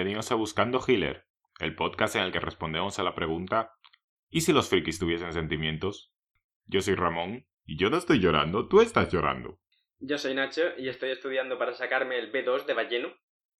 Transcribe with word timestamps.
bienvenidos 0.00 0.32
a 0.32 0.34
Buscando 0.34 0.80
Healer, 0.80 1.26
el 1.58 1.74
podcast 1.74 2.16
en 2.16 2.22
el 2.22 2.32
que 2.32 2.40
respondemos 2.40 2.98
a 2.98 3.02
la 3.02 3.14
pregunta 3.14 3.74
¿Y 4.30 4.40
si 4.40 4.54
los 4.54 4.70
frikis 4.70 4.98
tuviesen 4.98 5.34
sentimientos? 5.34 6.10
Yo 6.64 6.80
soy 6.80 6.94
Ramón, 6.94 7.46
y 7.66 7.76
yo 7.76 7.90
no 7.90 7.98
estoy 7.98 8.18
llorando, 8.18 8.66
tú 8.66 8.80
estás 8.80 9.12
llorando. 9.12 9.60
Yo 9.98 10.16
soy 10.16 10.32
Nacho 10.32 10.62
y 10.78 10.88
estoy 10.88 11.10
estudiando 11.10 11.58
para 11.58 11.74
sacarme 11.74 12.18
el 12.18 12.32
B2 12.32 12.64
de 12.64 12.72
balleno. 12.72 13.12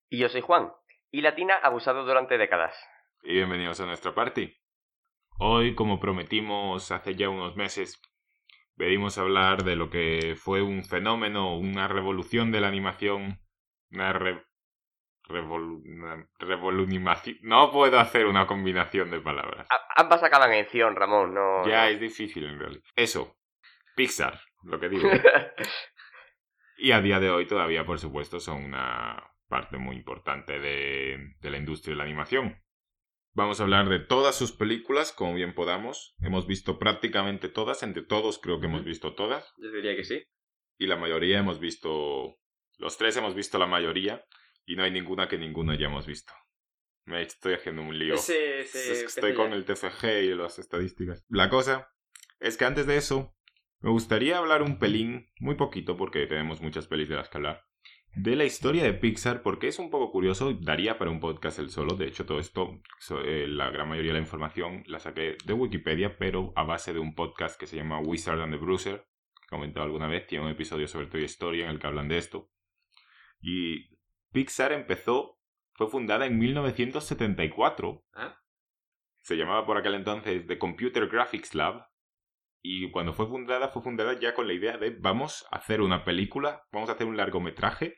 Y 0.08 0.16
yo 0.16 0.30
soy 0.30 0.40
Juan, 0.40 0.72
y 1.10 1.20
Latina 1.20 1.56
abusado 1.62 2.06
durante 2.06 2.38
décadas. 2.38 2.74
Y 3.22 3.34
bienvenidos 3.34 3.78
a 3.80 3.84
nuestra 3.84 4.14
party. 4.14 4.56
Hoy, 5.38 5.74
como 5.74 6.00
prometimos 6.00 6.90
hace 6.90 7.16
ya 7.16 7.28
unos 7.28 7.54
meses, 7.56 8.00
venimos 8.76 9.18
a 9.18 9.22
hablar 9.22 9.62
de 9.64 9.76
lo 9.76 9.90
que 9.90 10.36
fue 10.36 10.62
un 10.62 10.84
fenómeno, 10.84 11.58
una 11.58 11.86
revolución 11.86 12.50
de 12.50 12.62
la 12.62 12.68
animación, 12.68 13.42
una 13.90 14.14
re 14.14 14.42
Revolu 15.30 15.82
revolunimación. 16.38 17.38
No 17.42 17.70
puedo 17.70 17.98
hacer 17.98 18.26
una 18.26 18.46
combinación 18.46 19.10
de 19.10 19.20
palabras. 19.20 19.66
A 19.70 20.00
ambas 20.00 20.22
acaban 20.22 20.52
en 20.52 20.66
ción, 20.68 20.96
Ramón. 20.96 21.34
No, 21.34 21.66
ya 21.66 21.84
no. 21.84 21.90
es 21.90 22.00
difícil 22.00 22.44
en 22.44 22.58
realidad. 22.58 22.82
Eso. 22.96 23.36
Pixar, 23.96 24.40
lo 24.62 24.78
que 24.78 24.88
digo. 24.88 25.08
y 26.78 26.92
a 26.92 27.00
día 27.00 27.20
de 27.20 27.30
hoy 27.30 27.46
todavía, 27.46 27.84
por 27.84 27.98
supuesto, 27.98 28.40
son 28.40 28.64
una 28.64 29.22
parte 29.48 29.78
muy 29.78 29.96
importante 29.96 30.58
de, 30.58 31.34
de 31.40 31.50
la 31.50 31.56
industria 31.58 31.92
de 31.92 31.98
la 31.98 32.04
animación. 32.04 32.62
Vamos 33.32 33.60
a 33.60 33.62
hablar 33.62 33.88
de 33.88 34.00
todas 34.00 34.36
sus 34.36 34.52
películas, 34.52 35.12
como 35.12 35.34
bien 35.34 35.54
podamos. 35.54 36.16
Hemos 36.20 36.46
visto 36.46 36.78
prácticamente 36.78 37.48
todas, 37.48 37.82
entre 37.82 38.02
todos 38.02 38.40
creo 38.40 38.58
que 38.60 38.66
hemos 38.66 38.84
visto 38.84 39.14
todas. 39.14 39.54
Yo 39.58 39.70
diría 39.70 39.94
que 39.94 40.04
sí. 40.04 40.24
Y 40.78 40.86
la 40.86 40.96
mayoría 40.96 41.38
hemos 41.38 41.60
visto... 41.60 42.36
Los 42.78 42.96
tres 42.96 43.16
hemos 43.16 43.34
visto 43.34 43.58
la 43.58 43.66
mayoría. 43.66 44.24
Y 44.66 44.76
no 44.76 44.84
hay 44.84 44.90
ninguna 44.90 45.28
que 45.28 45.38
ninguno 45.38 45.72
hayamos 45.72 46.06
visto. 46.06 46.32
Me 47.04 47.22
estoy 47.22 47.54
haciendo 47.54 47.82
un 47.82 47.98
lío. 47.98 48.14
Ese, 48.14 48.60
ese 48.60 48.92
Es 48.92 49.00
que 49.00 49.06
estoy 49.06 49.34
con 49.34 49.52
el 49.52 49.64
TFG 49.64 50.04
y 50.22 50.34
las 50.34 50.58
estadísticas. 50.58 51.24
La 51.28 51.48
cosa 51.48 51.90
es 52.38 52.56
que 52.56 52.64
antes 52.64 52.86
de 52.86 52.96
eso, 52.96 53.34
me 53.80 53.90
gustaría 53.90 54.38
hablar 54.38 54.62
un 54.62 54.78
pelín, 54.78 55.30
muy 55.38 55.56
poquito, 55.56 55.96
porque 55.96 56.26
tenemos 56.26 56.60
muchas 56.60 56.86
pelis 56.86 57.08
de 57.08 57.16
las 57.16 57.28
que 57.28 57.38
hablar, 57.38 57.64
de 58.14 58.34
la 58.34 58.44
historia 58.44 58.82
de 58.82 58.92
Pixar, 58.92 59.42
porque 59.42 59.68
es 59.68 59.78
un 59.78 59.90
poco 59.90 60.10
curioso, 60.10 60.52
daría 60.52 60.98
para 60.98 61.10
un 61.10 61.20
podcast 61.20 61.58
el 61.58 61.70
solo. 61.70 61.94
De 61.94 62.06
hecho, 62.06 62.26
todo 62.26 62.40
esto, 62.40 62.80
eh, 63.24 63.46
la 63.48 63.70
gran 63.70 63.88
mayoría 63.88 64.12
de 64.12 64.18
la 64.18 64.24
información 64.24 64.82
la 64.86 64.98
saqué 64.98 65.36
de 65.44 65.52
Wikipedia, 65.52 66.18
pero 66.18 66.52
a 66.56 66.64
base 66.64 66.92
de 66.92 66.98
un 66.98 67.14
podcast 67.14 67.58
que 67.58 67.66
se 67.66 67.76
llama 67.76 68.00
Wizard 68.00 68.40
and 68.40 68.52
the 68.52 68.58
Bruiser, 68.58 69.06
que 69.36 69.46
he 69.46 69.48
comentado 69.48 69.86
alguna 69.86 70.08
vez, 70.08 70.26
tiene 70.26 70.44
un 70.44 70.50
episodio 70.50 70.88
sobre 70.88 71.06
Toy 71.06 71.24
Story 71.24 71.62
en 71.62 71.70
el 71.70 71.78
que 71.78 71.86
hablan 71.86 72.08
de 72.08 72.18
esto. 72.18 72.50
Y 73.40 73.88
Pixar 74.32 74.72
empezó, 74.72 75.38
fue 75.74 75.88
fundada 75.88 76.26
en 76.26 76.38
1974. 76.38 78.04
¿Ah? 78.14 78.38
Se 79.22 79.36
llamaba 79.36 79.66
por 79.66 79.76
aquel 79.76 79.94
entonces 79.94 80.46
The 80.46 80.58
Computer 80.58 81.08
Graphics 81.08 81.54
Lab. 81.54 81.88
Y 82.62 82.90
cuando 82.90 83.14
fue 83.14 83.26
fundada, 83.26 83.68
fue 83.68 83.82
fundada 83.82 84.18
ya 84.18 84.34
con 84.34 84.46
la 84.46 84.52
idea 84.52 84.76
de 84.76 84.90
vamos 84.90 85.46
a 85.50 85.56
hacer 85.56 85.80
una 85.80 86.04
película, 86.04 86.66
vamos 86.72 86.90
a 86.90 86.92
hacer 86.92 87.06
un 87.06 87.16
largometraje 87.16 87.96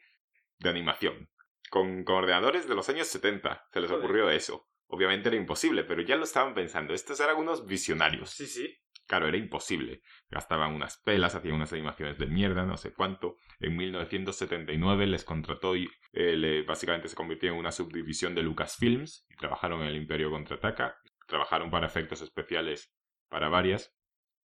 de 0.58 0.70
animación. 0.70 1.28
Con, 1.70 2.04
con 2.04 2.16
ordenadores 2.16 2.68
de 2.68 2.74
los 2.74 2.88
años 2.88 3.08
70. 3.08 3.68
Se 3.72 3.80
les 3.80 3.90
ocurrió 3.90 4.30
eso. 4.30 4.68
Obviamente 4.86 5.30
era 5.30 5.38
imposible, 5.38 5.84
pero 5.84 6.02
ya 6.02 6.16
lo 6.16 6.24
estaban 6.24 6.54
pensando. 6.54 6.92
Estos 6.92 7.18
eran 7.18 7.38
unos 7.38 7.66
visionarios. 7.66 8.30
Sí, 8.30 8.46
sí. 8.46 8.76
Claro, 9.12 9.28
era 9.28 9.36
imposible. 9.36 10.00
Gastaban 10.30 10.72
unas 10.72 10.96
pelas, 10.96 11.34
hacían 11.34 11.56
unas 11.56 11.70
animaciones 11.74 12.16
de 12.16 12.26
mierda, 12.26 12.64
no 12.64 12.78
sé 12.78 12.94
cuánto. 12.94 13.36
En 13.60 13.76
1979 13.76 15.06
les 15.06 15.22
contrató 15.22 15.76
y 15.76 15.86
eh, 16.14 16.34
le- 16.34 16.62
básicamente 16.62 17.08
se 17.08 17.14
convirtió 17.14 17.50
en 17.50 17.58
una 17.58 17.72
subdivisión 17.72 18.34
de 18.34 18.42
Lucasfilms 18.42 19.26
y 19.28 19.34
trabajaron 19.36 19.82
en 19.82 19.88
el 19.88 19.96
Imperio 19.96 20.30
Contraataca. 20.30 20.96
Trabajaron 21.26 21.70
para 21.70 21.86
efectos 21.88 22.22
especiales 22.22 22.90
para 23.28 23.50
varias. 23.50 23.94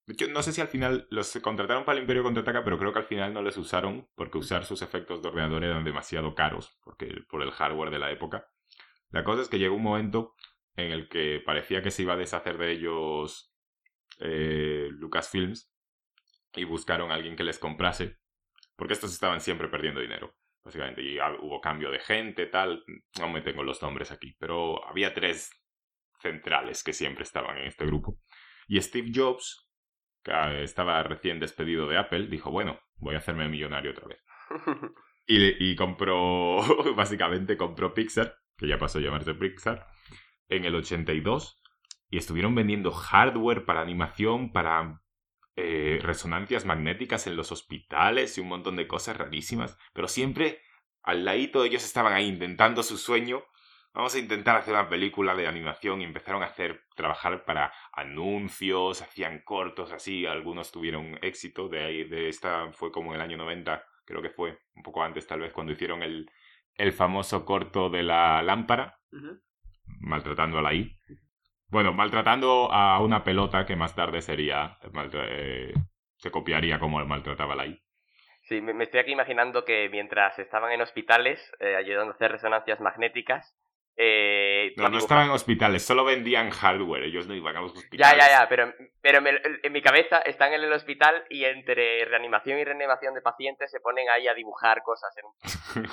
De 0.08 0.14
hecho, 0.14 0.28
no 0.30 0.42
sé 0.42 0.52
si 0.52 0.62
al 0.62 0.68
final 0.68 1.08
los 1.12 1.32
contrataron 1.44 1.86
para 1.86 1.98
el 1.98 2.04
Imperio 2.04 2.24
Contraataca, 2.24 2.64
pero 2.64 2.80
creo 2.80 2.92
que 2.92 3.00
al 3.00 3.06
final 3.06 3.34
no 3.36 3.44
les 3.44 3.58
usaron 3.58 4.08
porque 4.16 4.40
usar 4.40 4.66
sus 4.66 4.82
efectos 4.82 5.22
de 5.22 5.28
ordenador 5.30 5.64
eran 5.64 5.84
demasiado 5.84 6.34
caros 6.34 6.78
porque, 6.84 7.24
por 7.30 7.44
el 7.44 7.52
hardware 7.52 7.92
de 7.92 8.00
la 8.00 8.12
época. 8.12 8.48
La 9.12 9.24
cosa 9.24 9.44
es 9.44 9.50
que 9.50 9.60
llegó 9.60 9.76
un 9.76 9.84
momento 9.84 10.34
en 10.76 10.92
el 10.92 11.08
que 11.10 11.42
parecía 11.46 11.82
que 11.84 11.92
se 11.92 12.04
iba 12.04 12.14
a 12.14 12.18
deshacer 12.18 12.58
de 12.58 12.72
ellos 12.72 13.52
eh, 14.20 14.90
Lucasfilms 14.92 15.72
y 16.56 16.64
buscaron 16.64 17.12
a 17.12 17.16
alguien 17.16 17.36
que 17.36 17.44
les 17.44 17.60
comprase, 17.60 18.18
porque 18.76 18.94
estos 18.94 19.14
estaban 19.14 19.42
siempre 19.42 19.68
perdiendo 19.68 20.00
dinero, 20.00 20.36
básicamente, 20.64 21.02
y 21.02 21.18
hubo 21.20 21.62
cambio 21.62 21.92
de 21.92 22.00
gente, 22.00 22.46
tal, 22.46 22.84
no 23.20 23.30
me 23.30 23.42
tengo 23.42 23.64
los 23.64 23.82
nombres 23.82 24.12
aquí, 24.12 24.36
pero 24.40 24.88
había 24.88 25.14
tres 25.14 25.52
centrales 26.22 26.84
que 26.84 26.94
siempre 26.94 27.24
estaban 27.24 27.58
en 27.58 27.68
este 27.68 27.86
grupo. 27.86 28.20
Y 28.68 28.82
Steve 28.82 29.12
Jobs, 29.14 29.70
que 30.24 30.32
ah, 30.32 30.60
estaba 30.62 31.04
recién 31.04 31.40
despedido 31.40 31.88
de 31.88 31.98
Apple, 31.98 32.28
dijo, 32.28 32.52
bueno, 32.52 32.80
voy 32.96 33.16
a 33.16 33.20
hacerme 33.20 33.48
millonario 33.50 33.92
otra 33.92 34.08
vez. 34.08 34.24
Y, 35.28 35.72
y 35.72 35.76
compró, 35.76 36.62
básicamente 36.96 37.58
compró 37.58 37.96
Pixar, 37.96 38.38
que 38.56 38.68
ya 38.68 38.78
pasó 38.78 39.00
a 39.00 39.02
llamarse 39.02 39.34
Pixar, 39.34 39.88
en 40.50 40.66
el 40.66 40.76
82 40.76 41.60
y 42.16 42.18
estuvieron 42.18 42.56
vendiendo 42.56 42.92
hardware 42.92 43.66
para 43.66 43.82
animación, 43.82 44.54
para 44.54 45.02
eh, 45.58 46.00
resonancias 46.02 46.64
magnéticas 46.64 47.28
en 47.28 47.36
los 47.36 47.52
hospitales 47.52 48.38
y 48.38 48.42
un 48.42 48.48
montón 48.48 48.78
de 48.78 48.88
cosas 48.88 49.18
rarísimas, 49.18 49.78
pero 49.92 50.08
siempre 50.08 50.62
al 51.04 51.26
ladito 51.26 51.66
ellos 51.66 51.84
estaban 51.84 52.14
ahí 52.14 52.30
intentando 52.30 52.84
su 52.84 52.98
sueño. 52.98 53.44
Vamos 53.94 54.16
a 54.16 54.20
intentar 54.20 54.56
hacer 54.56 54.74
una 54.76 54.88
película 54.88 55.36
de 55.36 55.46
animación 55.46 56.00
y 56.00 56.06
empezaron 56.06 56.42
a 56.42 56.46
hacer 56.46 56.86
trabajar 56.96 57.44
para 57.44 57.74
anuncios, 57.92 59.02
hacían 59.02 59.42
cortos 59.44 59.92
así, 59.92 60.26
algunos 60.26 60.72
tuvieron 60.72 61.20
éxito, 61.22 61.68
de 61.68 61.84
ahí 61.84 62.04
de 62.06 62.30
esta 62.30 62.72
fue 62.72 62.94
como 62.94 63.10
en 63.10 63.16
el 63.16 63.22
año 63.24 63.36
90, 63.36 63.84
creo 64.06 64.22
que 64.22 64.30
fue 64.30 64.58
un 64.74 64.84
poco 64.84 65.04
antes 65.04 65.28
tal 65.28 65.42
vez 65.42 65.52
cuando 65.52 65.74
hicieron 65.74 66.02
el 66.02 66.32
el 66.76 66.94
famoso 66.94 67.44
corto 67.44 67.90
de 67.90 68.04
la 68.04 68.42
lámpara 68.42 69.00
maltratando 70.00 70.60
a 70.60 70.62
la 70.62 70.74
I. 70.74 70.98
Bueno, 71.76 71.92
maltratando 71.92 72.72
a 72.72 73.02
una 73.02 73.22
pelota 73.26 73.66
que 73.66 73.76
más 73.76 73.94
tarde 73.94 74.22
sería. 74.22 74.78
maltra- 74.94 75.28
eh, 75.28 75.74
se 76.16 76.32
copiaría 76.32 76.80
como 76.80 77.04
maltrataba 77.06 77.52
a 77.52 77.56
la 77.58 77.66
I. 77.66 77.78
Sí, 78.44 78.62
me, 78.62 78.82
estoy 78.82 79.02
aquí 79.02 79.12
imaginando 79.12 79.66
que 79.66 79.90
mientras 79.90 80.40
estaban 80.40 80.72
en 80.72 80.80
hospitales 80.80 81.52
eh, 81.60 81.76
ayudando 81.76 82.14
a 82.14 82.16
hacer 82.16 82.32
resonancias 82.32 82.80
magnéticas, 82.80 83.58
eh, 83.98 84.74
No, 84.78 84.88
no 84.88 85.00
estaban 85.00 85.26
en 85.26 85.32
hospitales, 85.32 85.84
solo 85.84 86.06
vendían 86.06 86.50
hardware. 86.50 87.04
Ellos 87.04 87.28
no 87.28 87.36
iban 87.36 87.58
a 87.58 87.62
los 87.62 87.74
Ya, 87.74 87.80
hospitales. 87.80 88.26
ya, 88.26 88.40
ya, 88.40 88.48
pero, 88.48 88.74
pero 89.02 89.22
me- 89.22 89.42
en 89.62 89.74
mi 89.74 89.82
cabeza 89.82 90.20
están 90.20 90.54
en 90.54 90.64
el 90.64 90.72
hospital 90.72 91.26
y 91.30 91.44
entre 91.44 92.06
reanimación 92.06 92.58
y 92.58 92.64
reanimación 92.64 93.16
de 93.16 93.22
pacientes 93.22 93.70
se 93.70 93.82
ponen 93.82 94.08
ahí 94.10 94.30
a 94.30 94.34
dibujar 94.34 94.82
cosas. 94.82 95.14
En 95.18 95.26
un... 95.26 95.90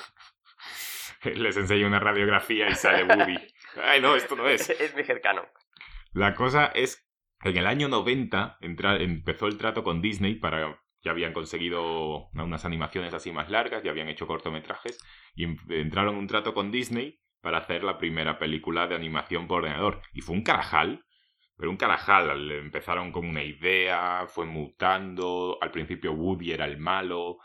Les 1.43 1.57
enseño 1.57 1.87
una 1.87 1.99
radiografía 1.99 2.69
y 2.69 2.75
sale 2.75 3.03
Woody. 3.03 3.35
Ay, 3.83 3.99
no, 3.99 4.15
esto 4.15 4.37
no 4.37 4.47
es. 4.47 4.69
es 4.69 4.95
mi 4.95 5.03
cercano. 5.03 5.45
La 6.13 6.33
cosa 6.33 6.67
es, 6.67 7.07
en 7.43 7.57
el 7.57 7.67
año 7.67 7.87
90 7.89 8.57
entra- 8.61 8.97
empezó 9.01 9.47
el 9.47 9.57
trato 9.57 9.83
con 9.83 10.01
Disney 10.01 10.35
para... 10.35 10.79
Ya 11.05 11.11
habían 11.11 11.33
conseguido 11.33 12.29
unas 12.31 12.63
animaciones 12.63 13.13
así 13.13 13.29
más 13.33 13.49
largas, 13.49 13.83
ya 13.83 13.91
habían 13.91 14.07
hecho 14.07 14.25
cortometrajes, 14.25 14.97
y 15.35 15.43
em- 15.43 15.57
entraron 15.67 16.13
en 16.15 16.21
un 16.21 16.27
trato 16.27 16.53
con 16.53 16.71
Disney 16.71 17.19
para 17.41 17.57
hacer 17.57 17.83
la 17.83 17.97
primera 17.97 18.39
película 18.39 18.87
de 18.87 18.95
animación 18.95 19.45
por 19.47 19.59
ordenador. 19.63 20.01
Y 20.13 20.21
fue 20.21 20.33
un 20.35 20.43
carajal, 20.43 21.03
pero 21.57 21.69
un 21.71 21.75
carajal. 21.77 22.49
Empezaron 22.51 23.11
con 23.11 23.25
una 23.27 23.43
idea, 23.43 24.25
fue 24.27 24.45
mutando, 24.45 25.57
al 25.61 25.71
principio 25.71 26.13
Woody 26.13 26.53
era 26.53 26.63
el 26.65 26.77
malo, 26.77 27.39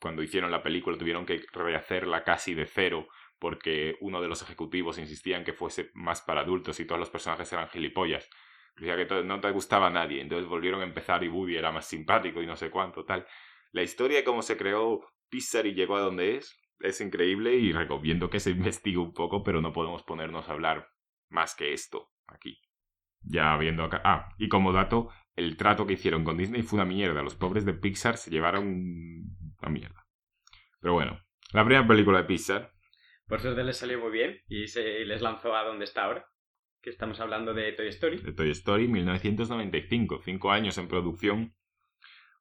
cuando 0.00 0.22
hicieron 0.22 0.50
la 0.50 0.62
película 0.62 0.98
tuvieron 0.98 1.26
que 1.26 1.40
rehacerla 1.52 2.24
casi 2.24 2.54
de 2.54 2.66
cero 2.66 3.08
porque 3.38 3.96
uno 4.00 4.20
de 4.20 4.28
los 4.28 4.42
ejecutivos 4.42 4.98
insistía 4.98 5.36
en 5.36 5.44
que 5.44 5.52
fuese 5.52 5.90
más 5.94 6.22
para 6.22 6.40
adultos 6.40 6.80
y 6.80 6.86
todos 6.86 6.98
los 6.98 7.10
personajes 7.10 7.52
eran 7.52 7.68
gilipollas. 7.68 8.28
Decía 8.76 8.96
que 8.96 9.22
no 9.24 9.40
te 9.40 9.50
gustaba 9.50 9.86
a 9.86 9.90
nadie, 9.90 10.20
entonces 10.20 10.48
volvieron 10.48 10.80
a 10.80 10.84
empezar 10.84 11.24
y 11.24 11.28
Woody 11.28 11.56
era 11.56 11.72
más 11.72 11.86
simpático 11.86 12.42
y 12.42 12.46
no 12.46 12.56
sé 12.56 12.70
cuánto, 12.70 13.04
tal. 13.04 13.26
La 13.72 13.82
historia 13.82 14.18
de 14.18 14.24
cómo 14.24 14.42
se 14.42 14.56
creó 14.56 15.00
Pixar 15.28 15.66
y 15.66 15.74
llegó 15.74 15.96
a 15.96 16.00
donde 16.00 16.36
es 16.36 16.60
es 16.80 17.00
increíble 17.00 17.54
y 17.54 17.72
recomiendo 17.72 18.30
que 18.30 18.40
se 18.40 18.50
investigue 18.52 18.98
un 18.98 19.12
poco, 19.12 19.42
pero 19.42 19.60
no 19.60 19.72
podemos 19.72 20.02
ponernos 20.02 20.48
a 20.48 20.52
hablar 20.52 20.88
más 21.28 21.54
que 21.54 21.72
esto 21.72 22.10
aquí. 22.26 22.58
Ya 23.22 23.56
viendo 23.56 23.82
acá. 23.84 24.00
Ah, 24.04 24.28
y 24.38 24.48
como 24.48 24.72
dato, 24.72 25.08
el 25.34 25.56
trato 25.56 25.86
que 25.86 25.94
hicieron 25.94 26.24
con 26.24 26.36
Disney 26.36 26.62
fue 26.62 26.78
una 26.78 26.84
mierda. 26.84 27.22
Los 27.22 27.34
pobres 27.34 27.64
de 27.64 27.74
Pixar 27.74 28.18
se 28.18 28.30
llevaron 28.30 28.66
una 29.60 29.70
mierda. 29.70 30.06
Pero 30.80 30.94
bueno, 30.94 31.20
la 31.52 31.64
primera 31.64 31.86
película 31.86 32.18
de 32.18 32.24
Pixar 32.24 32.72
Por 33.26 33.40
suerte 33.40 33.64
les 33.64 33.76
salió 33.76 33.98
muy 33.98 34.12
bien 34.12 34.40
y 34.48 34.68
se 34.68 35.04
les 35.04 35.20
lanzó 35.20 35.56
a 35.56 35.64
donde 35.64 35.84
está 35.84 36.04
ahora. 36.04 36.26
Que 36.80 36.90
estamos 36.90 37.18
hablando 37.18 37.54
de 37.54 37.72
Toy 37.72 37.88
Story. 37.88 38.18
de 38.18 38.32
Toy 38.32 38.50
Story 38.50 38.86
1995, 38.86 40.20
cinco 40.24 40.52
años 40.52 40.78
en 40.78 40.86
producción. 40.86 41.56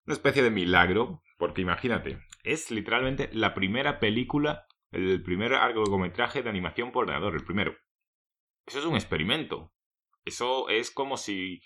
Una 0.05 0.13
especie 0.13 0.43
de 0.43 0.51
milagro, 0.51 1.23
porque 1.37 1.61
imagínate, 1.61 2.19
es 2.43 2.69
literalmente 2.69 3.29
la 3.33 3.55
primera 3.55 3.99
película 3.99 4.67
El 4.91 5.23
primer 5.23 5.51
largometraje 5.51 6.43
de 6.43 6.49
animación 6.49 6.91
por 6.91 7.05
ordenador, 7.05 7.33
el 7.33 7.43
primero. 7.43 7.75
Eso 8.67 8.79
es 8.79 8.85
un 8.85 8.95
experimento. 8.95 9.73
Eso 10.23 10.69
es 10.69 10.91
como 10.91 11.17
si. 11.17 11.61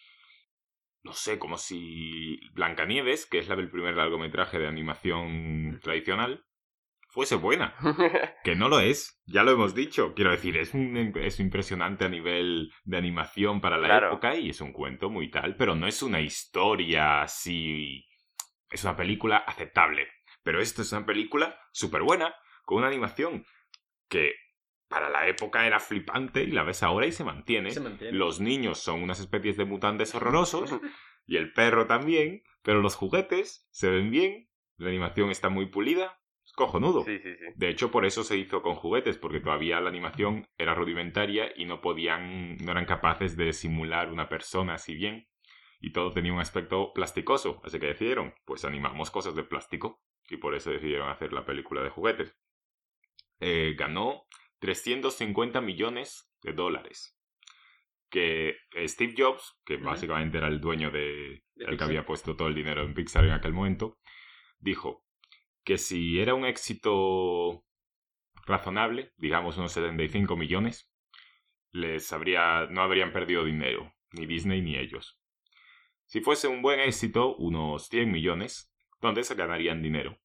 No 1.04 1.13
sé, 1.13 1.38
como 1.38 1.57
si 1.57 2.39
Blancanieves, 2.54 3.25
que 3.25 3.39
es 3.39 3.48
la 3.48 3.56
del 3.56 3.69
primer 3.69 3.95
largometraje 3.95 4.60
de 4.60 4.68
animación 4.68 5.80
tradicional, 5.81 6.45
fuese 7.10 7.36
buena. 7.36 7.76
Que 8.44 8.56
no 8.56 8.70
lo 8.70 8.80
es, 8.80 9.22
ya 9.26 9.44
lo 9.44 9.52
hemos 9.52 9.76
dicho. 9.76 10.14
Quiero 10.16 10.32
decir, 10.32 10.58
es, 10.58 10.74
un- 10.74 11.14
es 11.18 11.40
impresionante 11.40 12.06
a 12.06 12.10
nivel 12.10 12.72
de 12.86 12.98
animación 12.98 13.60
para 13.62 13.78
la 13.78 13.88
Claro. 13.88 14.08
época 14.08 14.36
y 14.38 14.50
es 14.50 14.62
un 14.62 14.72
cuento 14.72 15.10
muy 15.10 15.30
tal, 15.30 15.56
pero 15.58 15.76
no 15.76 15.88
es 15.88 16.02
una 16.02 16.22
historia 16.22 17.22
así. 17.22 18.06
Es 18.72 18.84
una 18.84 18.96
película 18.96 19.38
aceptable. 19.38 20.08
Pero 20.44 20.62
esto 20.62 20.82
es 20.82 20.92
una 20.94 21.06
película 21.06 21.60
súper 21.72 22.02
buena, 22.04 22.34
con 22.64 22.78
una 22.80 22.88
animación 22.88 23.44
que 24.08 24.34
para 24.88 25.10
la 25.10 25.28
época 25.28 25.68
era 25.68 25.80
flipante 25.80 26.42
y 26.44 26.52
la 26.52 26.64
ves 26.64 26.82
ahora 26.82 27.06
y 27.06 27.12
se 27.12 27.24
mantiene. 27.24 27.72
Se 27.72 27.80
mantiene. 27.82 28.18
Los 28.18 28.40
niños 28.40 28.80
son 28.80 29.04
unas 29.04 29.20
especies 29.20 29.58
de 29.58 29.66
mutantes 29.66 30.16
horrorosos 30.16 30.80
y 31.28 31.38
el 31.38 31.52
perro 31.54 31.86
también, 31.88 32.42
pero 32.64 32.82
los 32.82 32.96
juguetes 32.96 33.68
se 33.72 33.90
ven 33.90 34.10
bien, 34.10 34.50
la 34.78 34.90
animación 34.90 35.30
está 35.30 35.50
muy 35.50 35.68
pulida, 35.68 36.20
es 36.50 36.56
cojonudo. 36.56 37.04
Sí, 37.04 37.19
sí, 37.19 37.36
sí. 37.36 37.46
De 37.56 37.69
hecho, 37.69 37.92
por 37.92 38.06
eso 38.06 38.24
se 38.24 38.38
hizo 38.38 38.62
con 38.62 38.75
juguetes, 38.75 39.18
porque 39.18 39.40
todavía 39.40 39.80
la 39.80 39.90
animación 39.90 40.48
era 40.57 40.74
rudimentaria 40.74 41.51
y 41.56 41.66
no 41.66 41.80
podían, 41.80 42.57
no 42.57 42.72
eran 42.72 42.86
capaces 42.86 43.38
de 43.38 43.54
simular 43.54 44.12
una 44.12 44.30
persona 44.30 44.74
así 44.74 44.96
bien. 44.96 45.28
Y 45.80 45.94
todo 45.94 46.12
tenía 46.12 46.34
un 46.34 46.40
aspecto 46.40 46.92
plasticoso. 46.94 47.62
Así 47.63 47.80
que 47.80 47.88
decidieron, 47.88 48.34
pues 48.46 48.66
animamos 48.66 49.12
cosas 49.12 49.36
de 49.36 49.44
plástico. 49.44 50.01
Y 50.30 50.38
por 50.38 50.56
eso 50.56 50.72
decidieron 50.72 51.10
hacer 51.10 51.34
la 51.34 51.46
película 51.46 51.81
de 51.84 51.90
juguetes. 51.90 52.36
Eh, 53.40 53.75
ganó 53.78 54.24
350 54.60 55.62
millones 55.62 56.31
de 56.42 56.54
dólares. 56.54 57.16
Que 58.10 58.57
Steve 58.88 59.13
Jobs, 59.16 59.60
que 59.63 59.78
básicamente 59.78 60.40
era 60.40 60.48
el 60.48 60.60
dueño 60.60 60.90
de, 60.90 61.44
De 61.54 61.66
el 61.66 61.78
que 61.78 61.84
había 61.84 62.06
puesto 62.06 62.36
todo 62.36 62.48
el 62.48 62.56
dinero 62.56 62.81
en 62.81 62.96
Pixar 62.96 63.24
en 63.24 63.31
aquel 63.31 63.54
momento, 63.54 64.00
dijo 64.57 65.06
que 65.69 65.77
si 65.77 66.19
era 66.19 66.33
un 66.33 66.45
éxito 66.45 67.63
razonable, 68.48 69.13
digamos 69.18 69.57
unos 69.60 69.71
75 69.74 70.36
millones, 70.36 70.92
les 71.71 72.12
habría, 72.13 72.68
no 72.71 72.81
habrían 72.81 73.13
perdido 73.13 73.45
dinero, 73.45 73.94
ni 74.13 74.25
Disney 74.25 74.62
ni 74.62 74.77
ellos. 74.77 75.19
Si 76.07 76.21
fuese 76.21 76.48
un 76.48 76.62
buen 76.63 76.80
éxito, 76.80 77.36
unos 77.38 77.88
100 77.89 78.12
millones, 78.12 78.74
donde 79.01 79.24
se 79.24 79.36
ganarían 79.36 79.83
dinero. 79.83 80.18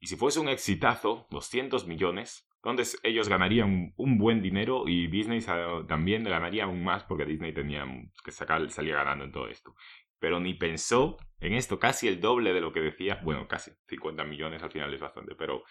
Y 0.00 0.06
si 0.08 0.16
fuese 0.16 0.40
un 0.40 0.48
exitazo, 0.48 1.26
200 1.30 1.86
millones, 1.86 2.48
donde 2.62 2.82
s- 2.82 2.98
ellos 3.02 3.28
ganarían 3.28 3.92
un 3.96 4.18
buen 4.18 4.42
dinero 4.42 4.84
y 4.88 5.06
Disney 5.08 5.40
también 5.88 6.24
ganaría 6.24 6.64
aún 6.64 6.82
más 6.84 7.04
porque 7.04 7.24
Disney 7.24 7.52
tenía 7.52 7.84
que 8.24 8.32
sacar, 8.32 8.70
salía 8.70 8.96
ganando 8.96 9.24
en 9.24 9.32
todo 9.32 9.48
esto. 9.48 9.74
Pero 10.18 10.40
ni 10.40 10.54
pensó 10.54 11.16
en 11.40 11.52
esto, 11.54 11.78
casi 11.78 12.08
el 12.08 12.20
doble 12.20 12.52
de 12.52 12.60
lo 12.60 12.72
que 12.72 12.80
decía. 12.80 13.20
Bueno, 13.22 13.46
casi 13.48 13.70
50 13.88 14.24
millones 14.24 14.62
al 14.62 14.70
final 14.72 14.92
es 14.94 15.00
bastante, 15.00 15.34
pero 15.34 15.62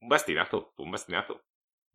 un 0.00 0.08
bastinazo, 0.08 0.72
un 0.76 0.90
bastinazo. 0.90 1.42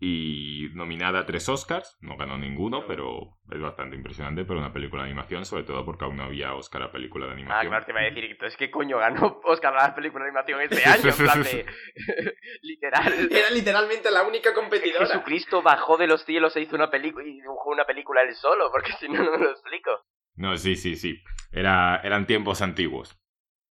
Y 0.01 0.69
nominada 0.75 1.19
a 1.19 1.25
tres 1.25 1.49
Oscars, 1.49 1.97
no 1.99 2.15
ganó 2.15 2.37
ninguno, 2.37 2.79
No. 2.81 2.87
pero 2.87 3.37
es 3.51 3.59
bastante 3.59 3.97
impresionante 3.97 4.45
para 4.45 4.61
una 4.61 4.71
película 4.71 5.03
de 5.03 5.09
animación, 5.09 5.43
sobre 5.45 5.63
todo 5.65 5.83
porque 5.83 6.05
aún 6.05 6.15
no 6.15 6.23
había 6.23 6.53
Oscar 6.55 6.83
a 6.83 6.91
película 6.91 7.25
de 7.25 7.31
Ah, 7.31 7.35
animación. 7.35 7.67
claro, 7.69 7.85
te 7.85 7.91
iba 7.91 7.99
a 7.99 8.03
decir, 8.05 8.23
entonces, 8.23 8.57
¿qué 8.57 8.71
coño 8.71 8.97
ganó 8.97 9.41
Oscar 9.43 9.75
a 9.77 9.89
la 9.89 9.95
película 9.95 10.23
de 10.23 10.29
animación 10.29 10.61
este 10.61 10.83
año? 10.89 11.09
En 11.09 11.17
plan 11.17 11.43
de... 11.43 11.65
Literal. 12.61 13.29
Era 13.29 13.49
literalmente 13.51 14.09
la 14.09 14.23
única 14.23 14.53
competidora. 14.53 15.05
Jesucristo 15.05 15.61
bajó 15.61 15.97
de 15.97 16.07
los 16.07 16.23
cielos 16.23 16.55
e 16.55 16.61
hizo 16.61 16.75
una 16.77 16.89
película 16.89 17.25
y 17.27 17.33
dibujó 17.33 17.69
una 17.71 17.83
película 17.85 18.21
él 18.23 18.33
solo, 18.35 18.71
porque 18.71 18.93
si 18.93 19.09
no, 19.09 19.21
no 19.23 19.31
me 19.37 19.43
lo 19.45 19.51
explico. 19.51 19.91
No, 20.35 20.55
sí, 20.55 20.77
sí, 20.77 20.95
sí. 20.95 21.21
Era, 21.51 22.01
eran 22.03 22.27
tiempos 22.27 22.61
antiguos. 22.61 23.19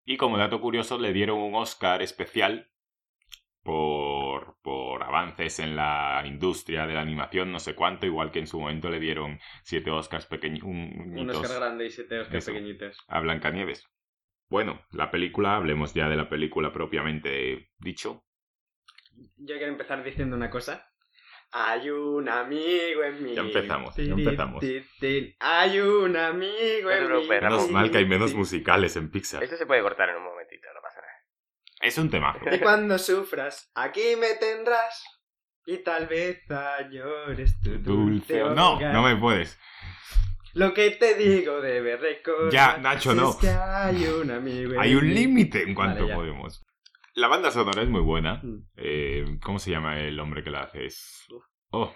Y 0.05 0.17
como 0.17 0.38
dato 0.38 0.61
curioso, 0.61 0.99
le 0.99 1.12
dieron 1.12 1.38
un 1.38 1.55
Oscar 1.55 2.02
especial 2.02 2.70
por, 3.62 4.56
por 4.62 5.02
avances 5.02 5.58
en 5.58 5.75
la 5.75 6.23
industria 6.26 6.87
de 6.87 6.94
la 6.94 7.00
animación, 7.00 7.50
no 7.50 7.58
sé 7.58 7.75
cuánto, 7.75 8.06
igual 8.06 8.31
que 8.31 8.38
en 8.38 8.46
su 8.46 8.61
momento 8.61 8.88
le 8.90 9.00
dieron 9.00 9.40
siete 9.64 9.90
Oscars 9.90 10.26
Un 10.62 11.11
pequeñitos 11.11 11.37
Oscar 11.37 11.56
grande 11.56 11.87
y 11.87 11.90
siete 11.90 12.20
Oscar 12.20 12.37
Eso. 12.37 12.52
pequeñitos. 12.52 12.99
a 13.08 13.20
Blancanieves. 13.20 13.88
Bueno, 14.49 14.81
la 14.93 15.11
película, 15.11 15.56
hablemos 15.56 15.93
ya 15.94 16.08
de 16.08 16.17
la 16.17 16.29
película 16.29 16.72
propiamente 16.72 17.70
dicho. 17.79 18.25
Yo 19.37 19.56
quiero 19.56 19.72
empezar 19.72 20.05
diciendo 20.05 20.37
una 20.37 20.50
cosa. 20.50 20.85
Hay 21.58 21.88
un 21.88 22.29
amigo 22.29 23.03
en 23.03 23.25
mí. 23.25 23.35
Ya 23.35 23.41
empezamos, 23.41 23.97
ya 23.97 24.03
empezamos. 24.03 24.62
Hay 25.41 25.81
un 25.81 26.14
amigo 26.14 26.91
en 26.91 27.00
mí. 27.00 27.06
preocupes, 27.06 27.43
Menos 27.43 27.70
mal 27.70 27.91
que 27.91 27.97
hay 27.97 28.05
menos 28.05 28.35
musicales 28.35 28.94
en 28.97 29.11
Pixar. 29.11 29.43
Esto 29.43 29.56
se 29.56 29.64
puede 29.64 29.81
cortar 29.81 30.11
en 30.11 30.17
un 30.17 30.25
momentito, 30.25 30.69
no 30.75 30.82
pasa 30.82 31.00
nada. 31.00 31.12
Es 31.81 31.97
un 31.97 32.11
temazo. 32.11 32.41
Y 32.53 32.58
cuando 32.58 32.99
sufras, 32.99 33.70
aquí 33.75 34.17
me 34.20 34.35
tendrás. 34.35 35.03
Y 35.64 35.79
tal 35.79 36.06
vez 36.08 36.43
llores 36.91 37.58
tu 37.62 37.79
Dulce. 37.79 38.38
No, 38.38 38.79
no 38.79 39.03
me 39.03 39.17
puedes. 39.17 39.58
Lo 40.53 40.75
que 40.75 40.91
te 40.91 41.14
digo 41.14 41.62
debe 41.62 41.97
recordar. 41.97 42.53
Ya, 42.53 42.76
Nacho, 42.76 43.14
no. 43.14 43.31
Es 43.31 43.37
que 43.37 43.49
hay 43.49 44.06
un 44.06 44.31
amigo 44.31 44.79
Hay 44.79 44.94
un 44.94 45.12
límite 45.12 45.62
en 45.62 45.75
cuanto 45.75 46.06
podemos. 46.06 46.62
La 47.16 47.28
banda 47.28 47.50
sonora 47.50 47.80
es 47.80 47.88
muy 47.88 48.02
buena. 48.02 48.42
Mm. 48.42 48.68
Eh, 48.76 49.38
¿Cómo 49.42 49.58
se 49.58 49.70
llama 49.70 49.98
el 49.98 50.20
hombre 50.20 50.44
que 50.44 50.50
la 50.50 50.64
hace? 50.64 50.84
Es... 50.84 51.26
Oh. 51.70 51.90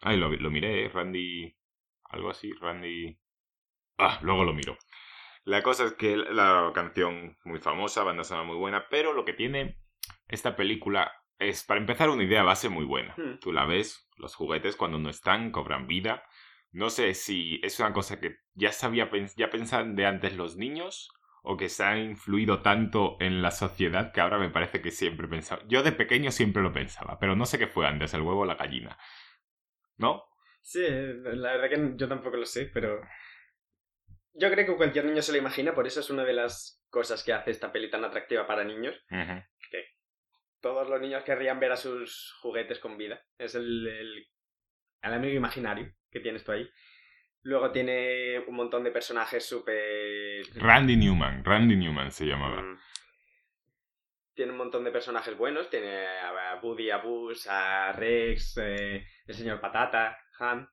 Ay, 0.00 0.16
lo, 0.16 0.30
lo 0.30 0.50
miré, 0.50 0.86
¿eh? 0.86 0.88
Randy... 0.88 1.54
Algo 2.04 2.30
así, 2.30 2.54
Randy... 2.54 3.18
Ah, 3.98 4.18
luego 4.22 4.44
lo 4.44 4.54
miro. 4.54 4.78
La 5.44 5.62
cosa 5.62 5.84
es 5.84 5.92
que 5.92 6.16
la 6.16 6.72
canción 6.74 7.36
muy 7.44 7.58
famosa, 7.58 8.04
banda 8.04 8.24
sonora 8.24 8.46
muy 8.46 8.56
buena, 8.56 8.88
pero 8.88 9.12
lo 9.12 9.26
que 9.26 9.34
tiene 9.34 9.82
esta 10.28 10.56
película 10.56 11.12
es, 11.38 11.64
para 11.64 11.80
empezar, 11.80 12.08
una 12.08 12.24
idea 12.24 12.42
base 12.42 12.70
muy 12.70 12.86
buena. 12.86 13.14
Hmm. 13.18 13.40
Tú 13.40 13.52
la 13.52 13.66
ves, 13.66 14.08
los 14.16 14.34
juguetes 14.34 14.76
cuando 14.76 14.98
no 14.98 15.10
están 15.10 15.50
cobran 15.50 15.86
vida. 15.86 16.22
No 16.72 16.88
sé 16.88 17.12
si 17.12 17.60
es 17.62 17.78
una 17.80 17.92
cosa 17.92 18.18
que 18.18 18.36
ya 18.54 18.72
sabía, 18.72 19.10
ya 19.36 19.50
pensaban 19.50 19.94
de 19.94 20.06
antes 20.06 20.34
los 20.36 20.56
niños 20.56 21.10
o 21.42 21.56
que 21.56 21.68
se 21.68 21.84
ha 21.84 21.98
influido 21.98 22.62
tanto 22.62 23.16
en 23.20 23.42
la 23.42 23.50
sociedad 23.50 24.12
que 24.12 24.20
ahora 24.20 24.38
me 24.38 24.50
parece 24.50 24.80
que 24.80 24.90
siempre 24.90 25.28
pensaba. 25.28 25.62
Yo 25.66 25.82
de 25.82 25.92
pequeño 25.92 26.30
siempre 26.30 26.62
lo 26.62 26.72
pensaba, 26.72 27.18
pero 27.18 27.36
no 27.36 27.46
sé 27.46 27.58
qué 27.58 27.66
fue 27.66 27.86
antes, 27.86 28.14
el 28.14 28.22
huevo 28.22 28.40
o 28.40 28.46
la 28.46 28.56
gallina. 28.56 28.98
¿No? 29.96 30.24
Sí, 30.62 30.86
la 30.88 31.56
verdad 31.56 31.68
que 31.70 31.92
yo 31.96 32.08
tampoco 32.08 32.36
lo 32.36 32.46
sé, 32.46 32.70
pero. 32.72 33.00
Yo 34.34 34.50
creo 34.50 34.66
que 34.66 34.76
cualquier 34.76 35.04
niño 35.04 35.22
se 35.22 35.32
lo 35.32 35.38
imagina, 35.38 35.74
por 35.74 35.86
eso 35.86 36.00
es 36.00 36.10
una 36.10 36.24
de 36.24 36.32
las 36.34 36.84
cosas 36.90 37.24
que 37.24 37.32
hace 37.32 37.50
esta 37.50 37.72
peli 37.72 37.90
tan 37.90 38.04
atractiva 38.04 38.46
para 38.46 38.64
niños. 38.64 38.94
Ujú. 39.10 39.42
Todos 40.60 40.88
los 40.88 41.00
niños 41.00 41.22
querrían 41.22 41.60
ver 41.60 41.72
a 41.72 41.76
sus 41.76 42.34
juguetes 42.40 42.80
con 42.80 42.98
vida. 42.98 43.22
Es 43.38 43.54
el, 43.54 43.86
el, 43.86 44.26
el 45.02 45.12
amigo 45.12 45.34
imaginario 45.34 45.92
que 46.10 46.20
tienes 46.20 46.44
tú 46.44 46.52
ahí. 46.52 46.68
Luego 47.42 47.70
tiene 47.72 48.40
un 48.46 48.54
montón 48.56 48.84
de 48.84 48.90
personajes 48.90 49.46
súper. 49.46 50.42
Randy 50.56 50.96
Newman, 50.96 51.44
Randy 51.44 51.76
Newman 51.76 52.10
se 52.10 52.26
llamaba. 52.26 52.60
Mm, 52.62 52.78
Tiene 54.34 54.52
un 54.52 54.58
montón 54.58 54.84
de 54.84 54.90
personajes 54.92 55.36
buenos. 55.36 55.68
Tiene 55.70 56.06
a 56.06 56.60
Woody, 56.62 56.90
a 56.90 56.98
Buzz, 56.98 57.46
a 57.48 57.92
Rex, 57.92 58.56
eh, 58.62 59.04
el 59.26 59.34
señor 59.34 59.60
Patata, 59.60 60.16
Han. 60.38 60.68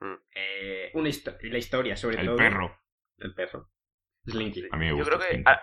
Mm. 0.00 0.14
Eh, 0.34 0.90
una 0.94 1.08
histo- 1.08 1.36
y 1.42 1.48
la 1.50 1.58
historia, 1.58 1.96
sobre 1.96 2.20
El 2.20 2.26
todo. 2.26 2.36
perro. 2.36 2.80
El 3.18 3.34
perro. 3.34 3.70
Slinky. 4.26 4.66
A 4.72 4.76
mí 4.76 4.86
me 4.86 4.90
Yo 4.90 4.96
gusta. 4.96 5.18
creo 5.18 5.30
que 5.30 5.42
a- 5.48 5.60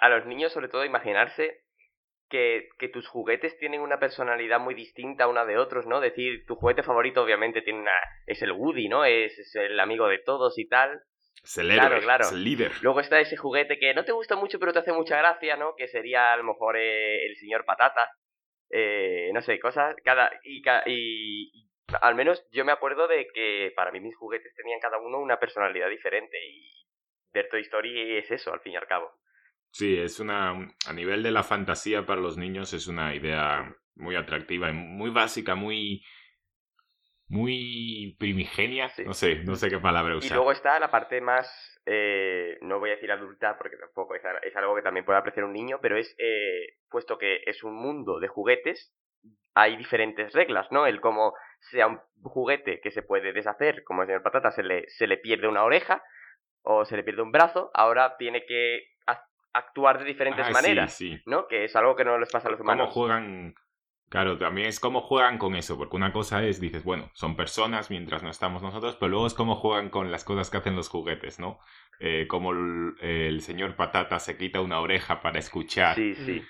a 0.00 0.08
los 0.08 0.24
niños, 0.26 0.52
sobre 0.52 0.68
todo, 0.68 0.84
imaginarse 0.84 1.63
que, 2.34 2.70
que 2.80 2.88
tus 2.88 3.06
juguetes 3.06 3.56
tienen 3.58 3.80
una 3.80 4.00
personalidad 4.00 4.58
muy 4.58 4.74
distinta 4.74 5.28
una 5.28 5.44
de 5.44 5.56
otros, 5.56 5.86
¿no? 5.86 6.00
Decir, 6.00 6.44
tu 6.46 6.56
juguete 6.56 6.82
favorito 6.82 7.22
obviamente 7.22 7.62
tiene 7.62 7.78
una, 7.78 7.92
es 8.26 8.42
el 8.42 8.50
Woody, 8.50 8.88
¿no? 8.88 9.04
Es, 9.04 9.38
es 9.38 9.54
el 9.54 9.78
amigo 9.78 10.08
de 10.08 10.18
todos 10.18 10.58
y 10.58 10.66
tal. 10.66 11.00
Es 11.44 11.58
el 11.58 11.70
héroe, 11.70 11.86
Claro, 11.86 12.00
claro. 12.02 12.24
es 12.24 12.32
el 12.32 12.42
líder. 12.42 12.72
Luego 12.82 12.98
está 12.98 13.20
ese 13.20 13.36
juguete 13.36 13.78
que 13.78 13.94
no 13.94 14.04
te 14.04 14.10
gusta 14.10 14.34
mucho 14.34 14.58
pero 14.58 14.72
te 14.72 14.80
hace 14.80 14.92
mucha 14.92 15.16
gracia, 15.16 15.56
¿no? 15.56 15.76
Que 15.76 15.86
sería 15.86 16.32
a 16.32 16.36
lo 16.36 16.42
mejor 16.42 16.76
eh, 16.76 17.24
el 17.24 17.36
señor 17.36 17.64
Patata. 17.64 18.10
Eh, 18.68 19.30
no 19.32 19.40
sé, 19.40 19.60
cosas, 19.60 19.94
cada... 20.02 20.28
Y, 20.42 20.60
y, 20.86 21.50
y 21.52 21.70
al 22.00 22.16
menos 22.16 22.44
yo 22.50 22.64
me 22.64 22.72
acuerdo 22.72 23.06
de 23.06 23.28
que 23.32 23.72
para 23.76 23.92
mí 23.92 24.00
mis 24.00 24.16
juguetes 24.16 24.52
tenían 24.56 24.80
cada 24.80 24.98
uno 24.98 25.20
una 25.20 25.38
personalidad 25.38 25.88
diferente 25.88 26.36
y 26.44 26.84
ver 27.32 27.48
Toy 27.48 27.60
Story 27.60 28.16
es 28.18 28.28
eso, 28.32 28.52
al 28.52 28.58
fin 28.60 28.72
y 28.72 28.76
al 28.76 28.88
cabo. 28.88 29.08
Sí, 29.74 29.98
es 29.98 30.20
una. 30.20 30.50
A 30.86 30.92
nivel 30.92 31.24
de 31.24 31.32
la 31.32 31.42
fantasía 31.42 32.06
para 32.06 32.20
los 32.20 32.36
niños, 32.36 32.72
es 32.72 32.86
una 32.86 33.12
idea 33.12 33.74
muy 33.96 34.14
atractiva 34.14 34.70
y 34.70 34.72
muy 34.72 35.10
básica, 35.10 35.56
muy. 35.56 36.04
Muy 37.26 38.14
primigenia. 38.20 38.88
Sí. 38.90 39.02
No 39.04 39.14
sé, 39.14 39.42
no 39.42 39.56
sé 39.56 39.70
qué 39.70 39.80
palabra 39.80 40.14
Y 40.14 40.18
usar. 40.18 40.36
luego 40.36 40.52
está 40.52 40.78
la 40.78 40.92
parte 40.92 41.20
más, 41.20 41.80
eh, 41.86 42.56
no 42.60 42.78
voy 42.78 42.90
a 42.90 42.94
decir 42.94 43.10
adulta 43.10 43.58
porque 43.58 43.76
tampoco 43.76 44.14
es 44.14 44.54
algo 44.54 44.76
que 44.76 44.82
también 44.82 45.04
puede 45.04 45.18
apreciar 45.18 45.44
un 45.44 45.52
niño, 45.52 45.80
pero 45.82 45.96
es, 45.96 46.14
eh, 46.18 46.76
puesto 46.88 47.18
que 47.18 47.40
es 47.44 47.64
un 47.64 47.74
mundo 47.74 48.20
de 48.20 48.28
juguetes, 48.28 48.94
hay 49.54 49.76
diferentes 49.76 50.32
reglas, 50.34 50.70
¿no? 50.70 50.86
El 50.86 51.00
cómo 51.00 51.34
sea 51.58 51.88
un 51.88 51.98
juguete 52.22 52.80
que 52.80 52.92
se 52.92 53.02
puede 53.02 53.32
deshacer, 53.32 53.82
como 53.82 54.02
el 54.02 54.06
señor 54.06 54.22
Patata 54.22 54.52
se 54.52 54.62
le, 54.62 54.88
se 54.88 55.08
le 55.08 55.16
pierde 55.16 55.48
una 55.48 55.64
oreja 55.64 56.04
o 56.62 56.84
se 56.84 56.96
le 56.96 57.02
pierde 57.02 57.22
un 57.22 57.32
brazo, 57.32 57.70
ahora 57.74 58.16
tiene 58.18 58.44
que 58.46 58.93
actuar 59.54 59.98
de 59.98 60.04
diferentes 60.04 60.44
Ah, 60.44 60.48
sí, 60.48 60.52
maneras, 60.52 60.94
sí. 60.94 61.22
¿no? 61.26 61.46
Que 61.46 61.64
es 61.64 61.74
algo 61.76 61.96
que 61.96 62.04
no 62.04 62.18
les 62.18 62.30
pasa 62.30 62.48
a 62.48 62.50
los 62.50 62.58
cómo 62.58 62.72
humanos. 62.72 62.92
juegan. 62.92 63.54
Claro, 64.10 64.36
también 64.38 64.68
es 64.68 64.78
cómo 64.78 65.00
juegan 65.00 65.38
con 65.38 65.56
eso, 65.56 65.76
porque 65.78 65.96
una 65.96 66.12
cosa 66.12 66.44
es, 66.44 66.60
dices, 66.60 66.84
bueno, 66.84 67.10
son 67.14 67.34
personas 67.36 67.90
mientras 67.90 68.22
no 68.22 68.30
estamos 68.30 68.62
nosotros, 68.62 68.96
pero 68.96 69.08
luego 69.08 69.26
es 69.26 69.34
cómo 69.34 69.56
juegan 69.56 69.88
con 69.88 70.12
las 70.12 70.24
cosas 70.24 70.50
que 70.50 70.58
hacen 70.58 70.76
los 70.76 70.88
juguetes, 70.88 71.40
¿no? 71.40 71.58
Eh, 72.00 72.26
como 72.28 72.52
el, 72.52 72.94
el 73.00 73.40
señor 73.40 73.74
Patata 73.76 74.18
se 74.20 74.36
quita 74.36 74.60
una 74.60 74.80
oreja 74.80 75.20
para 75.20 75.38
escuchar, 75.38 75.96
Sí, 75.96 76.14
sí. 76.16 76.42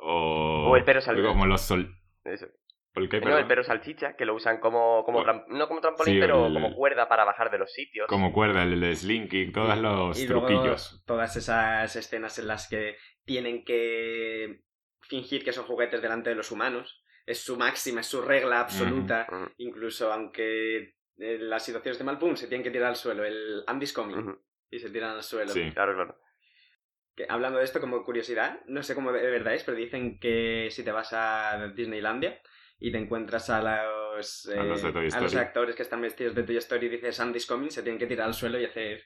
o, 0.00 0.70
O 0.70 0.76
el 0.76 0.84
perro 0.84 1.00
salvaje. 1.00 1.28
como 1.28 1.46
los 1.46 1.60
sol... 1.60 1.94
Eso. 2.24 2.46
¿Por 2.92 3.08
qué, 3.08 3.20
No, 3.20 3.38
el 3.38 3.46
perro 3.46 3.64
salchicha, 3.64 4.16
que 4.16 4.26
lo 4.26 4.34
usan 4.34 4.60
como, 4.60 5.02
como 5.04 5.24
tram- 5.24 5.46
no 5.48 5.66
como 5.66 5.80
trampolín, 5.80 6.14
sí, 6.14 6.20
pero 6.20 6.46
el- 6.46 6.52
como 6.52 6.74
cuerda 6.74 7.08
para 7.08 7.24
bajar 7.24 7.50
de 7.50 7.58
los 7.58 7.72
sitios. 7.72 8.06
Como 8.06 8.32
cuerda, 8.32 8.62
el, 8.64 8.82
el 8.82 8.96
slinky, 8.96 9.50
todos 9.50 9.78
los 9.78 10.20
y 10.20 10.26
luego 10.28 10.46
truquillos. 10.46 11.02
todas 11.06 11.34
esas 11.36 11.96
escenas 11.96 12.38
en 12.38 12.48
las 12.48 12.68
que 12.68 12.96
tienen 13.24 13.64
que 13.64 14.60
fingir 15.00 15.42
que 15.44 15.52
son 15.52 15.64
juguetes 15.64 16.02
delante 16.02 16.30
de 16.30 16.36
los 16.36 16.50
humanos. 16.50 17.02
Es 17.24 17.40
su 17.40 17.56
máxima, 17.56 18.00
es 18.00 18.06
su 18.08 18.20
regla 18.20 18.60
absoluta. 18.60 19.26
Incluso 19.56 20.12
aunque 20.12 20.96
en 21.16 21.48
las 21.48 21.64
situaciones 21.64 21.98
de 21.98 22.04
mal 22.04 22.18
pum 22.18 22.36
se 22.36 22.48
tienen 22.48 22.64
que 22.64 22.70
tirar 22.70 22.88
al 22.88 22.96
suelo. 22.96 23.24
El 23.24 23.62
Andy's 23.66 23.92
coming. 23.92 24.34
Y 24.70 24.78
se 24.80 24.90
tiran 24.90 25.16
al 25.16 25.22
suelo. 25.22 25.50
Sí. 25.50 25.70
Claro, 25.72 25.94
claro. 25.94 26.18
Que, 27.14 27.26
hablando 27.28 27.58
de 27.58 27.64
esto 27.64 27.80
como 27.80 28.04
curiosidad, 28.04 28.60
no 28.66 28.82
sé 28.82 28.94
cómo 28.94 29.12
de 29.12 29.30
verdad 29.30 29.54
es, 29.54 29.64
pero 29.64 29.76
dicen 29.76 30.18
que 30.18 30.68
si 30.70 30.82
te 30.82 30.92
vas 30.92 31.12
a 31.12 31.68
Disneylandia 31.74 32.40
y 32.84 32.90
te 32.90 32.98
encuentras 32.98 33.48
a 33.48 33.60
los, 33.60 34.46
A 34.48 34.64
los 34.64 34.82
de 34.82 34.88
eh, 34.88 34.92
a 34.92 35.20
los 35.20 35.32
Story. 35.32 35.36
actores 35.36 35.76
que 35.76 35.82
están 35.82 36.00
vestidos 36.02 36.34
de 36.34 36.42
Toy 36.42 36.56
Story 36.56 36.86
y 36.86 36.90
dices 36.90 37.20
Andy's 37.20 37.46
coming, 37.46 37.70
se 37.70 37.82
tienen 37.82 37.98
que 37.98 38.06
tirar 38.08 38.26
al 38.26 38.34
suelo 38.34 38.58
y 38.58 38.64
hacer 38.64 39.04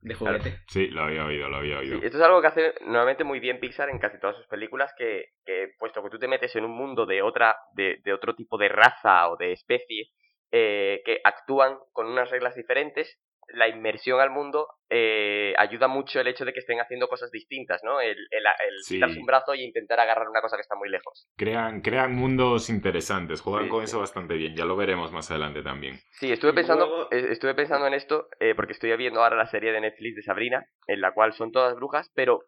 de 0.00 0.14
Claro. 0.14 0.38
juguete. 0.38 0.58
Sí, 0.68 0.86
lo 0.86 1.02
había 1.02 1.24
oído, 1.24 1.48
lo 1.48 1.56
había 1.56 1.80
Sí, 1.80 1.86
oído. 1.94 2.02
esto 2.02 2.16
es 2.18 2.22
algo 2.22 2.40
que 2.40 2.46
hace 2.46 2.74
normalmente 2.82 3.24
muy 3.24 3.40
bien 3.40 3.58
Pixar 3.58 3.88
en 3.90 3.98
casi 3.98 4.20
todas 4.20 4.36
sus 4.36 4.46
películas, 4.46 4.92
que, 4.96 5.26
que 5.44 5.72
puesto 5.80 6.00
que 6.02 6.10
tú 6.10 6.18
te 6.20 6.28
metes 6.28 6.54
en 6.54 6.64
un 6.64 6.70
mundo 6.76 7.04
de 7.04 7.22
otra, 7.22 7.56
de, 7.74 7.98
de 8.04 8.12
otro 8.12 8.36
tipo 8.36 8.56
de 8.56 8.68
raza 8.68 9.28
o 9.30 9.36
de 9.36 9.50
especie, 9.52 10.10
eh, 10.52 11.02
que 11.04 11.20
actúan 11.24 11.76
con 11.92 12.06
unas 12.06 12.30
reglas 12.30 12.54
diferentes, 12.54 13.20
la 13.54 13.68
inmersión 13.68 14.20
al 14.20 14.30
mundo 14.30 14.68
eh, 14.90 15.54
ayuda 15.58 15.88
mucho 15.88 16.20
el 16.20 16.26
hecho 16.28 16.44
de 16.44 16.52
que 16.52 16.60
estén 16.60 16.80
haciendo 16.80 17.08
cosas 17.08 17.30
distintas, 17.30 17.82
¿no? 17.82 18.00
El, 18.00 18.16
el, 18.30 18.44
el 18.46 18.78
Sí. 18.82 18.94
quitarse 18.94 19.18
un 19.18 19.26
brazo 19.26 19.54
y 19.54 19.62
intentar 19.64 19.98
agarrar 20.00 20.28
una 20.28 20.40
cosa 20.40 20.56
que 20.56 20.62
está 20.62 20.74
muy 20.76 20.88
lejos. 20.88 21.28
Crean, 21.36 21.80
crean 21.80 22.14
mundos 22.14 22.68
interesantes, 22.68 23.40
juegan 23.40 23.64
Sí, 23.64 23.70
con 23.70 23.80
sí. 23.80 23.84
eso 23.84 24.00
bastante 24.00 24.34
bien, 24.34 24.54
ya 24.56 24.64
lo 24.64 24.76
veremos 24.76 25.12
más 25.12 25.30
adelante 25.30 25.62
también. 25.62 25.98
Sí, 26.18 26.30
estuve 26.30 26.52
pensando, 26.52 26.86
luego- 26.86 27.08
eh, 27.12 27.28
estuve 27.32 27.54
pensando 27.54 27.86
en 27.86 27.94
esto 27.94 28.28
eh, 28.40 28.54
porque 28.54 28.72
estoy 28.72 28.94
viendo 28.96 29.22
ahora 29.22 29.36
la 29.36 29.46
serie 29.46 29.72
de 29.72 29.80
Netflix 29.80 30.16
de 30.16 30.22
Sabrina, 30.22 30.64
en 30.86 31.00
la 31.00 31.12
cual 31.12 31.32
son 31.32 31.52
todas 31.52 31.74
brujas, 31.76 32.10
pero 32.14 32.40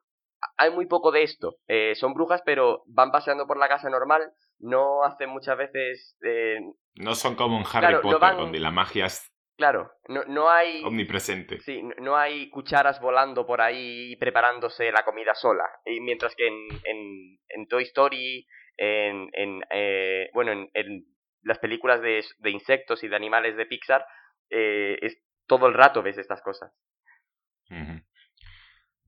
hay 0.58 0.70
muy 0.70 0.86
poco 0.86 1.10
de 1.10 1.22
esto. 1.22 1.56
Eh, 1.68 1.94
son 1.94 2.12
brujas, 2.12 2.42
pero 2.44 2.82
van 2.86 3.10
paseando 3.10 3.46
por 3.46 3.56
la 3.58 3.68
casa 3.68 3.88
normal, 3.88 4.22
no 4.58 5.02
hacen 5.04 5.30
muchas 5.30 5.56
veces... 5.56 6.16
eh, 6.22 6.58
No 6.96 7.14
son 7.14 7.34
como 7.34 7.56
en 7.58 7.64
Harry 7.64 7.80
Claro, 7.86 8.00
Potter, 8.02 8.20
van- 8.20 8.36
donde 8.36 8.60
la 8.60 8.70
magia 8.70 9.06
es 9.06 9.30
claro, 9.56 9.90
no, 10.08 10.24
no 10.24 10.50
hay... 10.50 10.82
omnipresente. 10.84 11.60
Sí, 11.60 11.82
no 12.00 12.16
hay 12.16 12.50
cucharas 12.50 13.00
volando 13.00 13.46
por 13.46 13.60
ahí 13.60 14.16
preparándose 14.16 14.90
la 14.92 15.04
comida 15.04 15.34
sola. 15.34 15.64
Y 15.86 16.00
mientras 16.00 16.34
que 16.34 16.46
en, 16.46 16.68
en, 16.84 17.38
en 17.48 17.66
Toy 17.68 17.84
Story, 17.84 18.46
en, 18.76 19.28
en 19.32 19.62
eh, 19.70 20.30
bueno, 20.34 20.52
en, 20.52 21.06
las 21.42 21.58
películas 21.58 22.00
de, 22.00 22.24
de 22.38 22.50
insectos 22.50 23.04
y 23.04 23.08
de 23.08 23.16
animales 23.16 23.56
de 23.56 23.66
Pixar, 23.66 24.04
eh, 24.50 24.98
es 25.02 25.18
todo 25.46 25.66
el 25.66 25.74
rato 25.74 26.02
ves 26.02 26.18
estas 26.18 26.40
cosas. 26.42 26.72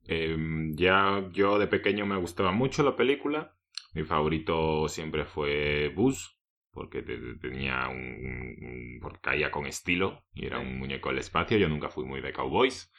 Em, 0.08 0.74
ya 0.76 1.24
yo 1.32 1.58
de 1.58 1.66
pequeño 1.66 2.06
me 2.06 2.16
gustaba 2.16 2.52
mucho 2.52 2.82
la 2.82 2.96
película. 2.96 3.54
Mi 3.94 4.04
favorito 4.04 4.88
siempre 4.88 5.24
fue 5.24 5.88
Buzz, 5.94 6.35
porque 6.76 7.00
te- 7.02 7.16
te- 7.16 7.38
tenía 7.48 7.88
un, 7.88 7.96
un- 7.98 8.98
porque 9.00 9.18
caía 9.22 9.50
con 9.50 9.66
estilo 9.66 10.26
y 10.34 10.44
era 10.46 10.58
un 10.58 10.78
muñeco 10.78 11.08
del 11.08 11.18
espacio. 11.18 11.56
Yo 11.56 11.68
nunca 11.70 11.88
fui 11.88 12.04
muy 12.04 12.20
de 12.20 12.34
cowboys. 12.34 12.92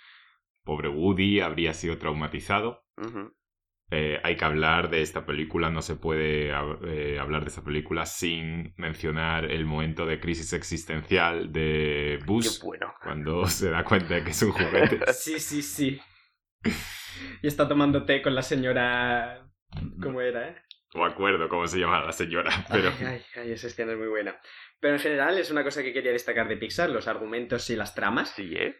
Pobre 0.63 0.89
Woody 0.89 1.39
habría 1.41 1.73
sido 1.75 1.97
traumatizado. 1.99 2.83
Eh, 3.91 4.19
hay 4.23 4.35
que 4.35 4.43
hablar 4.43 4.89
de 4.89 5.01
esta 5.01 5.25
película, 5.25 5.69
no 5.69 5.81
se 5.81 5.95
puede 5.95 6.49
eh, 6.49 7.19
hablar 7.19 7.43
de 7.43 7.47
esta 7.49 7.63
película 7.63 8.05
sin 8.05 8.73
mencionar 8.75 9.45
el 9.45 9.65
momento 9.65 10.05
de 10.05 10.19
crisis 10.19 10.51
existencial 10.53 11.53
de 11.53 12.19
Buzz 12.25 12.61
bueno. 12.61 12.93
cuando 13.01 13.45
se 13.47 13.69
da 13.69 13.85
cuenta 13.85 14.15
de 14.15 14.23
que 14.25 14.31
es 14.31 14.41
un 14.41 14.51
juguete. 14.51 14.99
Sí, 15.13 15.39
sí, 15.39 15.61
sí. 15.61 16.01
Y 17.41 17.47
está 17.47 17.67
tomando 17.67 18.03
té 18.05 18.21
con 18.21 18.35
la 18.35 18.41
señora... 18.41 19.49
¿Cómo 20.01 20.21
era, 20.21 20.49
eh? 20.49 20.55
Me 20.93 21.05
acuerdo 21.05 21.49
cómo 21.49 21.67
se 21.67 21.79
llama 21.79 22.03
la 22.03 22.11
señora, 22.11 22.51
pero 22.71 22.91
Ay, 22.99 23.05
ay, 23.05 23.21
ay, 23.35 23.51
esa 23.51 23.67
escena 23.67 23.91
es 23.91 23.97
muy 23.97 24.07
buena. 24.07 24.39
Pero 24.79 24.93
en 24.95 24.99
general 24.99 25.37
es 25.37 25.51
una 25.51 25.63
cosa 25.63 25.83
que 25.83 25.93
quería 25.93 26.11
destacar 26.11 26.47
de 26.47 26.57
Pixar, 26.57 26.89
los 26.89 27.07
argumentos 27.07 27.69
y 27.69 27.75
las 27.75 27.93
tramas, 27.95 28.29
Sí, 28.35 28.53
¿eh? 28.55 28.75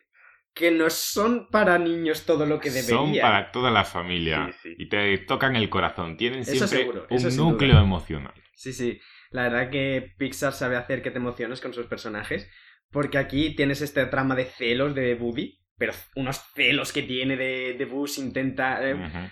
que 0.54 0.72
no 0.72 0.90
son 0.90 1.50
para 1.52 1.78
niños 1.78 2.26
todo 2.26 2.46
lo 2.46 2.60
que 2.60 2.70
debería. 2.72 2.90
son 2.98 3.14
para 3.22 3.52
toda 3.52 3.70
la 3.72 3.84
familia 3.84 4.50
Sí, 4.64 4.70
sí. 4.70 4.76
y 4.80 4.90
te 4.90 5.18
tocan 5.20 5.56
el 5.56 5.70
corazón. 5.70 6.18
Tienen 6.18 6.46
siempre 6.46 6.68
seguro, 6.68 7.08
un 7.10 7.38
núcleo 7.38 7.74
duda. 7.74 7.82
emocional. 7.84 8.34
Sí, 8.56 8.74
sí. 8.74 9.00
La 9.30 9.44
verdad 9.44 9.70
que 9.70 10.14
Pixar 10.18 10.54
sabe 10.54 10.78
hacer 10.78 11.04
que 11.04 11.12
te 11.12 11.18
emociones 11.18 11.62
con 11.62 11.74
sus 11.74 11.86
personajes. 11.86 12.50
Porque 12.90 13.18
aquí 13.20 13.54
tienes 13.56 13.82
esta 13.82 14.10
trama 14.10 14.34
de 14.36 14.46
celos 14.46 14.96
de 14.96 15.14
Woody. 15.16 15.60
Pero 15.78 15.94
unos 16.16 16.42
celos 16.56 16.92
que 16.92 17.04
tiene 17.04 17.36
de, 17.38 17.76
de 17.78 17.86
Buzz. 17.86 18.18
Intenta. 18.18 18.82
eh, 18.88 18.96
Ujú. 18.96 19.30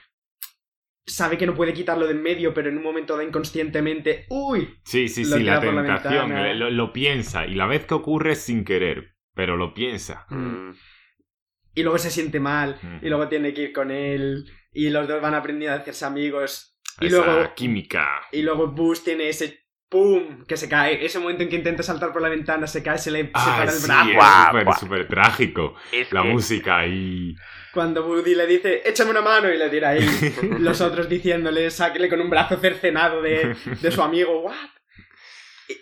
Sabe 1.08 1.38
que 1.38 1.46
no 1.46 1.54
puede 1.54 1.74
quitarlo 1.74 2.06
de 2.08 2.14
en 2.14 2.24
medio, 2.24 2.54
pero 2.54 2.70
en 2.70 2.78
un 2.78 2.84
momento 2.84 3.14
dado 3.14 3.28
inconscientemente. 3.28 4.26
¡Uy! 4.30 4.80
Sí, 4.84 5.08
sí, 5.08 5.24
Lo 5.26 5.38
sí, 5.38 5.44
la 5.44 5.60
tentación. 5.60 6.60
lo, 6.60 6.72
lo 6.72 6.94
piensa 6.94 7.46
y 7.46 7.54
la 7.54 7.68
vez 7.68 7.86
que 7.86 7.94
ocurre 7.94 8.32
es 8.32 8.40
sin 8.42 8.66
querer, 8.66 9.16
pero 9.36 9.56
lo 9.56 9.74
piensa. 9.74 10.26
Mm. 10.30 10.72
Y 11.76 11.84
luego 11.84 11.98
se 12.00 12.10
siente 12.10 12.40
mal. 12.40 12.80
Y 13.02 13.10
luego 13.10 13.28
tiene 13.28 13.54
que 13.54 13.64
ir 13.64 13.74
con 13.74 13.92
él. 13.92 14.46
Y 14.72 14.90
los 14.90 15.08
dos 15.08 15.22
van 15.22 15.36
aprendiendo 15.36 15.78
a 15.78 15.82
hacerse 15.82 16.06
amigos. 16.06 16.80
Y 17.02 17.08
Esa 17.08 17.18
luego. 17.18 17.54
química. 17.56 18.08
Y 18.32 18.42
luego 18.42 18.68
Buzz 18.68 19.04
tiene 19.04 19.28
ese. 19.30 19.65
¡Pum! 19.96 20.44
Que 20.46 20.58
se 20.58 20.68
cae. 20.68 21.06
Ese 21.06 21.20
momento 21.20 21.44
en 21.44 21.50
que 21.50 21.56
intenta 21.56 21.82
saltar 21.84 22.12
por 22.12 22.22
la 22.22 22.28
ventana, 22.28 22.68
se 22.68 22.84
cae, 22.84 22.98
se 22.98 23.12
le 23.12 23.32
Ah, 23.34 23.40
separa 23.46 23.64
el 23.64 23.70
sí, 23.70 23.88
brazo. 24.14 24.72
es 24.72 24.80
súper, 24.80 25.08
trágico. 25.08 25.76
Es 25.92 26.12
La 26.12 26.22
que- 26.24 26.28
música 26.30 26.86
y... 26.86 27.34
Cuando 27.74 28.06
Woody 28.06 28.36
le 28.36 28.46
dice, 28.48 28.82
échame 28.86 29.12
una 29.12 29.22
mano, 29.22 29.50
y 29.50 29.58
le 29.58 29.70
tira 29.70 29.90
ahí. 29.90 30.06
Los 30.60 30.82
otros 30.82 31.08
diciéndole, 31.08 31.70
sáquele 31.72 32.10
con 32.10 32.20
un 32.20 32.30
brazo 32.30 32.58
cercenado 32.58 33.22
de, 33.22 33.56
de 33.82 33.92
su 33.92 34.02
amigo, 34.02 34.42
¿what? 34.42 34.54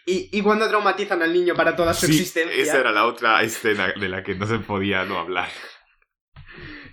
Y, 0.06 0.12
y, 0.14 0.30
y 0.32 0.42
cuando 0.42 0.68
traumatizan 0.70 1.22
al 1.24 1.34
niño 1.34 1.56
para 1.56 1.76
toda 1.76 1.94
su 1.96 2.06
Sí, 2.06 2.12
existencia. 2.14 2.62
esa 2.62 2.80
era 2.82 2.92
la 2.92 3.06
otra 3.06 3.42
escena 3.42 3.94
de 4.00 4.10
la 4.10 4.22
que 4.24 4.36
no 4.36 4.46
se 4.46 4.60
podía 4.60 5.06
no 5.06 5.18
hablar. 5.18 5.50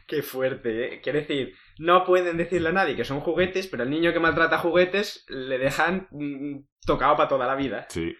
Qué 0.06 0.22
fuerte, 0.22 0.94
¿eh? 0.94 1.00
Quiere 1.02 1.20
decir, 1.20 1.54
no 1.80 2.04
pueden 2.04 2.37
decirle 2.37 2.68
a 2.68 2.72
nadie 2.72 2.94
que 2.94 3.04
son 3.04 3.20
juguetes, 3.20 3.66
pero 3.66 3.82
al 3.84 3.90
niño 3.90 4.12
que 4.12 4.20
maltrata 4.20 4.58
juguetes 4.58 5.25
le 5.28 5.56
dejan 5.56 6.08
mm, 6.10 6.58
tocado 6.87 7.16
para 7.16 7.28
toda 7.30 7.46
la 7.46 7.54
vida. 7.54 7.87
Sí. 7.88 8.14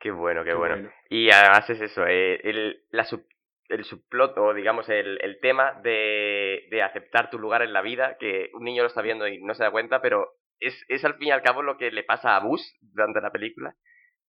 Qué 0.00 0.10
bueno, 0.10 0.42
qué, 0.42 0.54
bueno. 0.54 0.90
Y 1.08 1.30
además 1.30 1.70
es 1.70 1.80
eso, 1.80 2.04
eh, 2.06 2.40
el, 2.42 2.82
la 2.90 3.04
sub- 3.04 3.26
el 3.68 3.84
subplot 3.84 4.36
o 4.38 4.54
digamos 4.54 4.88
el, 4.88 5.18
el 5.22 5.38
tema 5.40 5.80
de, 5.82 6.66
de 6.70 6.82
aceptar 6.82 7.30
tu 7.30 7.38
lugar 7.38 7.62
en 7.62 7.72
la 7.72 7.82
vida, 7.82 8.16
que 8.18 8.50
un 8.54 8.64
niño 8.64 8.82
lo 8.82 8.88
está 8.88 9.02
viendo 9.02 9.28
y 9.28 9.40
no 9.42 9.54
se 9.54 9.62
da 9.62 9.70
cuenta, 9.70 10.00
pero 10.02 10.26
es, 10.58 10.74
es 10.88 11.04
al 11.04 11.14
fin 11.14 11.28
y 11.28 11.30
al 11.30 11.42
cabo 11.42 11.62
lo 11.62 11.76
que 11.78 11.92
le 11.92 12.02
pasa 12.02 12.34
a 12.36 12.40
Buzz 12.40 12.62
durante 12.80 13.20
la 13.20 13.30
película. 13.30 13.76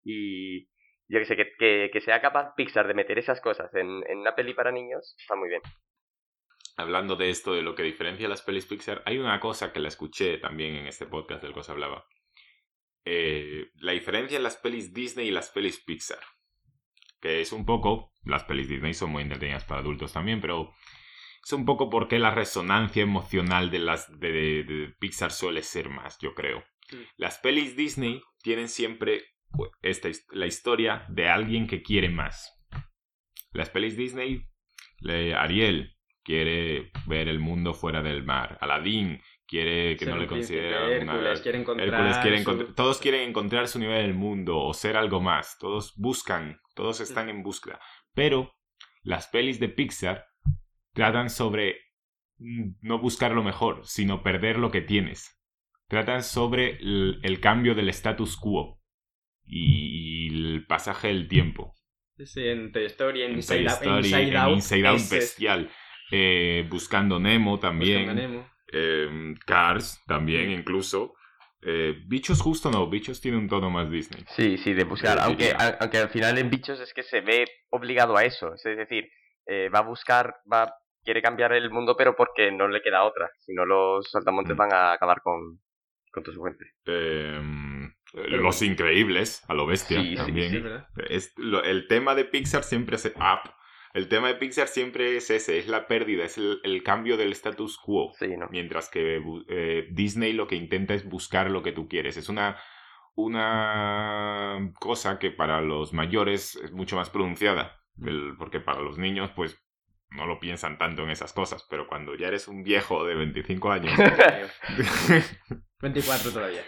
Y 0.04 0.66
yo 1.08 1.18
que 1.18 1.24
sé, 1.24 1.36
que, 1.36 1.52
que, 1.58 1.90
que 1.92 2.00
sea 2.02 2.20
capaz 2.20 2.54
Pixar 2.56 2.86
de 2.86 2.94
meter 2.94 3.18
esas 3.18 3.40
cosas 3.40 3.74
en, 3.74 4.02
en 4.06 4.18
una 4.18 4.34
peli 4.34 4.52
para 4.54 4.70
niños, 4.72 5.14
está 5.18 5.34
muy 5.34 5.48
bien. 5.48 5.62
Hablando 6.78 7.16
de 7.16 7.28
esto, 7.30 7.54
de 7.54 7.62
lo 7.62 7.74
que 7.74 7.82
diferencia 7.82 8.28
las 8.28 8.40
pelis 8.42 8.64
Pixar, 8.64 9.02
hay 9.04 9.18
una 9.18 9.40
cosa 9.40 9.72
que 9.72 9.80
la 9.80 9.88
escuché 9.88 10.38
también 10.38 10.76
en 10.76 10.86
este 10.86 11.06
podcast 11.06 11.42
del 11.42 11.52
que 11.52 11.58
os 11.60 11.68
hablaba. 11.68 12.06
Eh, 13.04 13.70
la 13.74 13.92
diferencia 13.92 14.36
en 14.36 14.44
las 14.44 14.56
pelis 14.56 14.94
Disney 14.94 15.26
y 15.26 15.30
las 15.32 15.50
pelis 15.50 15.80
Pixar. 15.80 16.20
Que 17.20 17.40
es 17.40 17.50
un 17.52 17.66
poco, 17.66 18.12
las 18.22 18.44
pelis 18.44 18.68
Disney 18.68 18.94
son 18.94 19.10
muy 19.10 19.24
entretenidas 19.24 19.64
para 19.64 19.80
adultos 19.80 20.12
también, 20.12 20.40
pero 20.40 20.72
es 21.44 21.52
un 21.52 21.64
poco 21.64 21.90
porque 21.90 22.20
la 22.20 22.30
resonancia 22.32 23.02
emocional 23.02 23.72
de 23.72 23.80
las 23.80 24.20
de, 24.20 24.30
de- 24.30 24.62
de 24.62 24.88
Pixar 25.00 25.32
suele 25.32 25.62
ser 25.64 25.88
más, 25.88 26.18
yo 26.20 26.32
creo. 26.34 26.60
Mm. 26.92 26.96
Las 27.16 27.38
pelis 27.38 27.74
Disney 27.74 28.22
tienen 28.42 28.68
siempre 28.68 29.24
pues, 29.50 29.72
esta, 29.82 30.08
la 30.30 30.46
historia 30.46 31.06
de 31.08 31.28
alguien 31.28 31.66
que 31.66 31.82
quiere 31.82 32.08
más. 32.08 32.54
Las 33.50 33.68
pelis 33.70 33.96
Disney, 33.96 34.44
Ariel 35.36 35.97
quiere 36.28 36.90
ver 37.06 37.26
el 37.26 37.38
mundo 37.38 37.72
fuera 37.72 38.02
del 38.02 38.22
mar. 38.22 38.58
Aladdin 38.60 39.18
quiere 39.46 39.96
que 39.96 40.04
no 40.04 40.18
le 40.18 40.26
una... 40.26 41.14
Hércules 41.14 41.40
quiere 41.40 41.58
encontrar 41.58 41.88
Hércules 41.88 42.18
quiere 42.18 42.42
su- 42.42 42.50
encont- 42.50 42.74
Todos 42.74 42.98
quieren 42.98 43.28
encontrar 43.30 43.66
su 43.66 43.78
nivel 43.78 44.00
en 44.00 44.04
el 44.04 44.14
mundo 44.14 44.58
o 44.58 44.74
ser 44.74 44.98
algo 44.98 45.22
más. 45.22 45.56
Todos 45.58 45.94
buscan, 45.96 46.60
todos 46.74 47.00
están 47.00 47.30
en 47.30 47.42
búsqueda. 47.42 47.80
Pero 48.12 48.52
las 49.02 49.28
pelis 49.28 49.58
de 49.58 49.70
Pixar 49.70 50.26
tratan 50.92 51.30
sobre 51.30 51.76
no 52.36 52.98
buscar 52.98 53.32
lo 53.32 53.42
mejor, 53.42 53.80
sino 53.86 54.22
perder 54.22 54.58
lo 54.58 54.70
que 54.70 54.82
tienes. 54.82 55.34
Tratan 55.88 56.22
sobre 56.22 56.76
el, 56.76 57.20
el 57.22 57.40
cambio 57.40 57.74
del 57.74 57.88
status 57.88 58.36
quo 58.36 58.82
y 59.46 60.28
el 60.28 60.66
pasaje 60.66 61.08
del 61.08 61.26
tiempo. 61.26 61.74
Sí, 62.22 62.46
en 62.48 62.70
Toy 62.70 62.84
Story, 62.84 63.22
en 63.22 63.30
En 63.30 63.36
Inside, 63.36 63.66
Out- 63.68 64.04
Inside 64.04 64.36
Out. 64.36 64.54
Inside 64.56 64.86
Out 64.88 65.00
bestial. 65.10 65.70
Eh, 66.10 66.66
buscando 66.68 67.18
Nemo 67.18 67.58
también. 67.58 68.06
Buscando 68.06 68.22
Nemo. 68.22 68.50
Eh, 68.72 69.34
Cars 69.46 70.02
también 70.06 70.50
incluso. 70.50 71.14
Eh, 71.62 72.02
Bichos 72.06 72.40
justo 72.40 72.70
no, 72.70 72.88
Bichos 72.88 73.20
tiene 73.20 73.36
un 73.36 73.48
tono 73.48 73.68
más 73.70 73.90
Disney. 73.90 74.24
Sí, 74.28 74.58
sí, 74.58 74.74
de 74.74 74.84
buscar. 74.84 75.18
Aunque, 75.20 75.50
a- 75.52 75.76
aunque 75.80 75.98
al 75.98 76.08
final 76.10 76.38
en 76.38 76.50
Bichos 76.50 76.78
es 76.80 76.92
que 76.94 77.02
se 77.02 77.20
ve 77.20 77.44
obligado 77.70 78.16
a 78.16 78.24
eso. 78.24 78.54
Es 78.54 78.62
decir, 78.62 79.08
eh, 79.46 79.68
va 79.68 79.80
a 79.80 79.82
buscar, 79.82 80.36
va 80.50 80.72
quiere 81.02 81.22
cambiar 81.22 81.52
el 81.54 81.70
mundo, 81.70 81.96
pero 81.96 82.14
porque 82.14 82.52
no 82.52 82.68
le 82.68 82.82
queda 82.82 83.02
otra. 83.04 83.30
Si 83.38 83.54
no, 83.54 83.64
los 83.64 84.10
saltamontes 84.10 84.54
Mm. 84.54 84.58
van 84.58 84.72
a 84.74 84.92
acabar 84.92 85.22
con, 85.22 85.58
con 86.12 86.22
toda 86.22 86.34
su 86.34 86.42
gente. 86.44 86.64
Eh, 86.86 87.40
Los 88.14 88.62
Increíbles, 88.62 89.42
a 89.48 89.54
lo 89.54 89.66
bestia 89.66 90.00
Sí, 90.00 90.14
también. 90.14 90.84
Es 91.08 91.32
lo- 91.36 91.62
el 91.62 91.86
tema 91.88 92.14
de 92.14 92.24
Pixar 92.24 92.62
siempre 92.64 92.96
es 92.96 93.06
up. 93.16 93.50
El 93.94 94.08
tema 94.08 94.28
de 94.28 94.34
Pixar 94.34 94.68
siempre 94.68 95.16
es 95.16 95.30
ese, 95.30 95.58
es 95.58 95.66
la 95.66 95.86
pérdida, 95.86 96.24
es 96.24 96.36
el, 96.38 96.60
el 96.62 96.82
cambio 96.82 97.16
del 97.16 97.32
status 97.32 97.78
quo. 97.78 98.12
Sí, 98.18 98.36
¿no? 98.36 98.46
Mientras 98.50 98.88
que 98.90 99.20
eh, 99.48 99.88
Disney 99.90 100.32
lo 100.32 100.46
que 100.46 100.56
intenta 100.56 100.94
es 100.94 101.04
buscar 101.08 101.50
lo 101.50 101.62
que 101.62 101.72
tú 101.72 101.88
quieres. 101.88 102.16
Es 102.16 102.28
una, 102.28 102.56
una 103.14 104.72
cosa 104.78 105.18
que 105.18 105.30
para 105.30 105.60
los 105.60 105.92
mayores 105.92 106.56
es 106.56 106.72
mucho 106.72 106.96
más 106.96 107.10
pronunciada. 107.10 107.80
El- 108.04 108.34
porque 108.38 108.60
para 108.60 108.80
los 108.80 108.98
niños, 108.98 109.30
pues, 109.34 109.58
no 110.10 110.26
lo 110.26 110.38
piensan 110.38 110.78
tanto 110.78 111.02
en 111.02 111.10
esas 111.10 111.32
cosas. 111.32 111.66
Pero 111.68 111.86
cuando 111.88 112.14
ya 112.14 112.28
eres 112.28 112.46
un 112.48 112.62
viejo 112.62 113.04
de 113.04 113.14
25 113.14 113.70
años, 113.72 113.92
24 115.80 116.30
todavía. 116.32 116.62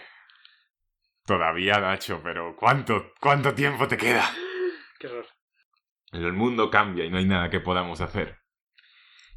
todavía, 1.25 1.79
Nacho, 1.79 2.19
pero 2.23 2.55
¿cuánto, 2.55 3.13
¿cuánto 3.19 3.53
tiempo 3.53 3.87
te 3.87 3.97
queda? 3.97 4.29
Qué 4.99 5.07
horror. 5.07 5.25
El 6.11 6.33
mundo 6.33 6.69
cambia 6.69 7.05
y 7.05 7.09
no 7.09 7.17
hay 7.17 7.25
nada 7.25 7.49
que 7.49 7.59
podamos 7.59 8.01
hacer. 8.01 8.37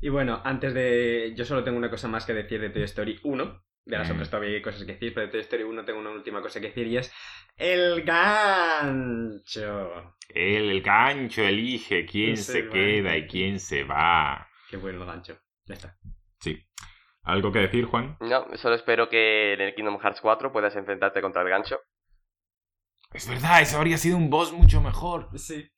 Y 0.01 0.09
bueno, 0.09 0.41
antes 0.45 0.75
de. 0.75 1.33
Yo 1.37 1.45
solo 1.45 1.65
tengo 1.65 1.79
una 1.79 1.91
cosa 1.91 2.09
más 2.09 2.27
que 2.27 2.35
decir 2.35 2.61
de 2.61 2.71
Toy 2.71 2.83
Story 2.83 3.21
1. 3.23 3.63
De 3.87 3.99
las 3.99 4.09
Mm. 4.09 4.13
otras 4.13 4.31
todavía 4.31 4.55
hay 4.57 4.63
cosas 4.63 4.85
que 4.85 4.95
decir, 4.95 5.13
pero 5.15 5.27
de 5.27 5.33
Toy 5.33 5.41
Story 5.41 5.63
1 5.63 5.85
tengo 5.85 6.01
una 6.01 6.11
última 6.11 6.41
cosa 6.43 6.61
que 6.61 6.69
decir 6.69 6.87
y 6.87 6.97
es. 6.97 7.13
¡El 7.57 8.03
gancho! 8.03 10.15
El 10.29 10.83
gancho, 10.83 11.43
elige 11.43 12.05
quién 12.07 12.37
Se 12.37 12.69
queda 12.69 13.17
y 13.17 13.27
quién 13.29 13.61
se 13.61 13.85
va. 13.85 14.49
Qué 14.69 14.77
bueno 14.77 15.01
el 15.03 15.07
gancho. 15.07 15.39
Ya 15.67 15.75
está. 15.75 15.97
Sí. 16.41 16.67
¿Algo 17.23 17.53
que 17.53 17.61
decir, 17.61 17.85
Juan? 17.87 18.17
No, 18.21 18.47
solo 18.57 18.75
espero 18.75 19.09
que 19.09 19.55
en 19.55 19.61
el 19.61 19.75
Kingdom 19.75 19.99
Hearts 19.99 20.21
4 20.21 20.53
puedas 20.53 20.75
enfrentarte 20.77 21.23
contra 21.23 21.43
el 21.43 21.49
gancho. 21.49 21.79
Es 23.13 23.29
verdad, 23.29 23.63
eso 23.63 23.79
habría 23.79 23.97
sido 23.97 24.17
un 24.17 24.29
boss 24.29 24.53
mucho 24.53 24.81
mejor. 24.81 25.29
Sí. 25.39 25.71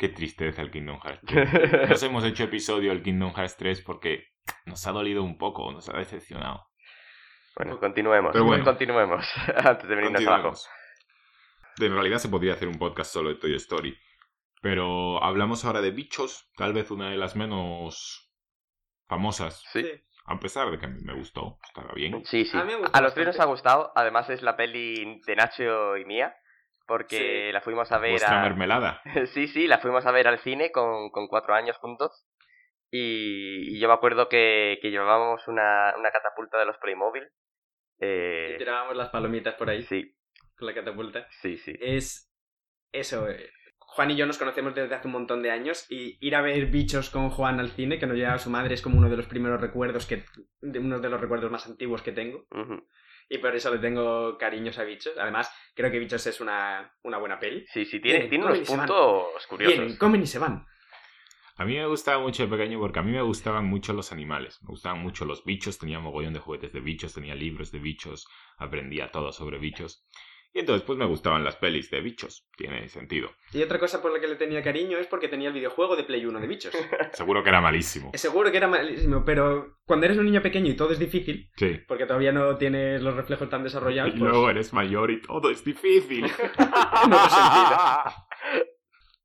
Qué 0.00 0.08
tristeza 0.08 0.62
el 0.62 0.70
Kingdom 0.70 0.98
Hearts 0.98 1.20
3. 1.26 1.90
Nos 1.90 2.02
hemos 2.02 2.24
hecho 2.24 2.44
episodio 2.44 2.88
del 2.88 3.02
Kingdom 3.02 3.34
Hearts 3.34 3.58
3 3.58 3.82
porque 3.82 4.28
nos 4.64 4.86
ha 4.86 4.92
dolido 4.92 5.22
un 5.22 5.36
poco, 5.36 5.70
nos 5.72 5.90
ha 5.90 5.98
decepcionado. 5.98 6.70
Bueno, 7.54 7.78
continuemos. 7.78 8.32
Pero 8.32 8.46
bueno. 8.46 8.64
Continuemos. 8.64 9.30
Antes 9.62 9.86
de 9.86 9.94
venirnos 9.94 10.26
abajo. 10.26 10.54
En 11.78 11.92
realidad 11.92 12.16
se 12.16 12.30
podría 12.30 12.54
hacer 12.54 12.68
un 12.68 12.78
podcast 12.78 13.12
solo 13.12 13.28
de 13.28 13.34
Toy 13.34 13.54
Story. 13.56 13.94
Pero 14.62 15.22
hablamos 15.22 15.66
ahora 15.66 15.82
de 15.82 15.90
bichos, 15.90 16.50
tal 16.56 16.72
vez 16.72 16.90
una 16.90 17.10
de 17.10 17.18
las 17.18 17.36
menos 17.36 18.32
famosas. 19.06 19.62
Sí. 19.70 19.84
A 20.24 20.40
pesar 20.40 20.70
de 20.70 20.78
que 20.78 20.86
a 20.86 20.88
mí 20.88 21.02
me 21.02 21.12
gustó, 21.12 21.58
estaba 21.62 21.92
bien. 21.92 22.24
Sí, 22.24 22.46
sí. 22.46 22.56
A 22.56 22.64
mí 22.64 22.72
me 22.72 22.78
gustó 22.78 22.96
A 22.96 23.02
los 23.02 23.12
tres 23.12 23.26
nos 23.26 23.40
ha 23.40 23.44
gustado. 23.44 23.92
Además 23.94 24.30
es 24.30 24.40
la 24.40 24.56
peli 24.56 25.20
de 25.26 25.36
Nacho 25.36 25.98
y 25.98 26.06
mía. 26.06 26.34
Porque 26.90 27.46
Sí. 27.46 27.52
la 27.52 27.60
fuimos 27.60 27.92
a 27.92 27.98
ver 27.98 28.10
Vuestra 28.10 28.40
a... 28.40 28.42
mermelada. 28.42 29.00
sí, 29.32 29.46
sí, 29.46 29.68
la 29.68 29.78
fuimos 29.78 30.04
a 30.06 30.10
ver 30.10 30.26
al 30.26 30.40
cine 30.40 30.72
con, 30.72 31.10
con 31.10 31.28
cuatro 31.28 31.54
años 31.54 31.76
juntos. 31.76 32.26
Y, 32.90 33.76
y 33.76 33.78
yo 33.78 33.86
me 33.86 33.94
acuerdo 33.94 34.28
que, 34.28 34.80
que 34.82 34.90
llevábamos 34.90 35.46
una, 35.46 35.94
una 35.96 36.10
catapulta 36.10 36.58
de 36.58 36.64
los 36.66 36.76
Playmobil. 36.78 37.28
Eh, 38.00 38.54
Y 38.54 38.58
tirábamos 38.58 38.96
las 38.96 39.10
palomitas 39.10 39.54
por 39.54 39.70
ahí 39.70 39.82
sí, 39.84 40.16
con 40.58 40.66
la 40.66 40.74
catapulta. 40.74 41.28
sí, 41.42 41.56
sí. 41.58 41.72
Es. 41.80 42.28
Eso. 42.90 43.28
eh, 43.30 43.50
Juan 43.78 44.10
y 44.10 44.16
yo 44.16 44.26
nos 44.26 44.38
conocemos 44.38 44.74
desde 44.74 44.94
hace 44.94 45.06
un 45.06 45.12
montón 45.12 45.42
de 45.42 45.50
años 45.52 45.86
y 45.90 46.16
ir 46.26 46.34
a 46.34 46.42
ver 46.42 46.66
bichos 46.66 47.10
con 47.10 47.30
Juan 47.30 47.60
al 47.60 47.70
cine, 47.70 47.98
que 48.00 48.06
nos 48.06 48.16
lleva 48.16 48.38
su 48.38 48.50
madre, 48.50 48.74
es 48.74 48.82
como 48.82 48.98
uno 48.98 49.08
de 49.08 49.16
los 49.16 49.26
primeros 49.26 49.60
recuerdos 49.60 50.06
que. 50.06 50.24
de 50.60 50.78
uno 50.80 50.98
de 50.98 51.08
los 51.08 51.20
recuerdos 51.20 51.50
más 51.52 51.66
antiguos 51.68 52.02
que 52.02 52.10
tengo. 52.12 52.46
Ujú. 52.50 52.84
Y 53.32 53.38
por 53.38 53.54
eso 53.54 53.72
le 53.72 53.78
tengo 53.78 54.36
cariños 54.36 54.76
a 54.78 54.82
bichos. 54.82 55.16
Además, 55.16 55.50
creo 55.74 55.88
que 55.90 56.00
bichos 56.00 56.26
es 56.26 56.40
una, 56.40 56.92
una 57.04 57.16
buena 57.16 57.38
peli. 57.38 57.64
Sí, 57.68 57.84
sí, 57.84 58.00
tiene, 58.00 58.26
tiene 58.26 58.44
unos 58.44 58.58
puntos 58.58 59.46
curiosos. 59.48 59.78
Vienen, 59.78 59.96
comen 59.96 60.22
y 60.22 60.26
se 60.26 60.40
van. 60.40 60.66
A 61.56 61.64
mí 61.64 61.76
me 61.76 61.86
gustaba 61.86 62.20
mucho 62.20 62.42
de 62.42 62.48
pequeño 62.48 62.80
porque 62.80 62.98
a 62.98 63.02
mí 63.02 63.12
me 63.12 63.22
gustaban 63.22 63.66
mucho 63.66 63.92
los 63.92 64.10
animales. 64.10 64.60
Me 64.62 64.68
gustaban 64.70 65.00
mucho 65.00 65.24
los 65.26 65.44
bichos, 65.44 65.78
tenía 65.78 66.00
mogollón 66.00 66.32
de 66.32 66.40
juguetes 66.40 66.72
de 66.72 66.80
bichos, 66.80 67.14
tenía 67.14 67.36
libros 67.36 67.70
de 67.70 67.78
bichos, 67.78 68.26
aprendía 68.58 69.12
todo 69.12 69.30
sobre 69.30 69.58
bichos. 69.58 70.04
Y 70.52 70.58
entonces 70.60 70.84
pues 70.84 70.98
me 70.98 71.04
gustaban 71.06 71.44
las 71.44 71.54
pelis 71.56 71.90
de 71.90 72.00
bichos, 72.00 72.48
tiene 72.56 72.88
sentido. 72.88 73.30
Y 73.52 73.62
otra 73.62 73.78
cosa 73.78 74.02
por 74.02 74.12
la 74.12 74.18
que 74.20 74.26
le 74.26 74.34
tenía 74.34 74.62
cariño 74.64 74.98
es 74.98 75.06
porque 75.06 75.28
tenía 75.28 75.46
el 75.48 75.54
videojuego 75.54 75.94
de 75.94 76.02
Play 76.02 76.26
1 76.26 76.40
de 76.40 76.46
bichos. 76.48 76.74
Seguro 77.12 77.42
que 77.44 77.50
era 77.50 77.60
malísimo. 77.60 78.10
Seguro 78.14 78.50
que 78.50 78.56
era 78.56 78.66
malísimo, 78.66 79.24
pero 79.24 79.78
cuando 79.86 80.06
eres 80.06 80.18
un 80.18 80.24
niño 80.24 80.42
pequeño 80.42 80.68
y 80.70 80.74
todo 80.76 80.90
es 80.92 80.98
difícil, 80.98 81.50
Sí. 81.56 81.80
porque 81.86 82.04
todavía 82.06 82.32
no 82.32 82.56
tienes 82.56 83.00
los 83.00 83.14
reflejos 83.14 83.48
tan 83.48 83.62
desarrollados, 83.62 84.14
Y 84.14 84.18
pues... 84.18 84.28
luego 84.30 84.50
eres 84.50 84.72
mayor 84.72 85.12
y 85.12 85.20
todo 85.22 85.50
es 85.50 85.64
difícil. 85.64 86.26
Sentido. 86.58 88.04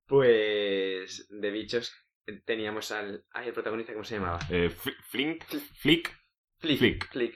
Pues 0.08 1.28
de 1.30 1.50
bichos 1.52 1.92
eh, 2.28 2.40
teníamos 2.46 2.92
al... 2.92 3.26
Ay, 3.32 3.48
el 3.48 3.54
protagonista, 3.54 3.94
¿cómo 3.94 4.04
se 4.06 4.16
llamaba? 4.16 4.40
Eh, 4.52 4.70
Fl- 4.70 4.96
Flink, 5.10 5.44
Flick, 5.46 6.16
Flick. 6.60 6.78
Flick. 6.78 7.10
Flick. 7.12 7.36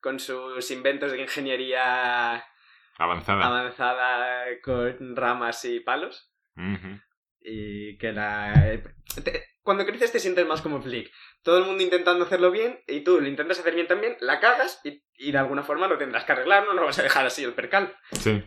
Con 0.00 0.18
sus 0.18 0.68
inventos 0.72 1.12
de 1.12 1.20
ingeniería 1.22 2.42
avanzada. 3.04 3.46
avanzada 3.46 4.44
con 4.62 5.16
ramas 5.16 5.64
y 5.64 5.80
palos. 5.80 6.32
Y 7.42 7.96
que 7.98 8.12
la... 8.12 8.52
eh, 8.74 8.82
te- 9.24 9.44
Cuando 9.62 9.86
creces 9.86 10.12
te 10.12 10.18
sientes 10.20 10.46
más 10.46 10.60
como 10.62 10.80
Flick. 10.82 11.10
Todo 11.42 11.58
el 11.58 11.64
mundo 11.64 11.82
intentando 11.82 12.24
hacerlo 12.24 12.50
bien 12.50 12.80
y 12.86 13.00
tú 13.00 13.20
lo 13.20 13.26
intentas 13.26 13.58
hacer 13.60 13.74
bien 13.74 13.86
también, 13.86 14.16
la 14.20 14.40
cagas 14.40 14.80
y, 14.84 15.02
y 15.14 15.32
de 15.32 15.38
alguna 15.38 15.62
forma 15.62 15.88
lo 15.88 15.96
tendrás 15.96 16.24
que 16.24 16.32
arreglar, 16.32 16.66
no 16.66 16.74
lo 16.74 16.84
vas 16.84 16.98
a 16.98 17.02
dejar 17.02 17.24
así 17.24 17.42
el 17.44 17.54
percal. 17.54 17.94
Sí. 18.12 18.42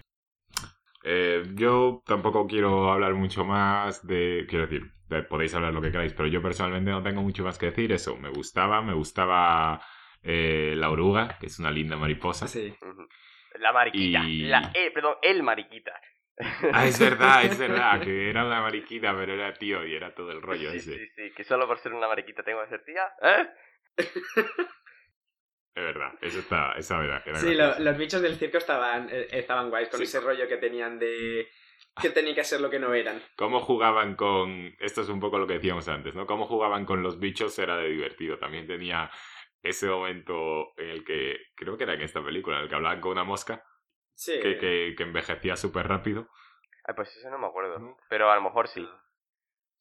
Eh, 1.05 1.43
yo 1.55 2.01
tampoco 2.05 2.47
quiero 2.47 2.91
hablar 2.91 3.13
mucho 3.15 3.43
más 3.43 4.05
de... 4.05 4.45
Quiero 4.47 4.67
decir, 4.67 4.91
de- 5.07 5.23
podéis 5.23 5.53
hablar 5.55 5.73
lo 5.73 5.81
que 5.81 5.91
queráis, 5.91 6.13
pero 6.13 6.27
yo 6.27 6.41
personalmente 6.41 6.91
no 6.91 7.01
tengo 7.03 7.21
mucho 7.23 7.43
más 7.43 7.57
que 7.57 7.67
decir. 7.71 7.91
Eso, 7.91 8.15
me 8.17 8.29
gustaba, 8.29 8.81
me 8.83 8.93
gustaba 8.93 9.81
eh, 10.21 10.75
la 10.77 10.89
oruga, 10.91 11.37
que 11.39 11.47
es 11.47 11.57
una 11.59 11.71
linda 11.71 11.97
mariposa. 11.97 12.47
Sí. 12.47 12.73
La 13.59 13.71
mariquita. 13.71 14.19
Y- 14.25 14.43
La, 14.43 14.71
eh, 14.73 14.91
perdón, 14.91 15.15
el 15.21 15.43
mariquita. 15.43 15.93
Ah, 16.71 16.87
es 16.87 16.99
verdad, 16.99 17.45
es 17.45 17.57
verdad, 17.59 18.01
que 18.03 18.29
era 18.29 18.45
una 18.45 18.61
mariquita, 18.61 19.15
pero 19.15 19.33
era 19.33 19.53
tío 19.53 19.85
y 19.85 19.95
era 19.95 20.13
todo 20.15 20.31
el 20.31 20.41
rollo 20.41 20.71
sí, 20.71 20.77
ese. 20.77 20.97
sí, 20.97 21.07
sí, 21.15 21.31
que 21.35 21.43
solo 21.43 21.67
por 21.67 21.77
ser 21.77 21.93
una 21.93 22.07
mariquita 22.07 22.41
tengo 22.43 22.61
que 22.63 22.69
ser 22.69 22.83
tía. 22.83 23.03
¿Eh? 23.21 23.47
Es 25.75 25.83
verdad, 25.83 26.11
eso 26.21 26.39
está, 26.39 26.73
esa 26.73 27.03
era, 27.03 27.23
era 27.25 27.39
Sí, 27.39 27.55
lo- 27.55 27.79
los 27.79 27.97
bichos 27.97 28.21
del 28.21 28.35
circo 28.35 28.57
estaban, 28.59 29.09
eh, 29.11 29.27
estaban 29.31 29.69
guays 29.69 29.89
con 29.89 29.97
Sí. 29.99 30.03
ese 30.03 30.19
rollo 30.19 30.47
que 30.47 30.57
tenían 30.57 30.99
de... 30.99 31.47
que 31.99 32.09
tenían 32.11 32.35
que 32.35 32.43
ser 32.43 32.61
lo 32.61 32.69
que 32.69 32.77
no 32.79 32.93
eran. 32.93 33.19
Cómo 33.35 33.59
jugaban 33.59 34.15
con... 34.15 34.75
Esto 34.79 35.01
es 35.01 35.09
un 35.09 35.19
poco 35.19 35.39
lo 35.39 35.47
que 35.47 35.53
decíamos 35.55 35.87
antes, 35.87 36.13
¿no? 36.13 36.27
Cómo 36.27 36.45
jugaban 36.45 36.85
con 36.85 37.01
los 37.01 37.19
bichos 37.19 37.57
era 37.57 37.75
de 37.77 37.89
divertido. 37.89 38.37
También 38.37 38.67
tenía 38.67 39.09
ese 39.63 39.87
momento 39.87 40.77
en 40.77 40.89
el 40.89 41.03
que, 41.03 41.37
creo 41.55 41.77
que 41.77 41.83
era 41.85 41.93
en 41.93 42.01
esta 42.01 42.23
película, 42.23 42.57
en 42.57 42.63
el 42.63 42.69
que 42.69 42.75
hablaban 42.75 43.01
con 43.01 43.11
una 43.13 43.23
mosca 43.23 43.63
Sí. 44.15 44.39
que, 44.39 44.57
que, 44.57 44.93
que 44.95 45.03
envejecía 45.03 45.55
súper 45.55 45.87
rápido. 45.87 46.29
Ay, 46.85 46.93
pues 46.95 47.15
eso 47.17 47.29
no 47.31 47.39
me 47.39 47.47
acuerdo. 47.47 47.79
¿No? 47.79 47.97
Pero 48.09 48.29
a 48.29 48.35
lo 48.35 48.41
mejor 48.41 48.67
sí. 48.67 48.87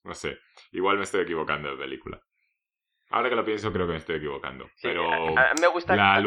No 0.04 0.14
sé, 0.14 0.38
igual 0.72 0.96
me 0.96 1.02
estoy 1.04 1.22
equivocando 1.22 1.70
de 1.70 1.76
película. 1.76 2.20
Ahora 3.10 3.28
que 3.28 3.36
lo 3.36 3.44
pienso 3.44 3.70
creo 3.72 3.86
que 3.86 3.92
me 3.92 3.98
estoy 3.98 4.16
equivocando. 4.16 4.64
Sí, 4.76 4.88
pero 4.88 5.12
a, 5.38 5.50
a 5.50 5.54
mí 5.54 5.60
me 5.60 5.66
gusta. 5.66 5.94
la, 5.94 6.18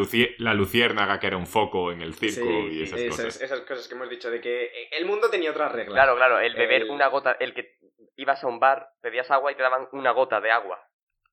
luciérnaga 0.53 1.19
que 1.19 1.25
era 1.27 1.35
un 1.37 1.47
foco 1.47 1.91
en 1.91 2.01
el 2.03 2.13
circo 2.13 2.45
Sí, 2.45 2.67
y 2.73 2.83
esas 2.83 2.99
esas, 2.99 3.17
cosas. 3.17 3.41
esas 3.41 3.61
cosas 3.61 3.87
que 3.87 3.95
hemos 3.95 4.09
dicho 4.09 4.29
de 4.29 4.39
que 4.39 4.65
eh, 4.65 4.89
el 4.91 5.05
mundo 5.05 5.29
tenía 5.31 5.49
otras 5.49 5.71
reglas. 5.71 5.95
Claro, 5.95 6.15
claro, 6.15 6.39
el 6.39 6.53
beber 6.53 6.83
El- 6.83 6.91
una 6.91 7.07
gota, 7.07 7.31
el 7.39 7.55
que 7.55 7.77
ibas 8.17 8.43
a 8.43 8.47
un 8.47 8.59
bar, 8.59 8.87
pedías 9.01 9.31
agua 9.31 9.51
y 9.51 9.55
te 9.55 9.63
daban 9.63 9.87
una 9.93 10.11
gota 10.11 10.39
de 10.41 10.51
agua. 10.51 10.79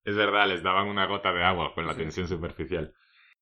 Es 0.05 0.17
verdad, 0.17 0.49
les 0.49 0.63
daban 0.63 0.89
una 0.89 1.07
gota 1.07 1.33
de 1.33 1.43
agua 1.43 1.75
con 1.75 1.87
la 1.87 1.95
tensión 1.95 2.27
superficial. 2.29 2.93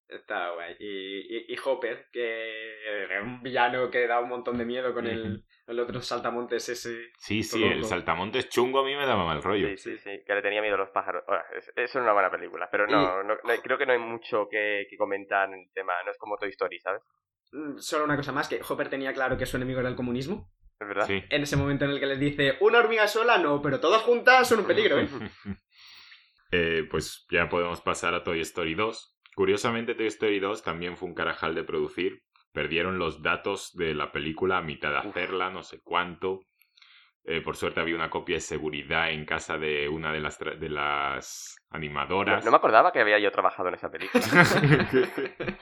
Está 0.09 0.51
guay. 0.55 0.75
Y, 0.81 1.37
y, 1.37 1.55
y 1.55 1.57
Hopper, 1.64 2.09
que 2.12 3.05
era 3.05 3.23
un 3.23 3.42
villano 3.42 3.88
que 3.90 4.07
da 4.09 4.18
un 4.20 4.29
montón 4.29 4.59
de 4.59 4.64
miedo 4.64 4.92
con 4.92 5.07
el, 5.07 5.44
el 5.68 5.81
otro 5.81 6.03
saltamontes 6.03 6.68
ese. 6.68 7.12
Sí, 7.18 7.42
sí, 7.44 7.62
el 7.64 7.85
saltamontes 7.85 8.49
chungo 8.49 8.81
a 8.81 8.85
mí 8.85 8.94
me 8.96 9.07
daba 9.07 9.25
mal 9.25 9.40
rollo. 9.42 9.68
Sí, 9.68 9.77
sí, 9.77 9.99
sí, 9.99 10.23
que 10.27 10.35
le 10.35 10.42
tenía 10.42 10.61
miedo 10.61 10.75
a 10.75 10.79
los 10.79 10.90
pájaros. 10.90 11.23
Ahora, 11.29 11.44
es, 11.57 11.73
es 11.77 11.94
una 11.94 12.12
buena 12.12 12.31
película, 12.31 12.68
pero 12.73 12.87
no, 12.88 13.23
no, 13.23 13.35
no- 13.37 13.62
creo 13.62 13.79
que 13.79 13.87
no 13.87 13.92
hay 13.92 13.99
mucho 14.01 14.49
que, 14.51 14.87
que 14.90 14.96
comentar 14.96 15.49
en 15.49 15.61
el 15.61 15.70
tema. 15.73 15.92
No 16.05 16.11
es 16.11 16.18
como 16.18 16.37
Toy 16.37 16.51
Story, 16.51 16.81
¿sabes? 16.81 17.03
Mm, 17.53 17.79
Solo 17.79 18.05
una 18.05 18.16
cosa 18.16 18.33
más, 18.33 18.49
que 18.49 18.61
Hopper 18.68 18.90
tenía 18.90 19.12
claro 19.14 19.38
que 19.38 19.46
su 19.46 19.57
enemigo 19.59 19.79
era 19.79 19.88
el 19.88 19.96
comunismo. 19.96 20.51
¿Es 20.81 20.88
verdad? 20.88 21.07
Sí. 21.07 21.23
En 21.31 21.42
ese 21.42 21.57
momento 21.57 21.85
en 21.85 21.92
el 21.92 22.01
que 22.01 22.07
les 22.07 22.18
dice, 22.18 22.57
una 22.61 22.79
hormiga 22.79 23.07
sola, 23.07 23.38
no, 23.38 23.62
pero 23.62 23.79
todas 23.81 24.03
juntas 24.03 24.49
son 24.49 24.61
un 24.61 24.66
peligro, 24.66 24.99
¿eh? 24.99 25.09
Eh, 26.53 26.87
pues 26.91 27.27
ya 27.31 27.49
podemos 27.49 27.81
pasar 27.81 28.15
a 28.15 28.25
Toy 28.25 28.41
Story 28.41 28.75
2. 28.75 29.17
Curiosamente, 29.35 29.95
Toy 29.95 30.07
Story 30.07 30.41
2 30.41 30.63
también 30.63 30.97
fue 30.97 31.09
un 31.09 31.15
carajal 31.15 31.55
de 31.55 31.65
producir. 31.65 32.23
Perdieron 32.53 32.99
los 32.99 33.23
datos 33.23 33.75
de 33.77 33.95
la 33.95 34.11
película 34.11 34.59
a 34.59 34.63
mitad 34.63 34.91
de 34.91 34.99
hacerla, 35.09 35.51
no 35.51 35.63
sé 35.63 35.81
cuánto. 35.83 36.41
Eh, 37.25 37.43
por 37.43 37.55
suerte 37.55 37.81
había 37.81 37.95
una 37.95 38.09
copia 38.11 38.37
de 38.37 38.41
seguridad 38.41 39.11
en 39.11 39.27
casa 39.27 39.59
de 39.59 39.89
una 39.89 40.11
de 40.13 40.21
las, 40.21 40.41
tra- 40.41 40.59
de 40.59 40.71
las 40.71 41.55
No, 41.71 41.77
animadoras. 41.77 42.45
no 42.45 42.51
me 42.51 42.57
acordaba 42.57 42.91
que 42.93 42.99
había 43.01 43.19
yo 43.19 43.31
trabajado 43.31 43.69
en 43.69 43.75
esa 43.75 43.91
película. 43.91 44.25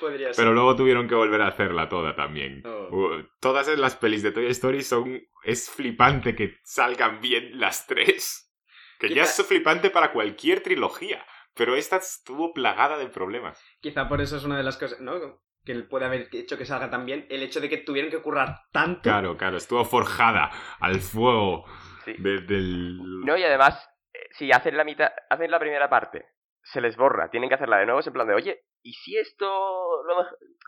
Podría 0.00 0.32
ser. 0.32 0.36
Pero 0.36 0.52
luego 0.54 0.74
tuvieron 0.76 1.06
que 1.08 1.14
volver 1.14 1.42
a 1.42 1.48
hacerla 1.48 1.88
toda 1.88 2.14
también. 2.16 2.62
Oh. 2.66 2.88
Uh, 2.90 3.22
Todas 3.40 3.68
las 3.78 3.96
pelis 3.96 4.22
de 4.22 4.32
Toy 4.32 4.46
Story 4.48 4.82
son... 4.82 5.20
Es 5.44 5.70
flipante 5.70 6.34
que 6.34 6.56
salgan 6.64 7.20
bien 7.20 7.58
las 7.60 7.86
tres. 7.86 8.50
Que 9.08 9.14
ya 9.14 9.22
es 9.22 9.46
flipante 9.46 9.90
para 9.90 10.12
cualquier 10.12 10.62
trilogía. 10.62 11.24
Pero 11.54 11.76
esta 11.76 11.96
estuvo 11.96 12.52
plagada 12.52 12.98
de 12.98 13.06
problemas. 13.06 13.62
Quizá 13.80 14.08
por 14.08 14.20
eso 14.20 14.36
es 14.36 14.44
una 14.44 14.56
de 14.56 14.64
las 14.64 14.76
cosas, 14.76 15.00
¿no? 15.00 15.40
Que 15.64 15.74
puede 15.84 16.04
haber 16.04 16.28
hecho 16.32 16.58
que 16.58 16.66
salga 16.66 16.90
tan 16.90 17.06
bien. 17.06 17.26
El 17.30 17.42
hecho 17.42 17.60
de 17.60 17.68
que 17.68 17.78
tuvieron 17.78 18.10
que 18.10 18.20
currar 18.22 18.62
tanto. 18.72 19.02
Claro, 19.02 19.36
claro, 19.36 19.56
estuvo 19.56 19.84
forjada 19.84 20.50
al 20.80 21.00
fuego 21.00 21.64
Sí. 22.04 22.14
de- 22.18 22.40
del... 22.40 22.98
No, 23.20 23.36
y 23.36 23.44
además, 23.44 23.88
eh, 24.12 24.18
si 24.32 24.52
hacen 24.52 24.76
la 24.76 24.84
mitad, 24.84 25.10
hacen 25.30 25.50
la 25.50 25.58
primera 25.60 25.88
parte, 25.88 26.26
se 26.62 26.80
les 26.80 26.96
borra, 26.96 27.30
tienen 27.30 27.48
que 27.48 27.54
hacerla 27.54 27.78
de 27.78 27.86
nuevo, 27.86 28.00
es 28.00 28.06
en 28.06 28.12
plan 28.12 28.26
de, 28.26 28.34
oye, 28.34 28.64
¿y 28.82 28.92
si 28.92 29.16
esto 29.16 29.46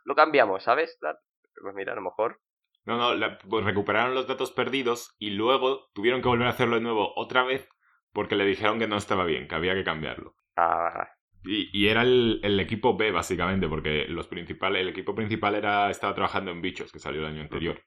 lo, 0.05 0.15
cambiamos, 0.15 0.63
sabes? 0.63 0.99
Pues 1.01 1.75
mira, 1.75 1.93
a 1.93 1.97
lo 1.97 2.03
mejor. 2.03 2.41
No, 2.85 2.97
no, 2.97 3.15
la- 3.15 3.37
pues 3.39 3.65
recuperaron 3.65 4.15
los 4.15 4.27
datos 4.29 4.53
perdidos 4.53 5.15
y 5.19 5.31
luego 5.31 5.91
tuvieron 5.93 6.23
que 6.23 6.29
volver 6.29 6.47
a 6.47 6.51
hacerlo 6.51 6.77
de 6.77 6.83
nuevo 6.83 7.13
otra 7.17 7.43
vez 7.43 7.69
porque 8.17 8.37
le 8.37 8.47
dijeron 8.47 8.79
que 8.81 8.89
no 8.89 8.97
estaba 8.99 9.25
bien, 9.33 9.47
que 9.49 9.55
había 9.57 9.75
que 9.75 9.85
cambiarlo. 9.85 10.35
Ah, 10.57 11.09
Y, 11.45 11.71
y 11.73 11.89
era 11.89 12.03
el, 12.03 12.41
el 12.43 12.59
equipo 12.61 12.97
B, 12.97 13.13
básicamente, 13.13 13.69
porque 13.69 14.07
los 14.09 14.27
principales, 14.27 14.83
el 14.83 14.89
equipo 14.89 15.15
principal 15.15 15.55
era, 15.55 15.91
estaba 15.91 16.15
trabajando 16.15 16.51
en 16.51 16.61
Bichos, 16.61 16.91
que 16.93 16.99
salió 16.99 17.21
el 17.21 17.27
año 17.29 17.43
anterior. 17.43 17.81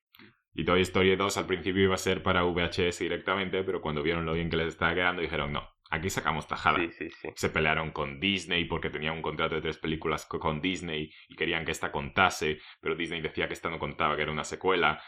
Y 0.54 0.66
Toy 0.66 0.82
Story 0.82 1.16
2 1.16 1.38
al 1.38 1.48
principio 1.48 1.84
iba 1.84 1.96
a 1.96 2.00
ser 2.00 2.24
para 2.24 2.44
VHS 2.44 3.04
directamente, 3.04 3.64
pero 3.64 3.82
cuando 3.82 4.04
vieron 4.04 4.26
lo 4.26 4.34
bien 4.34 4.50
que 4.50 4.58
les 4.58 4.70
estaba 4.70 4.96
quedando, 4.96 5.22
dijeron, 5.22 5.54
no, 5.54 5.70
aquí 5.92 6.10
sacamos 6.10 6.48
tajada. 6.48 6.80
sí, 6.80 6.92
sí, 6.92 7.10
sí. 7.12 7.30
Se 7.36 7.50
pelearon 7.50 7.92
con 7.92 8.20
Disney 8.20 8.66
porque 8.66 8.90
tenían 8.90 9.16
un 9.16 9.22
contrato 9.22 9.56
de 9.56 9.62
tres 9.62 9.78
películas 9.78 10.26
co- 10.26 10.40
con 10.40 10.62
Disney 10.62 11.12
y 11.30 11.36
querían 11.36 11.66
que 11.66 11.72
esta 11.72 11.92
contase, 11.92 12.60
pero 12.82 12.96
Disney 12.96 13.22
decía 13.22 13.48
que 13.48 13.54
esta 13.56 13.70
no 13.70 13.80
contaba, 13.80 14.16
que 14.16 14.24
era 14.24 14.32
una 14.32 14.44
secuela. 14.46 15.02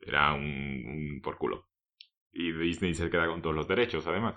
Era 0.00 0.34
un, 0.34 0.42
un 0.44 1.20
por 1.22 1.38
culo. 1.38 1.68
Y 2.32 2.52
Disney 2.52 2.94
se 2.94 3.10
queda 3.10 3.28
con 3.28 3.42
todos 3.42 3.56
los 3.56 3.68
derechos, 3.68 4.06
además. 4.06 4.36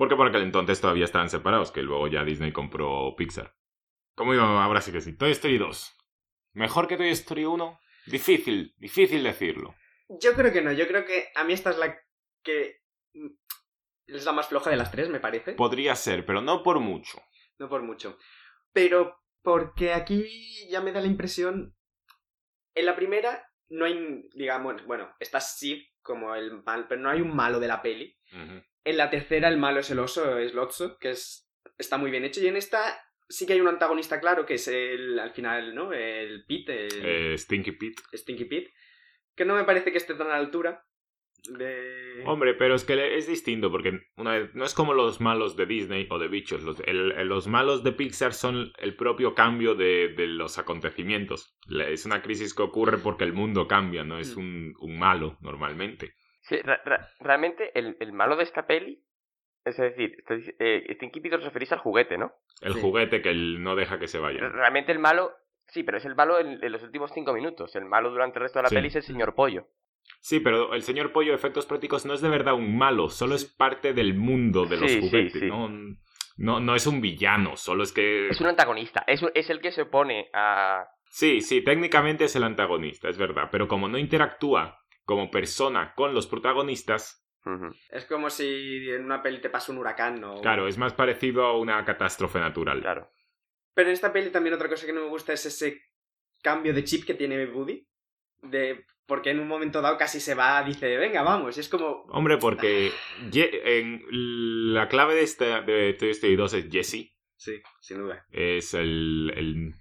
Porque 0.00 0.16
por 0.16 0.26
aquel 0.26 0.44
entonces 0.44 0.80
todavía 0.80 1.04
estaban 1.04 1.28
separados, 1.28 1.72
que 1.72 1.82
luego 1.82 2.08
ya 2.08 2.24
Disney 2.24 2.52
compró 2.52 3.14
Pixar. 3.18 3.54
Como 4.14 4.32
digo, 4.32 4.44
ahora 4.44 4.80
sí 4.80 4.92
que 4.92 5.02
sí. 5.02 5.14
Toy 5.14 5.32
Story 5.32 5.58
2. 5.58 5.94
¿Mejor 6.54 6.88
que 6.88 6.96
Toy 6.96 7.10
Story 7.10 7.44
1? 7.44 7.78
Difícil, 8.06 8.74
difícil 8.78 9.22
decirlo. 9.22 9.74
Yo 10.08 10.32
creo 10.32 10.54
que 10.54 10.62
no, 10.62 10.72
yo 10.72 10.88
creo 10.88 11.04
que 11.04 11.28
a 11.34 11.44
mí 11.44 11.52
esta 11.52 11.68
es 11.68 11.76
la 11.76 11.94
que 12.42 12.80
mm, 13.12 13.28
es 14.06 14.24
la 14.24 14.32
más 14.32 14.48
floja 14.48 14.70
de 14.70 14.76
las 14.76 14.90
tres, 14.90 15.10
me 15.10 15.20
parece. 15.20 15.52
Podría 15.52 15.94
ser, 15.94 16.24
pero 16.24 16.40
no 16.40 16.62
por 16.62 16.80
mucho. 16.80 17.20
No 17.58 17.68
por 17.68 17.82
mucho. 17.82 18.16
Pero 18.72 19.20
porque 19.42 19.92
aquí 19.92 20.24
ya 20.70 20.80
me 20.80 20.92
da 20.92 21.02
la 21.02 21.08
impresión. 21.08 21.76
En 22.74 22.86
la 22.86 22.96
primera 22.96 23.46
no 23.68 23.84
hay, 23.84 24.26
digamos, 24.32 24.82
bueno, 24.86 25.14
está 25.20 25.42
Sid 25.42 25.82
como 26.00 26.34
el 26.34 26.62
mal, 26.62 26.88
pero 26.88 27.02
no 27.02 27.10
hay 27.10 27.20
un 27.20 27.36
malo 27.36 27.60
de 27.60 27.68
la 27.68 27.82
peli. 27.82 28.16
En 28.84 28.96
la 28.96 29.10
tercera 29.10 29.48
el 29.48 29.58
malo 29.58 29.80
es 29.80 29.90
el 29.90 29.98
oso, 29.98 30.38
es 30.38 30.54
Lotso, 30.54 30.96
que 30.98 31.10
es 31.10 31.46
está 31.78 31.98
muy 31.98 32.10
bien 32.10 32.24
hecho. 32.24 32.40
Y 32.40 32.46
en 32.48 32.56
esta 32.56 33.00
sí 33.28 33.46
que 33.46 33.52
hay 33.54 33.60
un 33.60 33.68
antagonista 33.68 34.20
claro, 34.20 34.46
que 34.46 34.54
es 34.54 34.68
el, 34.68 35.18
al 35.18 35.30
final, 35.32 35.74
¿no? 35.74 35.92
El 35.92 36.44
Pete, 36.46 36.86
el 36.86 37.04
Eh, 37.04 37.38
Stinky 37.38 37.72
Pete. 37.72 38.02
Stinky 38.14 38.44
Pete. 38.46 38.72
Que 39.36 39.44
no 39.44 39.54
me 39.54 39.64
parece 39.64 39.92
que 39.92 39.98
esté 39.98 40.14
tan 40.14 40.26
a 40.26 40.30
la 40.30 40.36
altura 40.36 40.82
de... 41.44 42.22
Hombre, 42.26 42.54
pero 42.54 42.74
es 42.74 42.84
que 42.84 43.16
es 43.16 43.26
distinto, 43.26 43.70
porque 43.70 43.98
una 44.16 44.32
vez, 44.32 44.54
no 44.54 44.64
es 44.64 44.74
como 44.74 44.92
los 44.92 45.20
malos 45.20 45.56
de 45.56 45.64
Disney 45.66 46.06
o 46.10 46.18
de 46.18 46.28
bichos. 46.28 46.62
Los, 46.62 46.80
el- 46.80 47.12
el- 47.12 47.28
los 47.28 47.46
malos 47.46 47.82
de 47.82 47.92
Pixar 47.92 48.34
son 48.34 48.72
el 48.78 48.94
propio 48.96 49.34
cambio 49.34 49.74
de, 49.74 50.08
de 50.08 50.26
los 50.26 50.58
acontecimientos. 50.58 51.56
Es 51.86 52.04
una 52.04 52.20
crisis 52.22 52.52
que 52.54 52.62
ocurre 52.62 52.98
porque 52.98 53.24
el 53.24 53.32
mundo 53.32 53.66
cambia, 53.66 54.04
no 54.04 54.18
es 54.18 54.36
Mm. 54.36 54.40
un, 54.40 54.74
un 54.80 54.98
malo 54.98 55.38
normalmente. 55.40 56.12
Sí, 56.50 56.56
realmente 57.20 57.70
el, 57.78 57.96
el 58.00 58.12
malo 58.12 58.36
de 58.36 58.42
esta 58.42 58.66
peli, 58.66 59.02
es 59.64 59.76
decir, 59.76 60.22
eh, 60.58 60.92
Stinky 60.96 61.20
Pete 61.20 61.36
os 61.36 61.44
referís 61.44 61.70
al 61.72 61.78
juguete, 61.78 62.18
¿no? 62.18 62.32
El 62.60 62.74
Sí. 62.74 62.80
juguete 62.80 63.22
que 63.22 63.30
él 63.30 63.62
no 63.62 63.76
deja 63.76 63.98
que 63.98 64.08
se 64.08 64.18
vaya. 64.18 64.40
Realmente 64.48 64.90
el 64.92 64.98
malo, 64.98 65.32
sí, 65.68 65.82
pero 65.84 65.98
es 65.98 66.04
el 66.04 66.14
malo 66.16 66.38
en, 66.40 66.62
en 66.62 66.72
los 66.72 66.82
últimos 66.82 67.12
cinco 67.14 67.32
minutos. 67.32 67.74
El 67.76 67.84
malo 67.84 68.10
durante 68.10 68.38
el 68.38 68.42
resto 68.42 68.58
de 68.58 68.64
la 68.64 68.68
Sí. 68.68 68.74
peli 68.74 68.88
es 68.88 68.96
el 68.96 69.02
señor 69.02 69.34
Pollo. 69.34 69.68
Sí, 70.20 70.40
pero 70.40 70.74
el 70.74 70.82
señor 70.82 71.12
Pollo, 71.12 71.34
efectos 71.34 71.66
prácticos, 71.66 72.04
no 72.04 72.14
es 72.14 72.20
de 72.20 72.28
verdad 72.28 72.54
un 72.54 72.76
malo, 72.76 73.08
solo 73.10 73.34
es 73.36 73.44
parte 73.44 73.92
del 73.94 74.14
mundo 74.14 74.64
de 74.66 74.76
los 74.76 74.90
Sí, 74.90 75.00
juguetes. 75.00 75.40
sí. 75.40 75.46
No, 75.46 75.68
no, 76.36 76.58
no 76.58 76.74
es 76.74 76.86
un 76.86 77.00
villano, 77.00 77.56
solo 77.56 77.82
es 77.84 77.92
que... 77.92 78.28
Es 78.28 78.40
un 78.40 78.48
antagonista, 78.48 79.04
es, 79.06 79.22
es 79.34 79.50
el 79.50 79.60
que 79.60 79.70
se 79.72 79.82
opone 79.82 80.30
a... 80.32 80.88
Sí, 81.04 81.40
sí, 81.42 81.62
técnicamente 81.62 82.24
es 82.24 82.34
el 82.34 82.44
antagonista, 82.44 83.08
es 83.08 83.18
verdad, 83.18 83.48
pero 83.52 83.68
como 83.68 83.88
no 83.88 83.98
interactúa 83.98 84.79
como 85.10 85.28
persona 85.28 85.92
con 85.96 86.14
los 86.14 86.28
protagonistas. 86.28 87.26
Es 87.90 88.04
como 88.04 88.30
si 88.30 88.88
en 88.90 89.04
una 89.04 89.22
peli 89.22 89.40
te 89.40 89.50
pasa 89.50 89.72
un 89.72 89.78
huracán 89.78 90.22
o... 90.22 90.40
claro, 90.40 90.68
es 90.68 90.78
más 90.78 90.92
parecido 90.92 91.44
a 91.46 91.58
una 91.58 91.84
catástrofe 91.84 92.38
natural. 92.38 92.80
Claro. 92.80 93.10
Pero 93.74 93.88
en 93.88 93.94
esta 93.94 94.12
peli 94.12 94.30
también 94.30 94.54
otra 94.54 94.68
cosa 94.68 94.86
que 94.86 94.92
no 94.92 95.00
me 95.02 95.08
gusta 95.08 95.32
es 95.32 95.44
ese 95.46 95.80
cambio 96.42 96.72
de 96.72 96.84
chip 96.84 97.04
que 97.04 97.14
tiene 97.14 97.44
Woody. 97.46 97.88
De... 98.42 98.84
Porque 99.04 99.30
en 99.30 99.40
un 99.40 99.48
momento 99.48 99.82
dado 99.82 99.98
casi 99.98 100.20
se 100.20 100.36
va, 100.36 100.62
dice, 100.62 100.96
venga, 100.96 101.22
vamos. 101.24 101.56
Y 101.56 101.60
es 101.60 101.68
como... 101.68 102.04
Hombre, 102.10 102.38
porque 102.38 102.92
en 103.32 104.04
la 104.72 104.86
clave 104.86 105.16
de, 105.16 105.22
esta, 105.22 105.62
de 105.62 105.94
Toy 105.94 106.10
Story 106.10 106.36
2 106.36 106.54
es 106.54 106.68
Jesse, 106.70 107.10
Sí, 107.36 107.60
sin 107.80 107.98
duda. 107.98 108.24
es 108.30 108.74
el, 108.74 109.32
el, 109.34 109.74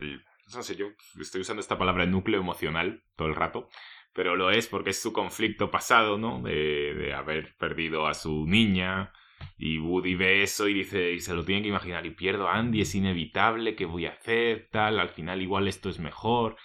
el- 0.00 0.24
No 0.54 0.62
sé, 0.62 0.76
yo 0.76 0.86
estoy 1.20 1.42
usando 1.42 1.60
esta 1.60 1.76
palabra 1.76 2.06
núcleo 2.06 2.40
emocional 2.40 3.02
todo 3.16 3.28
el 3.28 3.34
rato, 3.34 3.68
pero 4.14 4.36
lo 4.36 4.50
es 4.50 4.66
porque 4.68 4.90
es 4.90 5.00
su 5.00 5.12
conflicto 5.12 5.70
pasado, 5.70 6.18
¿no? 6.18 6.40
De, 6.42 6.94
de 6.94 7.14
haber 7.14 7.54
perdido 7.56 8.06
a 8.06 8.14
su 8.14 8.46
niña. 8.46 9.12
Y 9.58 9.78
Woody 9.78 10.14
ve 10.14 10.42
eso 10.42 10.68
y 10.68 10.74
dice, 10.74 11.12
y 11.12 11.20
se 11.20 11.34
lo 11.34 11.44
tiene 11.44 11.62
que 11.62 11.68
imaginar, 11.68 12.06
y 12.06 12.10
pierdo 12.10 12.48
a 12.48 12.54
Andy, 12.56 12.80
es 12.82 12.94
inevitable, 12.94 13.74
¿qué 13.74 13.86
voy 13.86 14.06
a 14.06 14.10
hacer? 14.10 14.68
Tal, 14.70 15.00
al 15.00 15.08
final 15.08 15.42
igual 15.42 15.66
esto 15.66 15.88
es 15.88 15.98
mejor. 15.98 16.56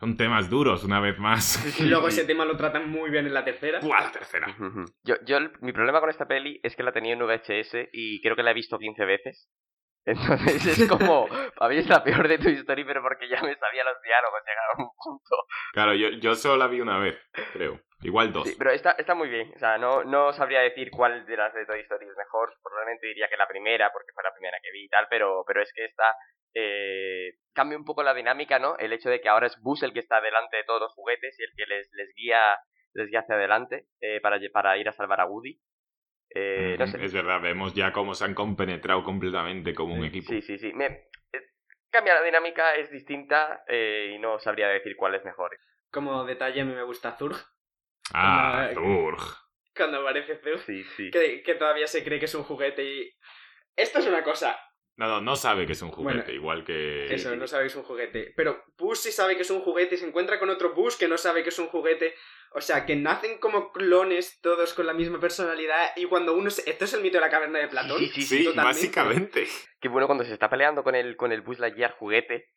Son 0.00 0.16
temas 0.16 0.48
duros, 0.48 0.84
una 0.84 1.00
vez 1.00 1.18
más. 1.18 1.80
Y 1.80 1.84
luego 1.86 2.06
ese 2.08 2.24
tema 2.26 2.44
lo 2.44 2.56
tratan 2.56 2.88
muy 2.88 3.10
bien 3.10 3.26
en 3.26 3.34
la 3.34 3.44
tercera. 3.44 3.80
¡Buah, 3.80 4.02
la 4.02 4.12
tercera! 4.12 4.56
Yo, 5.04 5.16
yo 5.26 5.38
el- 5.38 5.52
mi 5.60 5.72
problema 5.72 6.00
con 6.00 6.08
esta 6.10 6.26
peli 6.28 6.60
es 6.62 6.76
que 6.76 6.84
la 6.84 6.92
tenía 6.92 7.14
en 7.14 7.20
VHS 7.20 7.88
y 7.92 8.20
creo 8.22 8.36
que 8.36 8.42
la 8.44 8.52
he 8.52 8.54
visto 8.54 8.78
15 8.78 9.04
veces. 9.04 9.48
Entonces 10.08 10.66
es 10.66 10.88
como, 10.88 11.26
a 11.60 11.68
mí 11.68 11.76
es 11.76 11.88
la 11.88 12.02
peor 12.02 12.26
de 12.28 12.38
tu 12.38 12.48
historia, 12.48 12.84
pero 12.86 13.02
porque 13.02 13.28
ya 13.28 13.42
me 13.42 13.54
sabía 13.56 13.84
los 13.84 14.00
diálogos, 14.02 14.40
llegaba 14.46 14.72
a 14.72 14.82
un 14.82 14.90
punto. 14.96 15.36
Claro, 15.72 15.94
yo, 15.94 16.08
yo 16.10 16.34
solo 16.34 16.56
la 16.56 16.66
vi 16.66 16.80
una 16.80 16.98
vez, 16.98 17.18
creo. 17.52 17.80
Igual 18.00 18.32
dos. 18.32 18.48
Sí, 18.48 18.54
pero 18.56 18.70
está, 18.70 18.92
está 18.92 19.14
muy 19.14 19.28
bien. 19.28 19.52
O 19.54 19.58
sea, 19.58 19.76
no, 19.76 20.04
no 20.04 20.32
sabría 20.32 20.60
decir 20.60 20.90
cuál 20.90 21.26
de 21.26 21.36
las 21.36 21.52
de 21.52 21.66
Toy 21.66 21.80
Story 21.80 22.06
es 22.06 22.16
mejor. 22.16 22.54
Probablemente 22.62 23.08
diría 23.08 23.28
que 23.28 23.36
la 23.36 23.48
primera, 23.48 23.92
porque 23.92 24.12
fue 24.14 24.22
la 24.22 24.32
primera 24.32 24.56
que 24.62 24.70
vi 24.72 24.84
y 24.84 24.88
tal, 24.88 25.08
pero, 25.10 25.44
pero 25.46 25.62
es 25.62 25.72
que 25.74 25.84
esta 25.84 26.14
eh, 26.54 27.34
cambia 27.52 27.76
un 27.76 27.84
poco 27.84 28.02
la 28.02 28.14
dinámica, 28.14 28.58
¿no? 28.58 28.76
El 28.78 28.92
hecho 28.92 29.10
de 29.10 29.20
que 29.20 29.28
ahora 29.28 29.48
es 29.48 29.60
Buzz 29.60 29.82
el 29.82 29.92
que 29.92 29.98
está 29.98 30.20
delante 30.20 30.56
de 30.56 30.64
todos 30.64 30.80
los 30.80 30.94
juguetes 30.94 31.38
y 31.38 31.42
el 31.42 31.50
que 31.56 31.66
les, 31.66 31.90
les 31.92 32.08
guía 32.14 32.58
les 32.94 33.08
guía 33.10 33.20
hacia 33.20 33.34
adelante 33.34 33.86
eh, 34.00 34.20
para, 34.20 34.38
para 34.52 34.78
ir 34.78 34.88
a 34.88 34.92
salvar 34.92 35.20
a 35.20 35.26
Woody. 35.26 35.60
Eh, 36.30 36.76
no 36.78 36.86
sé. 36.86 37.04
Es 37.04 37.12
verdad, 37.12 37.40
vemos 37.40 37.74
ya 37.74 37.92
cómo 37.92 38.14
se 38.14 38.24
han 38.24 38.34
compenetrado 38.34 39.02
completamente 39.04 39.74
como 39.74 39.94
un 39.94 40.02
Sí, 40.02 40.06
equipo. 40.08 40.28
Sí, 40.28 40.42
sí, 40.42 40.58
sí. 40.58 40.72
Me, 40.72 40.86
eh, 40.86 41.42
cambia 41.90 42.14
la 42.14 42.22
dinámica, 42.22 42.74
es 42.74 42.90
distinta 42.90 43.64
eh, 43.66 44.12
y 44.14 44.18
no 44.18 44.38
sabría 44.38 44.68
decir 44.68 44.96
cuál 44.96 45.14
es 45.14 45.24
mejor. 45.24 45.56
Como 45.90 46.24
detalle, 46.24 46.60
a 46.60 46.64
mí 46.64 46.74
me 46.74 46.82
gusta 46.82 47.16
Zurg. 47.16 47.36
Ah, 48.12 48.70
Zurg. 48.74 49.22
Cuando 49.74 50.00
aparece 50.00 50.36
Zurg. 50.36 50.60
Sí, 50.60 50.84
sí. 50.96 51.10
Que, 51.10 51.42
que 51.42 51.54
todavía 51.54 51.86
se 51.86 52.04
cree 52.04 52.18
que 52.18 52.26
es 52.26 52.34
un 52.34 52.44
juguete 52.44 52.84
y... 52.84 53.10
Esto 53.76 54.00
es 54.00 54.06
una 54.06 54.22
cosa. 54.24 54.58
No, 54.98 55.06
no, 55.06 55.20
no 55.20 55.36
sabe 55.36 55.64
que 55.64 55.74
es 55.74 55.82
un 55.82 55.92
juguete, 55.92 56.18
Bueno, 56.18 56.32
igual 56.32 56.64
que... 56.64 57.14
Eso, 57.14 57.34
no 57.36 57.46
sabe 57.46 57.62
que 57.62 57.68
es 57.68 57.76
un 57.76 57.84
juguete. 57.84 58.32
Pero 58.34 58.64
Buzz 58.76 58.98
sí 58.98 59.12
sabe 59.12 59.36
que 59.36 59.42
es 59.42 59.50
un 59.50 59.60
juguete 59.60 59.94
y 59.94 59.98
se 59.98 60.08
encuentra 60.08 60.40
con 60.40 60.50
otro 60.50 60.74
Buzz 60.74 60.96
que 60.96 61.06
no 61.06 61.16
sabe 61.16 61.44
que 61.44 61.50
es 61.50 61.58
un 61.60 61.68
juguete. 61.68 62.16
O 62.50 62.60
sea, 62.60 62.84
que 62.84 62.96
nacen 62.96 63.38
como 63.38 63.70
clones 63.70 64.40
todos 64.40 64.74
con 64.74 64.86
la 64.86 64.94
misma 64.94 65.20
personalidad 65.20 65.92
y 65.94 66.06
cuando 66.06 66.34
uno... 66.34 66.50
Se... 66.50 66.68
Esto 66.68 66.84
es 66.84 66.94
el 66.94 67.02
mito 67.02 67.18
de 67.18 67.20
la 67.20 67.30
caverna 67.30 67.60
de 67.60 67.68
Platón. 67.68 68.00
Sí, 68.00 68.08
sí, 68.08 68.22
Sí, 68.22 68.48
básicamente. 68.56 69.46
Que 69.80 69.88
bueno, 69.88 70.08
cuando 70.08 70.24
se 70.24 70.32
está 70.32 70.50
peleando 70.50 70.82
con 70.82 70.96
el, 70.96 71.16
con 71.16 71.30
el 71.30 71.42
Buzz 71.42 71.60
Lightyear 71.60 71.92
juguete, 71.92 72.48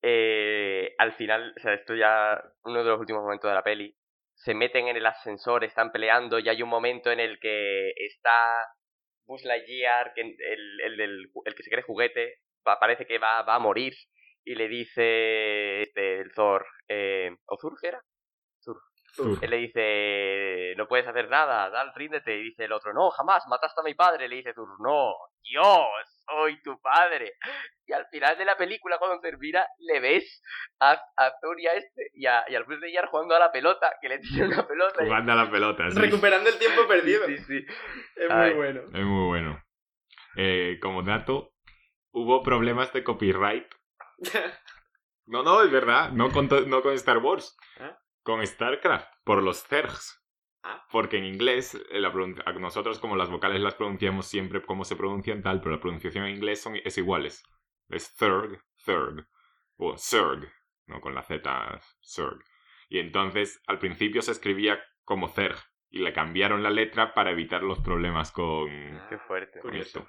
eh, 0.00 0.94
al 0.96 1.12
final, 1.12 1.52
o 1.54 1.60
sea, 1.60 1.74
esto 1.74 1.94
ya, 1.94 2.42
uno 2.64 2.82
de 2.82 2.88
los 2.88 2.98
últimos 2.98 3.22
momentos 3.22 3.50
de 3.50 3.54
la 3.54 3.62
peli, 3.62 3.94
se 4.32 4.54
meten 4.54 4.88
en 4.88 4.96
el 4.96 5.04
ascensor, 5.04 5.64
están 5.64 5.92
peleando 5.92 6.38
y 6.38 6.48
hay 6.48 6.62
un 6.62 6.70
momento 6.70 7.10
en 7.10 7.20
el 7.20 7.38
que 7.38 7.90
está 7.90 8.56
Buzz 9.30 9.44
Lightyear, 9.44 10.12
que 10.14 10.22
el, 10.22 10.36
el, 10.86 10.96
del- 10.96 11.30
el 11.44 11.54
que 11.54 11.62
se 11.62 11.70
cree 11.70 11.82
juguete, 11.84 12.38
pa- 12.62 12.78
parece 12.80 13.06
que 13.06 13.18
va, 13.18 13.42
va 13.42 13.56
a 13.56 13.58
morir 13.58 13.94
y 14.44 14.54
le 14.56 14.68
dice 14.68 15.82
este, 15.82 16.20
el 16.20 16.32
Thor, 16.34 16.66
eh, 16.88 17.30
¿o 17.46 17.56
Thor 17.58 17.74
qué 17.80 17.88
era? 17.88 18.02
Uf. 19.18 19.42
Él 19.42 19.50
le 19.50 19.56
dice, 19.56 20.74
no 20.76 20.86
puedes 20.86 21.06
hacer 21.06 21.28
nada, 21.28 21.68
Dal, 21.70 21.92
ríndete. 21.94 22.36
Y 22.36 22.42
dice 22.50 22.64
el 22.64 22.72
otro, 22.72 22.92
no, 22.92 23.10
jamás, 23.10 23.44
mataste 23.48 23.80
a 23.80 23.84
mi 23.84 23.94
padre. 23.94 24.28
Le 24.28 24.36
dice 24.36 24.52
Thor, 24.54 24.68
no, 24.80 25.12
yo 25.42 25.86
soy 26.26 26.60
tu 26.62 26.80
padre. 26.80 27.32
Y 27.86 27.92
al 27.92 28.06
final 28.08 28.38
de 28.38 28.44
la 28.44 28.56
película, 28.56 28.98
cuando 28.98 29.20
termina, 29.20 29.66
le 29.78 30.00
ves 30.00 30.42
a, 30.80 30.92
a 31.16 31.32
Thor 31.40 31.60
y 31.60 31.66
a 31.66 31.72
este, 31.74 32.10
y, 32.14 32.26
a, 32.26 32.44
y 32.48 32.54
al 32.54 32.64
Bruce 32.64 32.86
jugando 33.10 33.34
a 33.34 33.38
la 33.40 33.50
pelota, 33.52 33.92
que 34.00 34.08
le 34.08 34.18
tiene 34.20 34.46
una 34.48 34.66
pelota. 34.66 35.02
y- 35.02 35.06
Jugando 35.06 35.32
a 35.32 35.36
la 35.36 35.50
pelota, 35.50 35.90
sí. 35.90 35.98
Recuperando 35.98 36.48
el 36.48 36.58
tiempo 36.58 36.86
perdido. 36.86 37.26
Sí, 37.26 37.38
sí. 37.38 37.64
Es 38.16 38.30
Ay. 38.30 38.50
muy 38.50 38.56
bueno. 38.58 38.80
Es 38.94 39.04
muy 39.04 39.26
bueno. 39.28 39.62
Eh, 40.36 40.78
como 40.80 41.02
dato, 41.02 41.52
hubo 42.12 42.42
problemas 42.42 42.92
de 42.92 43.02
copyright. 43.04 43.66
No, 45.26 45.44
no, 45.44 45.62
es 45.62 45.70
verdad. 45.70 46.10
No 46.10 46.32
con, 46.32 46.48
no 46.66 46.82
con 46.82 46.92
Star 46.94 47.18
Wars. 47.18 47.56
¿Ah? 47.78 47.96
Con 48.30 48.46
StarCraft. 48.46 49.08
Por 49.24 49.42
los 49.42 49.64
Zergs. 49.64 50.24
Ah. 50.62 50.86
Porque 50.92 51.16
en 51.18 51.24
inglés, 51.24 51.74
eh, 51.90 51.98
la 51.98 52.10
nosotros 52.60 53.00
como 53.00 53.16
las 53.16 53.28
vocales 53.28 53.60
las 53.60 53.74
pronunciamos 53.74 54.26
siempre 54.26 54.62
como 54.62 54.84
se 54.84 54.94
pronuncian 54.94 55.42
tal, 55.42 55.60
pero 55.60 55.74
la 55.74 55.80
pronunciación 55.80 56.26
en 56.26 56.36
inglés 56.36 56.62
son, 56.62 56.76
es 56.84 56.96
iguales. 56.96 57.42
Es 57.88 58.14
Thurg, 58.14 58.62
Thurg. 58.84 59.26
O 59.78 59.96
Zerg. 59.98 60.48
No 60.86 61.00
con 61.00 61.12
la 61.14 61.22
Z, 61.24 61.80
Zerg. 62.04 62.38
Y 62.88 63.00
entonces, 63.00 63.60
al 63.66 63.80
principio 63.80 64.22
se 64.22 64.30
escribía 64.30 64.80
como 65.02 65.28
Zerg. 65.28 65.58
Y 65.88 65.98
le 65.98 66.12
cambiaron 66.12 66.62
la 66.62 66.70
letra 66.70 67.14
para 67.14 67.32
evitar 67.32 67.64
los 67.64 67.80
problemas 67.80 68.30
con, 68.30 68.68
Qué 69.08 69.18
fuerte. 69.26 69.58
con 69.58 69.74
esto. 69.74 70.06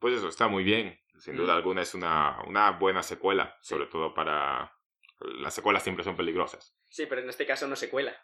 Pues 0.00 0.14
eso, 0.14 0.26
está 0.28 0.48
muy 0.48 0.64
bien. 0.64 0.98
Sin 1.18 1.36
duda 1.36 1.54
Mm. 1.54 1.56
alguna 1.58 1.82
es 1.82 1.94
una, 1.94 2.38
una 2.48 2.72
buena 2.72 3.04
secuela, 3.04 3.56
sobre 3.60 3.86
todo 3.86 4.12
para... 4.12 4.74
Las 5.20 5.54
secuelas 5.54 5.84
siempre 5.84 6.02
son 6.02 6.16
peligrosas. 6.16 6.74
Sí, 6.90 7.06
pero 7.06 7.20
en 7.22 7.28
este 7.30 7.46
caso 7.46 7.66
no 7.66 7.76
se 7.76 7.88
cuela. 7.88 8.14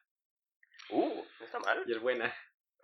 Uh, 0.90 1.22
no 1.38 1.44
está 1.44 1.58
mal. 1.60 1.82
Y 1.86 1.92
es 1.92 2.00
buena. 2.00 2.34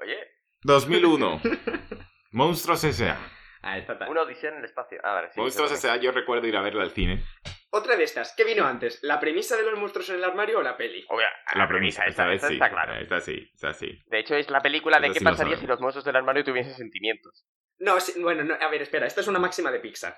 Oye, 0.00 0.18
2001. 0.62 1.42
Monstruos 2.32 2.84
S.A. 2.84 3.18
Ah, 3.64 3.78
está 3.78 3.96
tal. 3.98 4.08
una 4.10 4.22
odisea 4.22 4.50
en 4.50 4.58
el 4.58 4.64
espacio. 4.64 4.98
Ah, 5.04 5.12
vale, 5.14 5.30
sí. 5.32 5.40
Monstruos 5.40 5.72
S.A. 5.72 5.96
yo 5.96 6.10
recuerdo 6.12 6.46
ir 6.46 6.56
a 6.56 6.62
verla 6.62 6.82
al 6.82 6.90
cine. 6.92 7.22
Otra 7.70 7.96
de 7.96 8.04
estas. 8.04 8.34
¿Qué 8.36 8.44
vino 8.44 8.66
antes? 8.66 8.98
¿La 9.02 9.18
premisa 9.20 9.56
de 9.56 9.62
los 9.62 9.78
monstruos 9.78 10.08
en 10.10 10.16
el 10.16 10.24
armario 10.24 10.58
o 10.58 10.62
la 10.62 10.76
peli? 10.76 11.04
Obvio, 11.08 11.26
La 11.54 11.68
premisa, 11.68 12.04
esta 12.06 12.26
vez 12.26 12.36
esta 12.36 12.48
sí. 12.48 12.54
está 12.54 12.70
claro. 12.70 12.94
Esta 12.94 13.20
sí, 13.20 13.50
esta 13.54 13.72
sí. 13.72 13.98
De 14.06 14.18
hecho, 14.18 14.34
es 14.34 14.50
la 14.50 14.60
película 14.60 15.00
de 15.00 15.08
qué 15.12 15.18
sí 15.20 15.24
pasaría 15.24 15.56
si 15.56 15.66
los 15.66 15.80
monstruos 15.80 16.04
del 16.04 16.16
armario 16.16 16.44
tuviesen 16.44 16.74
sentimientos. 16.74 17.46
No, 17.78 17.98
sí, 17.98 18.20
bueno, 18.20 18.44
no, 18.44 18.54
a 18.54 18.68
ver, 18.68 18.82
espera. 18.82 19.06
Esta 19.06 19.20
es 19.22 19.26
una 19.28 19.38
máxima 19.38 19.70
de 19.70 19.80
Pixar. 19.80 20.16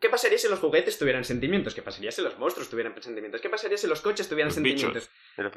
¿Qué 0.00 0.10
pasaría 0.10 0.36
si 0.38 0.48
los 0.48 0.58
juguetes 0.58 0.98
tuvieran 0.98 1.24
sentimientos? 1.24 1.74
¿Qué 1.74 1.80
pasaría 1.80 2.10
si 2.12 2.20
los 2.20 2.38
monstruos 2.38 2.68
tuvieran 2.68 2.94
sentimientos? 3.02 3.40
¿Qué 3.40 3.48
pasaría 3.48 3.78
si 3.78 3.86
los 3.86 4.02
coches 4.02 4.28
tuvieran 4.28 4.48
Los 4.48 4.54
sentimientos? 4.54 5.10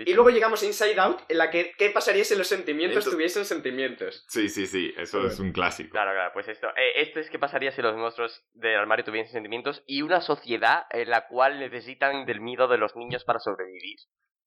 Y 0.05 0.13
luego 0.13 0.29
llegamos 0.29 0.63
a 0.63 0.65
Inside 0.65 0.99
Out, 0.99 1.21
en 1.27 1.37
la 1.37 1.49
que 1.49 1.73
¿qué 1.77 1.89
pasaría 1.89 2.23
si 2.23 2.35
los 2.35 2.47
sentimientos 2.47 2.97
Entonces- 2.97 3.13
tuviesen 3.13 3.45
sentimientos? 3.45 4.25
Sí, 4.29 4.47
sí, 4.47 4.65
sí. 4.67 4.93
Eso 4.97 5.25
es 5.27 5.39
un 5.39 5.51
clásico. 5.51 5.89
Claro, 5.91 6.11
claro, 6.13 6.31
pues 6.33 6.47
esto. 6.47 6.67
eh, 6.77 7.01
esto 7.01 7.19
es 7.19 7.29
qué 7.29 7.39
pasaría 7.39 7.71
si 7.71 7.81
los 7.81 7.95
monstruos 7.97 8.45
del 8.53 8.75
armario 8.77 9.03
tuviesen 9.03 9.33
sentimientos 9.33 9.83
y 9.85 10.01
una 10.01 10.21
sociedad 10.21 10.85
en 10.91 11.09
la 11.09 11.27
cual 11.27 11.59
necesitan 11.59 12.25
del 12.25 12.39
miedo 12.39 12.67
de 12.67 12.77
los 12.77 12.95
niños 12.95 13.25
para 13.25 13.39
sobrevivir. 13.39 13.97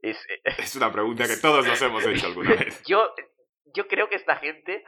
Es, 0.01 0.17
eh, 0.31 0.41
Es 0.59 0.77
una 0.77 0.91
pregunta 0.91 1.27
que 1.27 1.37
todos 1.37 1.67
nos 1.67 1.83
hemos 1.83 2.07
hecho 2.07 2.27
alguna 2.27 2.55
vez. 2.55 2.83
yo, 2.87 3.13
yo 3.75 3.87
creo 3.87 4.09
que 4.09 4.17
esta 4.17 4.37
gente 4.37 4.83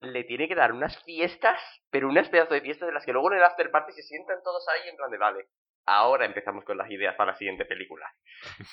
le 0.00 0.24
tiene 0.24 0.48
que 0.48 0.54
dar 0.54 0.72
unas 0.72 1.02
fiestas, 1.04 1.58
pero 1.90 2.08
unas 2.08 2.28
pedazos 2.28 2.52
de 2.54 2.60
fiestas 2.60 2.88
de 2.88 2.94
las 2.94 3.04
que 3.04 3.12
luego 3.12 3.30
en 3.32 3.38
el 3.38 3.44
after 3.44 3.70
party 3.70 3.92
se 3.92 4.02
sientan 4.02 4.38
todos 4.44 4.64
ahí 4.68 4.88
en 4.88 4.96
plan 4.96 5.10
de 5.10 5.18
vale. 5.18 5.46
Ahora 5.88 6.24
empezamos 6.26 6.64
con 6.64 6.76
las 6.76 6.90
ideas 6.90 7.14
para 7.14 7.32
la 7.32 7.38
siguiente 7.38 7.64
película. 7.64 8.06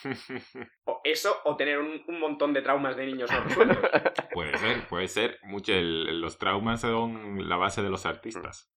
O 0.85 0.99
eso, 1.03 1.39
o 1.45 1.55
tener 1.55 1.79
un, 1.79 2.03
un 2.07 2.19
montón 2.19 2.53
de 2.53 2.61
traumas 2.61 2.95
de 2.97 3.05
niños 3.05 3.29
no 3.31 3.43
puede 4.33 4.57
ser, 4.57 4.87
puede 4.87 5.07
ser. 5.07 5.39
Mucho 5.43 5.73
el- 5.73 6.19
los 6.19 6.37
traumas 6.37 6.81
son 6.81 7.47
la 7.47 7.55
base 7.55 7.81
de 7.81 7.89
los 7.89 8.05
artistas. 8.05 8.69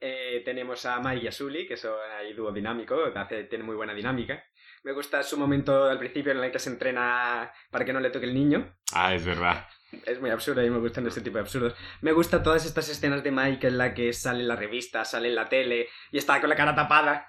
Eh, 0.00 0.42
tenemos 0.44 0.84
a 0.86 0.98
Mike 1.00 1.24
y 1.24 1.28
a 1.28 1.32
Sully, 1.32 1.66
que 1.66 1.76
son 1.76 1.94
ahí 2.18 2.32
dúo 2.32 2.50
dinámico, 2.52 2.96
hace, 3.14 3.44
tiene 3.44 3.64
muy 3.64 3.76
buena 3.76 3.94
dinámica. 3.94 4.42
Me 4.82 4.92
gusta 4.92 5.22
su 5.22 5.38
momento 5.38 5.84
al 5.84 5.98
principio 5.98 6.32
en 6.32 6.38
el 6.42 6.50
que 6.50 6.58
se 6.58 6.70
entrena 6.70 7.52
para 7.70 7.84
que 7.84 7.92
no 7.92 8.00
le 8.00 8.10
toque 8.10 8.26
el 8.26 8.34
niño. 8.34 8.74
Ah, 8.94 9.14
es 9.14 9.24
verdad. 9.24 9.66
Es 10.06 10.20
muy 10.20 10.30
absurdo 10.30 10.64
y 10.64 10.70
me 10.70 10.78
gustan 10.78 11.06
este 11.06 11.20
tipo 11.20 11.36
de 11.36 11.42
absurdos. 11.42 11.74
Me 12.00 12.12
gustan 12.12 12.42
todas 12.42 12.64
estas 12.64 12.88
escenas 12.88 13.22
de 13.22 13.30
Mike 13.30 13.66
en 13.66 13.78
la 13.78 13.92
que 13.94 14.12
sale 14.12 14.40
en 14.40 14.48
la 14.48 14.56
revista, 14.56 15.04
sale 15.04 15.28
en 15.28 15.34
la 15.34 15.48
tele 15.48 15.88
y 16.10 16.18
está 16.18 16.40
con 16.40 16.48
la 16.50 16.56
cara 16.56 16.74
tapada. 16.74 17.26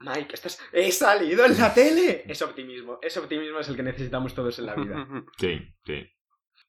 Mike, 0.00 0.34
estás... 0.34 0.60
¡He 0.72 0.90
salido 0.92 1.44
en 1.44 1.58
la 1.58 1.72
tele! 1.72 2.24
Es 2.26 2.42
optimismo. 2.42 2.98
Ese 3.02 3.18
optimismo 3.20 3.58
es 3.60 3.68
el 3.68 3.76
que 3.76 3.82
necesitamos 3.82 4.34
todos 4.34 4.58
en 4.58 4.66
la 4.66 4.74
vida. 4.74 5.06
Sí, 5.38 5.60
sí. 5.84 6.06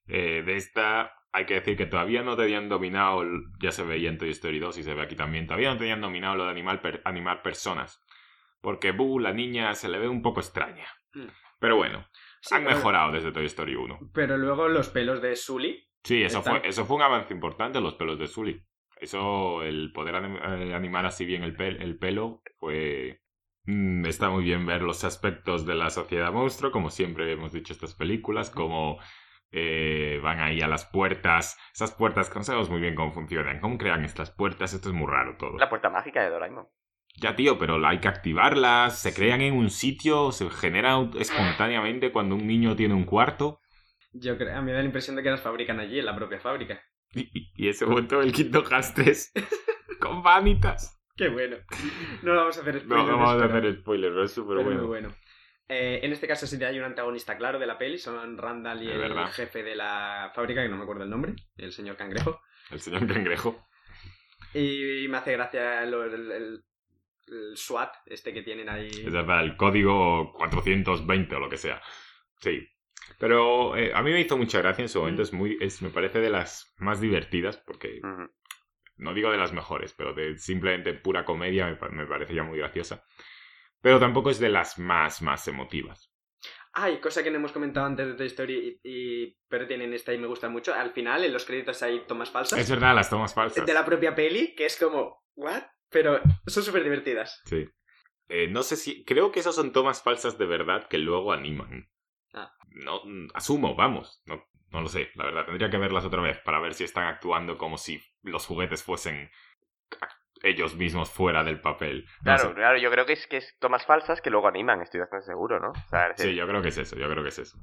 Eh, 0.08 0.44
de 0.46 0.56
esta 0.56 1.14
hay 1.34 1.46
que 1.46 1.56
decir 1.56 1.76
que 1.78 1.86
todavía 1.86 2.24
no 2.24 2.36
tenían 2.38 2.68
dominado, 2.70 3.24
ya 3.62 3.72
se 3.72 3.84
veía 3.84 4.10
en 4.10 4.18
Toy 4.18 4.30
Story 4.32 4.60
2 4.60 4.78
y 4.78 4.84
se 4.84 4.94
ve 4.94 5.02
aquí 5.04 5.16
también, 5.16 5.46
todavía 5.46 5.72
no 5.72 5.78
tenían 5.78 6.02
dominado 6.02 6.36
lo 6.36 6.46
de 6.46 6.52
animal 6.52 6.82
per- 6.82 7.02
animar 7.06 7.42
personas. 7.44 8.02
Porque 8.62 8.92
Boo, 8.92 9.20
la 9.20 9.34
niña, 9.34 9.74
se 9.76 9.88
le 9.90 10.00
ve 10.00 10.08
un 10.08 10.22
poco 10.22 10.40
extraña. 10.40 10.88
Pero 11.60 11.76
bueno, 11.78 12.06
Sí, 12.42 12.56
han 12.56 12.64
pero- 12.64 12.76
mejorado 12.76 13.12
desde 13.12 13.32
Toy 13.32 13.46
Story 13.46 13.76
1. 13.76 14.00
Pero 14.14 14.38
luego 14.38 14.68
los 14.68 14.90
pelos 14.90 15.22
de 15.22 15.36
Sully. 15.36 15.88
Sí, 16.04 16.24
eso 16.24 16.40
Están- 16.40 16.60
fue, 16.62 16.70
eso 16.70 16.86
fue 16.86 16.96
un 16.98 17.02
avance 17.02 17.34
importante, 17.34 17.82
los 17.82 17.96
pelos 17.96 18.18
de 18.20 18.28
Sully. 18.28 18.64
Eso, 19.00 19.62
el 19.64 19.92
poder 19.94 20.16
anim- 20.16 20.40
eh, 20.70 20.74
animar 20.74 21.06
así 21.06 21.26
bien 21.26 21.44
el, 21.44 21.56
pel- 21.58 21.82
el 21.82 21.98
pelo, 21.98 22.42
fue... 22.58 23.22
Mm, 23.66 24.06
está 24.06 24.30
muy 24.30 24.44
bien 24.46 24.66
ver 24.66 24.82
los 24.82 25.04
aspectos 25.04 25.66
de 25.66 25.76
la 25.76 25.90
sociedad 25.90 26.32
monstruo, 26.32 26.72
como 26.72 26.90
siempre 26.90 27.30
hemos 27.32 27.52
dicho 27.52 27.74
estas 27.74 27.94
películas, 27.96 28.50
como 28.50 28.98
eh, 29.52 30.20
van 30.24 30.40
ahí 30.40 30.62
a 30.62 30.68
las 30.68 30.86
puertas, 30.86 31.58
esas 31.74 31.92
puertas 31.94 32.30
que 32.30 32.40
no 32.40 32.44
sabemos 32.44 32.70
muy 32.70 32.80
bien 32.80 32.96
cómo 32.96 33.12
funcionan, 33.12 33.60
cómo 33.60 33.78
crean 33.78 34.04
estas 34.06 34.32
puertas, 34.32 34.74
esto 34.74 34.90
es 34.90 34.96
muy 34.96 35.08
raro 35.12 35.36
todo. 35.38 35.58
La 35.58 35.70
puerta 35.70 35.90
mágica 35.90 36.22
de 36.24 36.30
Doraemon. 36.30 36.68
Ya 37.20 37.36
tío, 37.36 37.58
pero 37.58 37.86
hay 37.88 38.00
que 38.00 38.08
activarlas, 38.08 39.00
se 39.00 39.14
crean 39.14 39.42
en 39.42 39.54
un 39.56 39.70
sitio, 39.72 40.32
se 40.32 40.50
generan 40.52 41.12
espontáneamente 41.20 42.12
cuando 42.12 42.36
un 42.36 42.46
niño 42.46 42.76
tiene 42.76 42.94
un 42.94 43.06
cuarto. 43.06 43.60
Yo 44.14 44.38
creo, 44.38 44.56
a 44.56 44.62
mí 44.62 44.68
me 44.68 44.74
da 44.74 44.80
la 44.80 44.86
impresión 44.86 45.16
de 45.16 45.24
que 45.24 45.32
las 45.32 45.42
fabrican 45.42 45.80
allí, 45.80 46.00
en 46.00 46.06
la 46.06 46.16
propia 46.16 46.40
fábrica. 46.40 46.82
Y, 47.14 47.68
ese 47.68 47.86
momento 47.86 48.20
del 48.20 48.32
quinto 48.32 48.64
Castes 48.64 49.32
con 50.00 50.22
vanitas. 50.22 51.00
Qué 51.16 51.30
bueno. 51.30 51.58
No 52.22 52.36
vamos 52.36 52.58
a 52.58 52.62
hacer 52.62 52.76
No, 52.76 52.82
spoilers. 52.82 53.08
no 53.10 53.18
vamos 53.18 53.42
a 53.42 53.46
hacer 53.46 53.74
spoilers, 53.80 54.14
pero 54.14 54.24
es 54.24 54.32
súper 54.32 54.58
bueno. 54.58 54.80
muy 54.82 54.88
bueno. 54.88 55.16
Eh, 55.70 56.00
en 56.04 56.14
este 56.14 56.28
caso 56.28 56.46
sí 56.46 56.64
hay 56.64 56.78
un 56.78 56.86
antagonista 56.86 57.36
claro 57.38 57.58
de 57.60 57.66
la 57.66 57.78
peli, 57.78 57.98
son 57.98 58.38
Randall 58.38 58.84
y 58.84 58.88
Es 58.88 58.94
el 58.94 59.00
verdad. 59.00 59.32
jefe 59.32 59.64
de 59.64 59.76
la 59.76 60.32
fábrica, 60.36 60.62
que 60.62 60.70
no 60.70 60.78
me 60.78 60.84
acuerdo 60.84 61.04
el 61.04 61.10
nombre, 61.10 61.34
el 61.58 61.72
señor 61.72 61.98
Cangrejo. 61.98 62.40
El 62.70 62.80
señor 62.80 63.08
cangrejo. 63.08 63.66
Y 64.54 65.08
me 65.10 65.18
hace 65.18 65.34
gracia 65.34 65.84
el- 65.84 66.64
el 67.28 67.58
SWAT, 67.58 67.94
este 68.06 68.34
que 68.34 68.42
tienen 68.44 68.70
ahí. 68.70 68.88
Es 68.88 69.12
verdad, 69.12 69.44
el 69.44 69.56
código 69.58 70.34
420 70.34 71.36
o 71.36 71.40
lo 71.40 71.50
que 71.50 71.58
sea. 71.58 71.82
Sí. 72.40 72.68
Pero 73.20 73.76
eh, 73.78 73.92
a 73.94 74.02
mí 74.02 74.12
me 74.12 74.22
hizo 74.22 74.38
mucha 74.38 74.60
gracia 74.60 74.82
en 74.84 74.90
su 74.90 75.00
momento. 75.00 75.22
Es 75.22 75.34
muy, 75.34 75.58
es, 75.62 75.82
me 75.82 75.90
parece 75.90 76.20
de 76.20 76.30
las 76.30 76.74
más 76.78 77.00
divertidas, 77.00 77.58
porque 77.58 78.02
no 78.98 79.14
digo 79.14 79.32
de 79.32 79.38
las 79.38 79.54
mejores, 79.54 79.94
pero 79.94 80.14
de 80.14 80.38
simplemente 80.38 80.94
pura 80.94 81.24
comedia 81.24 81.68
me, 81.68 81.76
pa- 81.76 81.90
me 81.90 82.06
parece 82.06 82.34
ya 82.36 82.44
muy 82.44 82.58
graciosa. 82.58 83.04
Pero 83.82 84.00
tampoco 84.00 84.30
es 84.30 84.40
de 84.40 84.50
las 84.50 84.80
más, 84.80 85.22
más 85.22 85.48
emotivas. 85.48 86.12
Ay, 86.74 87.00
cosa 87.00 87.24
que 87.24 87.32
no 87.32 87.38
hemos 87.38 87.52
comentado 87.52 87.86
antes 87.88 88.08
de 88.08 88.14
Toy 88.16 88.28
Story, 88.28 88.80
y, 88.84 88.90
y- 89.24 89.38
pero 89.48 89.68
tienen 89.68 89.94
esta 89.94 90.14
y 90.14 90.18
me 90.18 90.28
gusta 90.28 90.50
mucho. 90.50 90.74
Al 90.74 90.92
final, 90.92 91.24
en 91.24 91.34
los 91.34 91.46
créditos 91.46 91.82
hay 91.84 92.06
tomas 92.08 92.30
falsas 92.30 92.60
Es 92.60 92.70
verdad, 92.70 92.94
las 92.96 93.10
tomas 93.10 93.34
falsas. 93.34 93.66
de 93.66 93.74
la 93.74 93.86
propia 93.86 94.14
peli, 94.16 94.54
que 94.56 94.66
es 94.66 94.78
como, 94.78 95.24
¿what? 95.36 95.64
Pero 95.90 96.20
son 96.46 96.64
súper 96.64 96.84
divertidas. 96.84 97.42
Sí. 97.46 97.68
Eh, 98.30 98.48
no 98.48 98.64
sé 98.64 98.76
si. 98.76 99.06
Creo 99.06 99.32
que 99.32 99.40
esas 99.40 99.56
son 99.56 99.72
tomas 99.72 100.04
falsas 100.04 100.38
de 100.38 100.46
verdad 100.46 100.88
que 100.88 100.98
luego 100.98 101.32
animan. 101.34 101.90
Ah. 102.34 102.52
No, 102.70 103.02
asumo, 103.34 103.76
vamos. 103.76 104.22
No, 104.26 104.44
no 104.72 104.82
lo 104.82 104.90
sé, 104.90 105.10
la 105.16 105.26
verdad. 105.26 105.46
Tendría 105.46 105.70
que 105.70 105.78
verlas 105.78 106.06
otra 106.06 106.22
vez 106.22 106.38
para 106.40 106.60
ver 106.60 106.74
si 106.74 106.84
están 106.84 107.06
actuando 107.08 107.58
como 107.58 107.78
si 107.78 108.02
los 108.22 108.46
juguetes 108.46 108.84
fuesen 108.84 109.30
ellos 110.44 110.76
mismos 110.76 111.10
fuera 111.10 111.44
del 111.44 111.62
papel. 111.62 112.06
No 112.20 112.24
Claro, 112.24 112.50
sé. 112.50 112.54
claro, 112.56 112.78
yo 112.78 112.92
creo 112.92 113.06
que 113.06 113.14
es 113.14 113.26
que 113.28 113.38
es 113.38 113.58
tomas 113.60 113.86
falsas 113.86 114.22
que 114.22 114.30
luego 114.30 114.48
animan, 114.48 114.82
estoy 114.82 115.00
bastante 115.00 115.26
seguro, 115.26 115.60
¿no? 115.60 115.70
O 115.70 115.90
sea, 115.90 116.08
es 116.12 116.22
Sí, 116.22 116.36
yo 116.36 116.46
creo 116.48 116.62
que 116.62 116.68
es 116.68 116.78
eso, 116.78 116.96
yo 116.96 117.10
creo 117.10 117.24
que 117.24 117.30
es 117.30 117.40
eso. 117.40 117.58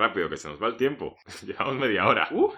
Rápido, 0.00 0.30
que 0.30 0.36
se 0.38 0.48
nos 0.48 0.62
va 0.62 0.66
el 0.68 0.76
tiempo. 0.76 1.16
Llevamos 1.46 1.74
media 1.76 2.06
hora. 2.06 2.26
Uh, 2.30 2.52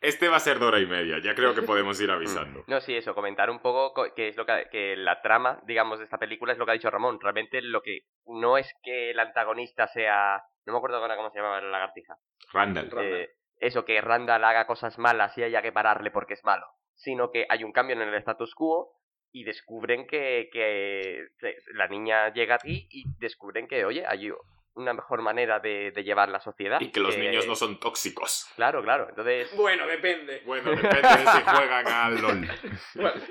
Este 0.00 0.28
va 0.28 0.36
a 0.36 0.40
ser 0.40 0.58
de 0.60 0.64
hora 0.66 0.78
y 0.80 0.86
media, 0.86 1.18
ya 1.18 1.34
creo 1.34 1.54
que 1.54 1.62
podemos 1.62 2.00
ir 2.00 2.10
avisando. 2.10 2.62
No, 2.68 2.80
sí, 2.80 2.94
eso, 2.94 3.14
comentar 3.14 3.50
un 3.50 3.58
poco 3.60 3.92
co- 3.92 4.14
que 4.14 4.28
es 4.28 4.36
lo 4.36 4.46
que, 4.46 4.66
que 4.70 4.96
la 4.96 5.20
trama, 5.22 5.60
digamos, 5.66 5.98
de 5.98 6.04
esta 6.04 6.18
película 6.18 6.52
es 6.52 6.58
lo 6.58 6.64
que 6.64 6.70
ha 6.70 6.74
dicho 6.74 6.90
Ramón. 6.90 7.18
Realmente 7.20 7.60
lo 7.62 7.82
que 7.82 8.02
no 8.26 8.56
es 8.58 8.72
que 8.84 9.10
el 9.10 9.18
antagonista 9.18 9.88
sea. 9.88 10.42
No 10.64 10.72
me 10.72 10.78
acuerdo 10.78 10.98
ahora 10.98 11.16
cómo 11.16 11.30
se 11.30 11.38
llamaba 11.38 11.60
la 11.60 11.68
lagartija. 11.70 12.14
Randall. 12.52 12.90
Randall. 12.90 13.14
Eh, 13.22 13.30
eso, 13.56 13.84
que 13.84 14.00
Randall 14.00 14.44
haga 14.44 14.66
cosas 14.66 14.98
malas 14.98 15.36
y 15.38 15.42
haya 15.42 15.62
que 15.62 15.72
pararle 15.72 16.10
porque 16.12 16.34
es 16.34 16.44
malo. 16.44 16.66
Sino 16.94 17.30
que 17.32 17.46
hay 17.48 17.64
un 17.64 17.72
cambio 17.72 17.96
en 17.96 18.02
el 18.02 18.14
status 18.14 18.54
quo 18.54 18.92
y 19.32 19.44
descubren 19.44 20.06
que, 20.06 20.48
que 20.52 21.26
que 21.40 21.56
la 21.74 21.88
niña 21.88 22.32
llega 22.32 22.54
aquí 22.56 22.86
y 22.90 23.04
descubren 23.18 23.66
que, 23.66 23.84
oye, 23.84 24.04
hay 24.06 24.30
una 24.74 24.92
mejor 24.94 25.22
manera 25.22 25.60
de, 25.60 25.90
de 25.92 26.02
llevar 26.04 26.28
la 26.28 26.40
sociedad. 26.40 26.80
Y 26.80 26.90
que 26.90 27.00
los 27.00 27.16
niños 27.18 27.46
no 27.46 27.54
son 27.54 27.78
tóxicos. 27.78 28.46
Claro, 28.56 28.82
claro. 28.82 29.08
Entonces, 29.08 29.54
bueno, 29.56 29.86
depende. 29.86 30.42
Bueno, 30.46 30.70
depende 30.70 31.00
de 31.00 31.26
si 31.26 31.42
juegan 31.42 31.86
al 31.88 32.20
LOL. 32.22 32.48
Bueno, 32.94 33.22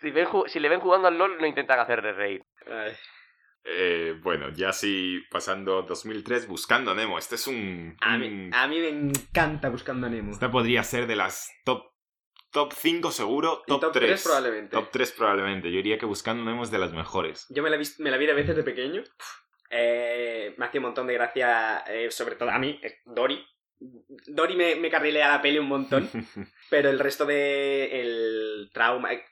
si, 0.00 0.10
ven 0.10 0.26
si 0.46 0.60
le 0.60 0.68
ven 0.68 0.80
jugando 0.80 1.08
al 1.08 1.16
LOL, 1.16 1.38
no 1.38 1.46
intentan 1.46 1.80
hacerle 1.80 2.12
reír. 2.12 2.42
Eh, 3.64 4.14
bueno, 4.22 4.50
ya 4.50 4.72
sí, 4.72 5.20
pasando 5.30 5.82
2003, 5.82 6.46
Buscando 6.46 6.92
a 6.92 6.94
Nemo. 6.94 7.18
Este 7.18 7.34
es 7.34 7.46
un... 7.46 7.96
a, 8.00 8.14
un- 8.14 8.20
mí, 8.20 8.50
a 8.52 8.68
mí 8.68 8.78
me 8.78 8.88
encanta 8.90 9.68
Buscando 9.70 10.06
a 10.06 10.10
Nemo. 10.10 10.30
Esta 10.32 10.50
podría 10.50 10.82
ser 10.82 11.06
de 11.06 11.16
las 11.16 11.50
top... 11.64 11.84
Top 12.52 12.72
5 12.72 13.10
seguro, 13.10 13.62
top, 13.66 13.80
top 13.80 13.92
3. 13.92 14.06
3 14.08 14.22
probablemente. 14.24 14.76
Top 14.76 14.88
3 14.90 15.12
probablemente. 15.12 15.68
Yo 15.70 15.76
diría 15.78 15.98
que 15.98 16.06
Buscando 16.06 16.44
Nemo 16.44 16.62
es 16.62 16.70
de 16.70 16.78
las 16.78 16.92
mejores. 16.92 17.44
Yo 17.50 17.62
me 17.62 17.68
la, 17.68 17.76
vi, 17.76 17.84
me 17.98 18.10
la 18.10 18.16
vi 18.16 18.24
de 18.26 18.32
veces 18.34 18.56
de 18.56 18.62
pequeño. 18.62 19.02
Eh, 19.70 20.54
me 20.56 20.66
hacía 20.66 20.80
un 20.80 20.86
montón 20.86 21.06
de 21.06 21.14
gracia, 21.14 21.84
eh, 21.88 22.10
sobre 22.10 22.36
todo 22.36 22.50
a 22.50 22.58
mí, 22.58 22.80
Dory. 23.04 23.44
Dory 23.78 24.56
me, 24.56 24.76
me 24.76 24.90
carrilea 24.90 25.28
la 25.28 25.42
peli 25.42 25.58
un 25.58 25.68
montón, 25.68 26.08
pero 26.70 26.88
el 26.88 26.98
resto 26.98 27.26
de 27.26 28.00
el 28.00 28.70
trauma... 28.72 29.12
eh, 29.12 29.24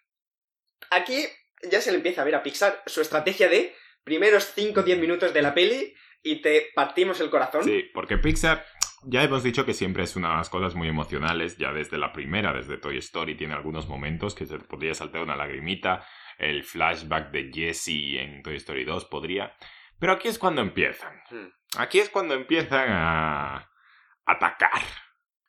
Aquí 0.90 1.24
ya 1.70 1.80
se 1.80 1.90
le 1.90 1.96
empieza 1.96 2.22
a 2.22 2.24
ver 2.24 2.34
a 2.34 2.42
Pixar 2.42 2.82
su 2.86 3.00
estrategia 3.00 3.48
de 3.48 3.74
primeros 4.04 4.52
5 4.54 4.80
o 4.80 4.82
10 4.82 4.98
minutos 4.98 5.32
de 5.32 5.40
la 5.42 5.54
peli 5.54 5.94
y 6.22 6.42
te 6.42 6.66
partimos 6.74 7.20
el 7.20 7.30
corazón. 7.30 7.64
Sí, 7.64 7.90
porque 7.94 8.18
Pixar, 8.18 8.64
ya 9.04 9.22
hemos 9.22 9.42
dicho 9.42 9.64
que 9.64 9.72
siempre 9.72 10.04
es 10.04 10.14
unas 10.14 10.50
cosas 10.50 10.74
muy 10.74 10.88
emocionales, 10.88 11.56
ya 11.56 11.72
desde 11.72 11.96
la 11.96 12.12
primera, 12.12 12.52
desde 12.52 12.76
Toy 12.76 12.98
Story, 12.98 13.34
tiene 13.34 13.54
algunos 13.54 13.88
momentos 13.88 14.34
que 14.34 14.44
se 14.46 14.58
podría 14.58 14.94
saltar 14.94 15.22
una 15.22 15.36
lagrimita, 15.36 16.06
el 16.38 16.64
flashback 16.64 17.30
de 17.30 17.50
Jessie 17.52 18.20
en 18.20 18.42
Toy 18.42 18.56
Story 18.56 18.84
2 18.84 19.06
podría, 19.06 19.54
pero 19.98 20.12
aquí 20.12 20.28
es 20.28 20.38
cuando 20.38 20.60
empiezan. 20.62 21.20
Hmm. 21.30 21.48
Aquí 21.78 21.98
es 21.98 22.08
cuando 22.10 22.34
empiezan 22.34 22.88
a 22.90 23.70
atacar, 24.26 24.82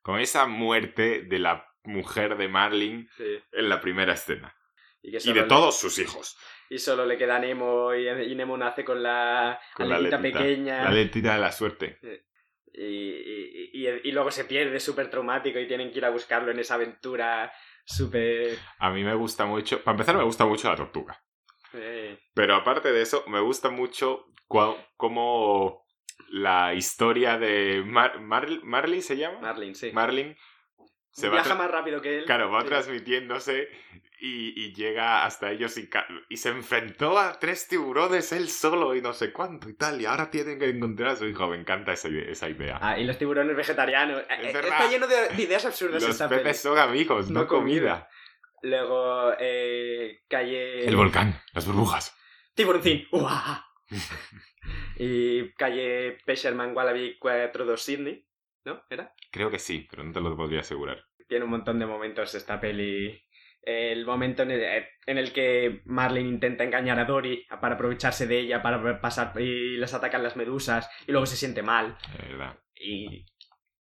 con 0.01 0.19
esa 0.19 0.45
muerte 0.47 1.21
de 1.23 1.39
la 1.39 1.67
mujer 1.83 2.35
de 2.37 2.47
Marlin 2.47 3.09
Sí. 3.17 3.39
en 3.51 3.69
la 3.69 3.79
primera 3.81 4.13
escena, 4.13 4.55
Y, 5.01 5.11
de 5.11 5.33
le- 5.33 5.43
todos 5.43 5.79
sus 5.79 5.99
hijos. 5.99 6.35
y 6.69 6.79
solo 6.79 7.05
le 7.05 7.17
queda 7.17 7.37
Nemo 7.39 7.93
y, 7.93 8.07
y 8.09 8.35
Nemo 8.35 8.57
nace 8.57 8.83
con 8.83 9.01
la 9.03 9.59
Con 9.75 9.87
la 9.89 9.95
aletita 9.97 10.17
aletita. 10.17 10.39
pequeña. 10.39 10.83
La 10.83 10.91
letita 10.91 11.33
de 11.35 11.39
la 11.39 11.51
suerte. 11.51 11.99
Y, 12.73 12.81
y- 12.83 13.69
y- 13.73 14.01
y 14.03 14.11
luego 14.11 14.31
se 14.31 14.45
pierde 14.45 14.79
súper 14.79 15.09
traumático 15.09 15.59
y 15.59 15.67
tienen 15.67 15.91
que 15.91 15.99
ir 15.99 16.05
a 16.05 16.09
buscarlo 16.09 16.51
en 16.51 16.59
esa 16.59 16.73
aventura 16.75 17.53
súper... 17.85 18.57
A 18.79 18.89
mí 18.89 19.03
me 19.03 19.13
gusta 19.13 19.45
mucho, 19.45 19.81
para 19.83 19.93
empezar 19.95 20.17
me 20.17 20.23
gusta 20.23 20.45
mucho 20.45 20.69
la 20.69 20.75
tortuga. 20.75 21.23
Pero 22.33 22.55
aparte 22.55 22.91
de 22.91 23.01
eso, 23.01 23.23
me 23.27 23.39
gusta 23.39 23.69
mucho 23.69 24.25
cómo 24.97 25.83
la 26.29 26.73
historia 26.73 27.37
de 27.37 27.83
Mar 27.85 28.19
Mar- 28.21 28.63
Marley 28.63 29.01
se 29.01 29.17
llama. 29.17 29.39
Marlin, 29.41 29.75
sí. 29.75 29.91
Marlin 29.93 30.35
se 31.11 31.29
Viaja 31.29 31.55
más 31.55 31.71
rápido 31.71 32.01
que 32.01 32.19
él. 32.19 32.25
claro, 32.25 32.51
va 32.51 32.61
Sí. 32.61 32.67
transmitiéndose 32.67 33.69
y, 34.19 34.65
y 34.65 34.73
llega 34.73 35.23
hasta 35.25 35.51
ellos 35.51 35.77
y, 35.77 36.37
se 36.37 36.49
enfrentó 36.49 37.17
a 37.17 37.37
tres 37.39 37.67
tiburones 37.69 38.31
él 38.33 38.49
solo 38.49 38.95
y 38.95 39.01
no 39.01 39.13
sé 39.13 39.31
cuánto 39.31 39.69
y 39.69 39.75
tal. 39.77 40.01
Y 40.01 40.05
ahora 40.05 40.29
tienen 40.29 40.59
que 40.59 40.67
encontrar 40.69 41.11
a 41.11 41.15
su 41.15 41.25
hijo. 41.27 41.47
Me 41.47 41.57
encanta 41.57 41.93
esa, 41.93 42.09
ide- 42.09 42.29
esa 42.31 42.49
idea. 42.49 42.79
Ah, 42.81 42.99
y 42.99 43.05
los 43.05 43.17
tiburones 43.17 43.55
vegetarianos. 43.55 44.21
Eh, 44.23 44.25
eh, 44.29 44.53
verdad. 44.53 44.71
Está 44.79 44.89
lleno 44.89 45.07
de, 45.07 45.29
de 45.29 45.41
ideas 45.43 45.65
absurdas 45.65 46.01
Los 46.01 46.11
esta 46.11 46.27
peces 46.27 46.43
peli. 46.43 46.55
son 46.55 46.77
amigos, 46.79 47.29
no, 47.29 47.41
No 47.41 47.47
comida. 47.47 47.81
comida. 47.81 48.09
Luego 48.61 49.33
eh, 49.39 50.21
calle... 50.27 50.87
El 50.87 50.95
volcán, 50.95 51.41
las 51.53 51.65
burbujas. 51.67 52.15
Tiburoncín. 52.53 53.05
¡Uah! 53.11 53.65
y 54.97 55.51
calle 55.53 56.17
Pesherman 56.25 56.75
Wallaby 56.75 57.17
42 57.19 57.81
Sydney. 57.81 58.25
¿No? 58.65 58.81
¿Era? 58.89 59.13
Creo 59.31 59.51
que 59.51 59.59
sí, 59.59 59.87
pero 59.89 60.03
no 60.03 60.11
te 60.11 60.21
lo 60.21 60.35
podría 60.35 60.61
asegurar. 60.61 61.05
Tiene 61.27 61.45
un 61.45 61.51
montón 61.51 61.79
de 61.79 61.85
momentos 61.85 62.33
esta 62.33 62.59
peli. 62.59 63.21
El 63.61 64.05
momento 64.05 64.43
en 64.43 64.51
el, 64.51 64.85
en 65.05 65.17
el 65.17 65.33
que 65.33 65.81
Marlin 65.85 66.27
intenta 66.27 66.63
engañar 66.63 66.99
a 66.99 67.05
Dory 67.05 67.45
para 67.61 67.75
aprovecharse 67.75 68.27
de 68.27 68.39
ella, 68.39 68.61
para 68.61 69.01
pasar 69.01 69.39
y 69.39 69.77
les 69.77 69.93
atacan 69.93 70.23
las 70.23 70.35
medusas 70.35 70.89
y 71.07 71.11
luego 71.11 71.25
se 71.25 71.35
siente 71.35 71.63
mal. 71.63 71.97
Verdad. 72.17 72.59
Y 72.75 73.25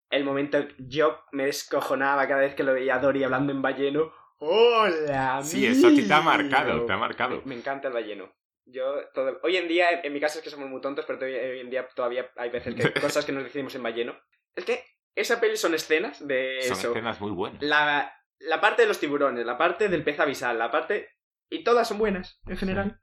el 0.10 0.24
momento 0.24 0.66
yo 0.78 1.22
me 1.32 1.46
descojonaba 1.46 2.28
cada 2.28 2.42
vez 2.42 2.56
que 2.56 2.64
lo 2.64 2.74
veía 2.74 2.96
a 2.96 3.00
Dory 3.00 3.24
hablando 3.24 3.52
en 3.52 3.62
balleno. 3.62 4.14
¡Hola! 4.40 5.42
Sí, 5.44 5.66
eso 5.66 5.88
a 5.88 5.92
ti 5.92 6.08
te 6.08 6.14
ha 6.14 6.22
marcado, 6.22 6.86
te 6.86 6.94
ha 6.94 6.98
marcado. 6.98 7.38
Me, 7.42 7.48
me 7.48 7.56
encanta 7.56 7.88
el 7.88 7.94
balleno. 7.94 8.34
Yo 8.66 8.96
todo- 9.14 9.40
hoy 9.44 9.58
en 9.58 9.68
día, 9.68 10.02
en 10.04 10.14
mi 10.14 10.20
caso 10.20 10.38
es 10.40 10.44
que 10.44 10.50
somos 10.50 10.70
muy 10.70 10.82
tontos, 10.82 11.06
pero 11.06 11.20
todavía- 11.20 11.42
hoy 11.42 11.60
en 11.60 11.70
día 11.70 11.88
todavía 11.96 12.30
hay 12.36 12.50
veces 12.50 12.76
que 12.76 12.94
cosas 13.18 13.26
que 13.26 13.32
nos 13.32 13.44
decimos 13.44 13.76
en 13.76 13.84
balleno. 13.84 14.18
Es 14.56 14.66
que 14.66 14.84
esa 15.16 15.40
peli 15.40 15.58
son 15.58 15.74
escenas 15.74 16.26
de 16.26 16.60
Son 16.64 16.78
eso. 16.78 16.90
escenas 16.92 17.20
muy 17.22 17.32
buenas. 17.32 17.62
La, 17.62 18.14
la 18.40 18.60
parte 18.62 18.82
de 18.84 18.88
los 18.88 19.00
tiburones, 19.00 19.46
la 19.46 19.58
parte 19.58 19.90
del 19.90 20.04
pez 20.04 20.20
abisal, 20.20 20.58
la 20.58 20.72
parte... 20.72 21.10
Y 21.50 21.64
todas 21.64 21.88
son 21.88 22.00
buenas, 22.00 22.40
en 22.48 22.58
general. 22.58 23.00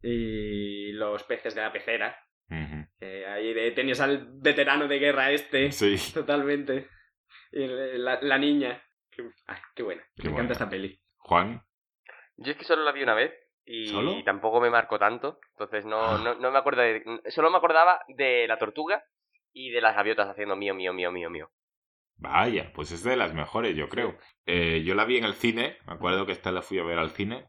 Y 0.00 0.92
los 0.92 1.22
peces 1.24 1.54
de 1.54 1.60
la 1.62 1.72
pecera. 1.72 2.18
Que 2.98 3.26
ahí 3.26 3.52
de- 3.52 3.72
tenías 3.72 4.00
al 4.00 4.28
veterano 4.40 4.86
de 4.88 4.98
guerra 4.98 5.32
este. 5.32 5.72
Sí. 5.72 5.96
Totalmente. 6.12 6.88
Y 7.52 7.66
la, 7.66 8.20
la 8.22 8.38
niña. 8.38 8.82
Qué, 9.16 9.22
ah, 9.48 9.58
qué 9.74 9.82
buena. 9.82 10.02
Qué 10.16 10.24
me 10.24 10.28
buena. 10.30 10.44
encanta 10.44 10.52
esta 10.54 10.68
peli. 10.70 11.00
Juan, 11.18 11.62
Yo 12.36 12.52
es 12.52 12.58
que 12.58 12.64
solo 12.64 12.82
la 12.84 12.92
vi 12.92 13.02
una 13.02 13.14
vez 13.14 13.32
y 13.64 13.86
¿Solo? 13.88 14.22
tampoco 14.24 14.60
me 14.60 14.68
marcó 14.70 14.98
tanto, 14.98 15.38
entonces 15.52 15.86
no, 15.86 16.04
Ah. 16.04 16.18
no, 16.22 16.34
no 16.34 16.50
me 16.50 16.58
acuerdo 16.58 16.82
de... 16.82 17.02
Solo 17.28 17.50
me 17.50 17.56
acordaba 17.56 18.00
de 18.08 18.46
la 18.46 18.58
tortuga 18.58 19.04
y 19.52 19.70
de 19.70 19.80
las 19.80 19.94
gaviotas 19.96 20.28
haciendo 20.28 20.56
mío, 20.56 20.74
mío, 20.74 20.92
mío, 20.92 21.10
mío, 21.12 21.30
mío. 21.30 21.50
vaya, 22.16 22.72
pues 22.74 22.90
es 22.92 23.02
de 23.04 23.16
las 23.16 23.32
mejores, 23.34 23.74
yo 23.76 23.88
creo. 23.88 24.18
Eh, 24.46 24.82
yo 24.84 24.94
la 24.94 25.04
vi 25.04 25.16
en 25.18 25.24
el 25.24 25.34
cine, 25.34 25.78
me 25.86 25.94
acuerdo 25.94 26.26
que 26.26 26.32
esta 26.32 26.52
la 26.52 26.62
fui 26.62 26.78
a 26.78 26.84
ver 26.84 26.98
al 26.98 27.10
cine. 27.10 27.48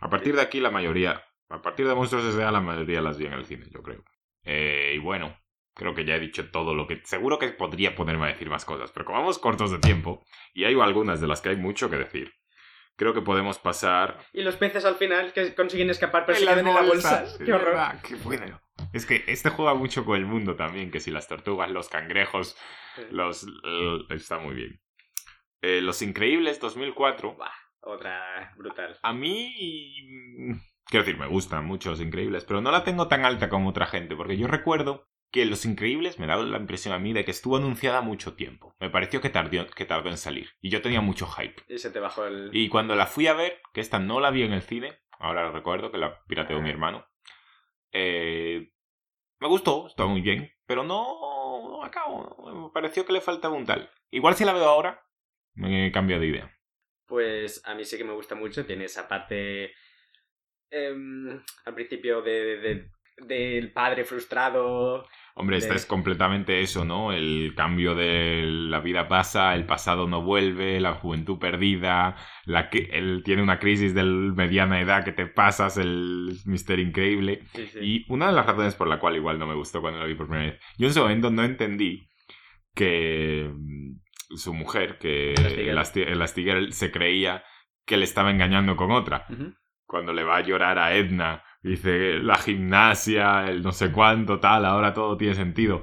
A 0.00 0.08
partir 0.10 0.34
de 0.34 0.42
aquí 0.42 0.60
la 0.60 0.70
mayoría, 0.70 1.22
a 1.48 1.62
partir 1.62 1.86
de 1.86 1.94
Monstruos 1.94 2.24
S.A. 2.34 2.50
la 2.50 2.60
mayoría 2.60 3.00
las 3.00 3.18
vi 3.18 3.26
en 3.26 3.34
el 3.34 3.44
cine, 3.44 3.66
yo 3.70 3.82
creo. 3.82 4.02
Eh, 4.44 4.92
y 4.94 4.98
bueno, 4.98 5.38
creo 5.74 5.94
que 5.94 6.04
ya 6.04 6.16
he 6.16 6.20
dicho 6.20 6.50
todo 6.50 6.74
lo 6.74 6.86
que... 6.86 7.00
Seguro 7.04 7.38
que 7.38 7.48
podría 7.48 7.94
ponerme 7.94 8.24
a 8.26 8.28
decir 8.28 8.48
más 8.50 8.64
cosas, 8.64 8.90
pero 8.92 9.04
como 9.06 9.18
vamos 9.18 9.38
cortos 9.38 9.70
de 9.70 9.78
tiempo, 9.78 10.24
y 10.54 10.64
hay 10.64 10.78
algunas 10.80 11.20
de 11.20 11.26
las 11.26 11.40
que 11.40 11.50
hay 11.50 11.56
mucho 11.56 11.88
que 11.90 11.96
decir, 11.96 12.32
creo 12.96 13.14
que 13.14 13.22
podemos 13.22 13.58
pasar... 13.58 14.18
Y 14.32 14.42
los 14.42 14.56
peces 14.56 14.84
al 14.84 14.96
final 14.96 15.32
que 15.32 15.54
consiguen 15.54 15.90
escapar 15.90 16.24
pero 16.26 16.38
se 16.38 16.44
quedan 16.44 16.66
en 16.66 16.74
la 16.74 16.82
bolsa. 16.82 17.24
Qué 17.44 17.52
horror. 17.52 17.70
verdad, 17.70 18.00
qué 18.02 18.14
bueno. 18.16 18.60
Es 18.92 19.06
que 19.06 19.24
este 19.26 19.50
juega 19.50 19.74
mucho 19.74 20.04
con 20.04 20.16
el 20.16 20.26
mundo 20.26 20.56
también, 20.56 20.90
que 20.90 21.00
si 21.00 21.10
las 21.10 21.28
tortugas, 21.28 21.70
los 21.70 21.88
cangrejos, 21.88 22.56
los... 23.10 23.44
l- 23.44 24.04
está 24.10 24.38
muy 24.38 24.54
bien. 24.54 24.80
Eh, 25.62 25.80
los 25.80 26.02
Increíbles 26.02 26.58
2004, 26.60 27.34
Buah, 27.36 27.48
otra 27.82 28.52
brutal. 28.56 28.98
a 29.02 29.12
mí... 29.12 29.54
Quiero 30.86 31.04
decir, 31.04 31.18
me 31.18 31.28
gustan 31.28 31.64
mucho 31.64 31.90
Los 31.90 32.00
Increíbles, 32.00 32.44
pero 32.44 32.60
no 32.60 32.70
la 32.72 32.82
tengo 32.84 33.06
tan 33.08 33.24
alta 33.24 33.48
como 33.48 33.70
otra 33.70 33.86
gente, 33.86 34.16
porque 34.16 34.36
yo 34.36 34.48
recuerdo 34.48 35.06
que 35.32 35.44
Los 35.46 35.64
Increíbles 35.64 36.18
me 36.18 36.26
da 36.26 36.36
la 36.36 36.58
impresión 36.58 36.94
a 36.94 36.98
mí 36.98 37.12
de 37.12 37.24
que 37.24 37.30
estuvo 37.30 37.56
anunciada 37.56 38.02
mucho 38.02 38.34
tiempo. 38.34 38.76
Me 38.78 38.90
pareció 38.90 39.20
que 39.20 39.30
tardó, 39.30 39.66
que 39.66 39.84
tardó 39.86 40.10
en 40.10 40.18
salir, 40.18 40.50
y 40.60 40.68
yo 40.70 40.82
tenía 40.82 41.00
mucho 41.00 41.26
hype. 41.26 41.62
Y 41.68 41.78
se 41.78 41.90
te 41.90 41.98
bajó 42.00 42.26
el... 42.26 42.50
Y 42.52 42.68
cuando 42.68 42.94
la 42.94 43.06
fui 43.06 43.26
a 43.26 43.32
ver, 43.34 43.60
que 43.72 43.80
esta 43.80 43.98
no 43.98 44.20
la 44.20 44.30
vi 44.30 44.42
en 44.42 44.52
el 44.52 44.62
cine, 44.62 45.00
ahora 45.18 45.44
lo 45.44 45.52
recuerdo 45.52 45.90
que 45.90 45.98
la 45.98 46.22
pirateó 46.26 46.60
mi 46.60 46.70
hermano, 46.70 47.06
eh, 47.92 48.70
me 49.40 49.48
gustó, 49.48 49.86
estaba 49.86 50.08
muy 50.08 50.20
bien, 50.20 50.52
pero 50.66 50.84
no, 50.84 51.04
no 51.68 51.82
acabo, 51.84 52.64
me 52.66 52.70
pareció 52.72 53.04
que 53.04 53.12
le 53.12 53.20
faltaba 53.20 53.54
un 53.56 53.66
tal. 53.66 53.90
Igual 54.10 54.34
si 54.36 54.44
la 54.44 54.52
veo 54.52 54.64
ahora, 54.66 55.02
me 55.54 55.90
cambio 55.92 56.20
de 56.20 56.26
idea. 56.26 56.58
Pues 57.06 57.62
a 57.66 57.74
mí 57.74 57.84
sí 57.84 57.98
que 57.98 58.04
me 58.04 58.12
gusta 58.14 58.34
mucho. 58.34 58.64
Tiene 58.64 58.84
esa 58.84 59.08
parte. 59.08 59.72
em, 60.70 61.42
al 61.64 61.74
principio 61.74 62.22
de, 62.22 62.56
de- 62.58 62.90
del 63.18 63.72
padre 63.72 64.04
frustrado. 64.04 65.06
Hombre, 65.34 65.56
esta 65.56 65.74
es 65.74 65.86
completamente 65.86 66.60
eso, 66.60 66.84
¿no? 66.84 67.10
El 67.12 67.54
cambio 67.56 67.94
de 67.94 68.42
la 68.44 68.80
vida 68.80 69.08
pasa, 69.08 69.54
el 69.54 69.64
pasado 69.64 70.06
no 70.06 70.22
vuelve, 70.22 70.78
la 70.78 70.92
juventud 70.94 71.38
perdida, 71.38 72.16
la 72.44 72.68
que 72.68 72.90
él 72.92 73.22
tiene 73.24 73.42
una 73.42 73.58
crisis 73.58 73.94
de 73.94 74.02
mediana 74.04 74.80
edad 74.80 75.04
que 75.04 75.12
te 75.12 75.26
pasas, 75.26 75.78
el 75.78 76.36
Mister 76.44 76.78
Increíble. 76.78 77.40
Sí, 77.54 77.66
sí. 77.66 77.78
Y 77.80 78.04
una 78.12 78.26
de 78.26 78.32
las 78.34 78.44
razones 78.46 78.74
por 78.74 78.88
la 78.88 78.98
cual 78.98 79.16
igual 79.16 79.38
no 79.38 79.46
me 79.46 79.54
gustó 79.54 79.80
cuando 79.80 80.00
la 80.00 80.06
vi 80.06 80.14
por 80.14 80.28
primera 80.28 80.50
vez, 80.52 80.60
yo 80.76 80.86
en 80.86 80.90
ese 80.90 81.00
momento 81.00 81.30
no 81.30 81.44
entendí 81.44 82.08
que 82.74 83.50
mm, 83.54 84.36
su 84.36 84.54
mujer, 84.54 84.98
que. 84.98 85.34
Elasti- 85.34 86.06
Elastigirl, 86.06 86.72
se 86.72 86.90
creía 86.90 87.42
que 87.86 87.96
le 87.96 88.04
estaba 88.04 88.30
engañando 88.30 88.76
con 88.76 88.90
otra. 88.90 89.26
Cuando 89.86 90.12
le 90.12 90.24
va 90.24 90.36
a 90.36 90.42
llorar 90.42 90.78
a 90.78 90.94
Edna, 90.94 91.42
dice 91.62 92.18
la 92.18 92.36
gimnasia, 92.36 93.48
el 93.48 93.62
no 93.62 93.72
sé 93.72 93.92
cuánto, 93.92 94.40
tal, 94.40 94.64
ahora 94.66 94.92
todo 94.94 95.16
tiene 95.16 95.34
sentido. 95.34 95.82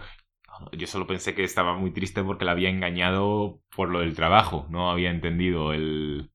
Yo 0.73 0.87
solo 0.87 1.07
pensé 1.07 1.35
que 1.35 1.43
estaba 1.43 1.75
muy 1.75 1.91
triste 1.91 2.23
porque 2.23 2.45
la 2.45 2.51
había 2.51 2.69
engañado 2.69 3.61
por 3.75 3.89
lo 3.89 4.01
del 4.01 4.15
trabajo, 4.15 4.67
no 4.69 4.91
había 4.91 5.09
entendido 5.11 5.73
el, 5.73 6.31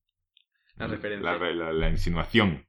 La 0.76 0.86
referencia. 0.86 1.32
la, 1.38 1.50
la- 1.52 1.72
la 1.72 1.88
insinuación. 1.90 2.66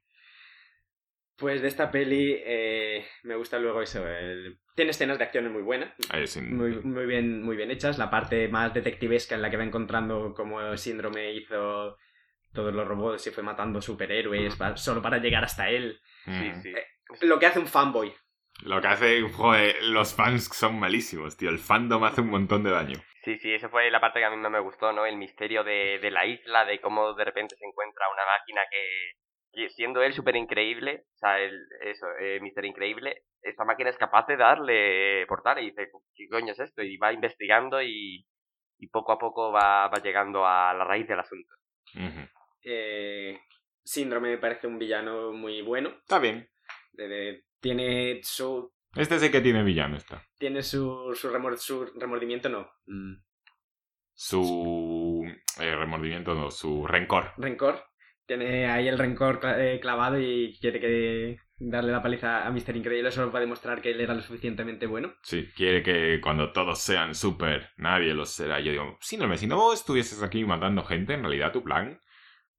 Pues 1.36 1.60
de 1.60 1.68
esta 1.68 1.90
peli 1.90 2.34
eh, 2.44 3.04
me 3.24 3.36
gusta 3.36 3.58
luego 3.58 3.82
eso. 3.82 4.06
el- 4.08 4.58
Tiene 4.74 4.90
escenas 4.92 5.18
de 5.18 5.24
acciones 5.24 5.52
muy 5.52 5.62
buenas, 5.62 5.92
sin- 6.26 6.56
muy, 6.56 6.80
muy, 6.82 7.06
bien, 7.06 7.42
muy 7.42 7.56
bien 7.56 7.70
hechas. 7.70 7.98
La 7.98 8.10
parte 8.10 8.48
más 8.48 8.72
detectivesca 8.72 9.34
en 9.34 9.42
la 9.42 9.50
que 9.50 9.56
va 9.58 9.64
encontrando 9.64 10.32
cómo 10.34 10.76
Síndrome 10.76 11.32
hizo 11.34 11.96
todos 12.52 12.72
los 12.74 12.86
robots 12.86 13.26
y 13.26 13.30
fue 13.30 13.42
matando 13.42 13.80
superhéroes 13.82 14.56
solo 14.76 15.02
para 15.02 15.18
llegar 15.18 15.44
hasta 15.44 15.68
él. 15.68 16.00
Mm. 16.26 16.60
sí. 16.62 16.72
Lo 17.22 17.38
que 17.38 17.46
hace 17.46 17.58
un 17.58 17.66
fanboy. 17.66 18.12
Lo 18.62 18.80
que 18.80 18.88
hace, 18.88 19.22
joder, 19.22 19.82
los 19.82 20.14
fans 20.14 20.44
son 20.52 20.78
malísimos, 20.80 21.36
tío. 21.36 21.50
El 21.50 21.58
fandom 21.58 22.02
hace 22.04 22.22
un 22.22 22.30
montón 22.30 22.64
de 22.64 22.70
daño. 22.70 22.98
Sí, 23.22 23.38
sí, 23.38 23.52
esa 23.52 23.68
fue 23.68 23.90
la 23.90 24.00
parte 24.00 24.20
que 24.20 24.24
a 24.24 24.30
mí 24.30 24.36
más 24.36 24.50
me 24.50 24.60
gustó, 24.60 24.92
¿no? 24.92 25.04
El 25.04 25.16
misterio 25.16 25.62
de, 25.64 25.98
de 26.00 26.10
la 26.10 26.24
isla, 26.26 26.64
de 26.64 26.80
cómo 26.80 27.12
de 27.14 27.24
repente 27.24 27.56
se 27.56 27.66
encuentra 27.66 28.06
una 28.12 28.22
máquina 28.24 28.62
que, 28.70 29.12
que 29.52 29.68
siendo 29.70 30.02
él 30.02 30.12
súper 30.12 30.36
increíble, 30.36 31.04
o 31.14 31.18
sea, 31.18 31.40
el, 31.40 31.58
eso, 31.82 32.06
eh, 32.20 32.38
Mister 32.40 32.64
Increíble, 32.64 33.22
esta 33.42 33.64
máquina 33.64 33.90
es 33.90 33.98
capaz 33.98 34.26
de 34.26 34.36
darle 34.36 35.26
portal 35.26 35.58
y 35.58 35.70
dice, 35.70 35.90
¿qué 36.14 36.28
coño 36.28 36.52
es 36.52 36.60
esto? 36.60 36.82
Y 36.82 36.96
va 36.98 37.12
investigando 37.12 37.82
y, 37.82 38.26
y 38.78 38.88
poco 38.88 39.12
a 39.12 39.18
poco 39.18 39.50
va, 39.50 39.88
va 39.88 39.98
llegando 39.98 40.46
a 40.46 40.72
la 40.72 40.84
raíz 40.84 41.08
del 41.08 41.20
asunto. 41.20 41.52
Ujú. 41.94 42.28
Eh, 42.68 43.38
Síndrome 43.84 44.30
me 44.30 44.38
parece 44.38 44.66
un 44.66 44.78
villano 44.80 45.32
muy 45.32 45.62
bueno. 45.62 45.90
Está 46.00 46.18
bien. 46.18 46.48
tiene 47.60 48.20
su. 48.24 48.72
Este 48.96 49.18
sí 49.20 49.30
que 49.30 49.40
tiene 49.40 49.62
villano, 49.62 49.96
está. 49.96 50.26
Tiene 50.38 50.62
su, 50.62 51.12
su, 51.14 51.30
remor- 51.30 51.56
su 51.56 51.86
remordimiento, 51.94 52.48
no. 52.48 52.68
mm, 52.86 53.14
Su 54.14 55.24
eh, 55.60 55.76
remordimiento, 55.76 56.34
no, 56.34 56.50
su 56.50 56.86
rencor. 56.86 57.32
rencor. 57.36 57.84
Tiene 58.26 58.66
ahí 58.66 58.88
el 58.88 58.98
rencor 58.98 59.38
eh, 59.44 59.78
clavado 59.80 60.18
y 60.18 60.58
quiere 60.60 60.80
que 60.80 61.36
darle 61.58 61.92
la 61.92 62.02
paliza 62.02 62.44
a 62.46 62.50
Mister 62.50 62.74
Increíble 62.76 63.12
solo 63.12 63.30
para 63.30 63.42
demostrar 63.44 63.80
que 63.80 63.90
él 63.92 64.00
era 64.00 64.14
lo 64.14 64.20
suficientemente 64.22 64.86
bueno. 64.86 65.14
Sí, 65.22 65.46
quiere 65.54 65.82
que 65.82 66.20
cuando 66.20 66.50
todos 66.52 66.80
sean 66.80 67.14
súper, 67.14 67.70
nadie 67.76 68.14
los 68.14 68.30
será. 68.30 68.58
Yo 68.58 68.72
digo, 68.72 68.98
síndrome, 69.00 69.38
si 69.38 69.46
no 69.46 69.72
estuvieses 69.72 70.22
aquí 70.24 70.44
matando 70.44 70.82
gente, 70.82 71.14
en 71.14 71.20
realidad 71.22 71.52
tu 71.52 71.62
plan, 71.62 72.00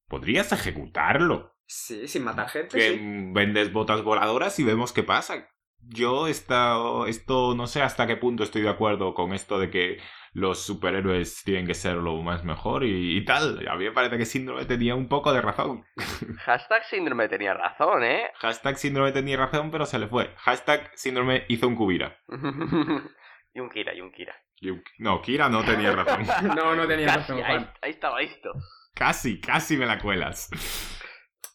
podrías 0.07 0.51
ejecutarlo. 0.51 1.55
Sí, 1.65 2.07
sin 2.07 2.23
matar 2.23 2.49
gente. 2.49 2.77
que 2.77 2.89
sí. 2.97 2.99
vendes 3.33 3.73
botas 3.73 4.01
voladoras 4.03 4.57
y 4.59 4.63
vemos 4.63 4.93
qué 4.93 5.03
pasa. 5.03 5.49
Yo 5.89 6.27
esta, 6.27 6.75
esto 7.07 7.53
no 7.55 7.67
sé 7.67 7.81
hasta 7.81 8.07
qué 8.07 8.17
punto 8.17 8.43
estoy 8.43 8.61
de 8.61 8.69
acuerdo 8.69 9.13
con 9.13 9.33
esto 9.33 9.59
de 9.59 9.69
que 9.69 9.99
los 10.33 10.61
superhéroes 10.61 11.43
tienen 11.43 11.65
que 11.67 11.73
ser 11.73 11.95
lo 11.95 12.15
más 12.21 12.43
mejor 12.43 12.83
y, 12.83 13.17
y 13.17 13.25
tal. 13.25 13.65
A 13.67 13.75
mí 13.75 13.85
me 13.85 13.91
parece 13.91 14.17
que 14.17 14.25
Síndrome 14.25 14.65
tenía 14.65 14.95
un 14.95 15.07
poco 15.07 15.31
de 15.33 15.41
razón. 15.41 15.85
Hashtag 16.45 16.83
síndrome 16.85 17.27
tenía 17.29 17.53
razón, 17.53 18.03
¿eh? 18.03 18.27
Hashtag 18.39 18.77
Síndrome 18.77 19.11
tenía 19.11 19.37
razón, 19.37 19.71
pero 19.71 19.85
se 19.85 19.99
le 19.99 20.07
fue. 20.07 20.33
Hashtag 20.37 20.91
Síndrome 20.95 21.45
hizo 21.47 21.67
un 21.67 21.75
Kubira. 21.75 22.17
y 23.53 23.59
un 23.59 23.69
Kira, 23.69 23.93
y 23.93 24.01
un 24.01 24.11
Kira. 24.11 24.35
Y 24.59 24.69
un- 24.71 24.83
No, 24.99 25.21
Kira 25.21 25.49
no 25.49 25.63
tenía 25.63 25.91
razón. 25.91 26.25
No, 26.55 26.75
no 26.75 26.87
tenía 26.87 27.07
Casi, 27.07 27.19
razón, 27.19 27.43
Juan. 27.43 27.71
ahí 27.81 27.91
estaba 27.91 28.21
esto. 28.21 28.51
Casi, 28.97 29.39
casi 29.39 29.77
me 29.77 29.85
la 29.85 29.99
cuelas. 29.99 30.49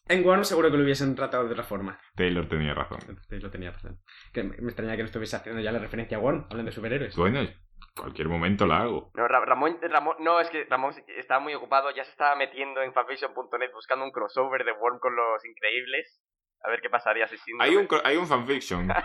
En 0.07 0.25
Warner 0.25 0.45
seguro 0.45 0.69
que 0.71 0.77
lo 0.77 0.83
hubiesen 0.83 1.15
tratado 1.15 1.45
de 1.45 1.51
otra 1.53 1.63
forma. 1.63 1.99
Taylor 2.15 2.47
tenía 2.47 2.73
razón. 2.73 2.99
Lo 3.29 3.51
tenía 3.51 3.71
razón. 3.71 3.99
Que 4.33 4.43
me 4.43 4.55
extraña 4.67 4.95
que 4.95 5.03
no 5.03 5.05
estuviese 5.07 5.35
haciendo 5.35 5.61
ya 5.61 5.71
la 5.71 5.79
referencia 5.79 6.17
a 6.17 6.19
Warren, 6.19 6.45
hablando 6.49 6.69
de 6.71 6.75
superhéroes. 6.75 7.15
Bueno, 7.15 7.39
en 7.39 7.53
cualquier 7.95 8.27
momento 8.27 8.65
la 8.65 8.81
hago. 8.81 9.11
No, 9.13 9.27
Ra- 9.27 9.45
Ramón, 9.45 9.77
Ramón, 9.81 10.15
no, 10.19 10.39
es 10.39 10.49
que 10.49 10.65
Ramón 10.69 10.93
estaba 11.17 11.39
muy 11.39 11.53
ocupado, 11.53 11.89
ya 11.91 12.03
se 12.03 12.11
estaba 12.11 12.35
metiendo 12.35 12.81
en 12.81 12.93
fanfiction.net 12.93 13.71
buscando 13.73 14.03
un 14.05 14.11
crossover 14.11 14.63
de 14.65 14.73
Worm 14.73 14.99
con 14.99 15.15
los 15.15 15.43
increíbles. 15.45 16.21
A 16.65 16.69
ver 16.69 16.79
qué 16.81 16.89
pasaría 16.89 17.27
si 17.27 17.37
síndrome. 17.37 17.69
Hay 17.69 17.75
un, 17.75 17.87
hay 18.05 18.15
un 18.15 18.25
fanfiction 18.25 18.87
no 18.87 18.95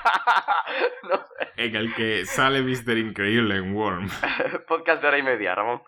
sé, 1.16 1.49
en 1.57 1.74
el 1.74 1.93
que 1.95 2.24
sale 2.24 2.62
Mr. 2.62 2.97
Increíble 2.99 3.57
en 3.57 3.74
Worm. 3.74 4.09
podcast 4.68 5.03
de 5.03 5.09
hora 5.09 5.18
y 5.18 5.22
media, 5.24 5.55
Ramón. 5.57 5.82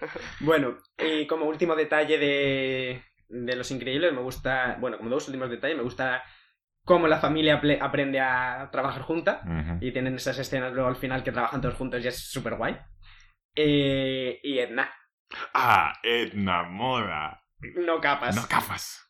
Bueno, 0.40 0.76
y 0.98 1.26
como 1.26 1.46
último 1.46 1.74
detalle 1.76 2.18
de, 2.18 3.04
de 3.28 3.56
Los 3.56 3.70
Increíbles, 3.70 4.12
me 4.12 4.20
gusta, 4.22 4.76
bueno, 4.80 4.98
como 4.98 5.10
dos 5.10 5.26
últimos 5.28 5.50
detalles, 5.50 5.76
me 5.76 5.82
gusta 5.82 6.22
cómo 6.84 7.06
la 7.08 7.18
familia 7.18 7.60
aprende 7.80 8.20
a 8.20 8.68
trabajar 8.72 9.02
junta. 9.02 9.42
Ujú. 9.44 9.78
Y 9.84 9.92
tienen 9.92 10.14
esas 10.14 10.38
escenas 10.38 10.72
luego 10.72 10.88
al 10.88 10.96
final 10.96 11.22
que 11.22 11.32
trabajan 11.32 11.60
todos 11.60 11.74
juntos 11.74 12.02
y 12.04 12.08
es 12.08 12.30
súper 12.30 12.54
guay. 12.54 12.78
Eh, 13.54 14.40
y 14.42 14.58
Edna, 14.58 14.90
Ah, 15.52 15.92
Edna 16.02 16.62
Moda. 16.62 17.42
no 17.76 18.00
capas. 18.00 18.36
No 18.36 18.46
cafas. 18.48 19.04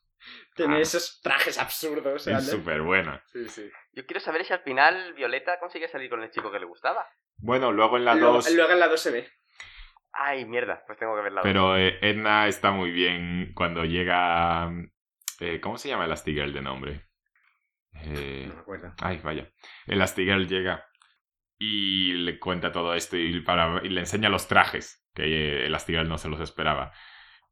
Tiene 0.57 0.77
Ah. 0.77 0.81
esos 0.81 1.21
trajes 1.23 1.59
absurdos. 1.59 2.27
Es 2.27 2.51
súper 2.51 2.83
buena. 2.83 3.23
Sí, 3.33 3.49
sí. 3.49 3.71
Yo 3.93 4.05
quiero 4.07 4.21
saber 4.21 4.45
si 4.45 4.53
al 4.53 4.61
final 4.63 5.15
Violeta 5.15 5.59
consigue 5.61 5.87
salir 5.89 6.11
con 6.11 6.23
el 6.23 6.31
chico 6.31 6.51
que 6.51 6.59
le 6.59 6.67
gustaba. 6.67 7.07
Bueno, 7.37 7.71
luego 7.71 7.97
en 7.99 8.05
la 8.05 8.15
Luego, 8.15 8.35
2... 8.35 8.53
luego 8.55 8.73
en 8.73 8.81
la 8.81 8.89
2 8.89 9.01
se 9.01 9.11
ve. 9.13 9.29
Ay, 10.21 10.45
mierda, 10.45 10.83
pues 10.87 10.99
tengo 10.99 11.15
que 11.17 11.23
verla. 11.23 11.43
Pero 11.43 11.77
eh, 11.77 11.99
Edna 12.01 12.49
está 12.49 12.71
muy 12.73 12.91
bien 12.91 13.53
cuando 13.55 13.85
llega... 13.85 14.71
eh, 15.41 15.61
¿Cómo 15.61 15.79
se 15.79 15.89
llama 15.89 16.07
Elastigirl 16.07 16.53
de 16.53 16.63
nombre? 16.63 17.07
Eh, 17.95 18.47
No 18.49 18.55
me 18.55 18.61
acuerdo. 18.61 18.95
Ay, 19.01 19.21
vaya. 19.23 19.49
Elastigirl 19.87 20.49
llega 20.49 20.85
y 21.59 22.13
le 22.15 22.39
cuenta 22.39 22.73
todo 22.73 22.95
esto 22.95 23.17
y, 23.17 23.41
para, 23.41 23.81
y 23.85 23.89
le 23.89 24.01
enseña 24.01 24.29
los 24.29 24.49
trajes, 24.49 25.07
que 25.15 25.23
eh, 25.25 25.67
Elastigirl 25.67 26.09
no 26.09 26.19
se 26.19 26.29
los 26.29 26.41
esperaba. 26.41 26.93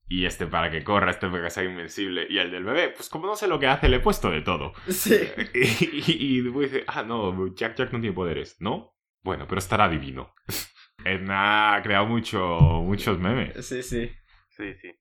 Y 0.08 0.24
este 0.26 0.46
para 0.46 0.70
que 0.70 0.84
corra, 0.84 1.10
este 1.10 1.28
para 1.28 1.44
que 1.44 1.50
sea 1.50 1.64
invencible. 1.64 2.26
Y 2.30 2.38
el 2.38 2.50
del 2.52 2.62
bebé, 2.64 2.90
pues 2.90 3.08
como 3.08 3.26
no 3.26 3.34
sé 3.36 3.48
lo 3.48 3.58
que 3.58 3.66
hace, 3.66 3.88
le 3.88 3.96
he 3.96 4.00
puesto 4.00 4.30
de 4.30 4.42
todo. 4.42 4.72
Sí. 4.88 5.16
Y, 5.54 6.38
y, 6.38 6.40
después 6.42 6.70
dice, 6.72 6.84
ah, 6.88 7.02
no, 7.02 7.54
Jack 7.54 7.76
Jack 7.76 7.92
no 7.92 8.00
tiene 8.00 8.14
poderes, 8.14 8.56
¿no? 8.60 8.94
Bueno, 9.22 9.46
pero 9.48 9.58
estará 9.58 9.88
divino. 9.88 10.34
Edna 11.04 11.74
ha 11.74 11.82
creado 11.82 12.06
mucho, 12.06 12.40
muchos 12.82 13.18
memes. 13.18 13.66
Sí, 13.66 13.82
sí. 13.82 14.10
Sí, 14.48 14.74
sí. 14.74 14.92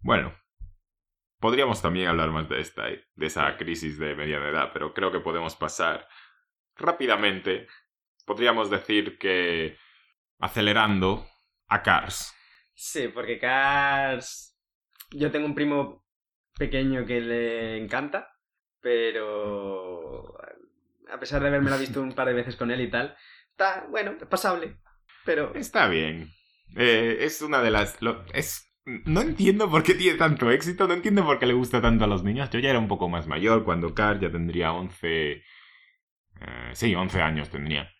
Bueno, 0.00 0.34
podríamos 1.38 1.82
también 1.82 2.08
hablar 2.08 2.30
más 2.30 2.48
de 2.48 2.60
esta, 2.60 2.86
de 2.86 3.26
esa 3.26 3.56
crisis 3.56 3.98
de 3.98 4.14
mediana 4.14 4.48
edad, 4.48 4.70
pero 4.72 4.94
creo 4.94 5.10
que 5.10 5.20
podemos 5.20 5.56
pasar 5.56 6.08
rápidamente. 6.76 7.66
Podríamos 8.24 8.70
decir 8.70 9.18
que 9.18 9.76
acelerando 10.38 11.26
a 11.68 11.82
Cars. 11.82 12.34
Sí, 12.74 13.08
porque 13.08 13.38
Cars. 13.38 14.58
Yo 15.10 15.30
tengo 15.30 15.46
un 15.46 15.54
primo 15.54 16.04
pequeño 16.58 17.04
que 17.04 17.20
le 17.20 17.76
encanta, 17.78 18.38
pero. 18.80 20.36
A 21.10 21.18
pesar 21.20 21.42
de 21.42 21.48
haberme 21.48 21.76
visto 21.78 22.02
un 22.02 22.14
par 22.14 22.26
de 22.28 22.34
veces 22.34 22.56
con 22.56 22.70
él 22.70 22.80
y 22.80 22.90
tal, 22.90 23.16
está, 23.50 23.86
bueno, 23.90 24.16
pasable. 24.28 24.78
Pero. 25.24 25.54
Está 25.54 25.88
bien. 25.88 26.28
Eh, 26.76 27.18
es 27.20 27.40
una 27.42 27.60
de 27.62 27.70
las... 27.70 28.00
lo- 28.02 28.24
es... 28.32 28.70
No 28.84 29.22
entiendo 29.22 29.70
por 29.70 29.82
qué 29.82 29.94
tiene 29.94 30.18
tanto 30.18 30.50
éxito, 30.50 30.86
no 30.86 30.92
entiendo 30.94 31.24
por 31.24 31.38
qué 31.38 31.46
le 31.46 31.54
gusta 31.54 31.80
tanto 31.80 32.04
a 32.04 32.06
los 32.06 32.22
niños. 32.22 32.50
Yo 32.50 32.58
ya 32.58 32.68
era 32.70 32.78
un 32.78 32.88
poco 32.88 33.08
más 33.08 33.26
mayor 33.26 33.64
cuando 33.64 33.94
Cars 33.94 34.20
ya 34.20 34.30
tendría 34.30 34.72
11... 34.72 35.32
eh, 35.32 35.42
sí, 36.72 36.94
11 36.94 37.22
años 37.22 37.48
tendría. 37.50 37.90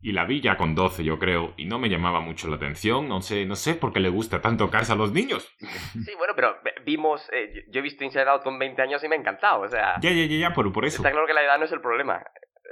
Y 0.00 0.12
la 0.12 0.24
vi 0.26 0.40
ya 0.42 0.56
con 0.58 0.74
12, 0.74 1.02
yo 1.02 1.18
creo, 1.18 1.54
y 1.56 1.64
no 1.64 1.78
me 1.78 1.88
llamaba 1.88 2.20
mucho 2.20 2.48
la 2.48 2.56
atención. 2.56 3.08
No 3.08 3.22
sé, 3.22 3.46
no 3.46 3.56
sé 3.56 3.74
por 3.74 3.92
qué 3.92 4.00
le 4.00 4.10
gusta 4.10 4.40
tanto 4.42 4.70
Cars 4.70 4.90
a 4.90 4.94
los 4.94 5.12
niños. 5.12 5.50
Sí, 5.58 6.12
bueno, 6.18 6.34
pero 6.36 6.56
vimos. 6.84 7.26
eh, 7.32 7.50
yo- 7.54 7.60
yo 7.72 7.78
he 7.80 7.82
visto 7.82 8.04
Inside 8.04 8.28
Out 8.28 8.42
con 8.42 8.58
20 8.58 8.80
años 8.82 9.02
y 9.02 9.08
me 9.08 9.16
ha 9.16 9.18
encantado. 9.18 9.62
O 9.62 9.68
sea, 9.68 9.98
Ya, 10.00 10.10
ya, 10.10 10.24
ya, 10.26 10.36
ya, 10.36 10.52
por, 10.52 10.70
por 10.72 10.84
eso. 10.84 10.96
está 10.98 11.10
claro 11.10 11.26
que 11.26 11.32
la 11.34 11.42
edad 11.42 11.58
no 11.58 11.64
es 11.64 11.72
el 11.72 11.80
problema. 11.80 12.22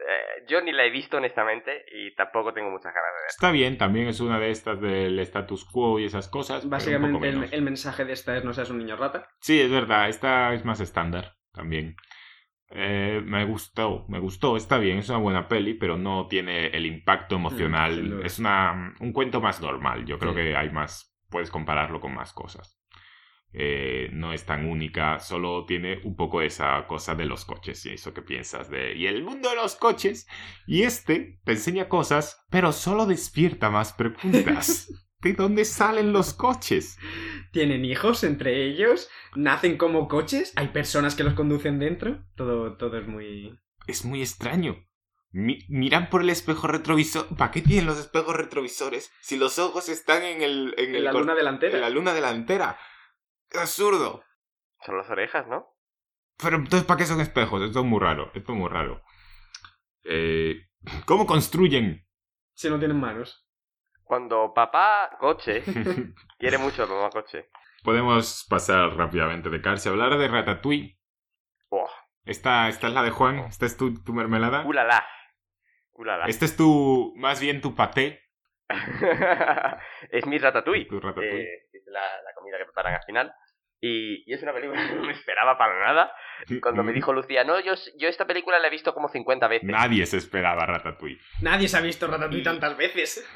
Eh, 0.08 0.44
yo 0.48 0.60
ni 0.60 0.72
la 0.72 0.84
he 0.84 0.90
visto, 0.90 1.16
honestamente, 1.18 1.84
y 1.92 2.14
tampoco 2.14 2.52
tengo 2.52 2.70
muchas 2.70 2.92
ganas 2.92 3.10
de 3.14 3.20
ver. 3.22 3.28
Está 3.30 3.50
bien, 3.52 3.78
también 3.78 4.08
es 4.08 4.20
una 4.20 4.38
de 4.40 4.50
estas 4.50 4.80
del 4.80 5.18
status 5.20 5.64
quo 5.64 5.98
y 6.00 6.04
esas 6.06 6.28
cosas. 6.28 6.68
Básicamente 6.68 7.28
el, 7.28 7.48
el 7.52 7.62
mensaje 7.62 8.04
de 8.04 8.12
esta 8.12 8.36
es 8.36 8.44
no 8.44 8.52
seas 8.52 8.70
un 8.70 8.78
niño 8.78 8.96
rata. 8.96 9.28
Sí, 9.40 9.60
es 9.60 9.70
verdad, 9.70 10.08
esta 10.08 10.52
es 10.54 10.64
más 10.64 10.80
estándar 10.80 11.34
también. 11.52 11.94
Eh, 12.74 13.20
me 13.24 13.44
gustó, 13.44 14.06
me 14.08 14.18
gustó, 14.18 14.56
está 14.56 14.78
bien, 14.78 14.98
es 14.98 15.08
una 15.10 15.18
buena 15.18 15.46
peli, 15.46 15.74
pero 15.74 15.98
no 15.98 16.26
tiene 16.26 16.68
el 16.68 16.86
impacto 16.86 17.36
emocional. 17.36 18.08
duda. 18.10 18.26
es 18.26 18.38
una, 18.38 18.94
un 18.98 19.12
cuento 19.12 19.40
más 19.40 19.60
normal. 19.60 20.04
Yo 20.06 20.18
creo 20.18 20.32
Sí. 20.32 20.38
que 20.38 20.56
hay 20.56 20.70
más, 20.70 21.14
puedes 21.28 21.50
compararlo 21.50 22.00
con 22.00 22.14
más 22.14 22.32
cosas. 22.32 22.81
Eh, 23.54 24.08
no 24.12 24.32
es 24.32 24.44
tan 24.46 24.64
única, 24.66 25.18
solo 25.20 25.66
tiene 25.66 26.00
un 26.04 26.16
poco 26.16 26.40
esa 26.40 26.86
cosa 26.86 27.14
de 27.14 27.26
los 27.26 27.44
coches 27.44 27.84
y 27.84 27.90
eso 27.90 28.14
que 28.14 28.22
piensas 28.22 28.70
de... 28.70 28.96
Y 28.96 29.06
el 29.06 29.22
mundo 29.22 29.50
de 29.50 29.56
los 29.56 29.76
coches. 29.76 30.26
Y 30.66 30.84
este 30.84 31.38
te 31.44 31.52
enseña 31.52 31.88
cosas, 31.88 32.44
pero 32.50 32.72
solo 32.72 33.04
despierta 33.06 33.68
más 33.68 33.92
preguntas. 33.92 34.88
¿De 35.20 35.34
dónde 35.34 35.64
salen 35.64 36.12
los 36.12 36.32
coches? 36.34 36.98
Tienen 37.52 37.84
hijos 37.84 38.24
entre 38.24 38.64
ellos, 38.66 39.08
nacen 39.36 39.76
como 39.76 40.08
coches, 40.08 40.52
hay 40.56 40.68
personas 40.68 41.14
que 41.14 41.22
los 41.22 41.34
conducen 41.34 41.78
dentro. 41.78 42.24
Todo, 42.34 42.76
todo 42.76 42.98
es 42.98 43.06
muy. 43.06 43.56
Es 43.86 44.04
muy 44.04 44.20
extraño. 44.22 44.84
Mi- 45.30 45.60
miran 45.68 46.10
por 46.10 46.22
el 46.22 46.30
espejo 46.30 46.66
retrovisor. 46.66 47.26
¿Para 47.36 47.50
qué 47.52 47.62
tienen 47.62 47.86
los 47.86 47.98
espejos 47.98 48.34
retrovisores 48.34 49.12
si 49.20 49.36
los 49.36 49.58
ojos 49.60 49.88
están 49.88 50.22
en 50.24 50.42
el 50.42 50.74
en, 50.76 50.88
En 50.90 50.94
el 50.96 51.04
la 51.04 51.12
luna 51.12 51.34
delantera. 51.34 51.74
en 51.76 51.80
la 51.82 51.90
luna 51.90 52.14
delantera? 52.14 52.76
Es 53.52 53.60
absurdo. 53.60 54.24
Son 54.84 54.96
las 54.96 55.08
orejas, 55.10 55.46
¿no? 55.46 55.66
Pero 56.38 56.56
entonces, 56.56 56.84
¿para 56.86 56.98
qué 56.98 57.04
son 57.06 57.20
espejos? 57.20 57.62
Esto 57.62 57.80
es 57.80 57.84
muy 57.84 58.00
raro. 58.00 58.30
Esto 58.34 58.52
es 58.52 58.58
muy 58.58 58.68
raro. 58.68 59.02
Eh, 60.04 60.56
¿Cómo 61.06 61.26
construyen? 61.26 62.06
Si 62.54 62.68
no 62.68 62.78
tienen 62.78 62.98
manos. 62.98 63.46
Cuando 64.02 64.52
papá 64.52 65.16
coche, 65.20 65.62
quiere 66.38 66.58
mucho 66.58 66.82
a 66.82 66.86
mamá 66.86 67.10
coche. 67.10 67.48
Podemos 67.84 68.46
pasar 68.48 68.96
rápidamente 68.96 69.48
de 69.50 69.60
Cars 69.62 69.84
y 69.86 69.88
hablar 69.88 70.16
de 70.18 70.28
Ratatouille. 70.28 70.98
Buah, 71.70 71.88
Esta, 72.24 72.68
esta 72.68 72.88
es 72.88 72.92
la 72.94 73.02
de 73.02 73.10
Juan. 73.10 73.38
Esta 73.40 73.66
es 73.66 73.76
tu, 73.76 74.02
tu 74.02 74.12
mermelada. 74.12 74.64
ulala. 74.66 75.06
Ulala. 75.92 76.26
Este 76.26 76.44
es 76.44 76.56
tu, 76.56 77.12
más 77.16 77.40
bien 77.40 77.60
tu 77.60 77.74
paté. 77.74 78.20
es 80.10 80.26
mi 80.26 80.38
ratatouille. 80.38 80.86
Tu 80.86 81.00
ratatouille. 81.00 81.42
eh, 81.42 81.68
es 81.72 81.82
la, 81.86 82.00
la 82.00 82.34
comida 82.34 82.58
que 82.58 82.64
preparan 82.64 82.94
al 82.94 83.02
final. 83.04 83.32
Y, 83.84 84.22
y 84.30 84.32
es 84.34 84.42
una 84.44 84.52
película 84.52 84.80
que 84.88 84.94
no 84.94 85.02
me 85.02 85.12
esperaba 85.12 85.58
para 85.58 85.78
nada. 85.84 86.14
Cuando 86.62 86.82
me 86.84 86.92
dijo 86.92 87.12
Lucía, 87.12 87.42
no, 87.44 87.58
yo, 87.60 87.74
yo 87.98 88.08
esta 88.08 88.26
película 88.26 88.58
la 88.60 88.68
he 88.68 88.70
visto 88.70 88.94
como 88.94 89.08
50 89.08 89.48
veces. 89.48 89.68
Nadie 89.68 90.06
se 90.06 90.16
esperaba 90.18 90.64
Ratatouille. 90.66 91.20
Nadie 91.42 91.66
se 91.68 91.76
ha 91.76 91.80
visto 91.80 92.06
Ratatouille 92.06 92.40
Y- 92.40 92.44
tantas 92.44 92.76
veces. 92.76 93.28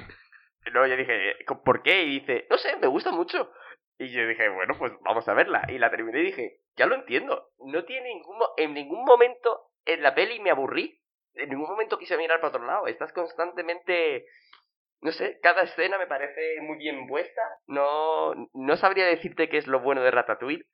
No, 0.72 0.86
yo 0.86 0.97
dije, 0.97 1.34
¿por 1.64 1.82
qué? 1.82 2.05
Y 2.05 2.20
dice, 2.20 2.47
no 2.51 2.59
sé, 2.59 2.76
me 2.76 2.86
gusta 2.86 3.11
mucho. 3.12 3.53
Y 3.99 4.09
yo 4.12 4.26
dije, 4.26 4.49
bueno, 4.51 4.74
pues 4.78 4.92
vamos 5.03 5.26
a 5.28 5.34
verla. 5.34 5.64
Y 5.68 5.78
la 5.78 5.90
terminé 5.90 6.20
y 6.20 6.26
dije, 6.26 6.61
ya 6.76 6.86
lo 6.86 6.94
entiendo. 6.97 7.51
No 7.64 7.84
tiene 7.84 8.09
ningún... 8.09 8.38
mo- 8.38 8.51
En 8.57 8.74
ningún 8.74 9.05
momento 9.05 9.70
en 9.84 10.03
la 10.03 10.14
peli 10.14 10.38
me 10.40 10.51
aburrí. 10.51 11.01
En 11.34 11.49
ningún 11.51 11.68
momento 11.68 11.99
quise 11.99 12.16
mirar 12.16 12.40
para 12.40 12.49
otro 12.55 12.64
lado. 12.66 12.86
Estás 12.86 13.12
constantemente... 13.12 14.26
No 15.03 15.12
sé, 15.12 15.38
cada 15.42 15.62
escena 15.62 15.99
me 15.99 16.07
parece 16.07 16.61
muy 16.62 16.78
bien 16.78 17.07
puesta. 17.07 17.42
No, 17.66 18.34
no 18.55 18.76
sabría 18.76 19.07
decirte 19.07 19.49
qué 19.49 19.59
es 19.59 19.66
lo 19.66 19.80
bueno 19.80 20.03
de 20.03 20.11
Ratatouille. 20.11 20.64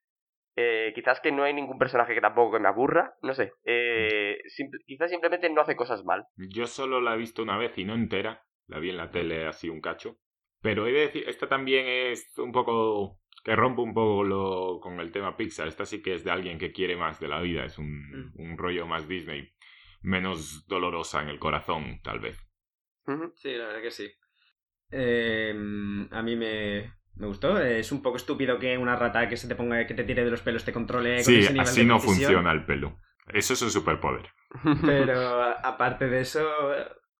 Eh, 0.56 0.92
quizás 0.94 1.18
que 1.20 1.32
no 1.32 1.44
hay 1.44 1.54
ningún 1.54 1.78
personaje 1.78 2.14
que 2.14 2.20
tampoco 2.20 2.58
me 2.60 2.68
aburra. 2.68 3.14
No 3.22 3.34
sé. 3.34 3.52
Eh, 3.64 4.38
simple- 4.48 4.80
quizás 4.86 5.10
simplemente 5.10 5.48
no 5.50 5.60
hace 5.62 5.76
cosas 5.76 6.04
mal. 6.04 6.26
Yo 6.36 6.66
solo 6.66 7.00
la 7.00 7.14
he 7.14 7.18
visto 7.18 7.42
una 7.42 7.56
vez 7.58 7.76
y 7.78 7.84
no 7.84 7.94
entera. 7.94 8.44
La 8.68 8.78
vi 8.78 8.90
en 8.90 8.96
la 8.98 9.10
tele 9.10 9.46
así 9.46 9.68
un 9.68 9.80
cacho. 9.80 10.16
Pero 10.60 10.86
he 10.86 10.92
de 10.92 11.00
decir, 11.00 11.24
esta 11.28 11.48
también 11.48 11.86
es 11.88 12.38
un 12.38 12.52
poco... 12.52 13.18
que 13.44 13.56
rompe 13.56 13.80
un 13.82 13.92
poco 13.94 14.22
lo, 14.22 14.78
con 14.80 15.00
el 15.00 15.10
tema 15.10 15.36
Pixar. 15.36 15.66
Esta 15.66 15.84
sí 15.84 16.00
que 16.02 16.14
es 16.14 16.22
de 16.22 16.30
alguien 16.30 16.58
que 16.58 16.70
quiere 16.72 16.96
más 16.96 17.18
de 17.18 17.28
la 17.28 17.40
vida. 17.40 17.64
Es 17.64 17.78
un, 17.78 17.88
Mm. 18.36 18.40
un 18.40 18.58
rollo 18.58 18.86
más 18.86 19.08
Disney. 19.08 19.52
Menos 20.02 20.66
dolorosa 20.68 21.22
en 21.22 21.28
el 21.28 21.38
corazón, 21.38 22.00
tal 22.04 22.20
vez. 22.20 22.38
Sí, 23.36 23.52
la 23.54 23.66
verdad 23.66 23.82
que 23.82 23.90
sí. 23.90 24.10
Eh, 24.90 25.50
a 26.12 26.22
mí 26.22 26.36
me, 26.36 26.94
me 27.16 27.26
gustó. 27.26 27.58
Es 27.60 27.92
un 27.92 28.02
poco 28.02 28.16
estúpido 28.18 28.58
que 28.58 28.78
una 28.78 28.96
rata 28.96 29.28
que 29.28 29.36
se 29.36 29.48
te 29.48 29.56
ponga, 29.56 29.86
que 29.86 29.94
te 29.94 30.04
tire 30.04 30.24
de 30.24 30.30
los 30.30 30.42
pelos 30.42 30.64
te 30.64 30.72
controle 30.72 31.24
con 31.24 31.34
Sí, 31.34 31.38
ese 31.38 31.52
nivel 31.52 31.66
así 31.68 31.80
de 31.80 31.86
no 31.86 31.98
precisión. 31.98 32.32
funciona 32.34 32.52
el 32.52 32.64
pelo. 32.66 32.98
Eso 33.32 33.54
es 33.54 33.62
un 33.62 33.70
superpoder. 33.70 34.28
Pero 34.84 35.42
aparte 35.64 36.08
de 36.08 36.20
eso, 36.20 36.74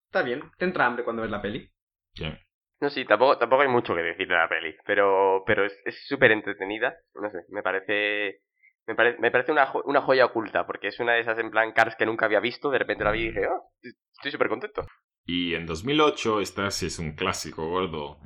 está 0.05 0.21
bien. 0.23 0.43
Te 0.57 0.65
entra 0.65 0.85
hambre 0.85 1.03
cuando 1.03 1.21
ves 1.21 1.31
la 1.31 1.41
peli. 1.41 1.69
Bien. 2.15 2.39
No, 2.81 2.89
sí, 2.89 3.05
tampoco, 3.05 3.37
tampoco 3.37 3.61
hay 3.61 3.67
mucho 3.69 3.95
que 3.95 4.01
decir 4.01 4.27
de 4.27 4.35
la 4.35 4.49
peli, 4.49 4.75
pero, 4.85 5.43
pero 5.45 5.65
es 5.65 5.73
es 5.85 6.05
súper 6.07 6.31
entretenida. 6.31 6.95
No 7.15 7.29
sé, 7.29 7.39
me 7.49 7.63
parece. 7.63 8.41
Me, 8.85 8.95
pare- 8.95 9.17
me 9.19 9.31
parece 9.31 9.51
una, 9.53 9.65
jo- 9.67 9.83
una 9.85 10.01
joya 10.01 10.25
oculta, 10.25 10.65
porque 10.67 10.89
es 10.89 10.99
una 10.99 11.13
de 11.13 11.21
esas 11.21 11.39
en 11.39 11.49
plan 11.51 11.71
Cars 11.71 11.95
que 11.95 12.05
nunca 12.05 12.25
había 12.25 12.39
visto. 12.41 12.69
De 12.69 12.79
repente 12.79 13.03
la 13.05 13.11
vi 13.11 13.21
y 13.23 13.27
dije, 13.27 13.47
oh, 13.47 13.71
estoy 14.13 14.31
súper 14.31 14.49
contento. 14.49 14.85
Y 15.25 15.55
en 15.55 15.65
2008, 15.65 16.41
esta 16.41 16.69
sí 16.71 16.87
es 16.87 16.99
un 16.99 17.13
clásico 17.15 17.67
gordo. 17.67 18.19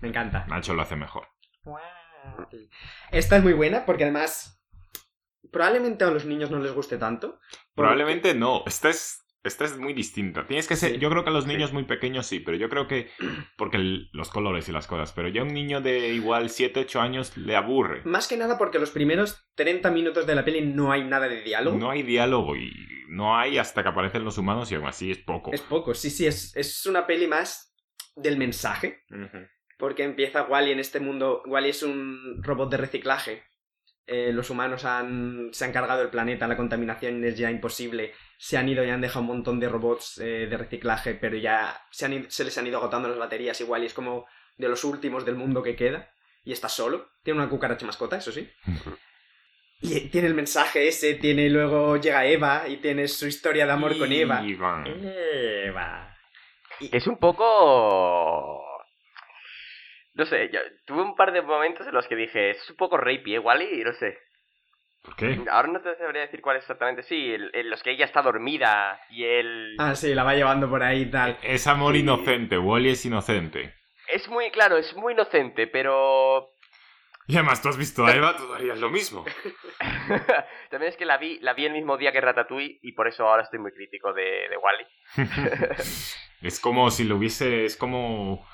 Me 0.00 0.08
encanta. 0.08 0.44
Nacho 0.48 0.74
lo 0.74 0.82
hace 0.82 0.96
mejor. 0.96 1.28
Wall-E. 1.64 2.68
Esta 3.12 3.36
es 3.36 3.42
muy 3.42 3.52
buena 3.52 3.86
porque 3.86 4.04
además 4.04 4.60
probablemente 5.52 6.04
a 6.04 6.10
los 6.10 6.24
niños 6.24 6.50
no 6.50 6.58
les 6.58 6.72
guste 6.72 6.98
tanto. 6.98 7.38
Probablemente 7.74 8.34
no. 8.34 8.64
Esta 8.66 8.88
es, 8.90 9.23
esta 9.44 9.64
es 9.64 9.78
muy 9.78 9.92
distinta. 9.92 10.46
Tienes 10.46 10.66
que 10.66 10.74
ser. 10.76 10.92
Sí. 10.92 10.98
Yo 10.98 11.10
creo 11.10 11.22
que 11.22 11.30
a 11.30 11.32
los 11.32 11.44
Sí. 11.44 11.50
niños 11.50 11.72
muy 11.72 11.84
pequeños 11.84 12.26
sí, 12.26 12.40
pero 12.40 12.56
yo 12.56 12.68
creo 12.68 12.88
que. 12.88 13.10
Porque 13.56 13.76
el- 13.76 14.08
los 14.12 14.30
colores 14.30 14.68
y 14.68 14.72
las 14.72 14.86
cosas. 14.86 15.12
Pero 15.12 15.28
ya 15.28 15.42
un 15.42 15.54
niño 15.54 15.80
de 15.80 16.08
igual 16.14 16.50
7, 16.50 16.80
8 16.80 17.00
años 17.00 17.36
le 17.36 17.54
aburre. 17.56 18.02
Más 18.04 18.26
que 18.26 18.36
nada 18.36 18.58
porque 18.58 18.78
los 18.78 18.90
primeros 18.90 19.46
30 19.54 19.90
minutos 19.90 20.26
de 20.26 20.34
la 20.34 20.44
peli 20.44 20.60
no 20.62 20.90
hay 20.90 21.04
nada 21.04 21.28
de 21.28 21.42
diálogo. 21.42 21.76
No 21.78 21.90
hay 21.90 22.02
diálogo 22.02 22.56
y 22.56 22.72
no 23.08 23.36
hay 23.38 23.58
hasta 23.58 23.82
que 23.82 23.88
aparecen 23.90 24.24
los 24.24 24.38
humanos 24.38 24.72
y 24.72 24.74
aún 24.74 24.86
así 24.86 25.10
es 25.10 25.18
poco. 25.18 25.52
Es 25.52 25.60
poco, 25.60 25.94
sí, 25.94 26.10
sí, 26.10 26.26
es, 26.26 26.56
es 26.56 26.84
una 26.86 27.06
peli 27.06 27.26
más 27.28 27.74
del 28.16 28.36
mensaje. 28.38 29.02
Porque 29.78 30.04
empieza 30.04 30.44
Wally 30.44 30.70
en 30.72 30.78
este 30.78 31.00
mundo. 31.00 31.42
Wally 31.46 31.68
es 31.70 31.82
un 31.82 32.40
robot 32.42 32.70
de 32.70 32.76
reciclaje. 32.76 33.42
Eh, 34.06 34.32
los 34.32 34.50
humanos 34.50 34.84
han, 34.84 35.48
se 35.52 35.64
han 35.64 35.72
cargado 35.72 36.02
el 36.02 36.10
planeta, 36.10 36.46
la 36.46 36.56
contaminación 36.58 37.24
es 37.24 37.38
ya 37.38 37.50
imposible. 37.50 38.12
Se 38.36 38.58
han 38.58 38.68
ido 38.68 38.84
y 38.84 38.90
han 38.90 39.00
dejado 39.00 39.20
un 39.22 39.28
montón 39.28 39.58
de 39.60 39.68
robots 39.68 40.18
eh, 40.18 40.46
de 40.46 40.56
reciclaje, 40.58 41.14
pero 41.14 41.36
ya 41.38 41.80
se, 41.90 42.04
han 42.04 42.12
ido- 42.12 42.30
se 42.30 42.44
les 42.44 42.56
han 42.58 42.66
ido 42.66 42.78
agotando 42.78 43.08
las 43.08 43.18
baterías. 43.18 43.58
Y 43.60 43.64
Wally 43.64 43.86
es 43.86 43.94
como 43.94 44.26
de 44.58 44.68
los 44.68 44.84
últimos 44.84 45.24
del 45.24 45.36
mundo 45.36 45.62
que 45.62 45.74
queda. 45.76 46.10
Y 46.44 46.52
está 46.52 46.68
solo. 46.68 47.08
Tiene 47.22 47.40
una 47.40 47.48
cucaracha 47.48 47.86
mascota, 47.86 48.18
eso 48.18 48.30
sí. 48.30 48.50
Y 49.80 50.08
tiene 50.10 50.28
el 50.28 50.34
mensaje 50.34 50.86
ese, 50.88 51.14
tiene 51.14 51.48
luego 51.48 51.96
llega 51.96 52.26
Eva 52.26 52.64
y 52.68 52.76
tiene 52.78 53.08
su 53.08 53.26
historia 53.26 53.64
de 53.66 53.72
amor 53.72 53.98
con 53.98 54.12
Eva. 54.12 54.42
Eva. 54.86 56.16
Es 56.92 57.06
un 57.06 57.16
poco. 57.18 58.62
No 60.14 60.24
sé, 60.26 60.48
yo 60.52 60.60
tuve 60.86 61.02
un 61.02 61.16
par 61.16 61.32
de 61.32 61.42
momentos 61.42 61.86
en 61.86 61.94
los 61.94 62.06
que 62.06 62.14
dije, 62.16 62.50
es 62.50 62.70
un 62.70 62.76
poco 62.76 62.96
rapey, 62.96 63.34
¿eh, 63.34 63.38
Wally? 63.38 63.82
No 63.84 63.92
sé. 63.94 64.16
¿Por 65.02 65.16
qué? 65.16 65.38
Ahora 65.50 65.68
no 65.68 65.80
te 65.82 65.94
sabría 65.96 66.22
decir 66.22 66.40
cuál 66.40 66.56
es 66.56 66.62
exactamente. 66.62 67.02
Sí, 67.02 67.32
el- 67.32 67.50
en 67.52 67.68
los 67.68 67.82
que 67.82 67.90
ella 67.90 68.06
está 68.06 68.22
dormida 68.22 68.98
y 69.10 69.24
él. 69.24 69.76
Ah, 69.78 69.94
sí, 69.94 70.14
la 70.14 70.22
va 70.24 70.34
llevando 70.34 70.70
por 70.70 70.82
ahí 70.82 71.02
y 71.02 71.10
tal. 71.10 71.36
Es 71.42 71.66
amor 71.66 71.94
inocente. 71.96 72.56
Wally 72.56 72.90
es 72.90 73.04
inocente. 73.04 73.74
Es 74.12 74.28
muy, 74.28 74.50
claro, 74.50 74.78
es 74.78 74.94
muy 74.96 75.12
inocente, 75.14 75.66
pero. 75.66 76.48
Y 77.26 77.34
además 77.36 77.60
tú 77.60 77.68
has 77.70 77.76
visto 77.76 78.04
a 78.06 78.14
Eva, 78.14 78.36
tú 78.36 78.52
harías 78.52 78.78
lo 78.78 78.90
mismo. 78.90 79.24
También 80.70 80.90
es 80.90 80.96
que 80.96 81.06
la 81.06 81.16
vi, 81.18 81.38
la 81.40 81.54
vi 81.54 81.64
el 81.66 81.72
mismo 81.72 81.96
día 81.96 82.12
que 82.12 82.20
Ratatouille 82.20 82.78
y 82.82 82.92
por 82.92 83.08
eso 83.08 83.26
ahora 83.26 83.42
estoy 83.42 83.58
muy 83.58 83.72
crítico 83.72 84.12
de, 84.12 84.22
de 84.48 84.56
Wally. 84.58 84.86
es 86.42 86.60
como 86.60 86.90
si 86.90 87.04
lo 87.04 87.16
hubiese. 87.16 87.64
Es 87.64 87.76
como 87.76 88.46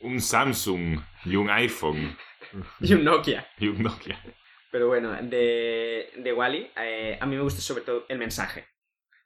un 0.00 0.20
Samsung 0.20 1.00
y 1.24 1.36
un 1.36 1.50
iPhone 1.50 2.16
Y 2.80 2.94
un 2.94 3.04
Nokia. 3.04 3.46
y 3.58 3.68
un 3.68 3.82
Nokia. 3.82 4.18
Pero 4.70 4.88
bueno, 4.88 5.12
de, 5.22 6.10
de 6.16 6.32
Wally, 6.32 6.70
a 7.20 7.26
mí 7.26 7.36
me 7.36 7.42
gusta 7.42 7.60
sobre 7.60 7.84
todo 7.84 8.06
el 8.08 8.18
mensaje 8.18 8.66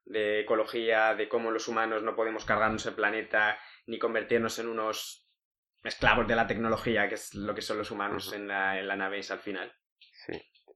de 0.05 0.41
ecología, 0.41 1.15
de 1.15 1.29
cómo 1.29 1.51
los 1.51 1.69
humanos 1.69 2.03
no 2.03 2.15
podemos 2.17 2.45
cargarnos 2.45 2.85
el 2.87 2.95
planeta 2.95 3.59
ni 3.87 3.99
convertirnos 3.99 4.59
en 4.59 4.69
unos 4.69 5.27
esclavos 5.85 6.27
de 6.27 6.37
la 6.37 6.47
tecnología, 6.47 7.09
que 7.09 7.15
es 7.15 7.35
lo 7.35 7.55
que 7.55 7.63
son 7.63 7.79
los 7.79 7.91
humanos 7.91 8.33
en, 8.33 8.49
la, 8.49 8.79
en 8.79 8.89
la 8.89 8.97
nave 8.97 9.21
al 9.31 9.39
final. 9.39 9.73
Sí. 10.27 10.33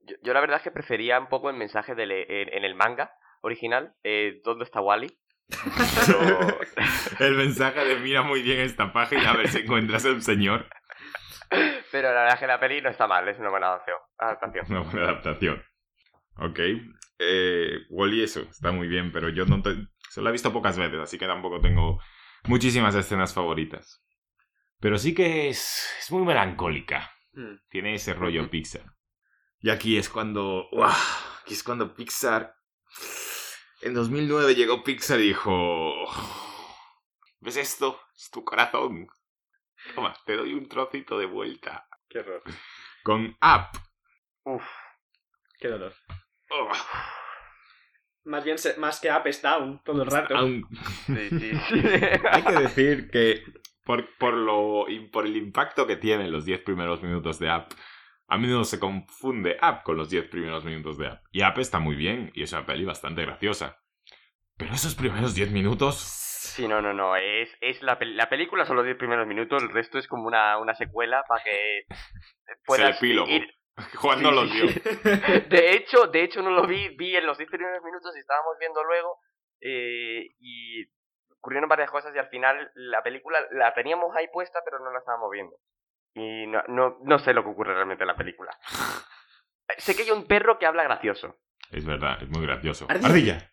Yo, 0.06 0.16
yo 0.22 0.32
la 0.32 0.40
verdad 0.40 0.58
es 0.58 0.62
que 0.62 0.70
prefería 0.70 1.18
un 1.18 1.28
poco 1.28 1.50
el 1.50 1.56
mensaje 1.56 1.94
del, 1.94 2.10
en, 2.12 2.52
en 2.52 2.64
el 2.64 2.74
manga 2.74 3.12
original, 3.42 3.94
eh, 4.04 4.40
¿dónde 4.44 4.64
está 4.64 4.80
Wally? 4.80 5.18
El 7.18 7.34
mensaje 7.36 7.84
de 7.84 7.96
mira 7.96 8.22
muy 8.22 8.42
bien 8.42 8.60
esta 8.60 8.92
página 8.92 9.30
a 9.30 9.36
ver 9.36 9.48
si 9.48 9.58
encuentras 9.60 10.04
el 10.04 10.22
señor. 10.22 10.68
Pero 11.90 12.08
la 12.08 12.20
verdad 12.20 12.34
es 12.34 12.40
que 12.40 12.46
la 12.46 12.60
peli 12.60 12.80
no 12.80 12.88
está 12.88 13.06
mal, 13.06 13.28
es 13.28 13.38
una 13.38 13.50
buena 13.50 13.66
adaptación. 13.66 13.98
adaptación. 14.18 14.66
Una 14.70 14.80
buena 14.80 15.02
adaptación. 15.02 15.62
Ok. 16.36 16.58
Eh, 17.18 17.78
Wally, 17.90 18.22
eso, 18.22 18.40
está 18.40 18.72
muy 18.72 18.88
bien, 18.88 19.12
pero 19.12 19.28
yo 19.28 19.44
no 19.44 19.62
te... 19.62 19.76
se 20.08 20.22
la 20.22 20.30
he 20.30 20.32
visto 20.32 20.52
pocas 20.52 20.78
veces, 20.78 20.98
así 20.98 21.18
que 21.18 21.26
tampoco 21.26 21.60
tengo 21.60 22.00
muchísimas 22.44 22.94
escenas 22.94 23.34
favoritas. 23.34 24.02
Pero 24.80 24.98
sí 24.98 25.14
que 25.14 25.48
es, 25.48 25.94
es 26.00 26.10
muy 26.10 26.24
melancólica. 26.24 27.12
Mm. 27.34 27.54
Tiene 27.68 27.94
ese 27.94 28.14
rollo. 28.14 28.50
Pixar. 28.50 28.84
Y 29.60 29.70
aquí 29.70 29.96
es 29.96 30.08
cuando... 30.08 30.68
¡Uah! 30.72 30.96
Aquí 31.42 31.54
es 31.54 31.62
cuando 31.62 31.94
Pixar... 31.94 32.54
En 33.82 33.94
2009 33.94 34.54
llegó 34.54 34.84
Pixar 34.84 35.18
y 35.18 35.28
dijo... 35.28 35.92
¿Ves 37.40 37.56
esto? 37.56 38.00
Es 38.16 38.30
tu 38.30 38.44
corazón. 38.44 39.08
Toma, 39.96 40.14
te 40.24 40.36
doy 40.36 40.54
un 40.54 40.68
trocito 40.68 41.18
de 41.18 41.26
vuelta. 41.26 41.88
Qué 42.08 42.20
horror. 42.20 42.44
Con 43.02 43.36
Up. 43.42 43.80
Uf. 44.44 44.64
Qué 45.58 45.66
dolor. 45.66 45.92
Oh, 46.50 46.70
Más 48.24 48.44
bien, 48.44 48.56
más 48.78 49.00
que 49.00 49.10
up 49.10 49.26
es 49.26 49.42
down 49.42 49.82
todo 49.84 50.04
el 50.04 50.10
rato. 50.10 50.36
Sí, 51.06 51.28
sí. 51.30 51.50
Hay 52.30 52.44
que 52.44 52.52
decir 52.52 53.10
que 53.10 53.42
por, 53.84 54.16
por, 54.16 54.34
lo, 54.34 54.88
y 54.88 55.08
por 55.08 55.26
el 55.26 55.36
impacto 55.36 55.88
que 55.88 55.96
tienen 55.96 56.30
los 56.30 56.44
10 56.44 56.60
primeros 56.60 57.02
minutos 57.02 57.40
de 57.40 57.50
App, 57.50 57.72
a 58.32 58.38
menudo 58.38 58.64
se 58.64 58.80
confunde 58.80 59.58
App 59.60 59.82
con 59.82 59.98
los 59.98 60.08
10 60.08 60.30
primeros 60.30 60.64
minutos 60.64 60.96
de 60.96 61.06
App. 61.06 61.22
Y 61.32 61.42
App 61.42 61.58
está 61.58 61.78
muy 61.78 61.94
bien 61.94 62.30
y 62.32 62.42
es 62.42 62.52
una 62.54 62.64
peli 62.64 62.86
bastante 62.86 63.20
graciosa. 63.26 63.78
Pero 64.56 64.72
esos 64.72 64.94
primeros 64.94 65.34
10 65.34 65.50
minutos... 65.50 65.98
Sí, 65.98 66.66
no, 66.66 66.80
no, 66.80 66.94
no. 66.94 67.14
Es, 67.14 67.50
es 67.60 67.82
la, 67.82 67.98
la 68.00 68.30
película 68.30 68.64
son 68.64 68.76
los 68.76 68.86
10 68.86 68.96
primeros 68.96 69.26
minutos, 69.26 69.62
el 69.62 69.68
resto 69.68 69.98
es 69.98 70.08
como 70.08 70.26
una, 70.26 70.56
una 70.56 70.74
secuela 70.74 71.22
para 71.28 71.44
que 71.44 71.82
puedas 72.64 73.02
ir. 73.02 73.22
Juan 73.96 74.22
no 74.22 74.30
Sí, 74.30 74.34
los 74.34 74.52
vio. 74.54 74.64
De 75.50 75.72
hecho, 75.72 76.06
de 76.06 76.24
hecho 76.24 76.40
no 76.40 76.52
lo 76.52 76.66
vi, 76.66 76.88
vi 76.96 77.14
en 77.14 77.26
los 77.26 77.36
10 77.36 77.50
primeros 77.50 77.82
minutos 77.84 78.16
y 78.16 78.20
estábamos 78.20 78.56
viendo 78.58 78.82
luego 78.82 79.18
eh, 79.60 80.28
y 80.40 80.86
ocurrieron 81.36 81.68
varias 81.68 81.90
cosas 81.90 82.14
y 82.14 82.18
al 82.18 82.28
final 82.28 82.70
la 82.76 83.02
película 83.02 83.38
la 83.50 83.74
teníamos 83.74 84.16
ahí 84.16 84.28
puesta 84.32 84.60
pero 84.64 84.78
no 84.78 84.90
la 84.90 85.00
estábamos 85.00 85.30
viendo. 85.30 85.54
Y 86.14 86.46
no, 86.46 86.62
no, 86.68 86.98
no 87.04 87.18
sé 87.18 87.32
lo 87.32 87.42
que 87.42 87.50
ocurre 87.50 87.74
realmente 87.74 88.04
en 88.04 88.08
la 88.08 88.16
película. 88.16 88.50
Sé 89.78 89.96
que 89.96 90.02
hay 90.02 90.10
un 90.10 90.26
perro 90.26 90.58
que 90.58 90.66
habla 90.66 90.82
gracioso 90.82 91.38
Es 91.70 91.86
verdad, 91.86 92.22
es 92.22 92.28
muy 92.28 92.42
gracioso. 92.42 92.86
Ardilla. 92.90 93.08
Ardilla. 93.08 93.50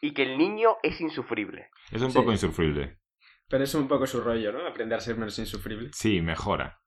y 0.00 0.14
que 0.14 0.22
el 0.22 0.38
niño 0.38 0.76
es 0.82 1.00
insufrible. 1.00 1.70
Es 1.90 2.00
un 2.02 2.12
Sí. 2.12 2.18
poco 2.18 2.30
insufrible. 2.30 2.98
Pero 3.48 3.64
es 3.64 3.74
un 3.74 3.88
poco 3.88 4.06
su 4.06 4.20
rollo, 4.20 4.52
¿no? 4.52 4.64
Aprender 4.66 4.98
a 4.98 5.00
ser 5.00 5.16
menos 5.16 5.36
insufrible. 5.38 5.88
Sí, 5.92 6.20
mejora. 6.20 6.80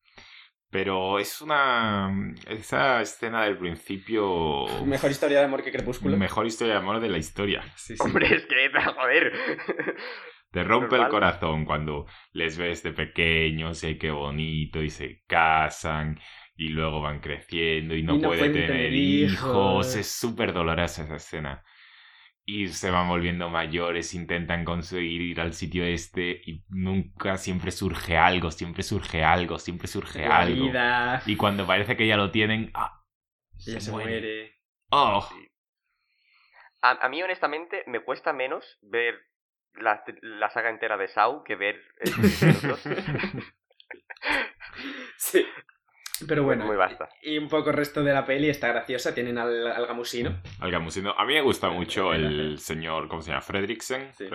Pero 0.70 1.20
es 1.20 1.42
una... 1.42 2.10
Esa 2.48 3.02
escena 3.02 3.44
del 3.44 3.58
principio... 3.58 4.66
Mejor 4.86 5.12
historia 5.12 5.40
de 5.40 5.46
amor 5.46 5.64
que 5.64 5.72
Crepúsculo. 5.74 6.16
Mejor 6.16 6.46
historia 6.46 6.76
de 6.76 6.80
amor 6.80 7.02
de 7.02 7.10
la 7.10 7.18
historia. 7.18 7.62
Sí, 7.76 7.98
sí. 7.98 8.02
Hombre, 8.02 8.34
es 8.34 8.46
que, 8.46 8.72
joder. 8.96 9.34
Te 10.52 10.64
rompe 10.64 10.98
el 10.98 11.08
corazón 11.08 11.66
cuando 11.66 12.06
les 12.34 12.58
ves 12.58 12.84
de 12.84 12.92
pequeños 12.94 13.84
y 13.84 13.98
qué 13.98 14.12
bonito 14.12 14.82
y 14.84 14.90
se 14.90 15.24
casan 15.28 16.20
y 16.56 16.70
luego 16.70 17.02
van 17.02 17.20
creciendo 17.22 17.96
y 17.96 18.04
no, 18.04 18.14
Y 18.14 18.20
no 18.20 18.36
pueden 18.36 18.52
tener 18.52 18.66
tener 18.66 18.94
hijos. 18.94 19.32
hijos. 19.34 19.96
Es 19.96 20.12
súper 20.12 20.54
dolorosa 20.54 21.04
esa 21.04 21.16
escena. 21.16 21.64
Y 22.46 22.68
se 22.70 22.92
van 22.92 23.08
volviendo 23.10 23.50
mayores, 23.50 24.14
intentan 24.14 24.66
conseguir 24.66 25.22
ir 25.22 25.42
al 25.42 25.54
sitio 25.54 25.86
este 25.86 26.42
y 26.46 26.66
nunca, 26.70 27.38
siempre 27.38 27.72
surge 27.72 28.18
algo, 28.18 28.52
siempre 28.52 28.84
surge 28.84 29.24
algo, 29.24 29.60
siempre 29.60 29.88
surge 29.88 30.26
La 30.26 30.40
algo. 30.40 30.74
vida. 30.74 31.22
Y 31.26 31.36
cuando 31.38 31.68
parece 31.68 31.96
que 31.98 32.08
ya 32.08 32.18
lo 32.18 32.32
tienen, 32.32 32.72
¡ah! 32.74 33.04
Se 33.58 33.80
muere. 33.82 34.54
¡Oh! 34.92 35.28
A, 36.82 36.92
a 37.06 37.10
mí, 37.10 37.22
honestamente, 37.24 37.84
me 37.88 38.02
cuesta 38.04 38.34
menos 38.34 38.78
ver 38.82 39.20
la, 39.76 40.04
la 40.22 40.50
saga 40.50 40.70
entera 40.70 40.98
de 40.98 41.08
Saw 41.08 41.44
que 41.44 41.56
ver 41.56 41.82
esos 42.00 42.22
10 42.22 42.42
minutos. 42.44 42.82
Sí. 45.18 45.46
Pero 46.28 46.44
bueno. 46.44 46.66
Muy 46.66 46.76
basta. 46.76 47.10
Y 47.24 47.38
un 47.38 47.48
poco 47.48 47.72
el 47.72 47.76
resto 47.78 48.04
de 48.04 48.14
la 48.14 48.26
peli 48.26 48.50
está 48.50 48.68
graciosa. 48.68 49.14
Tienen 49.14 49.38
al, 49.38 49.68
al 49.72 49.88
gamusino. 49.88 50.40
Al 50.60 50.72
gamusino. 50.72 51.12
A 51.18 51.26
mí 51.26 51.34
me 51.34 51.42
gusta 51.42 51.70
mucho 51.70 52.14
el 52.14 52.60
señor, 52.60 53.08
¿cómo 53.08 53.22
se 53.22 53.30
llama? 53.32 53.42
Fredricksen. 53.42 54.12
Sí. 54.14 54.26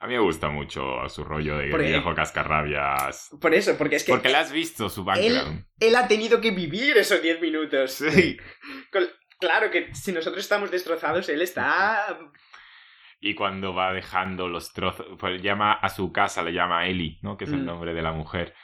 A 0.00 0.06
mí 0.06 0.12
me 0.14 0.20
gusta 0.20 0.50
mucho 0.50 1.08
su 1.08 1.24
rollo 1.24 1.56
de 1.56 1.70
Porque- 1.70 1.86
viejo 1.86 2.14
cascarrabias. 2.14 3.30
Por 3.40 3.54
eso, 3.54 3.78
porque 3.78 3.96
es 3.96 4.04
que 4.04 4.12
Porque 4.12 4.28
le 4.28 4.36
has 4.36 4.52
visto 4.52 4.90
su 4.90 5.04
background. 5.04 5.64
él 5.80 5.96
ha 5.96 6.06
tenido 6.06 6.40
que 6.42 6.50
vivir 6.50 6.98
esos 6.98 7.22
10 7.22 7.40
minutos. 7.40 7.92
Sí. 7.92 8.36
Con- 8.92 9.08
Claro 9.40 9.70
que 9.70 9.92
si 9.94 10.12
nosotros 10.12 10.42
estamos 10.42 10.70
destrozados, 10.70 11.28
él 11.28 11.42
está. 11.42 12.18
Y 13.20 13.34
cuando 13.34 13.74
va 13.74 13.92
dejando 13.92 14.48
los 14.48 14.72
trozos, 14.72 15.06
pues 15.18 15.40
llama 15.42 15.72
a 15.72 15.88
su 15.88 16.12
casa, 16.12 16.42
le 16.42 16.52
llama 16.52 16.86
Eli, 16.86 17.18
¿no? 17.22 17.36
Que 17.36 17.44
es 17.44 17.52
el 17.52 17.62
Mm. 17.62 17.66
nombre 17.66 17.94
de 17.94 18.02
la 18.02 18.12
mujer. 18.12 18.54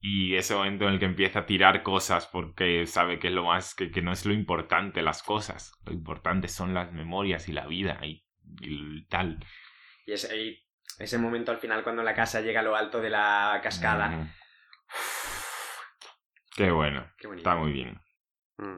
Y 0.00 0.34
ese 0.36 0.54
momento 0.54 0.86
en 0.86 0.94
el 0.94 0.98
que 0.98 1.04
empieza 1.06 1.40
a 1.40 1.46
tirar 1.46 1.82
cosas 1.82 2.26
porque 2.26 2.86
sabe 2.86 3.18
que 3.18 3.28
es 3.28 3.32
lo 3.32 3.44
más, 3.44 3.74
que, 3.74 3.90
que 3.90 4.02
no 4.02 4.12
es 4.12 4.26
lo 4.26 4.32
importante 4.32 5.02
las 5.02 5.22
cosas. 5.22 5.72
Lo 5.84 5.92
importante 5.92 6.48
son 6.48 6.74
las 6.74 6.92
memorias 6.92 7.48
y 7.48 7.52
la 7.52 7.66
vida 7.66 7.98
y, 8.04 8.24
y 8.60 9.06
tal. 9.06 9.44
Y 10.04 10.12
ese, 10.12 10.36
y 10.36 10.62
ese 10.98 11.18
momento 11.18 11.50
al 11.50 11.58
final, 11.58 11.82
cuando 11.82 12.02
la 12.02 12.14
casa 12.14 12.40
llega 12.40 12.60
a 12.60 12.62
lo 12.64 12.76
alto 12.76 13.00
de 13.00 13.10
la 13.10 13.60
cascada. 13.62 14.08
Mm. 14.08 14.30
Qué 16.56 16.70
bueno. 16.70 17.06
Qué. 17.18 17.28
Está 17.36 17.56
muy 17.56 17.72
bien. 17.72 18.00
Mm. 18.58 18.76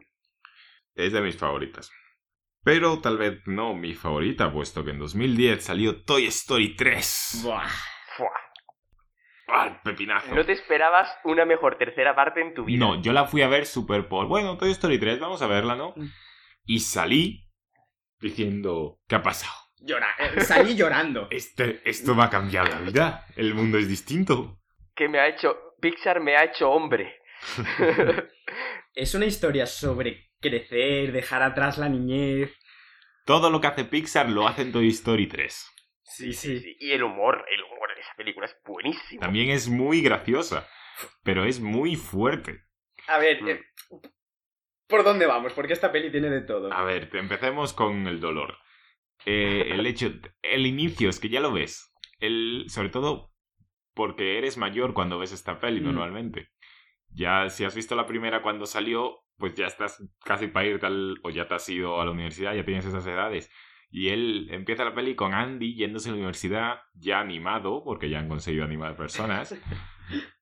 Es 0.95 1.13
de 1.13 1.21
mis 1.21 1.37
favoritas. 1.37 1.91
Pero 2.69 3.01
tal 3.01 3.17
vez 3.17 3.41
no 3.47 3.73
mi 3.73 3.95
favorita, 3.95 4.53
puesto 4.53 4.85
que 4.85 4.91
en 4.91 4.99
2010 4.99 5.65
salió 5.65 6.05
Toy 6.05 6.27
Story 6.27 6.77
3. 6.77 7.41
Buah. 7.43 7.67
¡Ah, 9.49 9.81
pepinazo! 9.83 10.35
No 10.35 10.45
te 10.45 10.53
esperabas 10.53 11.09
una 11.25 11.47
mejor 11.47 11.79
tercera 11.79 12.15
parte 12.15 12.43
en 12.43 12.53
tu 12.53 12.67
vida. 12.67 12.79
No, 12.79 13.01
yo 13.01 13.15
la 13.15 13.25
fui 13.25 13.41
a 13.41 13.49
ver 13.49 13.65
super 13.65 14.07
por... 14.07 14.27
Bueno, 14.27 14.59
Toy 14.59 14.71
Story 14.73 14.99
3, 14.99 15.19
vamos 15.19 15.41
a 15.41 15.47
verla, 15.47 15.77
¿no? 15.77 15.95
Mm. 15.97 16.11
Y 16.67 16.81
salí 16.81 17.49
diciendo... 18.21 18.99
¿Qué 19.09 19.15
ha 19.15 19.23
pasado? 19.23 19.55
Llora- 19.81 20.15
eh, 20.19 20.43
salí 20.43 20.77
llorando. 20.77 21.29
Este, 21.31 21.81
esto 21.89 22.15
va 22.15 22.25
a 22.27 22.31
cambiar 22.31 22.69
la 22.69 22.81
vida. 22.81 23.25
El 23.35 23.55
mundo 23.55 23.79
es 23.79 23.89
distinto. 23.89 24.61
Que 24.95 25.09
me 25.09 25.19
ha 25.21 25.29
hecho. 25.29 25.57
Pixar 25.81 26.21
me 26.21 26.37
ha 26.37 26.45
hecho 26.45 26.69
hombre. 26.71 27.17
Es 28.99 29.15
una 29.15 29.27
historia 29.27 29.65
sobre 29.67 30.33
crecer, 30.41 31.13
dejar 31.13 31.41
atrás 31.43 31.79
la 31.79 31.89
niñez. 31.89 32.53
Todo 33.25 33.49
lo 33.49 33.61
que 33.61 33.69
hace 33.69 33.85
Pixar 33.85 34.29
lo 34.29 34.49
hace 34.49 34.63
en 34.63 34.73
Toy 34.73 34.89
Story 34.89 35.29
3. 35.29 35.71
Sí, 36.03 36.33
sí. 36.33 36.59
Sí, 36.59 36.77
Y 36.81 36.91
el 36.91 37.05
humor, 37.05 37.45
el 37.49 37.63
humor 37.63 37.95
de 37.95 38.01
esa 38.01 38.13
película 38.17 38.47
es 38.47 38.57
buenísimo. 38.65 39.21
También 39.21 39.51
es 39.51 39.69
muy 39.69 40.01
graciosa, 40.01 40.67
pero 41.23 41.45
es 41.45 41.61
muy 41.61 41.95
fuerte. 41.95 42.65
A 43.07 43.19
ver, 43.19 43.41
Mm. 43.41 43.49
eh, 43.51 43.61
¿por 44.89 45.05
dónde 45.05 45.27
vamos? 45.27 45.53
Porque 45.53 45.75
esta 45.75 45.93
peli 45.93 46.11
tiene 46.11 46.29
de 46.29 46.41
todo. 46.41 46.73
A 46.73 46.83
ver, 46.83 47.09
empecemos 47.13 47.73
con 47.75 48.09
el 48.09 48.19
dolor. 48.19 48.59
Eh, 49.27 49.75
el 49.75 49.87
hecho, 49.87 50.13
el 50.43 50.67
inicio, 50.67 51.09
es 51.09 51.21
que 51.21 51.29
ya 51.29 51.39
lo 51.39 51.53
ves. 51.53 51.93
El, 52.19 52.65
sobre 52.69 52.89
todo 52.89 53.33
porque 53.95 54.39
eres 54.39 54.57
mayor 54.57 54.93
cuando 54.93 55.21
ves 55.21 55.31
esta 55.31 55.61
peli 55.61 55.81
Mm. 55.83 55.85
normalmente. 55.85 56.49
Ya 57.11 57.49
si 57.49 57.65
has 57.65 57.75
visto 57.75 57.97
la 57.97 58.07
primera 58.07 58.43
cuando 58.43 58.67
salió, 58.67 59.25
pues 59.37 59.55
ya 59.55 59.67
estás 59.67 60.03
casi 60.25 60.49
para 60.49 60.67
ir 60.67 60.79
tal, 60.79 61.19
o 61.23 61.31
ya 61.31 61.49
te 61.49 61.55
has 61.55 61.69
ido 61.69 62.01
a 62.01 62.05
la 62.05 62.11
universidad, 62.11 62.55
ya 62.55 62.65
tienes 62.65 62.85
esas 62.85 63.07
edades. 63.07 63.51
Y 63.91 64.09
él 64.09 64.49
empieza 64.51 64.85
la 64.85 64.95
peli 64.95 65.15
con 65.15 65.33
Andy 65.33 65.75
yéndose 65.75 66.09
a 66.09 66.13
la 66.13 66.19
universidad, 66.19 66.81
ya 66.95 67.21
animado, 67.21 67.83
porque 67.85 68.11
ya 68.11 68.19
han 68.19 68.29
conseguido 68.29 68.65
animar 68.65 68.97
personas. 68.97 69.55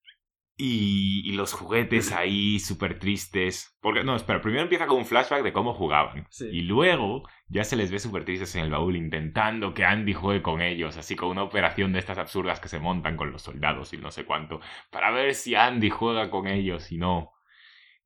Y, 0.59 1.21
y 1.29 1.33
los 1.33 1.53
juguetes 1.53 2.13
ahí 2.13 2.59
súper 2.61 2.99
tristes. 2.99 3.77
Porque, 3.83 4.03
no, 4.05 4.17
espera, 4.17 4.41
primero 4.41 4.63
empieza 4.63 4.87
con 4.87 4.99
un 4.99 5.05
flashback 5.05 5.43
de 5.43 5.53
cómo 5.53 5.75
jugaban. 5.75 6.27
Sí. 6.31 6.49
Y 6.51 6.63
luego 6.63 7.29
ya 7.49 7.63
se 7.63 7.77
les 7.77 7.91
ve 7.91 7.99
súper 7.99 8.25
tristes 8.25 8.55
en 8.57 8.63
el 8.65 8.71
baúl 8.71 8.97
intentando 8.97 9.75
que 9.75 9.85
Andy 9.85 10.15
juegue 10.15 10.41
con 10.43 10.63
ellos, 10.63 10.97
así 10.97 11.15
con 11.15 11.29
una 11.29 11.43
operación 11.43 11.93
de 11.93 11.99
estas 11.99 12.17
absurdas 12.19 12.59
que 12.61 12.69
se 12.69 12.81
montan 12.81 13.17
con 13.19 13.31
los 13.33 13.43
soldados 13.43 13.93
y 13.93 13.99
no 13.99 14.11
sé 14.11 14.25
cuánto, 14.25 14.61
para 14.91 15.11
ver 15.11 15.35
si 15.35 15.55
Andy 15.55 15.91
juega 15.91 16.31
con 16.31 16.47
ellos 16.47 16.91
y 16.91 16.97
no. 16.97 17.33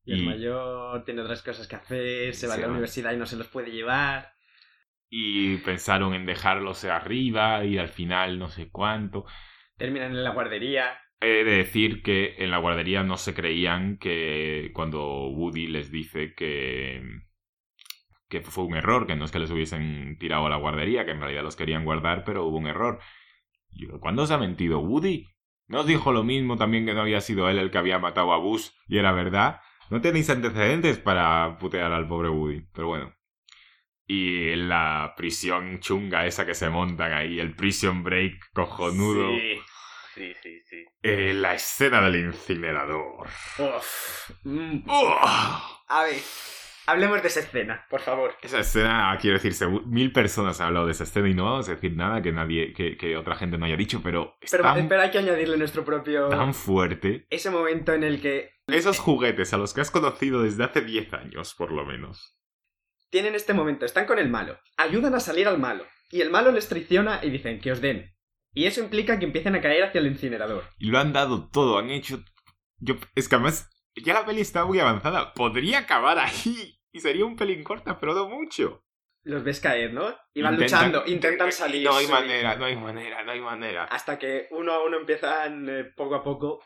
Y 0.03 0.13
el 0.13 0.23
y- 0.23 0.25
mayor 0.25 1.05
tiene 1.05 1.21
otras 1.21 1.41
cosas 1.43 1.67
que 1.67 1.75
hacer, 1.77 2.35
se 2.35 2.47
va 2.47 2.55
a 2.55 2.57
la 2.57 2.67
universidad 2.67 3.13
y 3.13 3.17
no 3.17 3.25
se 3.25 3.37
los 3.37 3.47
puede 3.47 3.71
llevar. 3.71 4.33
Y 5.09 5.57
pensaron 5.57 6.13
en 6.13 6.25
dejarlos 6.25 6.83
arriba 6.85 7.63
y 7.65 7.77
al 7.77 7.89
final 7.89 8.39
no 8.39 8.49
sé 8.49 8.69
cuánto. 8.69 9.25
Terminan 9.77 10.11
en 10.11 10.23
la 10.23 10.31
guardería. 10.31 10.97
He 11.21 11.43
de 11.43 11.57
decir 11.57 12.01
que 12.01 12.35
en 12.39 12.49
la 12.51 12.57
guardería 12.57 13.03
no 13.03 13.15
se 13.17 13.33
creían 13.35 13.97
que 13.97 14.71
cuando 14.73 15.27
Woody 15.29 15.67
les 15.67 15.91
dice 15.91 16.33
que 16.33 17.21
que 18.27 18.41
fue 18.41 18.63
un 18.63 18.75
error, 18.75 19.05
que 19.05 19.15
no 19.15 19.25
es 19.25 19.31
que 19.31 19.39
les 19.39 19.51
hubiesen 19.51 20.17
tirado 20.17 20.45
a 20.45 20.49
la 20.49 20.55
guardería, 20.55 21.05
que 21.05 21.11
en 21.11 21.19
realidad 21.19 21.43
los 21.43 21.57
querían 21.57 21.83
guardar, 21.83 22.23
pero 22.23 22.45
hubo 22.45 22.57
un 22.57 22.67
error. 22.67 22.99
¿cuándo 23.99 24.23
os 24.23 24.31
ha 24.31 24.37
mentido 24.37 24.79
Woody? 24.79 25.27
¿No 25.67 25.81
os 25.81 25.85
dijo 25.87 26.11
lo 26.11 26.23
mismo 26.23 26.57
también 26.57 26.85
que 26.85 26.93
no 26.93 27.01
había 27.01 27.21
sido 27.21 27.49
él 27.49 27.59
el 27.59 27.71
que 27.71 27.77
había 27.77 27.99
matado 27.99 28.33
a 28.33 28.37
Bush 28.37 28.69
y 28.87 28.97
era 28.97 29.11
verdad? 29.11 29.61
No 29.89 30.01
tenéis 30.01 30.29
antecedentes 30.29 30.97
para 30.97 31.57
putear 31.57 31.91
al 31.91 32.07
pobre 32.07 32.29
Woody, 32.29 32.65
pero 32.73 32.87
bueno. 32.87 33.13
Y 34.07 34.55
la 34.55 35.13
prisión 35.15 35.79
chunga 35.79 36.25
esa 36.25 36.45
que 36.45 36.55
se 36.55 36.69
montan 36.69 37.13
ahí, 37.13 37.39
el 37.39 37.55
prison 37.55 38.03
break 38.03 38.51
cojonudo. 38.53 39.29
Sí, 39.37 39.59
sí, 40.15 40.33
sí. 40.41 40.50
Eh, 41.03 41.33
la 41.33 41.55
escena 41.55 42.01
del 42.01 42.15
incinerador. 42.27 43.27
Uf. 43.57 44.31
Mm. 44.43 44.83
¡Oh! 44.87 45.17
A 45.87 46.03
ver, 46.03 46.21
hablemos 46.85 47.21
de 47.21 47.27
esa 47.27 47.39
escena, 47.39 47.85
por 47.89 48.01
favor. 48.01 48.35
Esa 48.41 48.59
escena, 48.59 49.17
quiero 49.19 49.39
decir, 49.39 49.67
mil 49.87 50.11
personas 50.11 50.61
han 50.61 50.67
hablado 50.67 50.85
de 50.85 50.91
esa 50.91 51.03
escena 51.05 51.27
y 51.29 51.33
no 51.33 51.45
vamos 51.45 51.69
a 51.69 51.73
decir 51.73 51.95
nada 51.97 52.21
que 52.21 52.31
nadie, 52.31 52.73
que, 52.73 52.97
que 52.97 53.17
otra 53.17 53.35
gente 53.35 53.57
no 53.57 53.65
haya 53.65 53.75
dicho, 53.77 54.01
pero 54.03 54.37
es 54.41 54.51
Pero, 54.51 54.63
tan, 54.63 54.87
pero 54.87 55.01
hay 55.01 55.09
que 55.11 55.17
añadirle 55.17 55.57
nuestro 55.57 55.83
propio... 55.83 56.29
tan 56.29 56.53
fuerte. 56.53 57.25
Ese 57.31 57.49
momento 57.49 57.93
en 57.93 58.03
el 58.03 58.21
que 58.21 58.51
Esos 58.67 58.99
juguetes 58.99 59.53
a 59.53 59.57
los 59.57 59.73
que 59.73 59.81
has 59.81 59.91
conocido 59.91 60.43
desde 60.43 60.63
hace 60.63 60.81
10 60.81 61.13
años, 61.13 61.55
por 61.55 61.71
lo 61.71 61.83
menos. 61.85 62.37
tienen 63.09 63.33
este 63.35 63.53
momento, 63.53 63.85
están 63.85 64.05
con 64.05 64.19
el 64.19 64.29
malo, 64.29 64.59
ayudan 64.77 65.15
a 65.15 65.19
salir 65.19 65.47
al 65.47 65.57
malo, 65.59 65.85
y 66.11 66.21
el 66.21 66.29
malo 66.29 66.51
les 66.51 66.67
traiciona 66.69 67.19
y 67.23 67.29
dicen 67.31 67.59
que 67.59 67.71
os 67.71 67.81
den. 67.81 68.10
Y 68.53 68.65
eso 68.65 68.81
implica 68.81 69.17
que 69.19 69.25
empiecen 69.25 69.55
a 69.55 69.61
caer 69.61 69.83
hacia 69.83 69.99
el 69.99 70.07
incinerador. 70.07 70.65
Y 70.77 70.87
lo 70.87 70.99
han 70.99 71.13
dado 71.13 71.49
todo, 71.49 71.77
han 71.77 71.89
hecho... 71.89 72.23
Yo, 72.79 72.95
es 73.15 73.29
que 73.29 73.35
además, 73.35 73.69
ya 73.95 74.13
la 74.13 74.25
peli 74.25 74.41
está 74.41 74.65
muy 74.65 74.79
avanzada. 74.79 75.33
Podría 75.33 75.79
acabar 75.79 76.17
ahí. 76.19 76.77
Y 76.91 76.99
sería 76.99 77.23
un 77.25 77.35
pelín 77.37 77.63
corta, 77.63 77.99
pero 77.99 78.13
no 78.13 78.27
mucho. 78.27 78.83
Los 79.23 79.43
ves 79.43 79.59
caer, 79.61 79.93
¿no? 79.93 80.13
Y 80.33 80.41
van 80.41 80.55
Intentan- 80.55 80.63
luchando, 80.91 81.03
intentan 81.05 81.51
salir. 81.51 81.85
No 81.87 81.95
hay 81.95 82.07
manera, 82.07 82.55
no 82.55 82.65
hay 82.65 82.75
manera, 82.75 83.23
no 83.23 83.31
hay 83.31 83.39
manera. 83.39 83.83
Hasta 83.85 84.17
que 84.19 84.47
uno 84.51 84.73
a 84.73 84.83
uno 84.83 84.97
empiezan 84.97 85.69
eh, 85.69 85.83
poco 85.95 86.15
a 86.15 86.23
poco. 86.23 86.59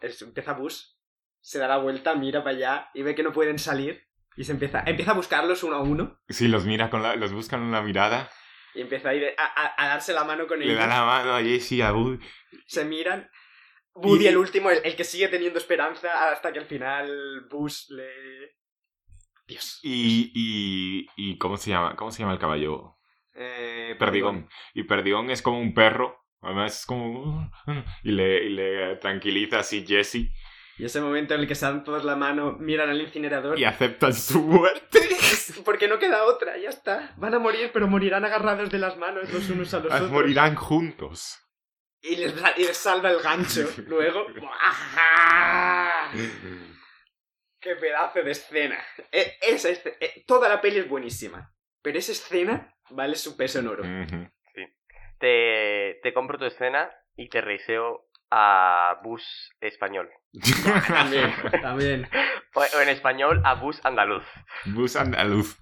es- 0.00 0.20
empieza 0.20 0.52
Bus, 0.54 0.98
se 1.40 1.58
da 1.58 1.68
la 1.68 1.78
vuelta, 1.78 2.14
mira 2.16 2.42
para 2.44 2.56
allá 2.56 2.90
y 2.94 3.02
ve 3.02 3.14
que 3.14 3.22
no 3.22 3.32
pueden 3.32 3.58
salir. 3.58 4.02
Y 4.36 4.44
se 4.44 4.52
empieza, 4.52 4.82
empieza 4.86 5.12
a 5.12 5.14
buscarlos 5.14 5.62
uno 5.62 5.76
a 5.76 5.82
uno. 5.82 6.18
Sí, 6.28 6.48
los 6.48 6.64
mira 6.66 6.90
con 6.90 7.02
la, 7.02 7.16
los 7.16 7.32
buscan 7.32 7.60
con 7.60 7.70
la 7.72 7.80
mirada. 7.82 8.28
Y 8.74 8.80
empieza 8.82 9.10
a, 9.10 9.14
ir 9.14 9.24
a, 9.36 9.44
a- 9.44 9.74
a 9.84 9.88
darse 9.88 10.12
la 10.12 10.24
mano 10.24 10.46
con 10.46 10.58
Le 10.60 10.66
ellos. 10.66 10.78
da 10.78 10.86
la 10.86 11.04
mano 11.04 11.34
a 11.34 11.42
Jesse, 11.42 11.80
a 11.82 11.92
Woody. 11.92 12.18
Se 12.66 12.84
miran. 12.84 13.28
Woody, 13.94 14.24
Y- 14.24 14.28
el 14.28 14.36
último, 14.36 14.70
el, 14.70 14.80
el 14.84 14.94
que 14.96 15.04
sigue 15.04 15.28
teniendo 15.28 15.58
esperanza 15.58 16.30
hasta 16.30 16.52
que 16.52 16.60
al 16.60 16.66
final 16.66 17.46
Bus 17.50 17.86
le. 17.90 18.08
Dios. 19.46 19.80
Y, 19.82 20.30
y, 20.34 21.06
y 21.16 21.38
¿cómo 21.38 21.56
se 21.56 21.70
llama? 21.70 21.96
¿Cómo 21.96 22.10
se 22.12 22.20
llama 22.20 22.34
el 22.34 22.38
caballo? 22.38 22.96
Eh, 23.34 23.96
Perdigón. 23.98 24.48
Y 24.74 24.84
Perdigón 24.84 25.30
es 25.30 25.42
como 25.42 25.58
un 25.58 25.74
perro. 25.74 26.16
Además 26.42 26.80
es 26.80 26.86
como... 26.86 27.50
Y 28.02 28.12
le, 28.12 28.44
y 28.44 28.48
le 28.50 28.96
tranquiliza 28.96 29.58
así 29.58 29.84
Jesse. 29.86 30.30
Y 30.80 30.84
ese 30.86 31.00
momento 31.00 31.34
en 31.34 31.40
el 31.40 31.46
que 31.48 31.54
se 31.54 31.66
dan 31.66 31.84
todos 31.84 32.04
la 32.04 32.16
mano, 32.16 32.56
miran 32.58 32.88
al 32.88 33.00
incinerador. 33.00 33.58
Y 33.58 33.64
aceptan 33.64 34.14
su 34.14 34.40
muerte. 34.40 35.00
Porque 35.64 35.88
no 35.88 35.98
queda 35.98 36.24
otra, 36.24 36.56
ya 36.56 36.70
está. 36.70 37.12
Van 37.18 37.34
a 37.34 37.38
morir, 37.38 37.70
pero 37.72 37.86
morirán 37.86 38.24
agarrados 38.24 38.70
de 38.70 38.78
las 38.78 38.96
manos 38.96 39.30
los 39.32 39.48
unos 39.50 39.74
a 39.74 39.80
los 39.80 39.92
otros. 39.92 40.10
Morirán 40.10 40.54
juntos. 40.54 41.38
Y 42.00 42.16
les, 42.16 42.34
y 42.56 42.62
les 42.64 42.76
salva 42.78 43.10
el 43.10 43.20
gancho. 43.20 43.68
Luego. 43.86 44.26
¡Ajá! 44.58 46.10
¡Qué 47.60 47.76
pedazo 47.76 48.22
de 48.22 48.30
escena! 48.30 48.78
Eh, 49.12 49.34
esa 49.42 49.68
esce- 49.68 49.96
eh, 50.00 50.24
toda 50.26 50.48
la 50.48 50.60
peli 50.62 50.78
es 50.78 50.88
buenísima. 50.88 51.52
Pero 51.82 51.98
esa 51.98 52.12
escena 52.12 52.74
vale 52.90 53.16
su 53.16 53.36
peso 53.36 53.58
en 53.58 53.68
oro. 53.68 53.82
Ujú. 53.82 54.30
Te, 55.18 56.00
te 56.02 56.12
compro 56.14 56.38
tu 56.38 56.46
escena 56.46 56.90
y 57.16 57.28
te 57.28 57.42
reiseo 57.42 58.08
a 58.30 58.98
bus 59.02 59.22
español. 59.60 60.08
También, 60.88 61.32
también. 61.62 62.08
O, 62.52 62.80
en 62.82 62.88
español 62.88 63.40
a 63.44 63.54
bus 63.54 63.80
andaluz. 63.84 64.24
Bus 64.66 64.96
andaluz. 64.96 65.56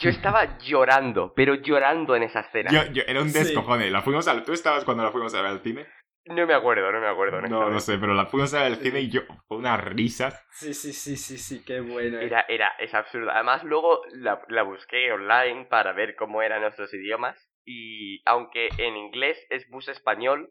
Yo 0.00 0.10
estaba 0.10 0.58
llorando, 0.58 1.32
pero 1.36 1.54
llorando 1.54 2.16
en 2.16 2.24
esa 2.24 2.40
escena. 2.40 2.68
Yo, 2.70 2.92
yo, 2.92 3.02
era 3.06 3.22
un 3.22 3.28
Sí. 3.30 3.38
descojone. 3.38 3.90
La 3.90 4.02
fuimos 4.02 4.26
a, 4.26 4.42
¿Tú 4.42 4.52
estabas 4.52 4.84
cuando 4.84 5.04
la 5.04 5.12
fuimos 5.12 5.32
a 5.34 5.42
ver 5.42 5.50
al 5.52 5.60
cine? 5.60 5.86
No 6.26 6.44
me 6.46 6.54
acuerdo, 6.54 6.90
no 6.90 7.00
me 7.00 7.06
acuerdo. 7.06 7.40
No, 7.42 7.70
no 7.70 7.78
sé, 7.78 7.96
pero 7.98 8.14
la 8.14 8.26
fuimos 8.26 8.52
a 8.54 8.58
ver 8.64 8.66
al 8.72 8.76
Sí. 8.78 8.84
cine 8.84 9.00
y 9.02 9.10
yo... 9.10 9.20
Fue 9.46 9.58
unas 9.58 9.84
risas. 9.84 10.44
Sí, 10.50 10.74
sí, 10.74 10.92
sí, 10.92 11.16
sí, 11.16 11.38
sí, 11.38 11.64
qué 11.64 11.80
bueno. 11.80 12.18
eh. 12.18 12.24
Era, 12.26 12.44
era, 12.48 12.72
es 12.80 12.92
absurdo. 12.92 13.30
Además, 13.30 13.62
luego 13.62 14.00
la, 14.14 14.40
la 14.48 14.62
busqué 14.64 15.12
online 15.12 15.66
para 15.66 15.92
ver 15.92 16.16
cómo 16.16 16.42
eran 16.42 16.62
nuestros 16.62 16.92
idiomas. 16.92 17.36
Y 17.64 18.20
aunque 18.24 18.68
en 18.78 18.96
inglés 18.96 19.38
es 19.50 19.68
bus 19.70 19.86
español 19.88 20.50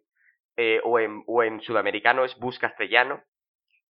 eh, 0.57 0.79
o, 0.83 0.99
en, 0.99 1.23
o 1.27 1.43
en 1.43 1.61
sudamericano 1.61 2.25
es 2.25 2.35
bus 2.37 2.59
castellano, 2.59 3.23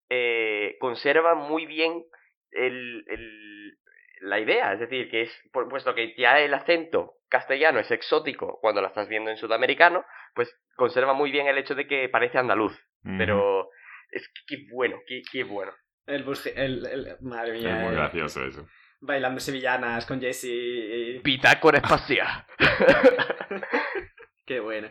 eh, 0.09 0.77
conserva 0.79 1.35
muy 1.35 1.65
bien 1.65 2.03
el, 2.51 3.03
el- 3.07 3.77
la 4.21 4.39
idea. 4.39 4.73
Es 4.73 4.79
decir, 4.79 5.09
que 5.09 5.21
es, 5.23 5.41
puesto 5.51 5.95
que 5.95 6.13
ya 6.17 6.39
el 6.39 6.53
acento 6.53 7.13
castellano 7.29 7.79
es 7.79 7.89
exótico 7.91 8.59
cuando 8.61 8.81
la 8.81 8.89
estás 8.89 9.07
viendo 9.07 9.31
en 9.31 9.37
sudamericano, 9.37 10.05
pues 10.35 10.53
conserva 10.75 11.13
muy 11.13 11.31
bien 11.31 11.47
el 11.47 11.57
hecho 11.57 11.73
de 11.75 11.87
que 11.87 12.07
parece 12.09 12.37
andaluz. 12.37 12.77
Pero 13.17 13.69
es 14.11 14.27
que 14.27 14.41
qué 14.57 14.63
bueno, 14.71 14.99
qué, 15.07 15.21
qué 15.31 15.43
bueno. 15.43 15.71
El 16.05 16.23
bus. 16.23 16.45
El, 16.45 16.85
el- 16.85 17.17
madre 17.21 17.57
Es 17.57 17.63
mía. 17.63 17.75
muy 17.77 17.93
eh, 17.93 17.95
gracioso 17.95 18.45
eso. 18.45 18.67
bailando 18.99 19.39
sevillanas 19.39 20.05
con 20.05 20.19
Jesse. 20.21 20.43
y- 20.45 21.19
Bitácora 21.23 21.79
espacial. 21.79 22.45
Qué 24.45 24.59
bueno. 24.59 24.89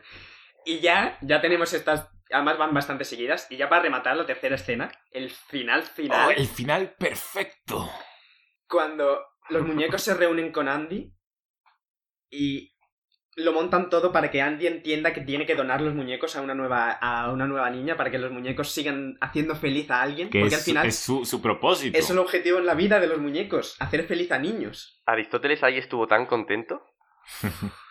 Y 0.65 0.81
ya, 0.81 1.19
ya 1.23 1.41
tenemos 1.41 1.73
estas. 1.73 2.09
Además 2.31 2.59
van 2.59 2.75
bastante 2.75 3.05
seguidas. 3.05 3.47
Y 3.51 3.57
ya 3.57 3.69
para 3.69 3.83
rematar 3.83 4.17
la 4.17 4.27
tercera 4.27 4.55
escena, 4.55 4.91
el 5.11 5.31
final 5.31 5.83
final. 5.83 6.29
Oh, 6.29 6.31
el 6.31 6.47
final 6.47 6.95
perfecto. 6.99 7.91
Cuando 8.69 9.21
los 9.49 9.67
muñecos 9.67 10.03
se 10.03 10.15
reúnen 10.15 10.53
con 10.53 10.69
Andy 10.69 11.13
y 12.31 12.73
lo 13.37 13.53
montan 13.53 13.91
todo 13.91 14.13
para 14.13 14.31
que 14.31 14.43
Andy 14.43 14.67
entienda 14.67 15.13
que 15.13 15.23
tiene 15.23 15.47
que 15.47 15.57
donar 15.57 15.81
los 15.81 15.95
muñecos 15.95 16.37
a 16.37 16.43
una 16.43 16.55
nueva, 16.55 16.93
a 16.93 17.33
una 17.33 17.47
nueva 17.47 17.71
niña 17.71 17.97
para 17.97 18.11
que 18.11 18.19
los 18.19 18.31
muñecos 18.31 18.71
sigan 18.71 19.17
haciendo 19.21 19.57
feliz 19.57 19.91
a 19.91 20.03
alguien. 20.03 20.31
Que 20.31 20.41
porque 20.41 20.55
es, 20.55 20.61
al 20.61 20.65
final 20.65 20.87
es 20.87 20.99
su, 20.99 21.25
su 21.25 21.43
propósito. 21.43 21.99
es 21.99 22.11
un 22.11 22.19
objetivo 22.19 22.59
en 22.59 22.67
la 22.67 22.75
vida 22.75 23.01
de 23.01 23.09
los 23.09 23.19
muñecos, 23.19 23.77
hacer 23.81 24.05
feliz 24.05 24.31
a 24.31 24.39
niños. 24.39 25.03
Aristóteles 25.07 25.63
ahí 25.65 25.79
estuvo 25.79 26.07
tan 26.07 26.27
contento. 26.27 26.85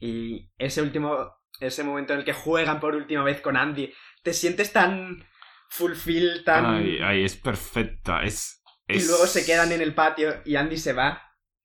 Y 0.00 0.50
ese 0.56 0.80
último, 0.80 1.36
ese 1.60 1.84
momento 1.84 2.12
en 2.12 2.20
el 2.20 2.24
que 2.24 2.32
juegan 2.32 2.80
por 2.80 2.94
última 2.94 3.22
vez 3.22 3.40
con 3.40 3.56
Andy, 3.56 3.92
te 4.22 4.32
sientes 4.32 4.72
tan 4.72 5.24
fulfill, 5.68 6.42
tan... 6.44 6.64
Ay, 6.66 6.98
ay, 7.02 7.24
es 7.24 7.36
perfecta. 7.36 8.22
Es, 8.22 8.62
y 8.88 9.02
luego 9.06 9.26
se 9.26 9.44
quedan 9.46 9.70
en 9.72 9.80
el 9.80 9.94
patio 9.94 10.42
y 10.44 10.56
Andy 10.56 10.76
se 10.76 10.92
va. 10.92 11.22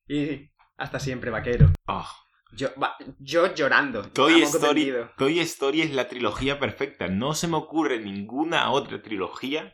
Y 0.08 0.52
hasta 0.78 1.00
siempre, 1.00 1.32
vaquero. 1.32 1.72
Ah, 1.88 2.08
Yo, 2.52 2.70
va- 2.82 2.96
yo 3.20 3.54
llorando. 3.56 4.04
Toy 4.12 4.44
Story. 4.44 4.94
Toy 5.18 5.40
Story 5.40 5.82
es 5.82 5.92
la 5.92 6.08
trilogía 6.08 6.60
perfecta. 6.60 7.08
No 7.08 7.34
se 7.34 7.48
me 7.48 7.58
ocurre 7.58 8.00
ninguna 8.00 8.70
otra 8.72 9.02
trilogía 9.02 9.74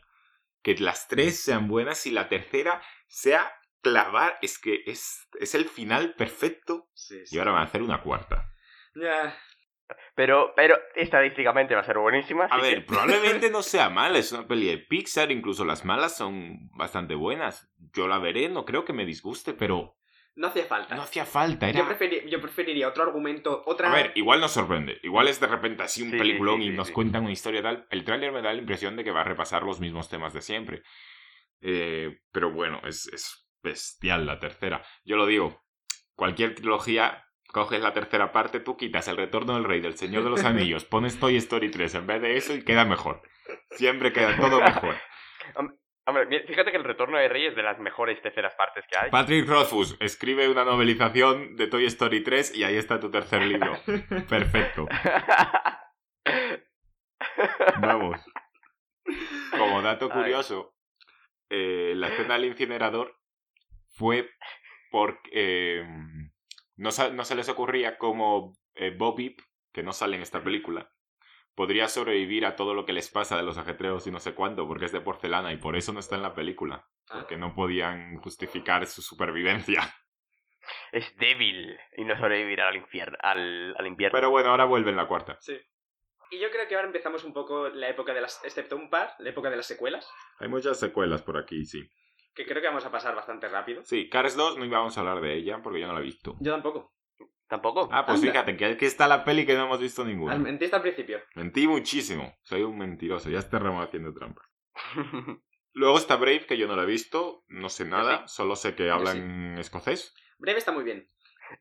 que 0.63 0.75
las 0.75 1.07
tres 1.07 1.41
sean 1.41 1.67
buenas 1.67 2.05
y 2.05 2.11
la 2.11 2.29
tercera 2.29 2.81
sea 3.07 3.51
clavar. 3.81 4.37
Es 4.41 4.57
que 4.57 4.83
es, 4.85 5.27
es 5.39 5.53
el 5.55 5.65
final 5.65 6.13
perfecto. 6.15 6.89
Sí, 6.93 7.25
sí. 7.25 7.35
Y 7.35 7.39
ahora 7.39 7.51
van 7.51 7.61
a 7.63 7.65
hacer 7.65 7.81
una 7.81 8.01
cuarta. 8.01 8.47
Ya. 8.95 9.37
Pero, 10.15 10.53
pero 10.55 10.77
estadísticamente 10.95 11.75
va 11.75 11.81
a 11.81 11.85
ser 11.85 11.97
buenísima. 11.97 12.45
A 12.45 12.57
ver, 12.57 12.75
que- 12.75 12.81
probablemente 12.81 13.49
no 13.51 13.61
sea 13.63 13.89
mala. 13.89 14.17
Es 14.19 14.31
una 14.31 14.47
peli 14.47 14.67
de 14.67 14.77
Pixar. 14.77 15.31
Incluso 15.31 15.65
las 15.65 15.85
malas 15.85 16.15
son 16.17 16.69
bastante 16.77 17.15
buenas. 17.15 17.71
Yo 17.93 18.07
la 18.07 18.19
veré, 18.19 18.49
no 18.49 18.65
creo 18.65 18.85
que 18.85 18.93
me 18.93 19.05
disguste, 19.05 19.53
pero 19.53 19.97
No 20.35 20.47
hacía 20.47 20.65
falta. 20.65 20.95
no 20.95 21.01
hacía 21.01 21.25
falta. 21.25 21.67
Era... 21.69 21.79
yo, 21.79 21.85
preferi- 21.87 22.27
yo 22.29 22.39
preferiría 22.41 22.87
otro 22.87 23.03
argumento, 23.03 23.63
otra... 23.65 23.91
A 23.91 23.95
ver, 23.95 24.11
igual 24.15 24.39
nos 24.39 24.51
sorprende. 24.51 24.99
Igual 25.03 25.27
es 25.27 25.39
de 25.39 25.47
repente 25.47 25.83
así 25.83 26.01
un 26.03 26.11
Sí, 26.11 26.17
peliculón 26.17 26.57
sí, 26.61 26.67
sí, 26.67 26.73
y 26.73 26.77
nos 26.77 26.87
sí. 26.87 26.93
cuentan 26.93 27.23
una 27.23 27.31
historia 27.33 27.61
tal. 27.61 27.85
El 27.89 28.03
tráiler 28.03 28.31
me 28.31 28.41
da 28.41 28.53
la 28.53 28.59
impresión 28.59 28.95
de 28.95 29.03
que 29.03 29.11
va 29.11 29.21
a 29.21 29.25
repasar 29.25 29.63
los 29.63 29.79
mismos 29.79 30.09
temas 30.09 30.33
de 30.33 30.41
siempre. 30.41 30.83
Eh, 31.61 32.19
pero 32.31 32.51
bueno, 32.51 32.81
es, 32.85 33.07
es 33.13 33.47
bestial 33.61 34.25
la 34.25 34.39
tercera. 34.39 34.83
Yo 35.03 35.15
lo 35.17 35.25
digo, 35.27 35.61
cualquier 36.15 36.55
trilogía, 36.55 37.23
coges 37.51 37.81
la 37.81 37.93
tercera 37.93 38.31
parte, 38.31 38.59
tú 38.59 38.77
quitas 38.77 39.07
El 39.07 39.17
Retorno 39.17 39.55
del 39.55 39.65
Rey, 39.65 39.81
del 39.81 39.97
Señor 39.97 40.23
de 40.23 40.29
los 40.29 40.43
Anillos, 40.43 40.85
pones 40.85 41.19
Toy 41.19 41.35
Story 41.37 41.69
3 41.69 41.95
en 41.95 42.07
vez 42.07 42.21
de 42.21 42.37
eso 42.37 42.55
y 42.55 42.63
queda 42.63 42.85
mejor. 42.85 43.21
Siempre 43.71 44.11
queda 44.13 44.35
todo 44.37 44.61
mejor. 44.61 44.95
Hombre, 46.05 46.43
fíjate 46.47 46.71
que 46.71 46.77
el 46.77 46.83
retorno 46.83 47.17
de 47.17 47.29
Rey 47.29 47.45
es 47.45 47.55
de 47.55 47.61
las 47.61 47.77
mejores 47.79 48.19
terceras 48.21 48.55
partes 48.55 48.83
que 48.89 48.97
hay. 48.97 49.11
Patrick 49.11 49.47
Rothfuss 49.47 49.95
escribe 49.99 50.49
una 50.49 50.65
novelización 50.65 51.55
de 51.55 51.67
Toy 51.67 51.85
Story 51.85 52.23
3 52.23 52.55
y 52.55 52.63
ahí 52.63 52.75
está 52.75 52.99
tu 52.99 53.11
tercer 53.11 53.43
libro. 53.43 53.77
Perfecto. 54.29 54.87
Vamos. 57.79 58.19
Como 59.51 59.81
dato 59.81 60.09
curioso, 60.09 60.73
eh, 61.49 61.93
la 61.95 62.07
escena 62.07 62.33
del 62.33 62.45
incinerador 62.45 63.15
fue 63.93 64.29
porque 64.89 65.29
eh, 65.33 65.85
no, 66.81 66.89
no 67.13 67.23
se 67.25 67.35
les 67.35 67.47
ocurría 67.47 67.97
cómo 67.97 68.53
eh, 68.73 68.89
Bobby, 68.97 69.37
que 69.71 69.83
no 69.83 69.93
sale 69.93 70.15
en 70.15 70.23
esta 70.23 70.43
película, 70.43 70.91
podría 71.53 71.87
sobrevivir 71.87 72.45
a 72.45 72.55
todo 72.55 72.73
lo 72.73 72.85
que 72.85 72.93
les 72.93 73.09
pasa 73.09 73.37
de 73.37 73.43
los 73.43 73.59
ajetreos 73.59 74.07
y 74.07 74.11
no 74.11 74.19
sé 74.19 74.33
cuánto, 74.33 74.67
porque 74.67 74.85
es 74.85 74.91
de 74.91 74.99
porcelana 74.99 75.53
y 75.53 75.57
por 75.57 75.75
eso 75.75 75.93
no 75.93 75.99
está 75.99 76.15
en 76.15 76.23
la 76.23 76.33
película, 76.33 76.87
porque 77.11 77.37
no 77.37 77.53
podían 77.53 78.17
justificar 78.17 78.87
su 78.87 79.03
supervivencia. 79.03 79.81
es 80.91 81.15
débil 81.17 81.77
y 81.97 82.03
no 82.03 82.17
sobrevivirá 82.17 82.69
al 82.69 82.77
infierno. 82.77 83.17
Al, 83.21 83.75
al 83.77 83.85
invierno. 83.85 84.17
Pero 84.17 84.31
bueno, 84.31 84.49
ahora 84.49 84.65
vuelve 84.65 84.89
en 84.89 84.97
la 84.97 85.07
cuarta. 85.07 85.37
Sí. 85.39 85.59
Y 86.31 86.39
yo 86.39 86.49
creo 86.49 86.67
que 86.67 86.75
ahora 86.75 86.87
empezamos 86.87 87.23
un 87.25 87.33
poco 87.33 87.69
la 87.69 87.89
época 87.89 88.13
de 88.13 88.21
las, 88.21 88.43
excepto 88.43 88.75
un 88.75 88.89
par, 88.89 89.13
la 89.19 89.29
época 89.29 89.51
de 89.51 89.57
las 89.57 89.67
secuelas, 89.67 90.09
Hay 90.39 90.47
muchas 90.47 90.79
secuelas 90.79 91.21
por 91.21 91.37
aquí, 91.37 91.65
sí. 91.65 91.87
Que 92.33 92.45
creo 92.45 92.61
que 92.61 92.67
vamos 92.67 92.85
a 92.85 92.91
pasar 92.91 93.15
bastante 93.15 93.47
rápido. 93.49 93.83
Sí, 93.83 94.09
Cars 94.09 94.35
2 94.35 94.57
no 94.57 94.65
íbamos 94.65 94.97
a 94.97 95.01
hablar 95.01 95.21
de 95.21 95.33
ella 95.35 95.59
porque 95.61 95.79
yo 95.81 95.87
no 95.87 95.93
la 95.93 95.99
he 95.99 96.03
visto. 96.03 96.35
Yo 96.39 96.51
tampoco. 96.51 96.93
¿Tampoco? 97.47 97.89
Ah, 97.91 98.05
pues 98.05 98.19
Anda. 98.19 98.31
fíjate 98.31 98.55
que 98.55 98.65
aquí 98.65 98.85
está 98.85 99.07
la 99.09 99.25
peli 99.25 99.45
que 99.45 99.55
no 99.55 99.65
hemos 99.65 99.79
visto 99.81 100.05
ninguna. 100.05 100.37
Mentiste 100.37 100.73
al 100.75 100.81
principio. 100.81 101.19
Mentí 101.35 101.67
muchísimo. 101.67 102.33
Soy 102.43 102.61
un 102.63 102.77
mentiroso. 102.77 103.29
Ya 103.29 103.39
estaremos 103.39 103.85
haciendo 103.85 104.13
trampas. 104.13 104.45
Luego 105.73 105.97
está 105.97 106.15
Brave, 106.15 106.45
que 106.45 106.57
yo 106.57 106.67
no 106.67 106.75
la 106.75 106.83
he 106.83 106.85
visto. 106.85 107.43
No 107.47 107.69
sé 107.69 107.85
nada. 107.85 108.27
Solo 108.27 108.55
sé 108.55 108.75
que 108.75 108.89
habla 108.89 109.11
sí. 109.13 109.17
en 109.19 109.57
escocés. 109.57 110.13
Breve 110.37 110.59
está 110.59 110.71
muy 110.71 110.83
bien. 110.83 111.05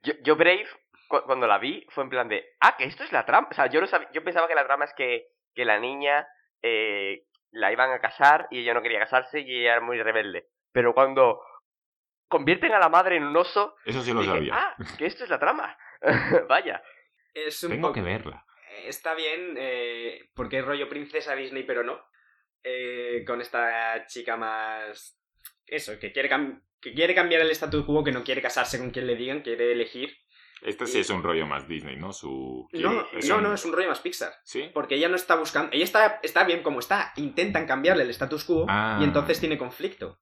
yo, 0.02 0.12
yo 0.22 0.36
Brave, 0.36 0.66
cu- 1.08 1.22
cuando 1.26 1.46
la 1.46 1.58
vi, 1.58 1.84
fue 1.90 2.04
en 2.04 2.10
plan 2.10 2.28
de, 2.28 2.44
ah, 2.60 2.76
que 2.76 2.84
esto 2.84 3.02
es 3.04 3.12
la 3.12 3.26
trama. 3.26 3.48
O 3.50 3.54
sea, 3.54 3.66
yo, 3.66 3.80
no 3.80 3.86
sab- 3.88 4.08
yo 4.12 4.22
pensaba 4.24 4.46
que 4.48 4.54
la 4.54 4.64
trama 4.66 4.84
es 4.84 4.94
que, 4.96 5.26
que 5.54 5.64
la 5.64 5.78
niña 5.80 6.26
eh, 6.62 7.24
la 7.50 7.72
iban 7.72 7.90
a 7.90 8.00
casar 8.00 8.46
y 8.50 8.60
ella 8.60 8.74
no 8.74 8.82
quería 8.82 9.00
casarse 9.00 9.40
y 9.40 9.60
ella 9.60 9.72
era 9.72 9.80
muy 9.80 10.00
rebelde. 10.00 10.46
Pero 10.72 10.94
cuando 10.94 11.40
convierten 12.28 12.72
a 12.72 12.78
la 12.78 12.88
madre 12.88 13.16
en 13.16 13.24
un 13.24 13.36
oso, 13.36 13.74
Eso 13.84 14.02
sí 14.02 14.12
lo 14.12 14.20
dije, 14.20 14.32
sabía. 14.32 14.54
ah, 14.54 14.76
que 14.98 15.06
esto 15.06 15.24
es 15.24 15.30
la 15.30 15.38
trama. 15.38 15.76
Vaya. 16.48 16.82
Es 17.34 17.62
un 17.64 17.70
Tengo 17.70 17.88
poco- 17.88 17.94
que 17.94 18.02
verla. 18.02 18.44
Está 18.86 19.14
bien, 19.14 19.56
eh, 19.58 20.30
porque 20.34 20.58
es 20.60 20.64
rollo 20.64 20.88
princesa 20.88 21.34
Disney, 21.34 21.64
pero 21.64 21.82
no. 21.82 22.00
Eh, 22.62 23.24
con 23.26 23.40
esta 23.40 24.06
chica 24.06 24.36
más... 24.36 25.18
Eso, 25.66 25.98
que 25.98 26.12
quiere, 26.12 26.30
cam- 26.30 26.62
que 26.80 26.92
quiere 26.92 27.14
cambiar 27.14 27.40
el 27.42 27.50
statu 27.50 27.84
quo, 27.86 28.02
que 28.04 28.12
no 28.12 28.22
quiere 28.24 28.42
casarse 28.42 28.78
con 28.78 28.90
quien 28.90 29.06
le 29.06 29.16
digan, 29.16 29.42
quiere 29.42 29.72
elegir. 29.72 30.16
Este 30.62 30.86
sí 30.86 30.98
Y- 30.98 31.00
es 31.00 31.10
un 31.10 31.22
rollo 31.22 31.46
más 31.46 31.66
Disney, 31.68 31.96
¿no? 31.96 32.12
Su... 32.12 32.68
No, 32.72 33.06
es 33.12 33.28
no, 33.28 33.36
un- 33.36 33.42
no, 33.44 33.54
es 33.54 33.64
un 33.64 33.72
rollo 33.72 33.88
más 33.88 34.00
Pixar. 34.00 34.32
¿Sí? 34.44 34.70
Porque 34.72 34.94
ella 34.96 35.08
no 35.08 35.16
está 35.16 35.34
buscando... 35.36 35.70
Ella 35.72 35.84
está, 35.84 36.20
está 36.22 36.44
bien 36.44 36.62
como 36.62 36.78
está. 36.80 37.12
Intentan 37.16 37.66
cambiarle 37.66 38.02
el 38.04 38.10
status 38.10 38.44
quo 38.44 38.66
Ah. 38.68 38.98
y 39.00 39.04
entonces 39.04 39.40
tiene 39.40 39.58
conflicto. 39.58 40.20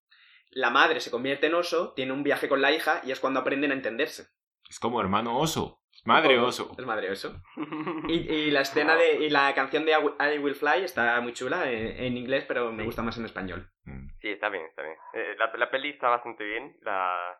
La 0.59 0.71
madre 0.71 0.99
se 1.01 1.11
convierte 1.11 1.47
en 1.47 1.55
oso, 1.55 1.93
tiene 1.95 2.13
un 2.13 2.23
viaje 2.25 2.49
con 2.49 2.61
la 2.61 2.73
hija 2.73 3.01
y 3.05 3.13
es 3.13 3.21
cuando 3.21 3.41
aprenden 3.41 3.71
a 3.71 3.75
entenderse. 3.75 4.29
Es 4.69 4.81
como 4.81 5.01
hermano 5.01 5.39
oso. 5.39 5.83
Madre 6.05 6.39
oso. 6.39 6.75
Es 6.79 6.85
madre 6.87 7.11
oso. 7.11 7.41
Y, 8.09 8.15
y 8.31 8.51
la 8.51 8.61
escena 8.63 8.97
de. 8.97 9.25
Y 9.25 9.31
la 9.31 9.55
canción 9.55 9.85
de 9.85 9.93
I 9.93 10.39
Will- 10.39 10.55
Fly 10.55 10.85
está 10.85 11.21
muy 11.21 11.33
chula 11.33 11.71
en, 11.71 11.87
en 12.05 12.17
inglés, 12.17 12.45
pero 12.49 12.73
me 12.73 12.83
Sí. 12.83 12.87
gusta 12.87 13.03
más 13.03 13.17
en 13.19 13.25
español. 13.25 13.71
Mm. 13.85 14.09
Sí, 14.21 14.29
está 14.31 14.49
bien, 14.49 14.65
está 14.67 14.83
bien. 14.83 14.97
Eh, 15.15 15.35
la, 15.39 15.53
la 15.57 15.71
peli 15.71 15.91
está 15.91 16.09
bastante 16.09 16.45
bien. 16.45 16.77
La... 16.83 17.31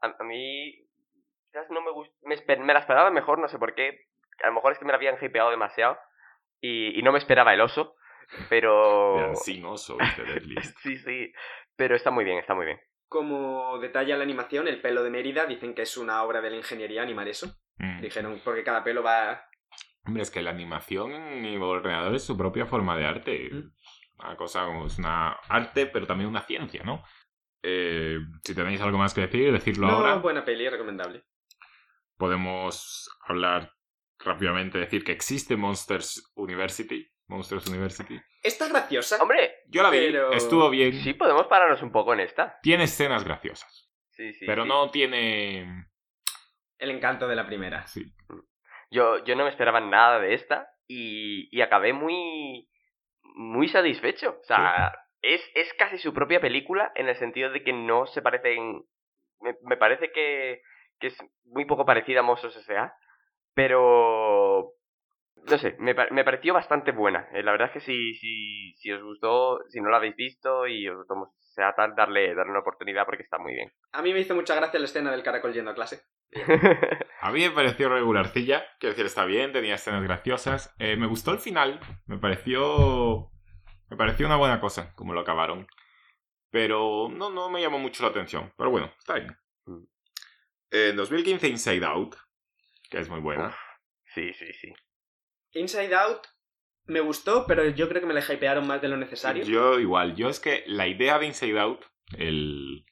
A, 0.00 0.06
a 0.18 0.24
mí 0.24 0.74
quizás 1.46 1.70
no 1.70 1.80
me 1.80 1.92
gusta... 1.92 2.14
Me, 2.22 2.34
esper- 2.36 2.58
me 2.60 2.72
la 2.72 2.80
esperaba 2.80 3.10
mejor, 3.10 3.38
no 3.38 3.48
sé 3.48 3.58
por 3.58 3.74
qué. 3.74 4.06
A 4.42 4.48
lo 4.48 4.54
mejor 4.54 4.72
es 4.72 4.78
que 4.78 4.84
me 4.84 4.90
la 4.92 4.96
habían 4.96 5.16
hypeado 5.20 5.50
demasiado 5.50 5.96
y, 6.60 6.98
y 6.98 7.02
no 7.02 7.12
me 7.12 7.18
esperaba 7.18 7.54
el 7.54 7.60
oso, 7.60 7.94
pero... 8.48 9.32
Sin 9.34 9.64
oso, 9.64 9.96
este 10.00 10.24
sí, 10.82 10.96
sí. 10.96 11.32
Pero 11.76 11.96
está 11.96 12.10
muy 12.10 12.24
bien, 12.24 12.38
está 12.38 12.54
muy 12.54 12.66
bien. 12.66 12.80
Como 13.08 13.78
detalla 13.78 14.16
la 14.16 14.24
animación, 14.24 14.66
el 14.68 14.80
pelo 14.80 15.02
de 15.02 15.10
Mérida 15.10 15.46
dicen 15.46 15.74
que 15.74 15.82
es 15.82 15.96
una 15.96 16.22
obra 16.22 16.40
de 16.40 16.50
la 16.50 16.56
ingeniería 16.56 17.02
animar 17.02 17.28
eso. 17.28 17.54
Mm. 17.78 18.00
Dijeron, 18.00 18.40
porque 18.44 18.64
cada 18.64 18.82
pelo 18.84 19.02
va. 19.02 19.48
Hombre, 20.06 20.22
es 20.22 20.30
que 20.30 20.42
la 20.42 20.50
animación 20.50 21.12
en 21.12 21.44
el 21.44 21.62
ordenador 21.62 22.14
es 22.14 22.24
su 22.24 22.36
propia 22.36 22.66
forma 22.66 22.96
de 22.96 23.06
arte. 23.06 23.50
Mm. 23.52 23.72
Una 24.18 24.36
cosa 24.36 24.64
como 24.64 24.86
es 24.86 24.98
una 24.98 25.32
arte, 25.48 25.86
pero 25.86 26.06
también 26.06 26.30
una 26.30 26.42
ciencia, 26.42 26.82
¿no? 26.84 27.02
Eh, 27.62 28.18
si 28.42 28.54
tenéis 28.54 28.80
algo 28.80 28.98
más 28.98 29.14
que 29.14 29.22
decir, 29.22 29.50
decirlo 29.52 29.86
No, 29.86 29.94
ahora. 29.94 30.16
buena 30.16 30.44
peli, 30.44 30.68
recomendable. 30.68 31.24
Podemos 32.16 33.10
hablar 33.26 33.72
rápidamente, 34.18 34.78
decir 34.78 35.02
que 35.04 35.12
existe 35.12 35.56
Monsters 35.56 36.32
University. 36.36 37.10
Monsters 37.34 37.66
University. 37.68 38.20
Está 38.42 38.68
graciosa. 38.68 39.20
Hombre, 39.22 39.56
Yo 39.68 39.82
la 39.82 39.90
vi, 39.90 39.98
Pero- 39.98 40.32
estuvo 40.32 40.70
bien. 40.70 40.92
sí 40.92 41.14
podemos 41.14 41.46
pararnos 41.46 41.82
un 41.82 41.92
poco 41.92 42.12
en 42.14 42.20
esta. 42.20 42.58
Tiene 42.62 42.84
escenas 42.84 43.24
graciosas, 43.24 43.90
Sí, 44.10 44.32
sí. 44.34 44.46
pero 44.46 44.62
sí. 44.62 44.68
no 44.68 44.90
tiene... 44.90 45.86
El 46.78 46.90
encanto 46.90 47.26
de 47.28 47.36
la 47.36 47.46
primera. 47.46 47.86
Sí. 47.86 48.04
Yo, 48.90 49.24
yo 49.24 49.34
no 49.36 49.44
me 49.44 49.50
esperaba 49.50 49.80
nada 49.80 50.18
de 50.20 50.34
esta 50.34 50.68
y, 50.86 51.48
y 51.56 51.60
acabé 51.62 51.92
muy, 51.92 52.68
muy 53.22 53.68
satisfecho. 53.68 54.38
O 54.40 54.44
sea, 54.44 54.92
es, 55.22 55.40
es 55.54 55.72
casi 55.74 55.98
su 55.98 56.12
propia 56.12 56.40
película 56.40 56.92
en 56.94 57.08
el 57.08 57.16
sentido 57.16 57.50
de 57.50 57.62
que 57.64 57.72
no 57.72 58.06
se 58.06 58.22
parecen... 58.22 58.84
Me, 59.40 59.56
me 59.62 59.76
parece 59.76 60.10
que, 60.12 60.62
que 61.00 61.08
es 61.08 61.16
muy 61.44 61.64
poco 61.64 61.84
parecida 61.84 62.20
a 62.20 62.22
Monsters 62.22 62.56
S.A., 62.56 62.94
pero... 63.54 64.72
No 65.36 65.58
sé, 65.58 65.76
me, 65.78 65.94
me 66.10 66.24
pareció 66.24 66.54
bastante 66.54 66.92
buena. 66.92 67.28
Eh, 67.32 67.42
la 67.42 67.52
verdad 67.52 67.68
es 67.68 67.74
que 67.74 67.80
si, 67.80 68.14
si, 68.14 68.72
si 68.76 68.92
os 68.92 69.02
gustó, 69.02 69.60
si 69.68 69.80
no 69.80 69.90
la 69.90 69.98
habéis 69.98 70.16
visto 70.16 70.66
y 70.66 70.88
os 70.88 70.96
gustó 70.96 71.34
S.A. 71.54 71.74
tal, 71.74 71.94
darle, 71.94 72.34
darle 72.34 72.50
una 72.50 72.60
oportunidad 72.60 73.04
porque 73.04 73.22
está 73.22 73.38
muy 73.38 73.54
bien. 73.54 73.70
A 73.92 74.02
mí 74.02 74.12
me 74.12 74.20
hizo 74.20 74.34
mucha 74.34 74.54
gracia 74.54 74.78
la 74.80 74.86
escena 74.86 75.10
del 75.10 75.22
caracol 75.22 75.52
yendo 75.52 75.70
a 75.70 75.74
clase. 75.74 76.02
A 77.20 77.30
mí 77.30 77.40
me 77.40 77.50
pareció 77.50 77.88
regularcilla, 77.88 78.66
quiero 78.78 78.92
decir, 78.92 79.06
está 79.06 79.24
bien, 79.24 79.52
tenía 79.52 79.76
escenas 79.76 80.02
graciosas. 80.02 80.74
Eh, 80.78 80.96
me 80.96 81.06
gustó 81.06 81.32
el 81.32 81.38
final, 81.38 81.80
me 82.06 82.18
pareció. 82.18 83.30
Me 83.88 83.96
pareció 83.96 84.26
una 84.26 84.36
buena 84.36 84.60
cosa, 84.60 84.92
como 84.94 85.14
lo 85.14 85.20
acabaron. 85.20 85.66
Pero 86.50 87.08
no, 87.10 87.30
no 87.30 87.50
me 87.50 87.60
llamó 87.60 87.78
mucho 87.78 88.02
la 88.02 88.10
atención. 88.10 88.52
Pero 88.56 88.70
bueno, 88.70 88.92
está 88.98 89.14
bien. 89.14 89.36
Mm. 89.66 89.84
En 90.70 90.96
2015, 90.96 91.48
Inside 91.48 91.86
Out, 91.86 92.16
que 92.90 92.98
es 92.98 93.08
muy 93.08 93.20
buena. 93.20 93.48
Uf. 93.48 93.56
sí, 94.06 94.32
sí, 94.34 94.52
sí. 94.52 94.72
Inside 95.54 95.94
Out 95.94 96.20
me 96.86 97.00
gustó, 97.00 97.46
pero 97.46 97.68
yo 97.70 97.88
creo 97.88 98.00
que 98.00 98.06
me 98.06 98.14
la 98.14 98.20
hypearon 98.20 98.66
más 98.66 98.82
de 98.82 98.88
lo 98.88 98.96
necesario. 98.96 99.44
Yo 99.44 99.80
igual, 99.80 100.14
yo 100.16 100.28
es 100.28 100.38
que 100.40 100.64
la 100.66 100.86
idea 100.86 101.18
de 101.18 101.26
Inside 101.26 101.58
Out, 101.58 101.80
el, 102.18 102.84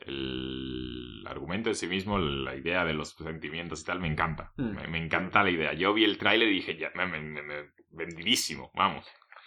el 0.00 1.24
argumento 1.26 1.68
en 1.70 1.74
sí 1.74 1.86
mismo, 1.86 2.18
la 2.18 2.54
idea 2.54 2.84
de 2.84 2.94
los 2.94 3.10
sentimientos 3.10 3.82
y 3.82 3.84
tal, 3.84 4.00
me 4.00 4.08
encanta. 4.08 4.52
Mm. 4.56 4.70
Me, 4.76 4.86
me 4.88 4.98
encanta 4.98 5.42
la 5.42 5.50
idea. 5.50 5.72
Yo 5.72 5.92
vi 5.94 6.04
el 6.04 6.18
tráiler 6.18 6.48
y 6.48 6.54
dije, 6.54 6.76
ya, 6.76 6.90
me, 6.94 7.06
me- 7.06 7.20
me- 7.20 7.42
me- 7.42 7.70
vendidísimo, 7.90 8.70
vamos. 8.74 9.06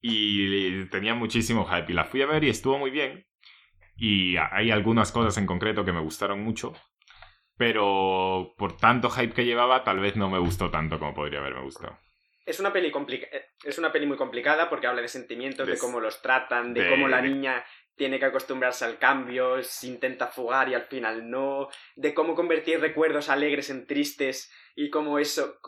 Y 0.00 0.84
tenía 0.90 1.14
muchísimo 1.14 1.66
hype 1.66 1.90
y 1.90 1.94
la 1.94 2.04
fui 2.04 2.22
a 2.22 2.26
ver 2.26 2.44
y 2.44 2.48
estuvo 2.50 2.78
muy 2.78 2.90
bien. 2.90 3.26
Y 3.96 4.36
hay 4.36 4.70
algunas 4.70 5.10
cosas 5.10 5.36
en 5.38 5.46
concreto 5.46 5.84
que 5.84 5.92
me 5.92 6.00
gustaron 6.00 6.40
mucho. 6.40 6.72
Pero 7.58 8.54
por 8.56 8.76
tanto 8.76 9.10
hype 9.10 9.34
que 9.34 9.44
llevaba, 9.44 9.84
tal 9.84 9.98
vez 10.00 10.16
no 10.16 10.30
me 10.30 10.38
gustó 10.38 10.70
tanto 10.70 10.98
como 10.98 11.12
podría 11.14 11.40
haberme 11.40 11.62
gustado. 11.62 11.98
Es 12.46 12.60
una 12.60 12.72
peli 12.72 12.90
complica- 12.90 13.26
eh, 13.30 13.46
es 13.64 13.76
una 13.78 13.92
peli 13.92 14.06
muy 14.06 14.16
complicada 14.16 14.70
porque 14.70 14.86
habla 14.86 15.02
de 15.02 15.08
sentimientos, 15.08 15.66
de 15.68 15.76
cómo 15.76 16.00
los 16.00 16.22
tratan, 16.22 16.72
de, 16.72 16.84
de- 16.84 16.90
cómo 16.90 17.06
la 17.08 17.20
niña 17.20 17.62
tiene 17.94 18.18
que 18.20 18.24
acostumbrarse 18.26 18.84
al 18.84 18.98
cambio, 18.98 19.62
se 19.62 19.88
intenta 19.88 20.28
fugar 20.28 20.68
y 20.68 20.74
al 20.74 20.84
final 20.84 21.28
no, 21.28 21.68
de 21.96 22.14
cómo 22.14 22.34
convertir 22.36 22.80
recuerdos 22.80 23.28
alegres 23.28 23.70
en 23.70 23.86
tristes 23.86 24.50
y 24.76 24.88
cómo 24.88 25.18
eso... 25.18 25.58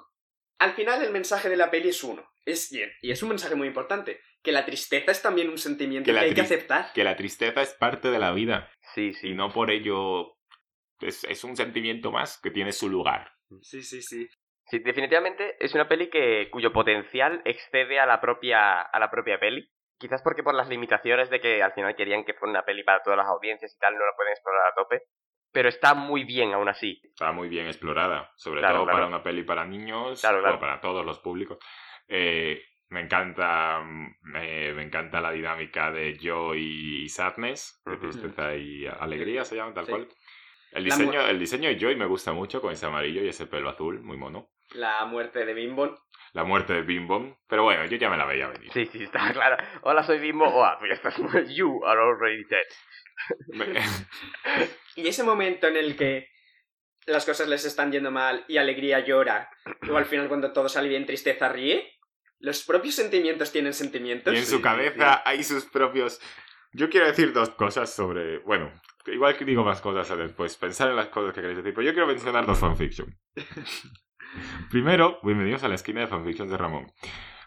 Al 0.61 0.72
final 0.74 1.03
el 1.03 1.11
mensaje 1.11 1.49
de 1.49 1.57
la 1.57 1.70
peli 1.70 1.88
es 1.88 2.05
uno, 2.05 2.22
es 2.47 2.70
y 2.72 2.82
y 3.03 3.11
es 3.11 3.22
un 3.22 3.30
mensaje 3.30 3.57
muy 3.57 3.66
importante, 3.66 4.20
que 4.43 4.53
la 4.53 4.64
tristeza 4.64 5.11
es 5.11 5.20
también 5.22 5.49
un 5.51 5.59
sentimiento 5.59 6.05
Que 6.07 6.12
que, 6.12 6.14
la 6.14 6.20
hay 6.20 6.34
que 6.34 6.41
aceptar. 6.43 6.93
Que 6.95 7.03
la 7.03 7.16
tristeza 7.16 7.62
es 7.62 7.74
parte 7.74 8.11
de 8.11 8.18
la 8.20 8.30
vida 8.32 8.70
sí, 8.95 9.12
sí. 9.14 9.30
y 9.30 9.34
no 9.34 9.53
por 9.53 9.70
ello 9.70 10.36
es, 11.01 11.24
es 11.24 11.44
un 11.44 11.57
sentimiento 11.57 12.11
más 12.12 12.40
que 12.40 12.51
tiene 12.51 12.72
su 12.72 12.88
lugar. 12.88 13.32
Sí, 13.62 13.82
sí, 13.82 14.03
sí. 14.03 14.28
Sí, 14.66 14.78
definitivamente 14.78 15.57
es 15.59 15.74
una 15.74 15.88
peli 15.88 16.09
que, 16.11 16.48
cuyo 16.51 16.72
potencial 16.72 17.42
excede 17.44 17.98
a 17.98 18.07
la 18.07 18.20
propia 18.20 18.80
a 18.82 18.98
la 19.01 19.11
propia 19.11 19.38
peli. 19.40 19.68
Quizás 19.98 20.22
porque 20.22 20.42
por 20.42 20.55
las 20.55 20.68
limitaciones 20.68 21.28
de 21.28 21.40
que 21.40 21.62
al 21.62 21.72
final 21.72 21.94
querían 21.96 22.24
que 22.24 22.34
fuera 22.34 22.51
una 22.51 22.64
peli 22.64 22.84
para 22.84 23.03
todas 23.03 23.16
las 23.18 23.26
audiencias 23.26 23.74
y 23.74 23.78
tal, 23.78 23.94
no 23.98 24.07
la 24.07 24.12
pueden 24.16 24.32
explorar 24.32 24.68
a 24.68 24.74
tope. 24.74 25.03
Pero 25.53 25.68
está 25.68 25.94
muy 25.94 26.22
bien 26.24 26.53
aún 26.55 26.68
así. 26.68 27.01
Está 27.03 27.32
muy 27.32 27.48
bien 27.48 27.66
explorada, 27.66 28.30
sobre 28.36 28.61
Claro, 28.61 28.76
todo 28.76 28.84
claro. 28.84 28.96
para 28.98 29.09
una 29.09 29.22
peli 29.22 29.42
para 29.42 29.64
niños, 29.66 30.20
Claro, 30.20 30.40
claro. 30.40 30.57
o 30.57 30.61
para 30.61 30.80
todos 30.80 31.05
los 31.05 31.18
públicos. 31.18 31.59
Eh, 32.07 32.62
me 32.88 33.01
encanta 33.01 33.82
me, 34.22 34.72
me 34.74 34.82
encanta 34.84 35.20
la 35.20 35.32
dinámica 35.32 35.90
de 35.90 36.16
Joy 36.16 37.03
y 37.05 37.09
Sadness, 37.09 37.82
de 37.84 37.96
tristeza 37.96 38.55
y 38.55 38.86
alegría 38.86 39.44
se 39.44 39.57
llaman 39.57 39.74
tal 39.74 39.86
Sí. 39.86 39.92
cual. 39.92 40.09
El 40.72 40.84
diseño, 40.84 41.20
el 41.26 41.38
diseño 41.38 41.68
de 41.68 41.78
Joy 41.78 41.96
me 41.96 42.06
gusta 42.06 42.32
mucho 42.32 42.60
con 42.60 42.72
ese 42.72 42.86
amarillo 42.86 43.22
y 43.24 43.28
ese 43.28 43.46
pelo 43.46 43.68
azul, 43.70 44.00
muy 44.02 44.16
mono. 44.16 44.50
La 44.72 45.04
muerte 45.04 45.44
de 45.44 45.52
Bimbon. 45.54 45.96
La 46.32 46.44
muerte 46.44 46.74
de 46.74 46.82
Bim 46.82 47.08
Bom, 47.08 47.34
pero 47.48 47.64
bueno, 47.64 47.84
yo 47.86 47.96
ya 47.96 48.08
me 48.08 48.16
la 48.16 48.24
veía 48.24 48.46
venir. 48.46 48.70
Sí, 48.72 48.86
sí, 48.86 49.02
está 49.02 49.32
claro. 49.32 49.56
Hola, 49.82 50.04
soy 50.04 50.20
Bimbo. 50.20 50.46
Ya 50.86 50.94
estás. 50.94 51.16
You 51.52 51.84
are 51.84 52.00
already 52.00 52.44
dead. 52.44 52.66
Y 54.96 55.06
ese 55.08 55.22
momento 55.24 55.66
en 55.66 55.76
el 55.76 55.96
que 55.96 56.28
las 57.06 57.24
cosas 57.24 57.48
les 57.48 57.64
están 57.64 57.90
yendo 57.92 58.10
mal 58.10 58.44
y 58.48 58.58
alegría 58.58 59.00
llora, 59.00 59.50
o 59.90 59.96
al 59.96 60.04
final 60.04 60.28
cuando 60.28 60.52
todo 60.52 60.68
sale 60.68 60.88
bien, 60.88 61.06
tristeza 61.06 61.48
ríe, 61.48 61.92
los 62.38 62.62
propios 62.64 62.94
sentimientos 62.94 63.52
tienen 63.52 63.72
sentimientos. 63.72 64.32
y 64.34 64.36
en 64.38 64.44
Sí, 64.44 64.50
su 64.50 64.56
sí, 64.58 64.62
cabeza 64.62 65.22
hay 65.24 65.42
sus 65.42 65.64
propios... 65.64 66.20
Yo 66.72 66.88
quiero 66.88 67.06
decir 67.06 67.32
dos 67.32 67.50
cosas 67.50 67.92
sobre... 67.92 68.38
Bueno, 68.38 68.72
igual 69.12 69.36
que 69.36 69.44
digo 69.44 69.64
más 69.64 69.80
cosas 69.80 70.16
después, 70.16 70.56
pensar 70.56 70.88
en 70.90 70.96
las 70.96 71.08
cosas 71.08 71.34
que 71.34 71.40
queréis 71.40 71.58
decir, 71.58 71.74
pero 71.74 71.86
yo 71.86 71.92
quiero 71.92 72.06
mencionar 72.06 72.46
dos 72.46 72.58
fanfiction. 72.58 73.16
Primero, 74.70 75.18
bienvenidos 75.22 75.64
a 75.64 75.68
la 75.68 75.74
esquina 75.74 76.00
de 76.00 76.06
fanfictions 76.06 76.50
de 76.50 76.56
Ramón. 76.56 76.86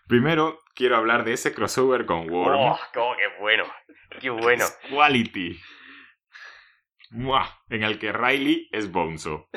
Primero, 0.07 0.59
quiero 0.75 0.97
hablar 0.97 1.23
de 1.23 1.33
ese 1.33 1.53
crossover 1.53 2.05
con 2.05 2.29
Worm. 2.29 2.59
¡Oh, 2.59 2.79
cómo 2.93 3.15
qué 3.15 3.39
bueno! 3.39 3.63
¡Qué 4.19 4.29
bueno! 4.29 4.65
Quality. 4.89 5.59
Muah, 7.11 7.47
en 7.69 7.83
el 7.83 7.99
que 7.99 8.11
Riley 8.11 8.67
es 8.71 8.91
Bonzo. 8.91 9.47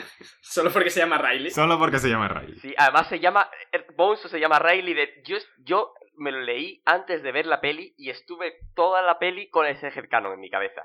Solo 0.43 0.71
porque 0.71 0.91
se 0.91 1.01
llama 1.01 1.19
Riley. 1.19 1.51
Solo 1.51 1.79
porque 1.79 1.99
se 1.99 2.09
llama 2.09 2.29
Riley. 2.29 2.59
Sí, 2.61 2.75
además 2.77 3.09
se 3.09 3.19
llama. 3.19 3.51
Bonzo 3.97 4.29
se 4.29 4.39
llama 4.39 4.59
Riley. 4.59 4.95
De, 4.95 5.23
yo, 5.25 5.39
yo 5.65 5.95
me 6.17 6.33
lo 6.33 6.41
leí 6.43 6.83
antes 6.85 7.23
de 7.23 7.33
ver 7.33 7.47
la 7.47 7.61
peli 7.61 7.95
y 7.97 8.11
estuve 8.11 8.59
toda 8.75 9.03
la 9.03 9.19
peli 9.19 9.49
con 9.49 9.67
ese 9.67 9.89
headcanon 9.89 10.35
en 10.35 10.41
mi 10.41 10.51
cabeza. 10.51 10.83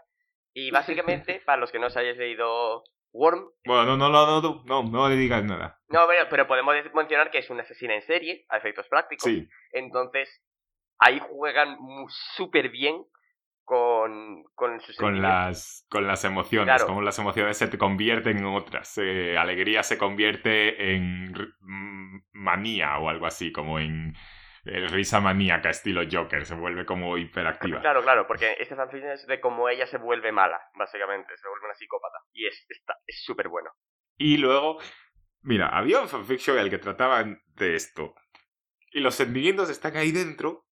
Y 0.54 0.72
básicamente, 0.72 1.42
para 1.46 1.60
los 1.60 1.72
que 1.72 1.80
no 1.80 1.88
os 1.88 1.98
hayáis 1.98 2.18
leído 2.18 2.84
Worm. 3.14 3.52
Bueno, 3.66 3.98
no, 3.98 4.10
no, 4.10 4.42
no, 4.42 4.64
no, 4.66 4.84
no, 4.84 5.10
le 5.10 5.16
digas 5.16 5.44
nada. 5.44 5.80
No, 5.90 6.08
pero, 6.08 6.30
pero 6.30 6.48
podemos 6.48 6.76
mencionar 6.94 7.30
que 7.30 7.40
es 7.40 7.50
una 7.50 7.64
asesina 7.64 7.96
en 7.96 8.02
serie, 8.02 8.46
a 8.50 8.58
efectos 8.58 8.88
prácticos. 8.88 9.24
Sí. 9.30 9.48
Entonces, 9.72 10.42
ahí 10.98 11.20
juegan 11.20 11.78
súper 12.36 12.70
bien 12.70 13.04
con, 13.64 14.44
con 14.56 14.80
sus 14.82 14.98
con 14.98 15.22
las, 15.22 15.86
con 15.90 16.08
las 16.08 16.24
emociones, 16.26 16.68
Claro. 16.76 16.88
como 16.88 17.02
las 17.02 17.18
emociones 17.20 17.58
se 17.58 17.68
te 17.68 17.78
convierten 17.78 18.38
en 18.38 18.46
otras. 18.46 18.98
Eh, 18.98 19.38
alegría 19.38 19.84
se 19.84 19.98
convierte 19.98 20.94
en 20.94 21.34
manía 22.32 22.98
o 22.98 23.10
algo 23.10 23.26
así, 23.26 23.52
como 23.52 23.80
en 23.80 24.16
eh, 24.66 24.88
risa 24.88 25.20
maníaca 25.20 25.70
estilo 25.70 26.02
Joker, 26.12 26.46
se 26.46 26.56
vuelve 26.56 26.86
como 26.86 27.18
hiperactiva. 27.18 27.82
Claro, 27.82 28.02
claro, 28.04 28.28
porque 28.28 28.56
este 28.60 28.76
fanfiction 28.76 29.12
es 29.12 29.26
de 29.28 29.40
cómo 29.40 29.70
ella 29.70 29.88
se 29.88 29.98
vuelve 29.98 30.32
mala, 30.32 30.60
básicamente, 30.76 31.36
se 31.38 31.48
vuelve 31.48 31.66
una 31.66 31.76
psicópata. 31.76 32.18
Y 32.34 32.46
es 32.48 32.66
está- 32.70 32.98
es 33.06 33.24
súper 33.24 33.50
bueno. 33.50 33.72
Y 34.18 34.38
luego, 34.38 34.80
mira, 35.42 35.70
había 35.70 36.00
un 36.02 36.08
fanfiction 36.08 36.58
en 36.58 36.64
el 36.66 36.70
que 36.70 36.78
trataban 36.78 37.42
de 37.56 37.76
esto. 37.76 38.14
Y 38.92 39.00
los 39.00 39.16
sentimientos 39.16 39.70
están 39.70 39.96
ahí 39.98 40.12
dentro, 40.12 40.68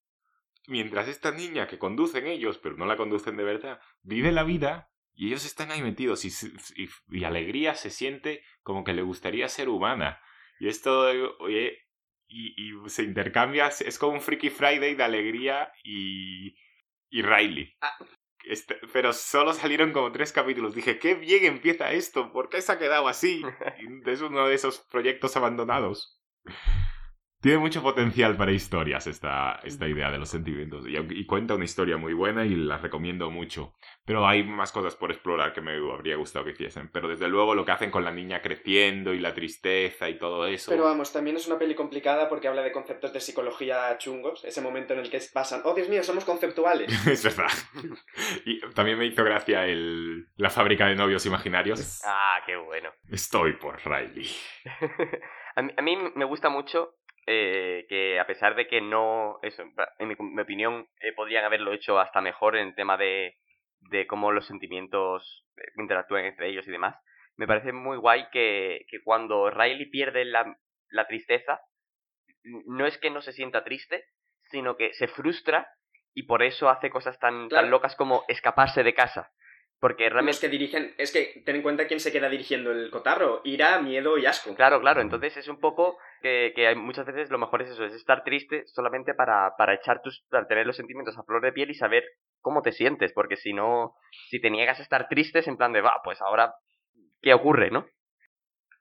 mientras 0.68 1.08
esta 1.08 1.32
niña 1.32 1.68
que 1.68 1.80
conducen 1.80 2.28
ellos, 2.28 2.58
pero 2.58 2.76
no 2.76 2.86
la 2.86 2.98
conducen 2.98 3.38
de 3.38 3.44
verdad, 3.44 3.80
vive 4.04 4.32
la 4.32 4.44
vida 4.44 4.92
y 5.14 5.28
ellos 5.28 5.46
están 5.46 5.72
ahí 5.72 5.82
metidos 5.82 6.26
y, 6.26 6.30
y, 6.76 6.90
y 7.10 7.24
alegría 7.24 7.76
se 7.76 7.90
siente 7.90 8.44
como 8.62 8.84
que 8.84 8.94
le 8.94 9.02
gustaría 9.02 9.50
ser 9.50 9.68
humana. 9.70 10.22
Y 10.60 10.68
esto, 10.68 11.08
oye, 11.40 11.78
y, 12.30 12.54
y 12.86 12.90
se 12.90 13.04
intercambia, 13.04 13.68
es 13.68 14.00
como 14.00 14.14
un 14.14 14.22
Freaky 14.22 14.50
Friday 14.50 14.96
de 14.96 15.04
alegría 15.04 15.72
y, 15.84 16.56
y 17.10 17.22
Riley. 17.22 17.74
Ah. 17.82 17.98
Este- 18.46 18.80
pero 18.94 19.12
solo 19.14 19.54
salieron 19.54 19.92
como 19.92 20.12
tres 20.12 20.32
capítulos. 20.32 20.74
Dije, 20.74 20.98
qué 21.00 21.16
bien 21.16 21.44
empieza 21.46 21.92
esto, 21.92 22.32
¿por 22.32 22.50
qué 22.50 22.62
se 22.62 22.72
ha 22.72 22.80
quedado 22.80 23.08
así? 23.08 23.42
Es 24.06 24.22
uno 24.22 24.48
de 24.48 24.56
esos 24.56 24.80
proyectos 24.90 25.36
abandonados. 25.36 26.22
Tiene 27.42 27.58
mucho 27.58 27.82
potencial 27.82 28.36
para 28.36 28.52
historias 28.52 29.08
esta, 29.08 29.62
esta 29.64 29.88
idea 29.88 30.12
de 30.12 30.18
los 30.18 30.28
sentimientos. 30.28 30.86
Y, 30.86 30.98
y 30.98 31.26
cuenta 31.26 31.56
una 31.56 31.64
historia 31.64 31.96
muy 31.96 32.14
buena 32.14 32.46
y 32.46 32.54
la 32.54 32.78
recomiendo 32.78 33.32
mucho. 33.32 33.74
Pero 34.04 34.28
hay 34.28 34.44
más 34.44 34.74
cosas 34.74 34.98
por 34.98 35.10
explorar 35.10 35.54
que 35.54 35.62
me 35.62 35.78
habría 35.78 36.18
gustado 36.18 36.44
que 36.44 36.52
hiciesen. 36.52 36.90
Pero 36.92 37.08
desde 37.08 37.30
luego 37.30 37.56
lo 37.56 37.64
que 37.64 37.72
hacen 37.72 37.92
con 37.92 38.04
la 38.04 38.12
niña 38.12 38.42
creciendo 38.42 39.14
y 39.14 39.20
la 39.20 39.34
tristeza 39.34 40.10
y 40.10 40.18
todo 40.18 40.48
eso. 40.48 40.70
Pero 40.70 40.84
vamos, 40.84 41.14
también 41.14 41.38
es 41.38 41.48
una 41.48 41.58
peli 41.58 41.76
complicada 41.76 42.28
porque 42.28 42.50
habla 42.50 42.62
de 42.62 42.74
conceptos 42.74 43.14
de 43.14 43.22
psicología 43.22 43.98
chungos. 43.98 44.44
Ese 44.44 44.60
momento 44.60 44.94
en 44.94 45.00
el 45.00 45.10
que 45.10 45.22
pasan, 45.34 45.62
oh 45.64 45.74
Dios 45.74 45.88
mío, 45.88 46.04
somos 46.04 46.26
conceptuales. 46.26 46.92
es 47.08 47.24
verdad. 47.24 47.52
Y 48.46 48.60
también 48.72 48.98
me 48.98 49.06
hizo 49.06 49.24
gracia 49.24 49.66
el, 49.66 50.28
la 50.36 50.50
fábrica 50.50 50.88
de 50.88 50.96
novios 50.96 51.26
imaginarios. 51.26 52.02
Ah, 52.06 52.42
qué 52.46 52.58
bueno. 52.58 52.90
Estoy 53.10 53.54
por 53.54 53.80
Riley. 53.86 54.30
a, 55.56 55.62
mí, 55.62 55.72
a 55.78 55.82
mí 55.82 55.98
me 56.16 56.26
gusta 56.26 56.50
mucho 56.50 56.99
eh, 57.32 57.86
que 57.88 58.20
a 58.20 58.26
pesar 58.26 58.56
de 58.56 58.68
que 58.68 58.82
no, 58.82 59.38
eso, 59.44 59.64
en 60.00 60.08
mi, 60.08 60.16
mi 60.18 60.42
opinión, 60.42 60.88
eh, 61.00 61.14
podrían 61.14 61.46
haberlo 61.46 61.72
hecho 61.74 62.00
hasta 62.00 62.22
mejor 62.22 62.56
en 62.58 62.70
el 62.70 62.76
tema 62.76 62.98
de, 62.98 63.36
de 63.92 64.08
cómo 64.08 64.32
los 64.32 64.48
sentimientos 64.48 65.46
eh, 65.58 65.62
interactúan 65.78 66.26
entre 66.26 66.50
ellos 66.50 66.68
y 66.68 66.72
demás, 66.72 66.96
me 67.38 67.46
parece 67.48 67.72
muy 67.72 67.98
guay 67.98 68.26
que, 68.32 68.86
que 68.90 69.02
cuando 69.04 69.50
Riley 69.52 69.86
pierde 69.90 70.26
la, 70.26 70.58
la 70.90 71.06
tristeza, 71.08 71.62
no 72.66 72.86
es 72.86 72.98
que 72.98 73.10
no 73.12 73.22
se 73.22 73.32
sienta 73.34 73.64
triste, 73.64 74.06
sino 74.50 74.76
que 74.76 74.92
se 74.94 75.08
frustra 75.08 75.68
y 76.16 76.24
por 76.24 76.42
eso 76.42 76.70
hace 76.70 76.90
cosas 76.90 77.20
tan, 77.20 77.48
Claro. 77.48 77.64
tan 77.64 77.72
locas 77.72 77.96
como 77.96 78.24
escaparse 78.28 78.84
de 78.84 78.94
casa. 78.94 79.32
Porque 79.80 80.10
realmente... 80.10 80.42
que 80.42 80.50
dirigen, 80.50 80.94
es 80.98 81.12
que 81.12 81.42
ten 81.46 81.56
en 81.58 81.62
cuenta 81.62 81.88
quién 81.88 82.00
se 82.00 82.12
queda 82.12 82.30
dirigiendo 82.30 82.72
el 82.72 82.92
cotarro. 82.92 83.42
Ira, 83.46 83.82
miedo 83.82 84.18
y 84.18 84.26
asco. 84.26 84.54
Claro, 84.56 84.82
claro, 84.82 85.02
entonces 85.02 85.38
es 85.38 85.48
un 85.48 85.60
poco 85.60 85.98
que, 86.22 86.52
que 86.56 86.68
hay 86.68 86.76
muchas 86.76 87.06
veces 87.06 87.30
lo 87.30 87.38
mejor 87.38 87.62
es 87.62 87.70
eso, 87.72 87.86
es 87.86 87.94
estar 87.94 88.24
triste 88.24 88.64
solamente 88.68 89.14
para, 89.14 89.56
para 89.58 89.76
echar 89.76 90.02
tus, 90.02 90.26
para 90.30 90.48
tener 90.48 90.68
los 90.68 90.76
sentimientos 90.76 91.18
a 91.18 91.24
flor 91.24 91.42
de 91.42 91.54
piel 91.54 91.70
y 91.70 91.76
saber 91.76 92.04
cómo 92.42 92.62
te 92.62 92.72
sientes, 92.74 93.14
porque 93.14 93.38
si 93.38 93.54
no, 93.54 93.96
si 94.30 94.42
te 94.42 94.50
niegas 94.50 94.80
a 94.80 94.84
estar 94.84 95.08
triste 95.08 95.40
es 95.40 95.48
en 95.48 95.58
plan 95.58 95.72
de, 95.72 95.82
va, 95.82 95.94
pues 96.04 96.22
ahora, 96.22 96.54
¿qué 97.22 97.34
ocurre, 97.34 97.72
no? 97.72 97.86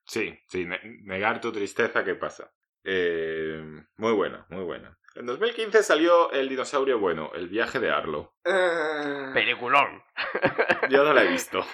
Sí, 0.05 0.39
sí, 0.49 0.65
ne- 0.65 0.81
negar 1.03 1.41
tu 1.41 1.53
tristeza, 1.53 2.05
¿qué 2.05 2.15
pasa? 2.15 2.51
Eh, 2.83 3.63
muy 3.99 4.13
bueno, 4.13 4.47
muy 4.49 4.65
bueno. 4.65 4.97
En 5.19 5.27
2015 5.27 5.83
salió 5.83 6.31
El 6.31 6.49
dinosaurio 6.49 7.01
bueno, 7.01 7.33
El 7.35 7.49
viaje 7.49 7.81
de 7.81 7.91
Arlo. 7.91 8.37
Ah, 8.47 9.33
Peliculón. 9.35 10.01
Yo 10.91 11.03
no 11.03 11.13
la 11.13 11.25
he 11.25 11.29
visto. 11.29 11.65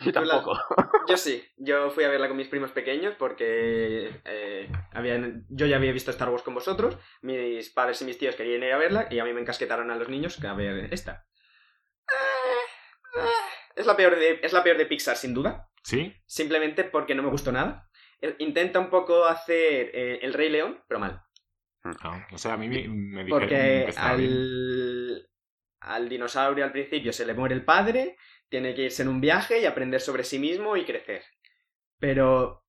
Yo 0.00 0.10
tampoco. 0.10 0.58
Yo 1.08 1.18
sí, 1.18 1.46
yo 1.58 1.90
fui 1.90 2.04
a 2.04 2.08
verla 2.08 2.28
con 2.28 2.38
mis 2.38 2.48
primos 2.48 2.70
pequeños 2.70 3.14
porque 3.18 4.10
eh, 4.24 4.72
habían, 4.92 5.44
yo 5.50 5.66
ya 5.66 5.76
había 5.76 5.92
visto 5.92 6.10
Star 6.10 6.30
Wars 6.30 6.42
con 6.42 6.54
vosotros, 6.54 6.96
mis 7.20 7.68
padres 7.68 8.00
y 8.00 8.06
mis 8.06 8.16
tíos 8.16 8.36
querían 8.36 8.62
ir 8.62 8.72
a 8.72 8.78
verla 8.78 9.06
y 9.10 9.18
a 9.18 9.24
mí 9.24 9.34
me 9.34 9.42
encasquetaron 9.42 9.90
a 9.90 9.96
los 9.96 10.08
niños 10.08 10.38
que 10.40 10.46
a 10.46 10.54
ver 10.54 10.88
esta. 10.94 11.26
Eh, 12.08 13.20
eh, 13.20 13.28
Es 13.76 13.84
la 13.84 13.94
peor 13.96 14.16
de, 14.16 14.40
es 14.42 14.54
la 14.54 14.64
peor 14.64 14.78
de 14.78 14.86
Pixar, 14.86 15.16
sin 15.18 15.34
duda, 15.34 15.68
¿Sí? 15.82 16.16
simplemente 16.24 16.84
porque 16.84 17.14
no 17.14 17.22
me 17.22 17.28
gustó 17.28 17.52
nada. 17.52 17.90
Intenta 18.38 18.78
un 18.80 18.88
poco 18.88 19.26
hacer 19.26 19.90
eh, 19.92 20.20
El 20.22 20.32
Rey 20.32 20.48
León, 20.48 20.82
pero 20.88 20.98
mal. 21.00 21.20
O 22.32 22.38
sea, 22.38 22.54
a 22.54 22.56
mí 22.56 22.68
me, 22.68 22.88
me 22.88 23.24
dijeron 23.24 23.40
Porque 23.40 23.48
que 23.84 23.88
estaba 23.90 24.16
bien. 24.16 24.30
al, 24.30 25.28
al 25.80 26.08
dinosaurio 26.08 26.64
al 26.64 26.72
principio 26.72 27.12
se 27.12 27.26
le 27.26 27.34
muere 27.34 27.54
el 27.54 27.64
padre, 27.64 28.16
tiene 28.48 28.74
que 28.74 28.84
irse 28.84 29.02
en 29.02 29.08
un 29.08 29.20
viaje 29.20 29.60
y 29.60 29.66
aprender 29.66 30.00
sobre 30.00 30.24
sí 30.24 30.38
mismo 30.38 30.76
y 30.76 30.84
crecer. 30.84 31.22
Pero 31.98 32.64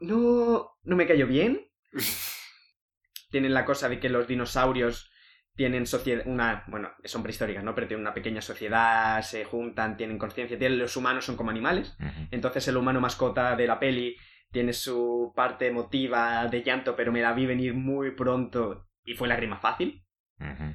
no, 0.00 0.76
no 0.82 0.96
me 0.96 1.06
cayó 1.06 1.26
bien. 1.26 1.70
Tienen 3.30 3.54
la 3.54 3.64
cosa 3.64 3.88
de 3.88 3.98
que 4.00 4.08
los 4.08 4.26
dinosaurios 4.26 5.10
tienen 5.56 5.86
sociedad, 5.86 6.22
una, 6.26 6.64
bueno, 6.68 6.90
son 7.04 7.22
prehistóricas, 7.22 7.64
¿no? 7.64 7.74
Pero 7.74 7.88
tienen 7.88 8.02
una 8.04 8.12
pequeña 8.14 8.42
sociedad, 8.42 9.22
se 9.22 9.44
juntan, 9.44 9.96
tienen 9.96 10.18
conciencia, 10.18 10.58
tienen- 10.58 10.78
los 10.78 10.96
humanos 10.96 11.24
son 11.24 11.36
como 11.36 11.50
animales. 11.50 11.96
Entonces 12.30 12.66
el 12.68 12.76
humano 12.76 13.00
mascota 13.00 13.56
de 13.56 13.66
la 13.66 13.78
peli 13.80 14.16
tiene 14.56 14.72
su 14.72 15.34
parte 15.36 15.66
emotiva 15.66 16.46
de 16.46 16.62
llanto, 16.62 16.96
pero 16.96 17.12
me 17.12 17.20
la 17.20 17.34
vi 17.34 17.44
venir 17.44 17.74
muy 17.74 18.12
pronto 18.12 18.86
y 19.04 19.12
fue 19.12 19.28
la 19.28 19.36
rima 19.36 19.58
fácil. 19.58 20.02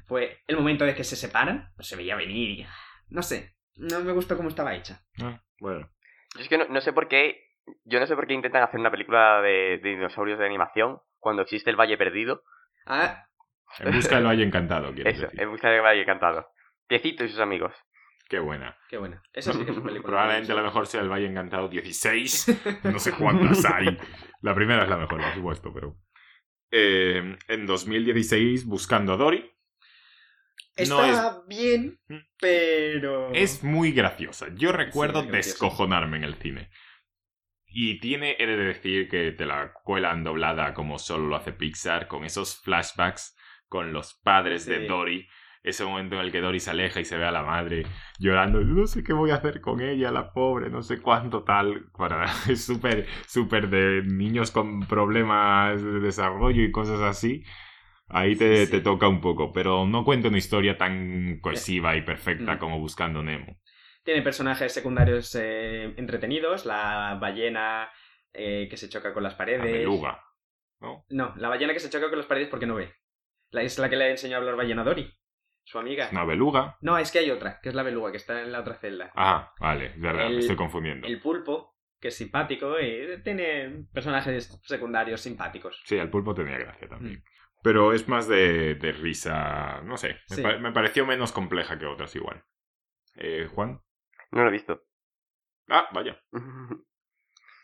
Fue 0.06 0.38
el 0.46 0.56
momento 0.56 0.86
de 0.86 0.94
que 0.94 1.04
se 1.04 1.16
separan, 1.16 1.72
pues 1.76 1.88
se 1.88 1.96
veía 1.96 2.16
venir 2.16 2.60
y... 2.60 2.68
No 3.10 3.24
sé, 3.24 3.56
no 3.78 4.02
me 4.02 4.12
gustó 4.12 4.38
cómo 4.38 4.50
estaba 4.50 4.76
hecha. 4.76 5.02
Ah, 5.20 5.42
bueno. 5.60 5.90
Yo 6.36 6.42
es 6.42 6.48
que 6.48 6.60
no, 6.60 6.66
no 6.68 6.80
sé 6.80 6.94
por 6.94 7.08
qué, 7.08 7.42
yo 7.84 8.00
no 8.00 8.06
sé 8.06 8.14
por 8.16 8.28
qué 8.28 8.36
intentan 8.36 8.62
hacer 8.62 8.80
una 8.80 8.92
película 8.92 9.42
de, 9.42 9.80
de 9.82 9.90
dinosaurios 9.90 10.38
de 10.38 10.46
animación 10.46 11.00
cuando 11.18 11.42
existe 11.42 11.72
el 11.72 11.76
Valle 11.76 11.98
Perdido. 11.98 12.44
Ah, 12.86 13.26
En 13.80 13.96
busca 13.96 14.18
del 14.18 14.28
Valle 14.28 14.44
Encantado, 14.44 14.94
quiero 14.94 15.10
Eso, 15.10 15.24
decir. 15.24 15.42
en 15.42 15.50
busca 15.50 15.72
del 15.72 15.82
Valle 15.82 16.04
Encantado. 16.04 16.48
Piecito 16.88 17.24
y 17.26 17.30
sus 17.30 17.40
amigos. 17.40 17.74
Qué 18.32 18.40
buena. 18.40 18.78
qué 18.88 18.96
buena. 18.98 19.22
Esa 19.34 19.52
sí 19.52 19.66
que 19.66 19.72
es 19.72 19.78
una 19.78 19.88
película. 19.88 20.08
Probablemente 20.14 20.54
la 20.54 20.64
mejor 20.64 20.88
sea 20.88 21.02
el 21.02 21.10
Valle 21.10 21.26
Encantado 21.28 21.68
16. 21.68 22.62
No 22.86 22.98
sé 22.98 23.12
cuántas 23.12 23.66
hay. 23.66 23.98
La 24.42 24.56
primera 24.56 24.84
es 24.84 24.90
la 24.90 24.96
mejor, 24.96 25.20
por 25.22 25.34
supuesto, 25.34 25.74
pero... 25.74 25.98
Eh, 26.72 27.38
en 27.50 27.66
2016, 27.66 28.66
Buscando 28.66 29.12
a 29.12 29.18
Dory. 29.18 29.52
Está 30.78 30.96
No 30.96 31.04
es- 31.04 31.48
bien, 31.50 32.00
pero... 32.40 33.34
Es 33.34 33.66
muy 33.66 33.92
graciosa. 33.92 34.48
Yo 34.56 34.72
recuerdo 34.72 35.24
descojonarme 35.24 36.16
en 36.16 36.24
el 36.24 36.36
cine. 36.36 36.70
Y 37.66 38.00
tiene, 38.00 38.38
he 38.40 38.48
de 38.48 38.56
decir, 38.56 39.10
que 39.10 39.34
te 39.34 39.46
la 39.46 39.74
cuelan 39.84 40.24
doblada 40.24 40.74
como 40.74 40.98
solo 41.00 41.28
lo 41.28 41.36
hace 41.36 41.52
Pixar, 41.52 42.08
con 42.08 42.24
esos 42.24 42.62
flashbacks 42.62 43.36
con 43.68 43.92
los 43.92 44.14
padres 44.24 44.66
de. 44.66 44.88
Dory. 44.88 45.28
Ese 45.64 45.86
momento 45.86 46.16
en 46.16 46.22
el 46.22 46.32
que 46.32 46.42
Dory 46.42 46.60
se 46.60 46.72
aleja 46.72 47.00
y 47.00 47.06
se 47.06 47.18
ve 47.18 47.26
a 47.26 47.32
la 47.32 47.44
madre 47.44 47.84
llorando. 48.20 48.62
No 48.62 48.88
sé 48.88 49.04
qué 49.04 49.14
voy 49.14 49.30
a 49.32 49.36
hacer 49.36 49.62
con 49.62 49.80
ella, 49.82 50.10
la 50.12 50.34
pobre, 50.34 50.70
no 50.72 50.82
sé 50.82 51.00
cuánto 51.02 51.44
tal. 51.44 51.86
Para, 51.96 52.26
es 52.50 52.64
súper, 52.66 53.06
súper 53.28 53.70
de 53.70 54.02
niños 54.04 54.50
con 54.52 54.80
problemas 54.88 55.84
de 55.84 56.00
desarrollo 56.00 56.64
y 56.64 56.72
cosas 56.72 57.00
así. 57.02 57.44
Ahí 58.08 58.36
te, 58.36 58.66
Sí, 58.66 58.72
te 58.72 58.82
toca 58.82 59.08
un 59.08 59.22
poco, 59.22 59.54
pero 59.54 59.86
no 59.88 60.04
cuenta 60.04 60.28
una 60.30 60.38
historia 60.40 60.78
tan 60.78 61.40
cohesiva 61.40 61.96
y 61.96 62.02
perfecta 62.02 62.56
Mm. 62.56 62.60
como 62.60 62.80
Buscando 62.80 63.24
Nemo. 63.24 63.58
Tiene 64.04 64.22
personajes 64.24 64.74
secundarios 64.74 65.36
eh, 65.40 65.94
entretenidos, 65.96 66.66
la 66.66 67.18
ballena 67.22 67.90
eh, 68.34 68.68
que 68.70 68.78
se 68.78 68.90
choca 68.90 69.14
con 69.14 69.24
las 69.24 69.34
La 69.34 69.38
paredes. 69.38 69.64
beluga. 69.64 70.20
¿no? 70.82 71.06
No, 71.10 71.34
la 71.38 71.50
ballena 71.50 71.74
que 71.74 71.80
se 71.80 71.90
choca 71.92 72.10
con 72.10 72.18
las 72.18 72.26
paredes 72.28 72.50
porque 72.50 72.66
no 72.66 72.76
ve. 72.76 72.92
La, 73.52 73.62
es 73.62 73.78
la 73.78 73.90
que 73.90 73.96
le 73.98 74.10
enseñó 74.10 74.36
a 74.36 74.40
hablar 74.40 74.56
ballena 74.56 74.84
Dory, 74.84 75.14
su 75.72 75.80
amiga. 75.80 76.10
Una 76.12 76.26
beluga. 76.26 76.78
No, 76.82 76.98
es 76.98 77.12
que 77.12 77.20
hay 77.20 77.32
otra, 77.32 77.60
que 77.62 77.70
es 77.70 77.76
la 77.76 77.84
beluga, 77.84 78.12
que 78.12 78.18
está 78.18 78.42
en 78.42 78.52
la 78.52 78.60
otra 78.60 78.76
celda. 78.76 79.12
Ah, 79.16 79.54
vale, 79.60 79.86
es 79.88 80.00
verdad, 80.02 80.26
me 80.26 80.34
El- 80.34 80.40
estoy 80.40 80.56
confundiendo. 80.58 81.08
El 81.08 81.20
pulpo, 81.22 81.78
que 82.00 82.10
es 82.10 82.16
simpático, 82.18 82.80
y 82.80 83.22
tiene 83.24 83.86
personajes 83.94 84.60
secundarios 84.66 85.22
simpáticos. 85.22 85.82
Sí, 85.86 85.98
el 85.98 86.10
pulpo 86.10 86.34
tenía 86.36 86.58
gracia 86.58 86.88
también. 86.90 87.20
Mm. 87.20 87.24
Pero 87.64 87.94
es 87.94 88.08
más 88.08 88.28
de, 88.28 88.76
de 88.76 88.92
risa, 88.92 89.82
no 89.84 89.96
sé, 89.96 90.18
me, 90.30 90.36
Sí. 90.36 90.42
pa- 90.42 90.58
me 90.58 90.72
pareció 90.72 91.06
menos 91.06 91.32
compleja 91.32 91.78
que 91.80 91.86
otras 91.86 92.16
igual. 92.16 92.44
Eh, 93.16 93.48
Juan. 93.54 93.80
No 94.32 94.42
lo 94.44 94.50
he 94.50 94.52
visto. 94.52 94.84
Ah, 95.70 95.88
vaya. 95.94 96.20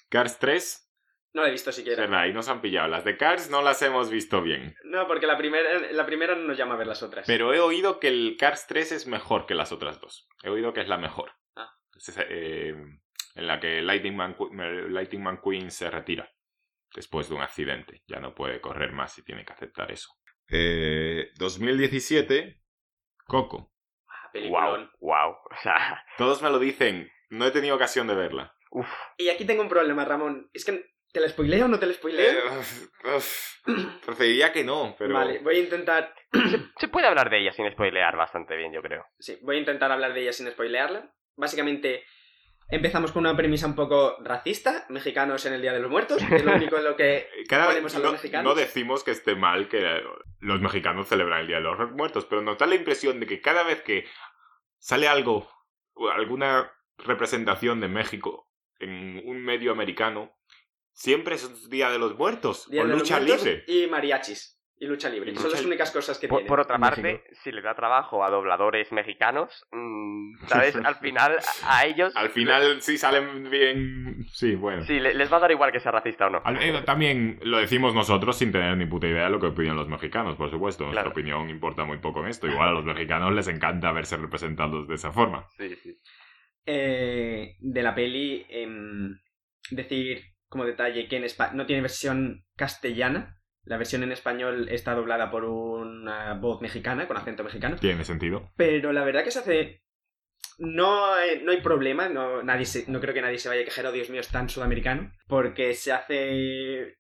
Cars 0.09 0.39
3, 0.39 0.86
No 1.33 1.41
la 1.43 1.49
he 1.49 1.51
visto 1.51 1.69
es 1.69 1.75
siquiera. 1.75 2.01
verdad, 2.01 2.25
y 2.25 2.33
nos 2.33 2.47
han 2.49 2.61
pillado. 2.61 2.87
Las 2.87 3.03
de 3.03 3.17
Cars 3.17 3.49
no 3.49 3.61
las 3.61 3.81
hemos 3.81 4.09
visto 4.09 4.41
bien. 4.41 4.75
No, 4.85 5.07
porque 5.07 5.27
la 5.27 5.37
primera, 5.37 5.79
la 5.91 6.05
primera 6.05 6.35
no 6.35 6.43
nos 6.43 6.57
llama 6.57 6.73
a 6.75 6.77
ver 6.77 6.87
las 6.87 7.03
otras. 7.03 7.27
Pero 7.27 7.53
he 7.53 7.59
oído 7.59 7.99
que 7.99 8.07
el 8.07 8.37
Cars 8.39 8.65
3 8.67 8.91
es 8.93 9.07
mejor 9.07 9.45
que 9.45 9.53
las 9.55 9.71
otras 9.71 9.99
dos. 9.99 10.27
He 10.43 10.49
oído 10.49 10.73
que 10.73 10.81
es 10.81 10.87
la 10.87 10.97
mejor. 10.97 11.31
Ah. 11.55 11.69
Es 11.95 12.09
esa, 12.09 12.23
eh, 12.27 12.75
en 13.35 13.47
la 13.47 13.59
que 13.59 13.81
Lightning, 13.81 14.15
Man, 14.15 14.35
Lightning 14.89 15.21
McQueen 15.21 15.69
se 15.69 15.91
retira 15.91 16.31
después 16.95 17.29
de 17.29 17.35
un 17.35 17.41
accidente. 17.41 18.01
Ya 18.07 18.19
no 18.19 18.33
puede 18.33 18.59
correr 18.61 18.93
más 18.93 19.17
y 19.19 19.23
tiene 19.23 19.45
que 19.45 19.53
aceptar 19.53 19.91
eso. 19.91 20.09
Eh, 20.49 21.29
2017, 21.37 22.61
Coco. 23.25 23.73
Ah, 24.07 24.23
wow, 24.23 24.31
peliculón. 24.31 24.91
wow. 25.01 25.35
Todos 26.17 26.41
me 26.41 26.49
lo 26.49 26.57
dicen. 26.57 27.11
No 27.29 27.45
he 27.45 27.51
tenido 27.51 27.75
ocasión 27.75 28.07
de 28.07 28.15
verla. 28.15 28.55
Y 29.17 29.29
aquí 29.29 29.45
tengo 29.45 29.61
un 29.61 29.69
problema, 29.69 30.05
Ramón. 30.05 30.49
Es 30.53 30.63
que, 30.65 30.85
¿te 31.11 31.19
la 31.19 31.29
spoileo 31.29 31.65
o 31.65 31.67
no 31.67 31.79
te 31.79 31.85
la 31.85 31.93
spoileo? 31.93 32.23
Eh, 32.25 33.19
que 34.53 34.63
no, 34.63 34.95
pero... 34.97 35.13
Vale, 35.13 35.39
voy 35.39 35.57
a 35.57 35.59
intentar... 35.59 36.13
Se 36.79 36.87
puede 36.87 37.07
hablar 37.07 37.29
de 37.29 37.41
ella 37.41 37.51
sin 37.51 37.69
spoilear 37.71 38.15
bastante 38.15 38.55
bien, 38.55 38.73
yo 38.73 38.81
creo. 38.81 39.05
Sí, 39.19 39.37
voy 39.41 39.57
a 39.57 39.59
intentar 39.59 39.91
hablar 39.91 40.13
de 40.13 40.21
ella 40.21 40.33
sin 40.33 40.49
spoilearla. 40.49 41.13
Básicamente, 41.35 42.05
empezamos 42.69 43.11
con 43.11 43.21
una 43.25 43.35
premisa 43.35 43.67
un 43.67 43.75
poco 43.75 44.17
racista. 44.21 44.85
Mexicanos 44.89 45.45
en 45.45 45.53
el 45.53 45.61
Día 45.61 45.73
de 45.73 45.79
los 45.79 45.91
Muertos. 45.91 46.21
Es 46.31 46.43
lo 46.43 46.53
único 46.53 46.77
en 46.77 46.83
lo 46.83 46.95
que... 46.95 47.27
Cada 47.49 47.67
ponemos 47.67 47.95
a 47.95 47.99
los 47.99 48.05
no, 48.05 48.11
mexicanos. 48.13 48.55
no 48.55 48.59
decimos 48.59 49.03
que 49.03 49.11
esté 49.11 49.35
mal 49.35 49.67
que 49.67 50.01
los 50.39 50.61
mexicanos 50.61 51.07
celebran 51.07 51.41
el 51.41 51.47
Día 51.47 51.57
de 51.57 51.63
los 51.63 51.91
Muertos, 51.91 52.25
pero 52.25 52.41
nos 52.41 52.57
da 52.57 52.65
la 52.65 52.75
impresión 52.75 53.19
de 53.19 53.27
que 53.27 53.41
cada 53.41 53.63
vez 53.63 53.81
que 53.81 54.05
sale 54.79 55.07
algo, 55.07 55.49
alguna 56.13 56.71
representación 56.97 57.79
de 57.79 57.87
México 57.87 58.47
en 58.79 59.21
un 59.25 59.43
medio 59.43 59.71
americano, 59.71 60.36
siempre 60.97 61.35
es 61.35 61.69
Día 61.69 61.89
de 61.91 61.99
los 61.99 62.17
Muertos 62.17 62.67
Día 62.69 62.81
o 62.81 62.85
de 62.85 62.89
los 62.91 62.99
lucha 63.01 63.19
Muertos 63.19 63.45
libre. 63.45 63.63
Y 63.67 63.87
mariachis. 63.87 64.55
Y 64.79 64.85
lucha 64.85 65.09
libre. 65.09 65.31
Y 65.31 65.35
Son 65.35 65.51
las 65.51 65.65
únicas 65.65 65.89
cosas 65.89 66.19
que 66.19 66.27
Por, 66.27 66.37
tiene. 66.39 66.47
por 66.49 66.59
otra 66.59 66.77
parte, 66.77 67.01
México. 67.01 67.23
si 67.43 67.51
le 67.51 67.63
da 67.63 67.73
trabajo 67.73 68.23
a 68.23 68.29
dobladores 68.29 68.91
mexicanos, 68.91 69.65
mm, 69.71 70.45
¿sabes? 70.45 70.75
Al 70.85 70.95
final, 70.97 71.37
a, 71.63 71.85
ellos. 71.87 72.15
Al 72.15 72.29
final 72.29 72.79
sí 72.83 72.95
salen 72.99 73.49
bien... 73.49 74.25
Sí, 74.31 74.53
bueno. 74.53 74.83
Sí, 74.83 74.99
le- 74.99 75.15
les 75.15 75.33
va 75.33 75.37
a 75.37 75.39
dar 75.39 75.51
igual 75.51 75.71
que 75.71 75.79
sea 75.79 75.91
racista 75.91 76.27
o 76.27 76.29
no. 76.29 76.41
Al- 76.43 76.61
eh, 76.61 76.81
También 76.85 77.39
lo 77.41 77.57
decimos 77.57 77.95
nosotros 77.95 78.37
sin 78.37 78.51
tener 78.51 78.77
ni 78.77 78.85
puta 78.85 79.07
idea 79.07 79.23
de 79.23 79.29
lo 79.31 79.39
que 79.39 79.47
opinan 79.47 79.75
los 79.75 79.87
mexicanos, 79.87 80.35
por 80.35 80.51
supuesto. 80.51 80.83
Nuestra 80.83 81.01
Claro. 81.05 81.11
opinión 81.13 81.49
importa 81.49 81.83
muy 81.83 81.97
poco 81.97 82.21
en 82.21 82.27
esto. 82.29 82.45
Igual 82.47 82.69
a 82.69 82.73
los 82.73 82.85
mexicanos 82.85 83.33
les 83.33 83.47
encanta 83.47 83.91
verse 83.91 84.15
representados 84.17 84.87
de 84.87 84.93
esa 84.95 85.11
forma. 85.11 85.47
Sí, 85.57 85.75
sí. 85.77 85.99
eh, 86.67 87.55
de 87.59 87.81
la 87.81 87.95
peli 87.95 88.45
em, 88.49 89.17
decir 89.71 90.21
como 90.49 90.65
detalle 90.65 91.07
que 91.07 91.17
en 91.17 91.23
Espa- 91.23 91.51
no 91.53 91.65
tiene 91.65 91.81
versión 91.81 92.45
castellana. 92.55 93.39
La 93.63 93.77
versión 93.77 94.03
en 94.03 94.11
español 94.13 94.69
está 94.69 94.93
doblada 94.95 95.29
por 95.29 95.43
una 95.43 96.33
voz 96.35 96.61
mexicana, 96.61 97.07
con 97.07 97.17
acento 97.17 97.43
mexicano. 97.43 97.75
Tiene 97.75 98.03
sentido. 98.05 98.51
Pero 98.55 98.93
la 98.93 99.03
verdad 99.03 99.23
que 99.23 99.31
se 99.31 99.39
hace... 99.39 99.83
No, 100.59 101.13
hay- 101.13 101.43
no 101.43 101.51
hay 101.51 101.61
problema, 101.61 102.09
no, 102.09 102.41
nadie 102.43 102.65
se- 102.65 102.85
no 102.89 102.99
creo 102.99 103.13
que 103.13 103.21
nadie 103.21 103.37
se 103.37 103.49
vaya 103.49 103.61
a 103.61 103.65
quejar, 103.65 103.85
oh 103.85 103.91
Dios 103.91 104.09
mío, 104.09 104.21
es 104.21 104.29
tan 104.29 104.49
sudamericano, 104.49 105.11
porque 105.27 105.73
se 105.73 105.91
hace... 105.91 106.97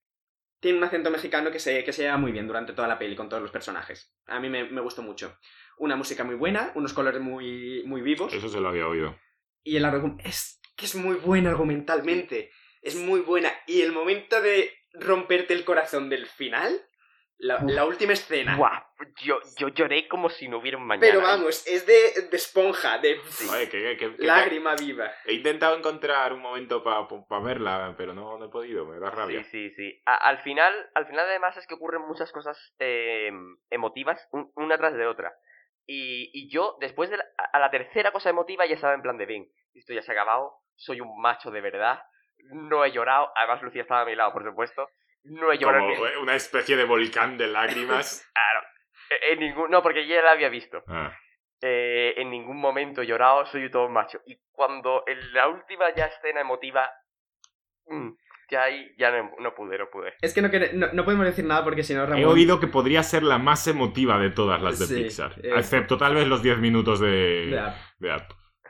Tiene 0.59 0.77
un 0.79 0.83
acento 0.83 1.09
mexicano 1.11 1.51
que 1.51 1.59
se, 1.59 1.83
que 1.83 1.93
se 1.93 2.01
lleva 2.03 2.17
muy 2.17 2.31
bien 2.31 2.47
durante 2.47 2.73
toda 2.73 2.87
la 2.87 2.97
peli 2.99 3.15
con 3.15 3.29
todos 3.29 3.41
los 3.43 3.51
personajes. 3.51 4.13
A 4.25 4.39
mí 4.39 4.49
me, 4.49 4.65
me 4.69 4.81
gustó 4.81 5.03
mucho. 5.03 5.37
Una 5.77 5.95
música 5.95 6.23
muy 6.23 6.35
buena, 6.35 6.71
unos 6.75 6.93
colores 6.93 7.21
muy, 7.21 7.83
muy 7.85 8.01
vivos. 8.01 8.33
Eso 8.33 8.49
se 8.49 8.59
lo 8.59 8.69
había 8.69 8.87
oído. 8.87 9.15
Y 9.63 9.77
el 9.77 9.85
argumento 9.85 10.23
es 10.27 10.59
que 10.75 10.85
es 10.85 10.95
muy 10.95 11.15
buena 11.17 11.51
argumentalmente. 11.51 12.49
Es 12.81 12.95
muy 12.95 13.21
buena. 13.21 13.51
Y 13.65 13.81
el 13.81 13.91
momento 13.91 14.41
de 14.41 14.73
romperte 14.93 15.53
el 15.53 15.65
corazón 15.65 16.09
del 16.09 16.25
final, 16.27 16.81
la, 17.39 17.85
última 17.85 18.13
escena. 18.13 18.55
Guau, 18.55 18.81
yo, 19.21 19.39
yo 19.57 19.67
lloré 19.69 20.07
como 20.07 20.29
si 20.29 20.47
no 20.47 20.57
hubiera 20.57 20.77
un 20.77 20.87
mañana. 20.87 21.05
Pero 21.07 21.21
vamos, 21.21 21.67
es 21.67 21.85
de, 21.85 22.27
de 22.31 22.37
esponja, 22.37 22.97
de 22.97 23.19
Oye, 23.51 23.69
que, 23.69 23.95
que- 23.97 24.15
que- 24.15 24.25
lágrima 24.25 24.75
viva. 24.75 25.11
He 25.25 25.33
intentado 25.33 25.77
encontrar 25.77 26.33
un 26.33 26.41
momento 26.41 26.83
para 26.83 27.07
verla, 27.43 27.93
pero 27.97 28.13
no, 28.13 28.37
no 28.39 28.45
he 28.45 28.49
podido, 28.49 28.85
me 28.85 28.99
da 28.99 29.11
rabia. 29.11 29.43
Sí, 29.43 29.69
sí, 29.69 29.75
sí. 29.75 30.01
A- 30.05 30.15
al 30.15 30.39
final, 30.39 30.73
al 30.95 31.05
final 31.05 31.25
además 31.27 31.55
es 31.57 31.67
que 31.67 31.75
ocurren 31.75 32.01
muchas 32.07 32.31
cosas 32.31 32.57
eh, 32.79 33.29
emotivas 33.69 34.27
un- 34.31 34.51
una 34.55 34.77
tras 34.77 34.95
de 34.95 35.05
otra. 35.05 35.33
Y, 35.85 36.31
y 36.33 36.49
yo, 36.49 36.75
después 36.81 37.09
de 37.09 37.17
la, 37.17 37.25
a 37.53 37.59
la 37.59 37.69
tercera 37.69 38.11
cosa 38.11 38.29
emotiva, 38.31 38.65
ya 38.65 38.75
estaba 38.75 38.93
en 38.95 39.01
plan 39.03 39.17
de 39.17 39.25
bien, 39.25 39.47
esto 39.73 39.93
ya 39.93 40.01
se 40.01 40.11
ha 40.11 40.15
acabado, 40.15 40.53
soy 40.75 40.99
un 41.01 41.21
macho 41.21 41.49
de 41.51 41.61
verdad, 41.61 41.99
no 42.51 42.83
he 42.85 42.91
llorado, 42.91 43.31
además 43.35 43.61
Lucía 43.61 43.81
estaba 43.83 44.01
a 44.01 44.05
mi 44.05 44.15
lado, 44.15 44.33
por 44.33 44.43
supuesto, 44.43 44.89
no 45.23 45.51
he 45.51 45.57
llorado. 45.57 45.87
Como 45.89 46.07
en- 46.07 46.17
una 46.19 46.35
especie 46.35 46.75
de 46.77 46.85
volcán 46.85 47.37
de 47.37 47.47
lágrimas. 47.47 48.23
Claro, 48.33 48.67
en- 49.09 49.33
en 49.33 49.39
ningún, 49.39 49.69
no, 49.71 49.81
porque 49.81 50.07
ya 50.07 50.21
la 50.21 50.31
había 50.31 50.49
visto. 50.49 50.83
Ah, 50.87 51.15
Eh, 51.61 52.13
en 52.17 52.29
ningún 52.29 52.57
momento 52.61 53.01
he 53.01 53.07
llorado, 53.07 53.45
soy 53.47 53.71
todo 53.71 53.89
macho. 53.89 54.21
Y 54.27 54.39
cuando 54.51 55.03
en 55.07 55.33
la 55.33 55.47
última 55.47 55.85
ya 55.95 56.05
escena 56.05 56.41
emotiva, 56.41 56.87
mm, 57.87 58.09
ya 58.51 58.63
ahí 58.63 58.93
ya 58.97 59.09
no, 59.11 59.31
no 59.39 59.55
pude, 59.55 59.75
no 59.79 59.89
pude. 59.89 60.13
Es 60.21 60.33
que 60.35 60.41
no, 60.43 60.49
no, 60.73 60.93
no 60.93 61.03
podemos 61.03 61.25
decir 61.25 61.45
nada 61.45 61.63
porque 61.63 61.81
si 61.83 61.95
no, 61.95 62.05
Ramón... 62.05 62.19
he 62.21 62.25
oído 62.27 62.59
que 62.59 62.67
podría 62.67 63.01
ser 63.01 63.23
la 63.23 63.39
más 63.39 63.67
emotiva 63.67 64.19
de 64.19 64.29
todas 64.29 64.61
las 64.61 64.77
de 64.77 64.85
Sí, 64.85 65.03
Pixar. 65.03 65.31
eh. 65.43 65.51
Excepto 65.57 65.97
tal 65.97 66.13
vez 66.13 66.27
los 66.27 66.43
10 66.43 66.59
minutos 66.59 66.99
de, 66.99 67.49
Ya. 67.51 67.75
de 67.97 68.15
Up. 68.15 68.23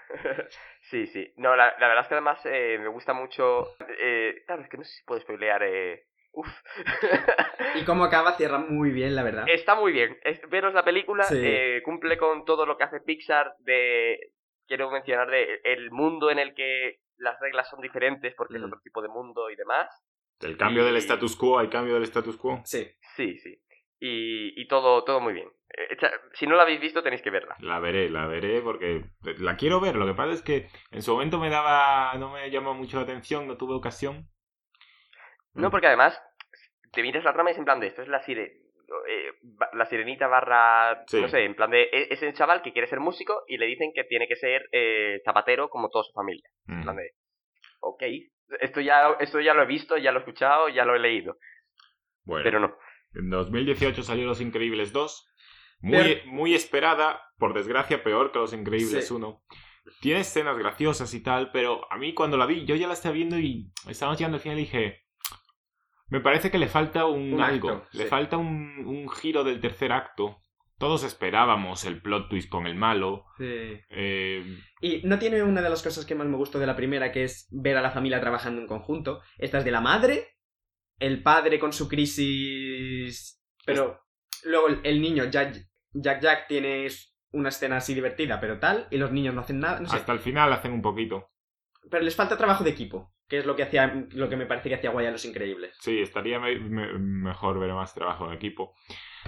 sí, 0.89 1.07
sí. 1.07 1.33
No, 1.38 1.55
la, 1.55 1.75
la 1.79 1.88
verdad 1.88 2.03
es 2.03 2.07
que 2.07 2.13
además 2.15 2.39
eh, 2.45 2.77
me 2.79 2.88
gusta 2.88 3.13
mucho. 3.13 3.75
Eh, 3.99 4.43
claro, 4.45 4.61
es 4.63 4.69
que 4.69 4.77
no 4.77 4.83
sé 4.83 4.91
si 4.91 5.03
puedo 5.05 5.21
spoilear. 5.21 5.63
Eh... 5.63 6.03
Uf. 6.33 6.47
Y 7.75 7.83
cómo 7.85 8.03
acaba, 8.05 8.33
cierra 8.38 8.57
muy 8.57 8.91
bien, 8.91 9.15
la 9.15 9.23
verdad. 9.23 9.45
Está 9.47 9.75
muy 9.75 9.91
bien. 9.91 10.17
Es, 10.23 10.39
veros 10.49 10.73
la 10.73 10.83
película, 10.83 11.23
Sí. 11.23 11.39
eh, 11.39 11.81
cumple 11.83 12.17
con 12.17 12.43
todo 12.45 12.66
lo 12.66 12.78
que 12.78 12.83
hace 12.86 12.99
Pixar 13.01 13.53
de. 13.59 14.32
Quiero 14.67 14.89
mencionar 14.91 15.29
de 15.29 15.62
el 15.63 15.91
mundo 15.91 16.29
en 16.32 16.39
el 16.39 16.53
que 16.53 16.99
las 17.17 17.39
reglas 17.39 17.70
son 17.70 17.82
diferentes 17.82 18.33
porque 18.36 18.55
es 18.55 18.62
Mm. 18.62 18.66
otro 18.66 18.79
tipo 18.83 19.01
de 19.01 19.07
mundo 19.09 19.49
y 19.49 19.55
demás. 19.55 19.87
El 20.41 20.57
cambio 20.57 20.86
del 20.86 20.97
status 20.97 21.36
quo, 21.36 21.57
hay 21.59 21.67
cambio 21.70 21.95
del 21.95 22.03
status 22.03 22.37
quo. 22.37 22.62
Sí. 22.66 22.87
Sí, 23.16 23.37
sí. 23.39 23.59
Y, 23.99 24.59
y 24.61 24.67
todo, 24.67 25.03
todo 25.03 25.19
muy 25.19 25.33
bien. 25.33 25.47
Eh, 25.75 25.87
echa- 25.91 26.11
si 26.33 26.45
no 26.45 26.55
la 26.55 26.63
habéis 26.63 26.79
visto, 26.79 27.01
tenéis 27.03 27.21
que 27.21 27.29
verla. 27.32 27.55
La 27.59 27.79
veré, 27.79 28.09
la 28.09 28.28
veré 28.28 28.61
porque 28.61 29.03
la 29.39 29.55
quiero 29.57 29.79
ver. 29.79 29.95
Lo 29.95 30.05
que 30.05 30.13
pasa 30.13 30.33
es 30.33 30.41
que 30.41 30.67
en 30.91 31.01
su 31.01 31.13
momento 31.13 31.39
me 31.39 31.49
daba, 31.49 32.13
no 32.17 32.32
me 32.32 32.49
llamó 32.51 32.74
mucho 32.74 32.97
la 32.97 33.03
atención, 33.03 33.47
no 33.47 33.57
tuve 33.57 33.74
ocasión. 33.74 34.28
No, 35.55 35.71
porque 35.71 35.87
además, 35.87 36.19
te 36.93 37.01
miras 37.01 37.24
la 37.24 37.33
trama 37.33 37.49
y 37.49 37.53
es 37.53 37.57
en 37.59 37.65
plan 37.65 37.79
de 37.79 37.87
esto, 37.87 38.01
es 38.01 38.07
la 38.07 38.21
sire... 38.21 38.43
eh, 39.07 39.32
la 39.74 39.86
sirenita 39.86 40.28
barra, 40.28 41.03
Sí. 41.07 41.19
no 41.19 41.28
sé, 41.28 41.43
en 41.43 41.55
plan 41.55 41.71
de, 41.71 41.83
e- 41.83 42.07
es 42.11 42.21
el 42.21 42.33
chaval 42.33 42.61
que 42.61 42.71
quiere 42.74 42.87
ser 42.87 42.99
músico 42.99 43.43
y 43.47 43.57
le 43.57 43.65
dicen 43.65 43.91
que 43.93 44.03
tiene 44.03 44.28
que 44.28 44.36
ser 44.36 44.69
eh, 44.71 45.21
zapatero 45.25 45.69
como 45.69 45.89
toda 45.89 46.03
su 46.03 46.13
familia. 46.13 46.47
En 46.67 46.79
Mm. 46.79 46.83
plan 46.83 46.95
de, 46.97 47.11
ok, 47.82 48.03
esto 48.61 48.82
ya, 48.82 49.15
esto 49.19 49.39
ya 49.41 49.53
lo 49.53 49.63
he 49.63 49.65
visto, 49.65 49.97
ya 49.97 50.11
lo 50.11 50.19
he 50.19 50.21
escuchado, 50.21 50.69
ya 50.69 50.86
lo 50.86 50.95
he 50.95 50.99
leído, 50.99 51.37
Bueno, 52.25 52.43
pero 52.43 52.59
no. 52.59 52.78
En 53.19 53.29
2018 53.29 54.03
salió 54.03 54.25
Los 54.25 54.41
Increíbles 54.41 54.93
2. 54.93 55.27
Muy, 55.81 55.97
Pero- 55.97 56.25
muy 56.31 56.53
esperada, 56.55 57.21
por 57.37 57.53
desgracia 57.53 58.03
peor 58.03 58.31
que 58.31 58.39
Los 58.39 58.53
Increíbles 58.53 59.07
Sí. 59.07 59.13
1. 59.13 59.43
Tiene 60.01 60.19
escenas 60.21 60.57
graciosas 60.57 61.13
y 61.13 61.21
tal, 61.21 61.51
pero 61.51 61.91
a 61.91 61.97
mí 61.97 62.13
cuando 62.13 62.35
la 62.37 62.45
vi, 62.45 62.65
yo 62.65 62.75
ya 62.75 62.87
la 62.87 62.93
estaba 62.93 63.13
viendo 63.13 63.37
y 63.39 63.71
estábamos 63.87 64.19
llegando 64.19 64.35
al 64.37 64.41
final 64.41 64.57
y 64.59 64.61
dije... 64.63 65.03
Me 66.09 66.21
parece 66.21 66.49
que 66.49 66.57
le 66.57 66.67
falta 66.67 67.05
un, 67.05 67.33
Un 67.33 67.41
algo, 67.41 67.69
acto, 67.69 67.87
le 67.91 68.03
sí. 68.03 68.09
falta 68.09 68.37
un, 68.37 68.85
un 68.85 69.09
giro 69.09 69.43
del 69.43 69.59
tercer 69.59 69.91
acto. 69.91 70.37
Todos 70.77 71.03
esperábamos 71.03 71.83
el 71.83 72.01
plot 72.01 72.29
twist 72.29 72.49
con 72.49 72.65
el 72.65 72.75
malo. 72.75 73.25
Sí. 73.37 73.43
eh, 73.89 74.57
Y 74.79 75.01
no 75.03 75.19
tiene 75.19 75.43
una 75.43 75.61
de 75.61 75.69
las 75.69 75.83
cosas 75.83 76.05
que 76.05 76.15
más 76.15 76.27
me 76.27 76.37
gustó 76.37 76.59
de 76.59 76.67
la 76.67 76.77
primera, 76.77 77.11
que 77.11 77.23
es 77.25 77.47
ver 77.51 77.75
a 77.75 77.81
la 77.81 77.91
familia 77.91 78.21
trabajando 78.21 78.61
en 78.61 78.67
conjunto. 78.67 79.19
Esta 79.37 79.57
es 79.57 79.65
de 79.65 79.71
la 79.71 79.81
madre, 79.81 80.37
el 80.99 81.21
padre 81.24 81.59
con 81.59 81.74
su 81.74 81.87
crisis... 81.87 83.41
Pero 83.65 83.99
luego 84.43 84.67
el, 84.83 85.01
niño, 85.01 85.25
Jack, 85.25 85.57
Jack 85.91 86.21
Jack, 86.21 86.47
tiene 86.47 86.87
una 87.32 87.49
escena 87.49 87.78
así 87.78 87.93
divertida, 87.93 88.39
pero 88.39 88.59
tal, 88.59 88.87
y 88.91 88.97
los 88.97 89.11
niños 89.11 89.33
no 89.36 89.41
hacen 89.41 89.59
nada, 89.59 89.79
no 89.82 89.89
sé. 89.89 89.97
Hasta 89.97 90.13
el 90.13 90.19
final 90.19 90.53
hacen 90.53 90.71
un 90.71 90.82
poquito. 90.82 91.29
Pero 91.89 92.03
les 92.03 92.15
falta 92.15 92.37
trabajo 92.37 92.63
de 92.63 92.69
equipo. 92.71 93.13
que 93.29 93.39
es 93.39 93.45
lo 93.45 93.57
que 93.57 93.63
hacía 93.63 94.07
lo 94.11 94.29
que 94.29 94.37
me 94.37 94.45
parece 94.45 94.69
que 94.69 94.75
hacía 94.75 94.89
guay 94.91 95.05
a 95.05 95.11
Los 95.11 95.25
Increíbles. 95.25 95.75
Sí, 95.82 95.99
estaría 95.99 96.39
me- 96.39 96.57
me- 96.59 96.97
mejor 96.97 97.59
ver 97.59 97.74
más 97.74 97.93
trabajo 97.93 98.25
en 98.25 98.32
equipo. 98.33 98.74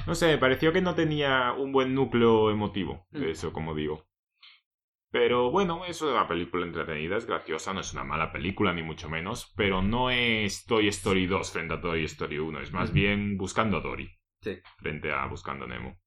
No 0.07 0.15
sé, 0.15 0.27
me 0.27 0.37
pareció 0.37 0.71
que 0.71 0.79
no 0.79 0.95
tenía 0.95 1.51
un 1.51 1.73
buen 1.73 1.93
núcleo 1.93 2.49
emotivo, 2.49 3.05
Mm. 3.11 3.23
eso 3.25 3.51
como 3.51 3.75
digo. 3.75 4.07
Pero 5.11 5.49
bueno, 5.49 5.85
es 5.85 6.01
una 6.03 6.27
película 6.27 6.65
entretenida, 6.65 7.17
es 7.17 7.25
graciosa, 7.25 7.73
no 7.73 7.79
es 7.79 7.93
una 7.93 8.03
mala 8.03 8.31
película, 8.31 8.73
ni 8.73 8.83
mucho 8.83 9.09
menos, 9.09 9.51
pero 9.55 9.81
no 9.81 10.11
es 10.11 10.65
Toy 10.65 10.87
Story 10.89 11.25
2 11.25 11.51
frente 11.51 11.73
a 11.73 11.81
Toy 11.81 12.03
Story 12.05 12.37
1, 12.37 12.61
es 12.61 12.71
más 12.71 12.93
bien 12.93 13.35
Buscando 13.37 13.77
a 13.77 13.81
Dory 13.81 14.09
Sí. 14.41 14.59
frente 14.77 15.11
a 15.11 15.25
Buscando 15.25 15.65
a 15.65 15.67
Nemo. 15.67 15.99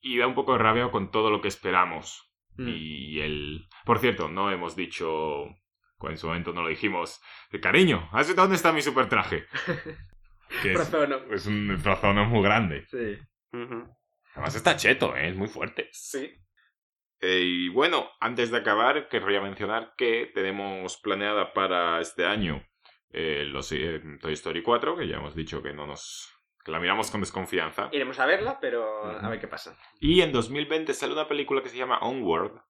Y 0.00 0.18
da 0.18 0.26
un 0.26 0.34
poco 0.34 0.52
de 0.52 0.58
rabia 0.58 0.90
con 0.90 1.10
todo 1.10 1.30
lo 1.30 1.40
que 1.40 1.48
esperamos. 1.48 2.30
Mm. 2.56 2.68
Y 2.68 3.20
el... 3.20 3.66
Por 3.86 3.98
cierto, 3.98 4.28
no 4.28 4.50
hemos 4.50 4.76
dicho... 4.76 5.46
En 6.02 6.18
su 6.18 6.26
momento 6.26 6.52
no 6.52 6.60
lo 6.62 6.68
dijimos. 6.68 7.22
de, 7.50 7.60
Cariño, 7.60 8.10
¿has- 8.12 8.36
¿dónde 8.36 8.56
está 8.56 8.72
mi 8.72 8.82
super 8.82 9.08
traje? 9.08 9.46
Que 10.62 10.74
es, 10.74 10.92
es 11.32 11.46
un 11.46 11.80
trozono 11.82 12.26
muy 12.26 12.42
grande. 12.42 12.84
Sí. 12.86 13.18
Además 14.34 14.54
está 14.54 14.76
cheto, 14.76 15.16
¿eh? 15.16 15.30
es 15.30 15.34
muy 15.36 15.48
fuerte. 15.48 15.88
Sí. 15.90 16.30
Eh, 17.26 17.40
y 17.42 17.68
bueno, 17.70 18.10
antes 18.20 18.50
de 18.50 18.58
acabar, 18.58 19.08
querría 19.08 19.40
mencionar 19.40 19.94
que 19.96 20.30
tenemos 20.34 20.98
planeada 20.98 21.54
para 21.54 21.98
este 22.02 22.26
año 22.26 22.62
eh, 23.08 23.44
los, 23.46 23.72
eh, 23.72 24.02
Toy 24.20 24.34
Story 24.34 24.62
4, 24.62 24.94
que 24.98 25.08
ya 25.08 25.16
hemos 25.16 25.34
dicho 25.34 25.62
que 25.62 25.72
no 25.72 25.86
nos... 25.86 26.30
que 26.62 26.70
la 26.70 26.80
miramos 26.80 27.10
con 27.10 27.22
desconfianza. 27.22 27.88
Iremos 27.92 28.18
a 28.20 28.26
verla, 28.26 28.58
pero 28.60 29.04
a 29.04 29.26
ver 29.30 29.40
qué 29.40 29.48
pasa. 29.48 29.74
Y 30.00 30.20
en 30.20 30.32
2020 30.32 30.92
sale 30.92 31.14
una 31.14 31.26
película 31.26 31.62
que 31.62 31.70
se 31.70 31.78
llama 31.78 31.98
Onward, 32.00 32.60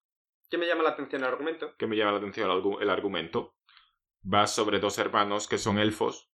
¿Qué 0.48 0.56
me 0.56 0.68
llama 0.68 0.84
la 0.84 0.90
atención 0.90 1.22
el 1.22 1.28
argumento? 1.28 1.74
que 1.76 1.88
me 1.88 1.96
llama 1.96 2.12
la 2.12 2.18
atención 2.18 2.48
el 2.80 2.90
argumento. 2.90 3.56
Va 4.22 4.46
sobre 4.46 4.78
dos 4.78 4.98
hermanos 4.98 5.48
que 5.48 5.58
son 5.58 5.80
elfos 5.80 6.30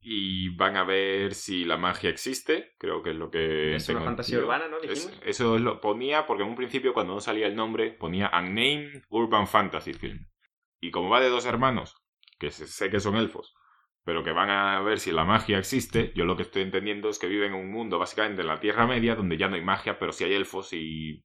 y 0.00 0.50
van 0.56 0.76
a 0.76 0.84
ver 0.84 1.34
si 1.34 1.64
la 1.64 1.76
magia 1.76 2.08
existe, 2.10 2.74
creo 2.78 3.02
que 3.02 3.10
es 3.10 3.16
lo 3.16 3.30
que... 3.30 3.74
Es 3.76 3.88
una 3.96 4.04
fantasía 4.06 4.38
urbana, 4.44 4.68
¿no? 4.68 4.78
Es- 4.92 5.06
eso 5.24 5.56
es 5.56 5.60
lo 5.60 5.80
ponía 5.80 6.26
porque 6.26 6.42
en 6.44 6.50
un 6.50 6.54
principio 6.56 6.94
cuando 6.94 7.14
no 7.14 7.20
salía 7.20 7.46
el 7.46 7.56
nombre 7.56 7.90
ponía 7.92 8.30
Unnamed 8.32 9.02
Urban 9.08 9.46
Fantasy 9.48 9.94
Film. 9.94 10.26
Y 10.80 10.90
como 10.92 11.08
va 11.10 11.20
de 11.20 11.28
dos 11.30 11.46
hermanos, 11.46 11.96
que 12.38 12.50
sé- 12.50 12.90
que 12.90 13.00
son 13.00 13.16
elfos, 13.16 13.54
pero 14.04 14.22
que 14.22 14.32
van 14.32 14.48
a 14.50 14.80
ver 14.82 15.00
si 15.00 15.10
la 15.12 15.24
magia 15.24 15.58
existe, 15.58 16.12
yo 16.14 16.24
lo 16.24 16.36
que 16.36 16.42
estoy 16.42 16.62
entendiendo 16.62 17.08
es 17.08 17.18
que 17.18 17.26
viven 17.26 17.52
en 17.54 17.58
un 17.60 17.70
mundo 17.70 17.98
básicamente 17.98 18.42
en 18.42 18.48
la 18.48 18.60
Tierra 18.60 18.86
Media 18.86 19.16
donde 19.16 19.36
ya 19.36 19.48
no 19.48 19.56
hay 19.56 19.62
magia, 19.62 19.98
pero 19.98 20.12
sí 20.12 20.24
hay 20.24 20.32
elfos 20.34 20.72
y 20.72 21.24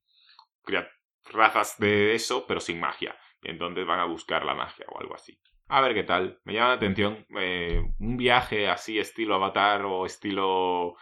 razas 1.32 1.78
de 1.78 2.16
eso, 2.16 2.46
pero 2.48 2.60
sin 2.60 2.80
magia. 2.80 3.16
Y 3.42 3.50
entonces 3.50 3.86
van 3.86 4.00
a 4.00 4.06
buscar 4.06 4.44
la 4.46 4.56
magia 4.56 4.86
o 4.90 5.00
algo 5.00 5.16
así. 5.16 5.38
A 5.68 5.82
ver 5.82 5.94
qué 5.94 6.04
tal. 6.04 6.40
Me 6.44 6.54
llama 6.54 6.70
la 6.70 6.76
atención 6.76 7.26
eh, 7.38 7.82
un 8.00 8.18
viaje 8.18 8.70
así 8.70 9.00
estilo 9.00 9.36
Avatar 9.36 9.84
o 9.86 10.06
estilo 10.06 10.96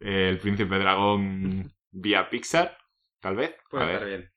eh, 0.00 0.28
El 0.30 0.38
Príncipe 0.38 0.78
Dragón 0.78 1.72
vía 1.90 2.28
Pixar, 2.30 2.76
tal 3.20 3.36
vez. 3.36 3.56
Puede 3.70 3.84
a 3.84 3.86
ver. 3.86 3.94
estar 3.96 4.08
bien. 4.08 4.32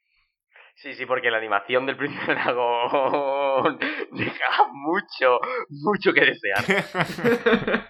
Sí, 0.75 0.93
sí, 0.93 1.05
porque 1.05 1.29
la 1.29 1.37
animación 1.37 1.85
del 1.85 1.97
Príncipe 1.97 2.33
Dragón 2.33 3.79
deja 4.11 4.67
mucho, 4.71 5.39
mucho 5.69 6.13
que 6.13 6.25
desear. 6.25 7.89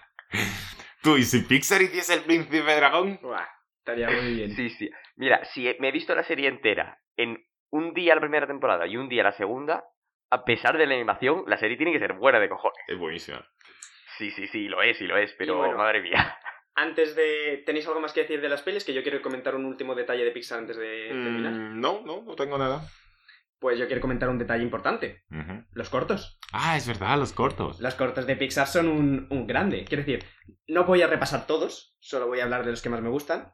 Tú, 1.02 1.16
¿y 1.16 1.22
si 1.22 1.40
Pixar 1.42 1.80
hiciese 1.82 2.14
El 2.14 2.24
Príncipe 2.24 2.62
Dragón? 2.74 3.18
Buah, 3.22 3.46
estaría 3.78 4.10
muy 4.10 4.34
bien. 4.34 4.50
Sí, 4.56 4.70
sí. 4.70 4.90
Mira, 5.16 5.44
si 5.44 5.74
me 5.78 5.88
he 5.88 5.92
visto 5.92 6.14
la 6.14 6.24
serie 6.24 6.48
entera 6.48 6.98
en 7.16 7.38
un 7.70 7.94
día 7.94 8.14
la 8.16 8.20
primera 8.20 8.46
temporada 8.46 8.86
y 8.86 8.96
un 8.96 9.08
día 9.08 9.22
la 9.22 9.32
segunda, 9.32 9.84
a 10.30 10.44
pesar 10.44 10.78
de 10.78 10.86
la 10.86 10.94
animación, 10.94 11.44
la 11.46 11.58
serie 11.58 11.76
tiene 11.76 11.92
que 11.92 11.98
ser 11.98 12.14
buena 12.14 12.38
de 12.38 12.48
cojones. 12.48 12.78
Es 12.86 12.98
buenísima. 12.98 13.44
Sí, 14.16 14.30
sí, 14.30 14.46
sí, 14.48 14.68
lo 14.68 14.82
es, 14.82 14.98
sí 14.98 15.06
lo 15.06 15.16
es, 15.16 15.32
pero 15.38 15.56
bueno. 15.56 15.76
madre 15.76 16.00
mía. 16.02 16.38
Antes 16.74 17.16
de... 17.16 17.62
¿Tenéis 17.66 17.86
algo 17.88 18.00
más 18.00 18.12
que 18.12 18.22
decir 18.22 18.40
de 18.40 18.48
las 18.48 18.62
pelis? 18.62 18.84
Que 18.84 18.94
yo 18.94 19.02
quiero 19.02 19.20
comentar 19.22 19.54
un 19.54 19.64
último 19.64 19.94
detalle 19.94 20.24
de 20.24 20.30
Pixar 20.30 20.60
antes 20.60 20.76
de 20.76 21.08
terminar. 21.08 21.52
Mm, 21.52 21.80
no, 21.80 22.02
no, 22.04 22.22
no 22.22 22.34
tengo 22.36 22.56
nada. 22.56 22.82
Pues 23.58 23.78
yo 23.78 23.86
quiero 23.86 24.00
comentar 24.00 24.28
un 24.28 24.38
detalle 24.38 24.62
importante. 24.62 25.24
Los 25.72 25.90
cortos. 25.90 26.38
Ah, 26.52 26.76
es 26.76 26.86
verdad, 26.86 27.18
los 27.18 27.32
cortos. 27.32 27.80
Los 27.80 27.94
cortos 27.94 28.26
de 28.26 28.36
Pixar 28.36 28.66
son 28.66 28.88
un, 28.88 29.26
un 29.30 29.46
grande. 29.46 29.84
Quiero 29.84 30.04
decir, 30.04 30.24
no 30.68 30.84
voy 30.84 31.02
a 31.02 31.06
repasar 31.06 31.46
todos, 31.46 31.94
solo 32.00 32.26
voy 32.26 32.40
a 32.40 32.44
hablar 32.44 32.64
de 32.64 32.70
los 32.70 32.80
que 32.80 32.88
más 32.88 33.02
me 33.02 33.10
gustan. 33.10 33.52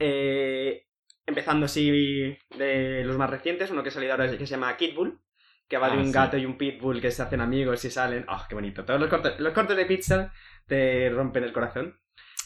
Eh, 0.00 0.86
empezando 1.26 1.66
así 1.66 2.36
de 2.56 3.04
los 3.04 3.16
más 3.16 3.30
recientes, 3.30 3.70
uno 3.70 3.82
que 3.82 3.90
ha 3.90 3.92
salido 3.92 4.12
ahora 4.12 4.30
que 4.30 4.38
se 4.38 4.46
llama 4.46 4.76
Kid 4.76 4.94
Bull, 4.96 5.20
que 5.68 5.76
va 5.78 5.88
de 5.90 5.96
Ah, 5.96 5.98
un 6.00 6.06
sí. 6.06 6.12
gato 6.12 6.36
y 6.38 6.46
un 6.46 6.56
pitbull 6.56 7.00
que 7.00 7.10
se 7.10 7.22
hacen 7.22 7.40
amigos 7.40 7.84
y 7.84 7.90
salen. 7.90 8.24
¡Oh, 8.28 8.42
qué 8.48 8.54
bonito! 8.54 8.84
Todos 8.84 9.00
los 9.00 9.08
cortos, 9.10 9.38
los 9.38 9.52
cortos 9.52 9.76
de 9.76 9.84
Pixar 9.86 10.32
te 10.66 11.10
rompen 11.10 11.44
el 11.44 11.52
corazón. 11.52 11.98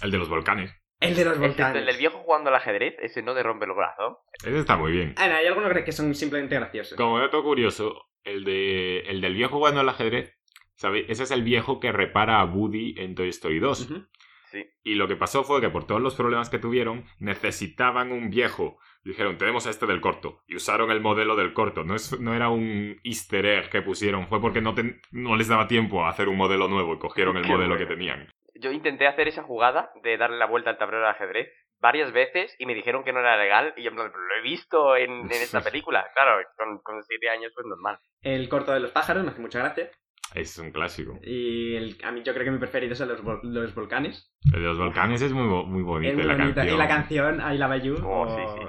El 0.02 0.10
de 0.10 0.18
los 0.18 0.28
volcanes. 0.28 0.72
El 1.00 1.14
de 1.16 1.24
los 1.24 1.34
Este, 1.34 1.46
volcanes. 1.46 1.76
el 1.80 1.86
del 1.86 1.96
viejo 1.96 2.18
jugando 2.18 2.50
al 2.50 2.56
ajedrez, 2.56 2.94
ese 3.00 3.22
no 3.22 3.34
te 3.34 3.42
rompe 3.42 3.66
los 3.66 3.76
brazos. 3.76 4.18
Ese 4.44 4.58
está 4.58 4.76
muy 4.76 4.92
bien. 4.92 5.14
Ah, 5.18 5.28
no, 5.28 5.34
hay 5.36 5.46
algunos 5.46 5.72
que 5.84 5.92
son 5.92 6.14
simplemente 6.14 6.54
graciosos. 6.56 6.96
Como 6.96 7.18
dato 7.18 7.42
curioso, 7.42 8.02
el, 8.24 8.44
de, 8.44 9.00
el 9.00 9.20
del 9.20 9.34
viejo 9.34 9.56
jugando 9.56 9.80
al 9.80 9.88
ajedrez, 9.88 10.36
¿sabéis? 10.76 11.06
Ese 11.08 11.24
es 11.24 11.30
el 11.32 11.42
viejo 11.42 11.80
que 11.80 11.90
repara 11.92 12.40
a 12.40 12.44
Woody 12.44 12.94
en 12.98 13.14
Toy 13.16 13.28
Story 13.30 13.58
2. 13.58 13.90
Ujú. 13.90 14.06
Sí. 14.52 14.64
Y 14.84 14.94
lo 14.96 15.08
que 15.08 15.16
pasó 15.16 15.42
fue 15.44 15.60
que 15.60 15.70
por 15.70 15.86
todos 15.86 16.00
los 16.00 16.14
problemas 16.14 16.50
que 16.50 16.58
tuvieron, 16.58 17.04
necesitaban 17.18 18.12
un 18.12 18.30
viejo. 18.30 18.78
Dijeron, 19.04 19.36
tenemos 19.38 19.66
a 19.66 19.70
este 19.70 19.86
del 19.86 20.00
corto. 20.00 20.42
Y 20.46 20.56
usaron 20.56 20.90
el 20.90 21.00
modelo 21.00 21.34
del 21.36 21.52
corto. 21.52 21.82
No, 21.84 21.94
es, 21.96 22.18
no 22.20 22.34
era 22.34 22.48
un 22.50 23.00
easter 23.02 23.44
egg 23.46 23.70
que 23.70 23.82
pusieron, 23.82 24.28
fue 24.28 24.40
porque 24.40 24.60
no, 24.60 24.74
ten- 24.74 25.00
no 25.10 25.36
les 25.36 25.48
daba 25.48 25.66
tiempo 25.66 26.04
a 26.04 26.08
hacer 26.10 26.28
un 26.28 26.36
modelo 26.36 26.68
nuevo 26.68 26.94
y 26.94 26.98
cogieron 26.98 27.36
el 27.36 27.42
Qué 27.42 27.48
modelo 27.50 27.74
bueno. 27.74 27.86
que 27.88 27.92
tenían. 27.94 28.28
Yo 28.54 28.70
intenté 28.70 29.06
hacer 29.08 29.26
esa 29.28 29.42
jugada 29.42 29.90
de 30.04 30.16
darle 30.16 30.36
la 30.38 30.46
vuelta 30.46 30.70
al 30.70 30.78
tablero 30.78 31.02
de 31.02 31.10
ajedrez 31.10 31.48
varias 31.80 32.12
veces 32.12 32.54
y 32.60 32.66
me 32.66 32.74
dijeron 32.76 33.02
que 33.02 33.12
no 33.12 33.18
era 33.18 33.36
legal 33.36 33.74
y 33.76 33.82
yo 33.82 33.88
en 33.90 33.96
plan, 33.96 34.10
"Pero 34.12 34.22
lo 34.24 34.34
he 34.36 34.42
visto 34.42 34.96
en, 34.96 35.10
en 35.22 35.30
esta 35.32 35.60
película. 35.64 36.06
Claro, 36.14 36.40
con, 36.56 36.78
con 36.78 37.02
siete 37.02 37.28
años 37.28 37.50
pues 37.56 37.66
normal. 37.66 37.98
El 38.20 38.48
corto 38.48 38.72
de 38.72 38.78
los 38.78 38.92
pájaros 38.92 39.24
me 39.24 39.30
hace 39.30 39.40
mucha 39.40 39.58
gracia. 39.58 39.90
Es 40.34 40.56
un 40.58 40.70
clásico. 40.70 41.18
Y 41.24 41.74
el- 41.74 41.98
a 42.04 42.12
mí 42.12 42.22
yo 42.22 42.32
creo 42.32 42.44
que 42.44 42.50
mi 42.52 42.58
preferido 42.58 42.94
son 42.94 43.08
los, 43.08 43.20
vol- 43.24 43.40
los 43.42 43.74
volcanes. 43.74 44.32
El 44.54 44.60
de 44.62 44.68
los 44.68 44.78
volcanes 44.78 45.20
es 45.22 45.32
muy, 45.32 45.48
bo- 45.48 45.64
muy 45.66 45.82
bonito. 45.82 46.12
Es 46.12 46.16
muy 46.18 46.24
la 46.26 46.36
canción. 46.36 46.68
Y 46.68 46.78
la 46.78 46.88
canción, 46.88 47.40
I 47.52 47.58
Love 47.58 47.82
You. 47.82 47.94
Oh, 48.06 48.28
sí, 48.28 48.60
sí. 48.60 48.66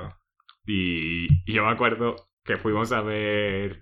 Y, 0.65 1.27
y 1.45 1.53
yo 1.53 1.65
me 1.65 1.71
acuerdo 1.71 2.15
que 2.43 2.57
fuimos 2.57 2.91
a 2.91 3.01
ver 3.01 3.81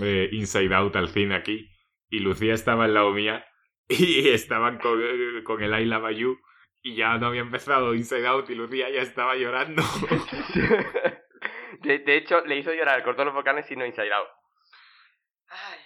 eh, 0.00 0.28
Inside 0.32 0.74
Out 0.74 0.96
al 0.96 1.08
cine 1.08 1.34
aquí 1.34 1.68
y 2.08 2.20
Lucía 2.20 2.54
estaba 2.54 2.84
al 2.84 2.94
lado 2.94 3.12
mía 3.12 3.44
y 3.88 4.28
estaban 4.28 4.78
con, 4.78 5.00
con 5.44 5.62
el 5.62 5.80
I 5.80 5.86
Love 5.86 6.16
You 6.16 6.38
y 6.82 6.96
ya 6.96 7.18
no 7.18 7.28
había 7.28 7.42
empezado 7.42 7.94
Inside 7.94 8.26
Out 8.26 8.50
y 8.50 8.54
Lucía 8.54 8.90
ya 8.90 9.02
estaba 9.02 9.36
llorando. 9.36 9.82
de, 11.82 11.98
de 11.98 12.16
hecho, 12.16 12.40
le 12.46 12.58
hizo 12.58 12.72
llorar 12.72 13.04
de 13.04 13.24
los 13.24 13.34
volcanes 13.34 13.70
y 13.70 13.76
no 13.76 13.86
Inside 13.86 14.12
Out. 14.12 14.28
Ay, 15.48 15.78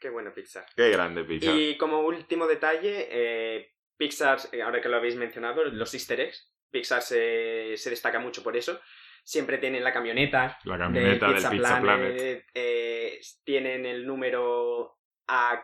qué 0.00 0.08
bueno 0.08 0.32
Pixar. 0.32 0.64
Qué 0.74 0.90
grande, 0.90 1.24
Pixar. 1.24 1.54
Y 1.54 1.76
como 1.76 2.00
último 2.00 2.46
detalle, 2.46 3.08
eh, 3.10 3.74
Pixar, 3.96 4.38
eh, 4.52 4.62
ahora 4.62 4.80
que 4.80 4.88
lo 4.88 4.96
habéis 4.96 5.16
mencionado, 5.16 5.64
los 5.64 5.92
easter 5.92 6.20
eggs. 6.20 6.54
Pixar 6.70 7.02
se, 7.02 7.76
se 7.76 7.90
destaca 7.90 8.20
mucho 8.20 8.42
por 8.42 8.56
eso. 8.56 8.80
Siempre 9.24 9.58
tienen 9.58 9.84
la 9.84 9.92
camioneta, 9.92 10.58
La 10.64 10.74
de 10.74 10.78
camioneta 10.80 11.26
del 11.26 11.34
Pizza, 11.36 11.50
Pizza 11.50 11.80
Planet, 11.80 12.14
Planet. 12.14 12.46
eh, 12.54 13.20
tienen 13.44 13.86
el 13.86 14.06
número 14.06 14.98
A, 15.28 15.62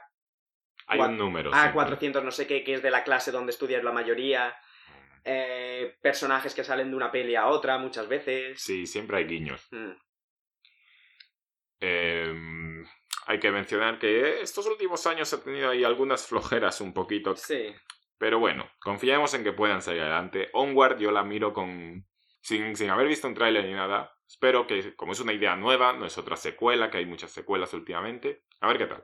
Hay 0.87 1.01
un 1.01 1.17
número. 1.17 1.51
A400 1.51 2.23
no 2.23 2.31
sé 2.31 2.47
qué, 2.47 2.63
que 2.63 2.75
es 2.75 2.83
de 2.83 2.91
la 2.91 3.03
clase 3.05 3.33
donde 3.33 3.51
estudias 3.53 3.83
la 3.83 3.93
mayoría. 3.93 4.55
Eh, 5.25 5.97
personajes 6.01 6.55
que 6.55 6.63
salen 6.63 6.91
de 6.91 6.97
una 6.97 7.11
peli 7.11 7.35
a 7.35 7.47
otra 7.49 7.79
muchas 7.79 8.07
veces. 8.09 8.61
Sí, 8.61 8.87
siempre 8.87 9.17
hay 9.17 9.25
guiños. 9.25 9.67
Mm. 9.73 9.91
Eh, 11.81 12.85
hay 13.27 13.41
que 13.41 13.51
mencionar 13.51 13.99
que 13.99 14.41
estos 14.41 14.67
últimos 14.67 15.07
años 15.07 15.33
ha 15.33 15.43
tenido 15.43 15.71
ahí 15.71 15.83
algunas 15.85 16.27
flojeras 16.27 16.81
un 16.81 16.95
poquito 16.95 17.35
Sí. 17.37 17.75
Pero 18.19 18.39
bueno, 18.39 18.71
confiamos 18.81 19.35
en 19.35 19.45
que 19.45 19.53
puedan 19.53 19.83
salir 19.83 20.01
adelante. 20.03 20.49
Onward 20.55 20.99
yo 20.99 21.11
la 21.11 21.23
miro 21.23 21.53
con... 21.53 22.07
Sin, 22.47 22.77
sin 22.77 22.91
haber 22.91 23.09
visto 23.09 23.27
un 23.27 23.35
tráiler 23.35 23.65
ni 23.65 23.73
nada. 23.73 24.13
Espero 24.25 24.69
que, 24.69 24.95
como 24.95 25.11
es 25.13 25.19
una 25.21 25.33
idea 25.33 25.57
nueva, 25.57 25.95
no 25.95 26.07
es 26.07 26.17
otra 26.17 26.37
secuela, 26.37 26.91
que 26.93 26.99
hay 26.99 27.07
muchas 27.07 27.33
secuelas 27.33 27.75
últimamente. 27.75 28.45
A 28.61 28.69
ver 28.69 28.79
qué 28.79 28.87
tal. 28.87 29.03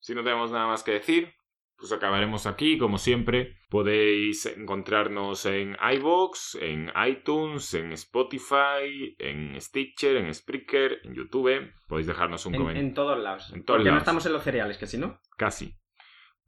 Si 0.00 0.12
no 0.12 0.24
tenemos 0.24 0.50
nada 0.50 0.66
más 0.66 0.82
que 0.82 0.90
decir, 0.90 1.32
pues 1.76 1.92
acabaremos 1.92 2.46
aquí. 2.46 2.78
Como 2.78 2.98
siempre, 2.98 3.58
podéis 3.70 4.44
encontrarnos 4.46 5.46
en 5.46 5.76
iVoox, 5.96 6.56
en 6.60 6.90
iTunes, 7.06 7.72
en 7.74 7.92
Spotify, 7.92 9.14
en 9.20 9.60
Stitcher, 9.60 10.16
en 10.16 10.34
Spreaker, 10.34 10.98
en 11.04 11.14
YouTube. 11.14 11.72
Podéis 11.86 12.08
dejarnos 12.08 12.44
un 12.46 12.56
En, 12.56 12.60
comentario. 12.60 12.88
en 12.88 12.94
todos 12.94 13.18
lados. 13.22 13.52
En 13.54 13.64
todos 13.64 13.78
Porque 13.78 13.84
no 13.90 13.94
lados. 13.94 14.02
estamos 14.02 14.26
en 14.26 14.32
los 14.32 14.42
cereales, 14.42 14.78
que 14.78 14.88
si 14.88 14.98
no. 14.98 15.20
Casi. 15.36 15.72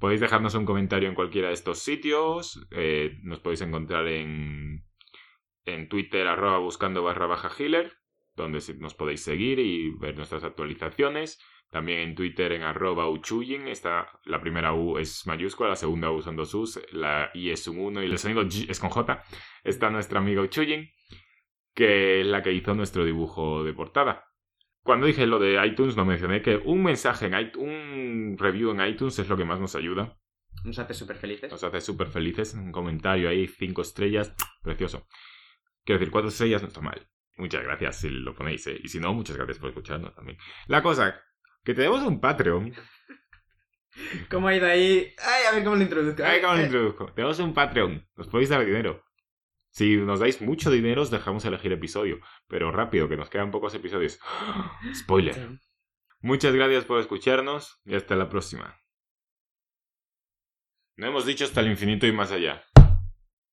Podéis 0.01 0.21
dejarnos 0.21 0.57
un 0.57 0.67
comentario 0.67 1.09
en 1.09 1.15
cualquiera 1.15 1.49
de 1.49 1.55
estos 1.55 1.79
sitios. 1.79 2.67
eh, 2.73 3.13
nos 3.23 3.39
podéis 3.39 3.61
encontrar 3.61 4.09
en, 4.09 4.85
en 5.67 5.89
Twitter, 5.89 6.27
arroba 6.27 6.59
buscando 6.59 7.03
barra 7.03 7.27
baja 7.27 7.51
healer, 7.59 7.93
donde 8.35 8.61
nos 8.79 8.95
podéis 8.95 9.23
seguir 9.23 9.59
y 9.59 9.91
ver 9.99 10.17
nuestras 10.17 10.45
actualizaciones. 10.45 11.39
También 11.71 11.99
en 11.99 12.15
Twitter 12.15 12.53
en 12.53 12.63
arroba 12.63 13.11
uchuyin. 13.11 13.67
Está, 13.67 14.09
la 14.25 14.41
primera 14.41 14.73
U 14.73 14.99
es 14.99 15.27
mayúscula, 15.27 15.71
la 15.71 15.77
segunda 15.77 16.11
U 16.11 16.23
son 16.23 16.37
dos 16.37 16.55
U's, 16.55 16.81
la 16.93 17.31
I 17.35 17.51
es 17.51 17.67
un 17.67 17.79
1 17.79 18.05
y 18.05 18.07
el 18.07 18.19
sonido 18.19 18.45
G 18.45 18.71
es 18.71 18.79
con 18.79 18.91
J. 18.91 19.23
Está 19.65 19.91
nuestra 19.91 20.21
amiga 20.21 20.43
Uchuyin, 20.43 20.89
que 21.75 22.21
es 22.21 22.27
la 22.27 22.43
que 22.43 22.53
hizo 22.53 22.75
nuestro 22.75 23.05
dibujo 23.05 23.65
de 23.65 23.73
portada. 23.73 24.25
Cuando 24.85 25.07
dije 25.07 25.27
lo 25.27 25.41
de 25.41 25.67
iTunes, 25.67 25.97
no 25.97 26.05
mencioné 26.05 26.43
que 26.43 26.57
un 26.57 26.85
mensaje 26.85 27.27
en 27.27 27.37
iTunes, 27.37 27.57
un 27.57 28.37
review 28.39 28.71
en 28.71 28.87
iTunes 28.87 29.19
es 29.19 29.29
lo 29.29 29.37
que 29.37 29.45
más 29.45 29.59
nos 29.59 29.75
ayuda. 29.75 30.17
Nos 30.65 30.79
hace 30.79 30.95
súper 30.95 31.17
felices. 31.17 31.51
Nos 31.51 31.65
hace 31.65 31.81
súper 31.81 32.07
felices. 32.07 32.55
Un 32.55 32.71
comentario 32.71 33.29
ahí, 33.29 33.49
cinco 33.49 33.83
estrellas, 33.83 34.35
precioso. 34.63 35.07
Quiero 35.87 36.01
decir, 36.01 36.11
cuatro 36.11 36.31
estrellas 36.31 36.63
no 36.63 36.69
está 36.69 36.81
mal. 36.81 37.09
Muchas 37.37 37.63
gracias 37.63 38.01
si 38.01 38.09
lo 38.09 38.35
ponéis, 38.35 38.67
¿eh? 38.67 38.81
Y 38.83 38.89
si 38.89 38.99
no, 38.99 39.15
muchas 39.15 39.37
gracias 39.37 39.59
por 39.59 39.69
escucharnos 39.69 40.15
también. 40.17 40.37
La 40.67 40.83
cosa, 40.83 41.23
que 41.63 41.75
tenemos 41.75 42.03
un 42.03 42.21
Patreon. 42.21 42.75
¿Cómo 44.29 44.49
ha 44.49 44.57
ido 44.57 44.67
ahí? 44.67 45.15
Ay, 45.25 45.45
a 45.49 45.55
ver 45.55 45.63
cómo 45.63 45.77
lo 45.77 45.83
introduzco. 45.83 46.25
Ay, 46.25 46.41
¿cómo 46.41 46.55
lo 46.55 46.63
introduzco? 46.63 47.13
Tenemos 47.13 47.39
un 47.39 47.55
Patreon. 47.55 48.05
Nos 48.17 48.27
podéis 48.27 48.49
dar 48.49 48.67
dinero. 48.67 49.05
Si 49.71 49.97
nos 49.97 50.19
dais 50.19 50.43
mucho 50.43 50.71
dinero, 50.73 51.03
os 51.03 51.11
dejamos 51.11 51.45
elegir 51.45 51.73
episodio. 51.73 52.19
Pero 52.49 52.73
rápido, 52.73 53.09
que 53.09 53.17
nos 53.17 53.31
quedan 53.31 53.53
pocos 53.53 53.73
episodios. 53.75 54.19
Spoiler. 54.93 55.61
Muchas 56.19 56.53
gracias 56.53 56.85
por 56.85 56.99
escucharnos 56.99 57.81
y 57.85 57.95
hasta 57.95 58.17
la 58.17 58.29
próxima. 58.29 58.81
No 60.97 61.07
hemos 61.07 61.27
dicho 61.27 61.45
hasta 61.45 61.61
el 61.61 61.69
infinito 61.69 62.09
y 62.09 62.13
más 62.13 62.33
allá. 62.33 62.65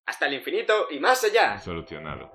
Hasta 0.06 0.28
el 0.28 0.34
infinito 0.34 0.88
y 0.92 1.00
más 1.00 1.24
allá. 1.24 1.60
Solucionado. 1.60 2.32